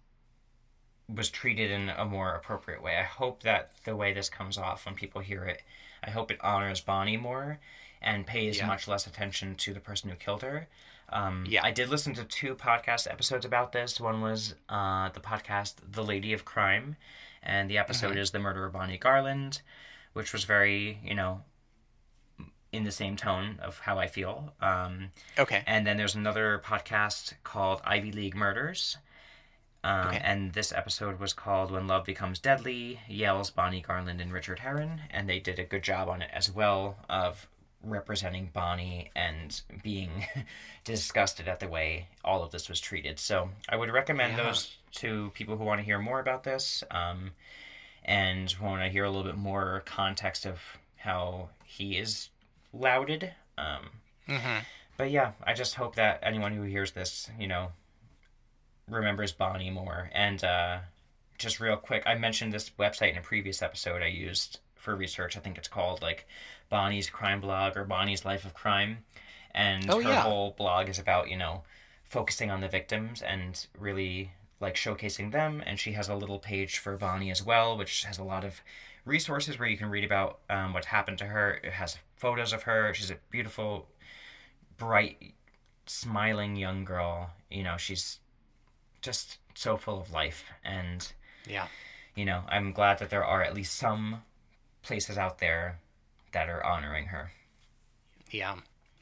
was 1.08 1.30
treated 1.30 1.70
in 1.70 1.88
a 1.90 2.04
more 2.04 2.34
appropriate 2.34 2.82
way. 2.82 2.96
I 2.96 3.04
hope 3.04 3.42
that 3.44 3.70
the 3.84 3.94
way 3.96 4.12
this 4.12 4.28
comes 4.28 4.58
off 4.58 4.86
when 4.86 4.94
people 4.94 5.20
hear 5.20 5.44
it, 5.44 5.62
I 6.02 6.10
hope 6.10 6.30
it 6.30 6.38
honors 6.42 6.80
Bonnie 6.80 7.16
more 7.16 7.58
and 8.02 8.26
pays 8.26 8.58
Yeah. 8.58 8.66
much 8.66 8.88
less 8.88 9.06
attention 9.06 9.54
to 9.56 9.72
the 9.72 9.80
person 9.80 10.10
who 10.10 10.16
killed 10.16 10.42
her. 10.42 10.66
Um, 11.08 11.44
Yeah. 11.48 11.64
I 11.64 11.70
did 11.70 11.88
listen 11.88 12.14
to 12.14 12.24
two 12.24 12.56
podcast 12.56 13.08
episodes 13.10 13.44
about 13.44 13.70
this. 13.72 14.00
One 14.00 14.20
was 14.20 14.54
uh, 14.68 15.10
the 15.10 15.20
podcast 15.20 15.76
The 15.92 16.02
Lady 16.04 16.32
of 16.32 16.44
Crime, 16.44 16.96
and 17.42 17.70
the 17.70 17.78
episode 17.78 18.10
Mm-hmm. 18.10 18.18
is 18.18 18.30
The 18.32 18.40
Murder 18.40 18.64
of 18.66 18.72
Bonnie 18.72 18.98
Garland, 18.98 19.62
which 20.12 20.32
was 20.32 20.42
very, 20.44 20.98
you 21.04 21.14
know, 21.14 21.42
in 22.72 22.82
the 22.82 22.90
same 22.90 23.16
tone 23.16 23.58
of 23.62 23.78
how 23.78 23.98
I 23.98 24.08
feel. 24.08 24.52
Um, 24.60 25.12
Okay. 25.38 25.62
and 25.66 25.86
then 25.86 25.96
there's 25.96 26.16
another 26.16 26.60
podcast 26.64 27.34
called 27.44 27.80
Ivy 27.84 28.10
League 28.10 28.34
Murders. 28.34 28.98
Um, 29.86 30.08
Okay. 30.08 30.20
And 30.22 30.52
this 30.52 30.72
episode 30.72 31.20
was 31.20 31.32
called 31.32 31.70
When 31.70 31.86
Love 31.86 32.04
Becomes 32.04 32.38
Deadly 32.40 33.00
Yale's, 33.08 33.50
Bonnie 33.50 33.80
Garland 33.80 34.20
and 34.20 34.32
Richard 34.32 34.58
Herrin. 34.60 35.00
And 35.10 35.28
they 35.28 35.38
did 35.38 35.58
a 35.58 35.64
good 35.64 35.82
job 35.82 36.08
on 36.08 36.22
it 36.22 36.30
as 36.32 36.50
well 36.50 36.96
of 37.08 37.46
representing 37.82 38.50
Bonnie 38.52 39.10
and 39.14 39.60
being 39.82 40.10
disgusted 40.84 41.46
at 41.46 41.60
the 41.60 41.68
way 41.68 42.08
all 42.24 42.42
of 42.42 42.50
this 42.50 42.68
was 42.68 42.80
treated. 42.80 43.18
So 43.20 43.50
I 43.68 43.76
would 43.76 43.90
recommend 43.92 44.36
Yeah. 44.36 44.44
those 44.44 44.76
to 44.96 45.30
people 45.34 45.56
who 45.56 45.64
want 45.64 45.78
to 45.80 45.84
hear 45.84 45.98
more 45.98 46.18
about 46.20 46.42
this 46.42 46.82
um, 46.90 47.30
and 48.04 48.54
want 48.60 48.82
to 48.82 48.88
hear 48.88 49.04
a 49.04 49.08
little 49.10 49.24
bit 49.24 49.36
more 49.36 49.82
context 49.84 50.46
of 50.46 50.60
how 50.96 51.50
he 51.64 51.96
is 51.98 52.30
lauded. 52.72 53.32
Um, 53.58 53.90
hmm 54.26 54.58
but 54.96 55.10
yeah, 55.10 55.32
I 55.44 55.52
just 55.52 55.74
hope 55.74 55.96
that 55.96 56.20
anyone 56.22 56.52
who 56.52 56.62
hears 56.62 56.92
this, 56.92 57.30
you 57.38 57.46
know, 57.46 57.72
remembers 58.90 59.32
Bonnie 59.32 59.70
more. 59.70 60.10
And 60.12 60.42
uh, 60.44 60.78
just 61.38 61.60
real 61.60 61.76
quick, 61.76 62.02
I 62.06 62.14
mentioned 62.14 62.52
this 62.52 62.70
website 62.78 63.12
in 63.12 63.18
a 63.18 63.22
previous 63.22 63.62
episode 63.62 64.02
I 64.02 64.06
used 64.06 64.60
for 64.74 64.94
research. 64.94 65.36
I 65.36 65.40
think 65.40 65.58
it's 65.58 65.68
called 65.68 66.02
like 66.02 66.26
Bonnie's 66.68 67.10
Crime 67.10 67.40
Blog 67.40 67.76
or 67.76 67.84
Bonnie's 67.84 68.24
Life 68.24 68.44
of 68.44 68.54
Crime. 68.54 68.98
And 69.52 69.90
Oh, 69.90 70.00
her 70.00 70.08
yeah. 70.10 70.20
whole 70.22 70.54
blog 70.56 70.88
is 70.88 70.98
about, 70.98 71.28
you 71.30 71.36
know, 71.36 71.62
focusing 72.04 72.50
on 72.50 72.60
the 72.60 72.68
victims 72.68 73.22
and 73.22 73.66
really 73.78 74.32
like 74.60 74.74
showcasing 74.74 75.32
them, 75.32 75.62
and 75.66 75.78
she 75.78 75.92
has 75.92 76.08
a 76.08 76.14
little 76.14 76.38
page 76.38 76.78
for 76.78 76.96
Bonnie 76.96 77.30
as 77.30 77.44
well, 77.44 77.76
which 77.76 78.04
has 78.04 78.18
a 78.18 78.24
lot 78.24 78.42
of 78.42 78.62
resources 79.04 79.58
where 79.58 79.68
you 79.68 79.76
can 79.76 79.90
read 79.90 80.04
about 80.04 80.38
um, 80.48 80.72
what 80.72 80.86
happened 80.86 81.18
to 81.18 81.26
her. 81.26 81.60
It 81.62 81.72
has 81.72 81.98
photos 82.16 82.54
of 82.54 82.62
her. 82.62 82.94
She's 82.94 83.10
a 83.10 83.18
beautiful, 83.30 83.86
bright, 84.78 85.34
smiling 85.84 86.56
young 86.56 86.84
girl. 86.86 87.30
You 87.50 87.64
know, 87.64 87.76
she's 87.76 88.18
just 89.06 89.38
so 89.54 89.76
full 89.78 90.00
of 90.00 90.10
life, 90.12 90.44
and 90.64 91.10
Yeah. 91.46 91.68
you 92.14 92.24
know, 92.26 92.44
I'm 92.48 92.72
glad 92.72 92.98
that 92.98 93.08
there 93.08 93.24
are 93.24 93.42
at 93.42 93.54
least 93.54 93.74
some 93.76 94.22
places 94.82 95.16
out 95.16 95.38
there 95.38 95.78
that 96.32 96.48
are 96.50 96.62
honoring 96.64 97.06
her. 97.06 97.32
Yeah. 98.30 98.56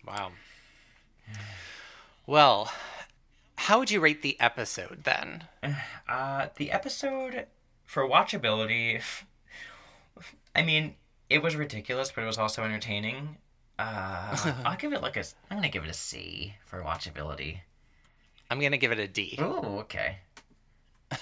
Wow. 0.06 0.32
Well, 2.26 2.70
how 3.56 3.78
would 3.78 3.90
you 3.90 4.00
rate 4.00 4.22
the 4.22 4.38
episode 4.40 5.04
then? 5.04 5.48
Uh, 6.06 6.48
the 6.56 6.70
episode 6.70 7.46
for 7.86 8.06
watchability, 8.06 9.02
I 10.54 10.60
mean, 10.62 10.96
it 11.30 11.42
was 11.42 11.56
ridiculous, 11.56 12.12
but 12.12 12.22
it 12.22 12.26
was 12.26 12.36
also 12.36 12.62
entertaining. 12.62 13.38
Uh, 13.78 14.36
I'll 14.66 14.76
give 14.76 14.92
it 14.92 15.00
like 15.00 15.16
a. 15.16 15.24
I'm 15.50 15.56
gonna 15.56 15.70
give 15.70 15.82
it 15.84 15.88
a 15.90 15.94
C 15.94 16.54
for 16.66 16.82
watchability. 16.82 17.60
I'm 18.50 18.60
going 18.60 18.72
to 18.72 18.78
give 18.78 18.92
it 18.92 18.98
a 18.98 19.08
D. 19.08 19.36
Oh, 19.38 19.78
okay. 19.80 20.18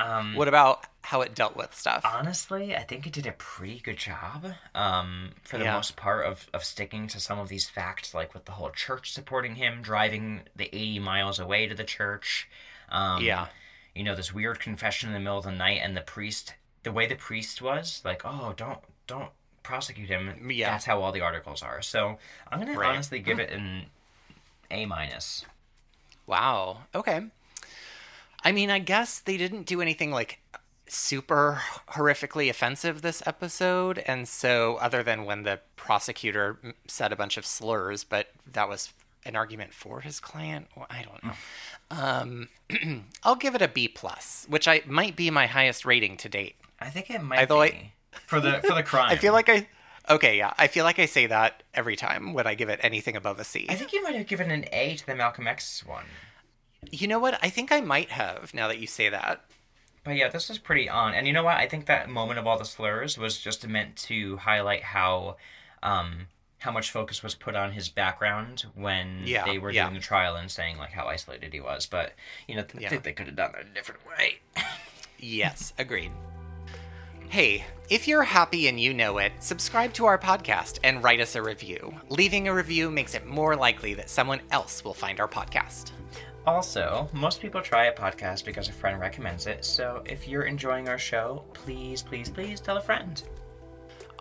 Um, 0.00 0.34
What 0.34 0.48
about 0.48 0.86
how 1.02 1.20
it 1.20 1.36
dealt 1.36 1.54
with 1.56 1.72
stuff? 1.74 2.02
honestly, 2.04 2.74
I 2.74 2.82
think 2.82 3.06
it 3.06 3.12
did 3.12 3.26
a 3.28 3.32
pretty 3.32 3.78
good 3.78 3.96
job. 3.96 4.44
Um, 4.74 5.30
for 5.44 5.56
the 5.56 5.64
Yeah. 5.64 5.74
most 5.74 5.94
part 5.94 6.26
of 6.26 6.48
of 6.52 6.64
sticking 6.64 7.06
to 7.08 7.20
some 7.20 7.38
of 7.38 7.48
these 7.48 7.68
facts, 7.70 8.12
like 8.12 8.34
with 8.34 8.44
the 8.44 8.52
whole 8.52 8.70
church 8.70 9.12
supporting 9.12 9.54
him, 9.54 9.82
driving 9.82 10.42
the 10.56 10.64
80 10.74 10.98
miles 10.98 11.38
away 11.38 11.68
to 11.68 11.76
the 11.76 11.84
church. 11.84 12.48
Um, 12.88 13.22
yeah. 13.22 13.46
you 13.94 14.02
know, 14.02 14.16
this 14.16 14.34
weird 14.34 14.58
confession 14.58 15.08
in 15.10 15.14
the 15.14 15.20
middle 15.20 15.38
of 15.38 15.44
the 15.44 15.52
night, 15.52 15.80
and 15.80 15.96
the 15.96 16.00
priest, 16.00 16.54
the 16.82 16.90
way 16.92 17.06
the 17.06 17.14
priest 17.14 17.62
was, 17.62 18.02
like, 18.04 18.22
oh, 18.24 18.52
don't, 18.56 18.80
don't 19.06 19.30
prosecute 19.62 20.08
him. 20.08 20.50
Yeah. 20.50 20.70
That's 20.70 20.84
how 20.86 21.00
all 21.02 21.12
the 21.12 21.20
articles 21.20 21.62
are. 21.62 21.80
So 21.82 22.18
I'm 22.50 22.58
gonna 22.58 22.76
Right. 22.76 22.90
honestly 22.90 23.20
give 23.20 23.38
it 23.38 23.50
an 23.50 23.86
A 24.72 24.86
minus. 24.86 25.46
Wow. 26.26 26.78
Okay. 26.94 27.22
I 28.42 28.52
mean, 28.52 28.70
I 28.70 28.78
guess 28.78 29.20
they 29.20 29.36
didn't 29.36 29.66
do 29.66 29.80
anything 29.80 30.10
like 30.10 30.38
super 30.86 31.60
horrifically 31.90 32.50
offensive 32.50 33.02
this 33.02 33.22
episode. 33.26 33.98
And 34.06 34.28
so, 34.28 34.76
other 34.76 35.02
than 35.02 35.24
when 35.24 35.42
the 35.44 35.60
prosecutor 35.76 36.58
said 36.86 37.12
a 37.12 37.16
bunch 37.16 37.36
of 37.36 37.46
slurs, 37.46 38.04
but 38.04 38.28
that 38.52 38.68
was 38.68 38.92
an 39.24 39.34
argument 39.36 39.72
for 39.72 40.00
his 40.02 40.20
client. 40.20 40.66
Well, 40.76 40.86
I 40.90 41.02
don't 41.02 41.24
know. 41.24 41.32
Um, 41.90 43.04
I'll 43.22 43.36
give 43.36 43.54
it 43.54 43.62
a 43.62 43.68
B 43.68 43.88
plus, 43.88 44.44
which 44.48 44.68
I 44.68 44.82
might 44.86 45.16
be 45.16 45.30
my 45.30 45.46
highest 45.46 45.84
rating 45.86 46.16
to 46.18 46.28
date. 46.28 46.56
I 46.80 46.90
think 46.90 47.10
it 47.10 47.22
might 47.22 47.40
Although 47.40 47.62
I- 47.62 47.70
be 47.70 47.92
for 48.26 48.40
the 48.40 48.60
for 48.66 48.74
the 48.74 48.82
crime. 48.82 49.08
I 49.10 49.16
feel 49.16 49.32
like 49.32 49.48
I. 49.48 49.66
Okay, 50.08 50.36
yeah. 50.38 50.52
I 50.58 50.66
feel 50.66 50.84
like 50.84 50.98
I 50.98 51.06
say 51.06 51.26
that 51.26 51.62
every 51.72 51.96
time 51.96 52.34
when 52.34 52.46
I 52.46 52.54
give 52.54 52.68
it 52.68 52.80
anything 52.82 53.16
above 53.16 53.38
a 53.40 53.44
C. 53.44 53.66
I 53.68 53.74
think 53.74 53.92
you 53.92 54.02
might 54.02 54.14
have 54.14 54.26
given 54.26 54.50
an 54.50 54.66
A 54.72 54.96
to 54.96 55.06
the 55.06 55.14
Malcolm 55.14 55.46
X 55.46 55.84
one. 55.86 56.04
You 56.90 57.08
know 57.08 57.18
what? 57.18 57.38
I 57.42 57.48
think 57.48 57.72
I 57.72 57.80
might 57.80 58.10
have 58.10 58.52
now 58.52 58.68
that 58.68 58.78
you 58.78 58.86
say 58.86 59.08
that. 59.08 59.44
But 60.04 60.16
yeah, 60.16 60.28
this 60.28 60.50
is 60.50 60.58
pretty 60.58 60.88
on. 60.88 61.14
And 61.14 61.26
you 61.26 61.32
know 61.32 61.42
what? 61.42 61.56
I 61.56 61.66
think 61.66 61.86
that 61.86 62.10
moment 62.10 62.38
of 62.38 62.46
all 62.46 62.58
the 62.58 62.66
slurs 62.66 63.16
was 63.16 63.38
just 63.38 63.66
meant 63.66 63.96
to 63.96 64.36
highlight 64.36 64.82
how 64.82 65.36
um 65.82 66.26
how 66.58 66.70
much 66.70 66.90
focus 66.90 67.22
was 67.22 67.34
put 67.34 67.54
on 67.56 67.72
his 67.72 67.88
background 67.88 68.64
when 68.74 69.22
Yeah, 69.26 69.44
they 69.46 69.58
were 69.58 69.70
yeah. 69.70 69.84
doing 69.84 69.94
the 69.94 70.00
trial 70.00 70.36
and 70.36 70.50
saying 70.50 70.76
like 70.78 70.92
how 70.92 71.06
isolated 71.06 71.52
he 71.54 71.60
was. 71.60 71.86
But 71.86 72.12
you 72.46 72.56
know, 72.56 72.62
th- 72.64 72.84
I 72.84 72.88
think 72.90 73.02
they 73.04 73.12
could 73.12 73.26
have 73.26 73.36
done 73.36 73.54
it 73.58 73.66
a 73.70 73.74
different 73.74 74.00
way. 74.06 74.40
Yes, 75.26 75.72
agreed. 75.78 76.10
Hey, 77.28 77.64
if 77.90 78.06
you're 78.06 78.22
happy 78.22 78.68
and 78.68 78.78
you 78.78 78.94
know 78.94 79.18
it, 79.18 79.32
subscribe 79.40 79.92
to 79.94 80.06
our 80.06 80.18
podcast 80.18 80.78
and 80.84 81.02
write 81.02 81.20
us 81.20 81.34
a 81.34 81.42
review. 81.42 81.92
Leaving 82.08 82.46
a 82.48 82.54
review 82.54 82.90
makes 82.90 83.14
it 83.14 83.26
more 83.26 83.56
likely 83.56 83.94
that 83.94 84.08
someone 84.08 84.40
else 84.50 84.84
will 84.84 84.94
find 84.94 85.18
our 85.18 85.28
podcast. 85.28 85.90
Also, 86.46 87.08
most 87.12 87.40
people 87.40 87.60
try 87.60 87.86
a 87.86 87.94
podcast 87.94 88.44
because 88.44 88.68
a 88.68 88.72
friend 88.72 89.00
recommends 89.00 89.46
it. 89.46 89.64
So 89.64 90.02
if 90.06 90.28
you're 90.28 90.44
enjoying 90.44 90.88
our 90.88 90.98
show, 90.98 91.44
please, 91.54 92.02
please, 92.02 92.28
please 92.28 92.60
tell 92.60 92.76
a 92.76 92.82
friend. 92.82 93.22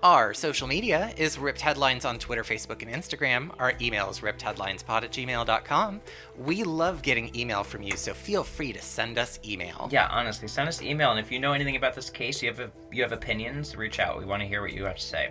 Our 0.03 0.33
social 0.33 0.67
media 0.67 1.13
is 1.15 1.39
Ripped 1.39 1.61
Headlines 1.61 2.03
on 2.03 2.19
Twitter, 2.19 2.43
Facebook, 2.43 2.81
and 2.81 2.91
Instagram. 2.91 3.51
Our 3.57 3.71
email 3.79 4.09
is 4.09 4.19
rippedheadlinespod 4.19 5.03
at 5.03 5.11
gmail.com. 5.11 6.01
We 6.37 6.65
love 6.65 7.01
getting 7.01 7.33
email 7.33 7.63
from 7.63 7.83
you, 7.83 7.95
so 7.95 8.13
feel 8.13 8.43
free 8.43 8.73
to 8.73 8.81
send 8.81 9.17
us 9.17 9.39
email. 9.45 9.87
Yeah, 9.93 10.09
honestly, 10.11 10.49
send 10.49 10.67
us 10.67 10.81
email, 10.81 11.11
and 11.11 11.21
if 11.21 11.31
you 11.31 11.39
know 11.39 11.53
anything 11.53 11.77
about 11.77 11.95
this 11.95 12.09
case, 12.09 12.43
you 12.43 12.49
have 12.49 12.59
a, 12.59 12.69
you 12.91 13.01
have 13.01 13.13
opinions, 13.13 13.77
reach 13.77 13.99
out. 13.99 14.19
We 14.19 14.25
want 14.25 14.41
to 14.41 14.45
hear 14.45 14.61
what 14.61 14.73
you 14.73 14.83
have 14.83 14.97
to 14.97 15.01
say. 15.01 15.29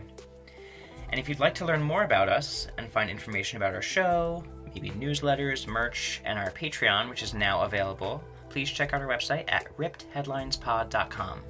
And 1.10 1.20
if 1.20 1.28
you'd 1.28 1.38
like 1.38 1.54
to 1.56 1.66
learn 1.66 1.82
more 1.82 2.04
about 2.04 2.30
us 2.30 2.66
and 2.78 2.88
find 2.88 3.10
information 3.10 3.58
about 3.58 3.74
our 3.74 3.82
show, 3.82 4.42
maybe 4.64 4.88
newsletters, 4.92 5.66
merch, 5.66 6.22
and 6.24 6.38
our 6.38 6.50
Patreon, 6.50 7.10
which 7.10 7.22
is 7.22 7.34
now 7.34 7.60
available, 7.60 8.24
please 8.48 8.70
check 8.70 8.94
out 8.94 9.02
our 9.02 9.08
website 9.08 9.44
at 9.48 9.76
rippedheadlinespod.com. 9.76 11.40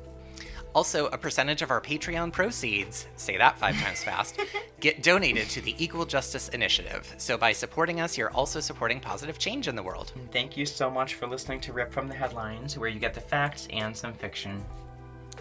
Also, 0.75 1.07
a 1.07 1.19
percentage 1.19 1.63
of 1.63 1.71
our 1.71 1.81
Patreon 1.81 2.33
proceeds, 2.33 3.07
say 3.17 3.37
that 3.37 3.59
five 3.59 3.79
times 3.81 4.03
fast, 4.05 4.41
get 4.81 5.03
donated 5.03 5.49
to 5.51 5.61
the 5.61 5.75
Equal 5.83 6.07
Justice 6.07 6.49
Initiative. 6.51 7.13
So 7.19 7.37
by 7.37 7.53
supporting 7.53 8.01
us, 8.01 8.17
you're 8.17 8.31
also 8.31 8.61
supporting 8.61 9.01
positive 9.01 9.39
change 9.39 9.69
in 9.69 9.77
the 9.77 9.83
world. 9.83 10.13
Thank 10.33 10.57
you 10.57 10.65
so 10.67 10.91
much 10.91 11.15
for 11.15 11.27
listening 11.27 11.61
to 11.63 11.73
Rip 11.73 11.93
from 11.93 12.09
the 12.09 12.15
Headlines, 12.15 12.79
where 12.79 12.89
you 12.89 12.99
get 12.99 13.15
the 13.15 13.21
facts 13.21 13.69
and 13.71 13.97
some 13.97 14.15
fiction. 14.15 14.65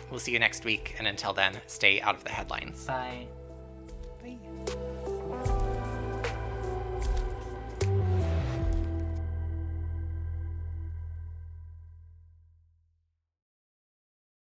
We'll 0.09 0.19
see 0.19 0.33
you 0.33 0.39
next 0.39 0.65
week, 0.65 0.95
and 0.99 1.07
until 1.07 1.31
then, 1.33 1.57
stay 1.67 2.01
out 2.01 2.15
of 2.15 2.23
the 2.23 2.31
headlines. 2.31 2.85
Bye. 2.85 3.27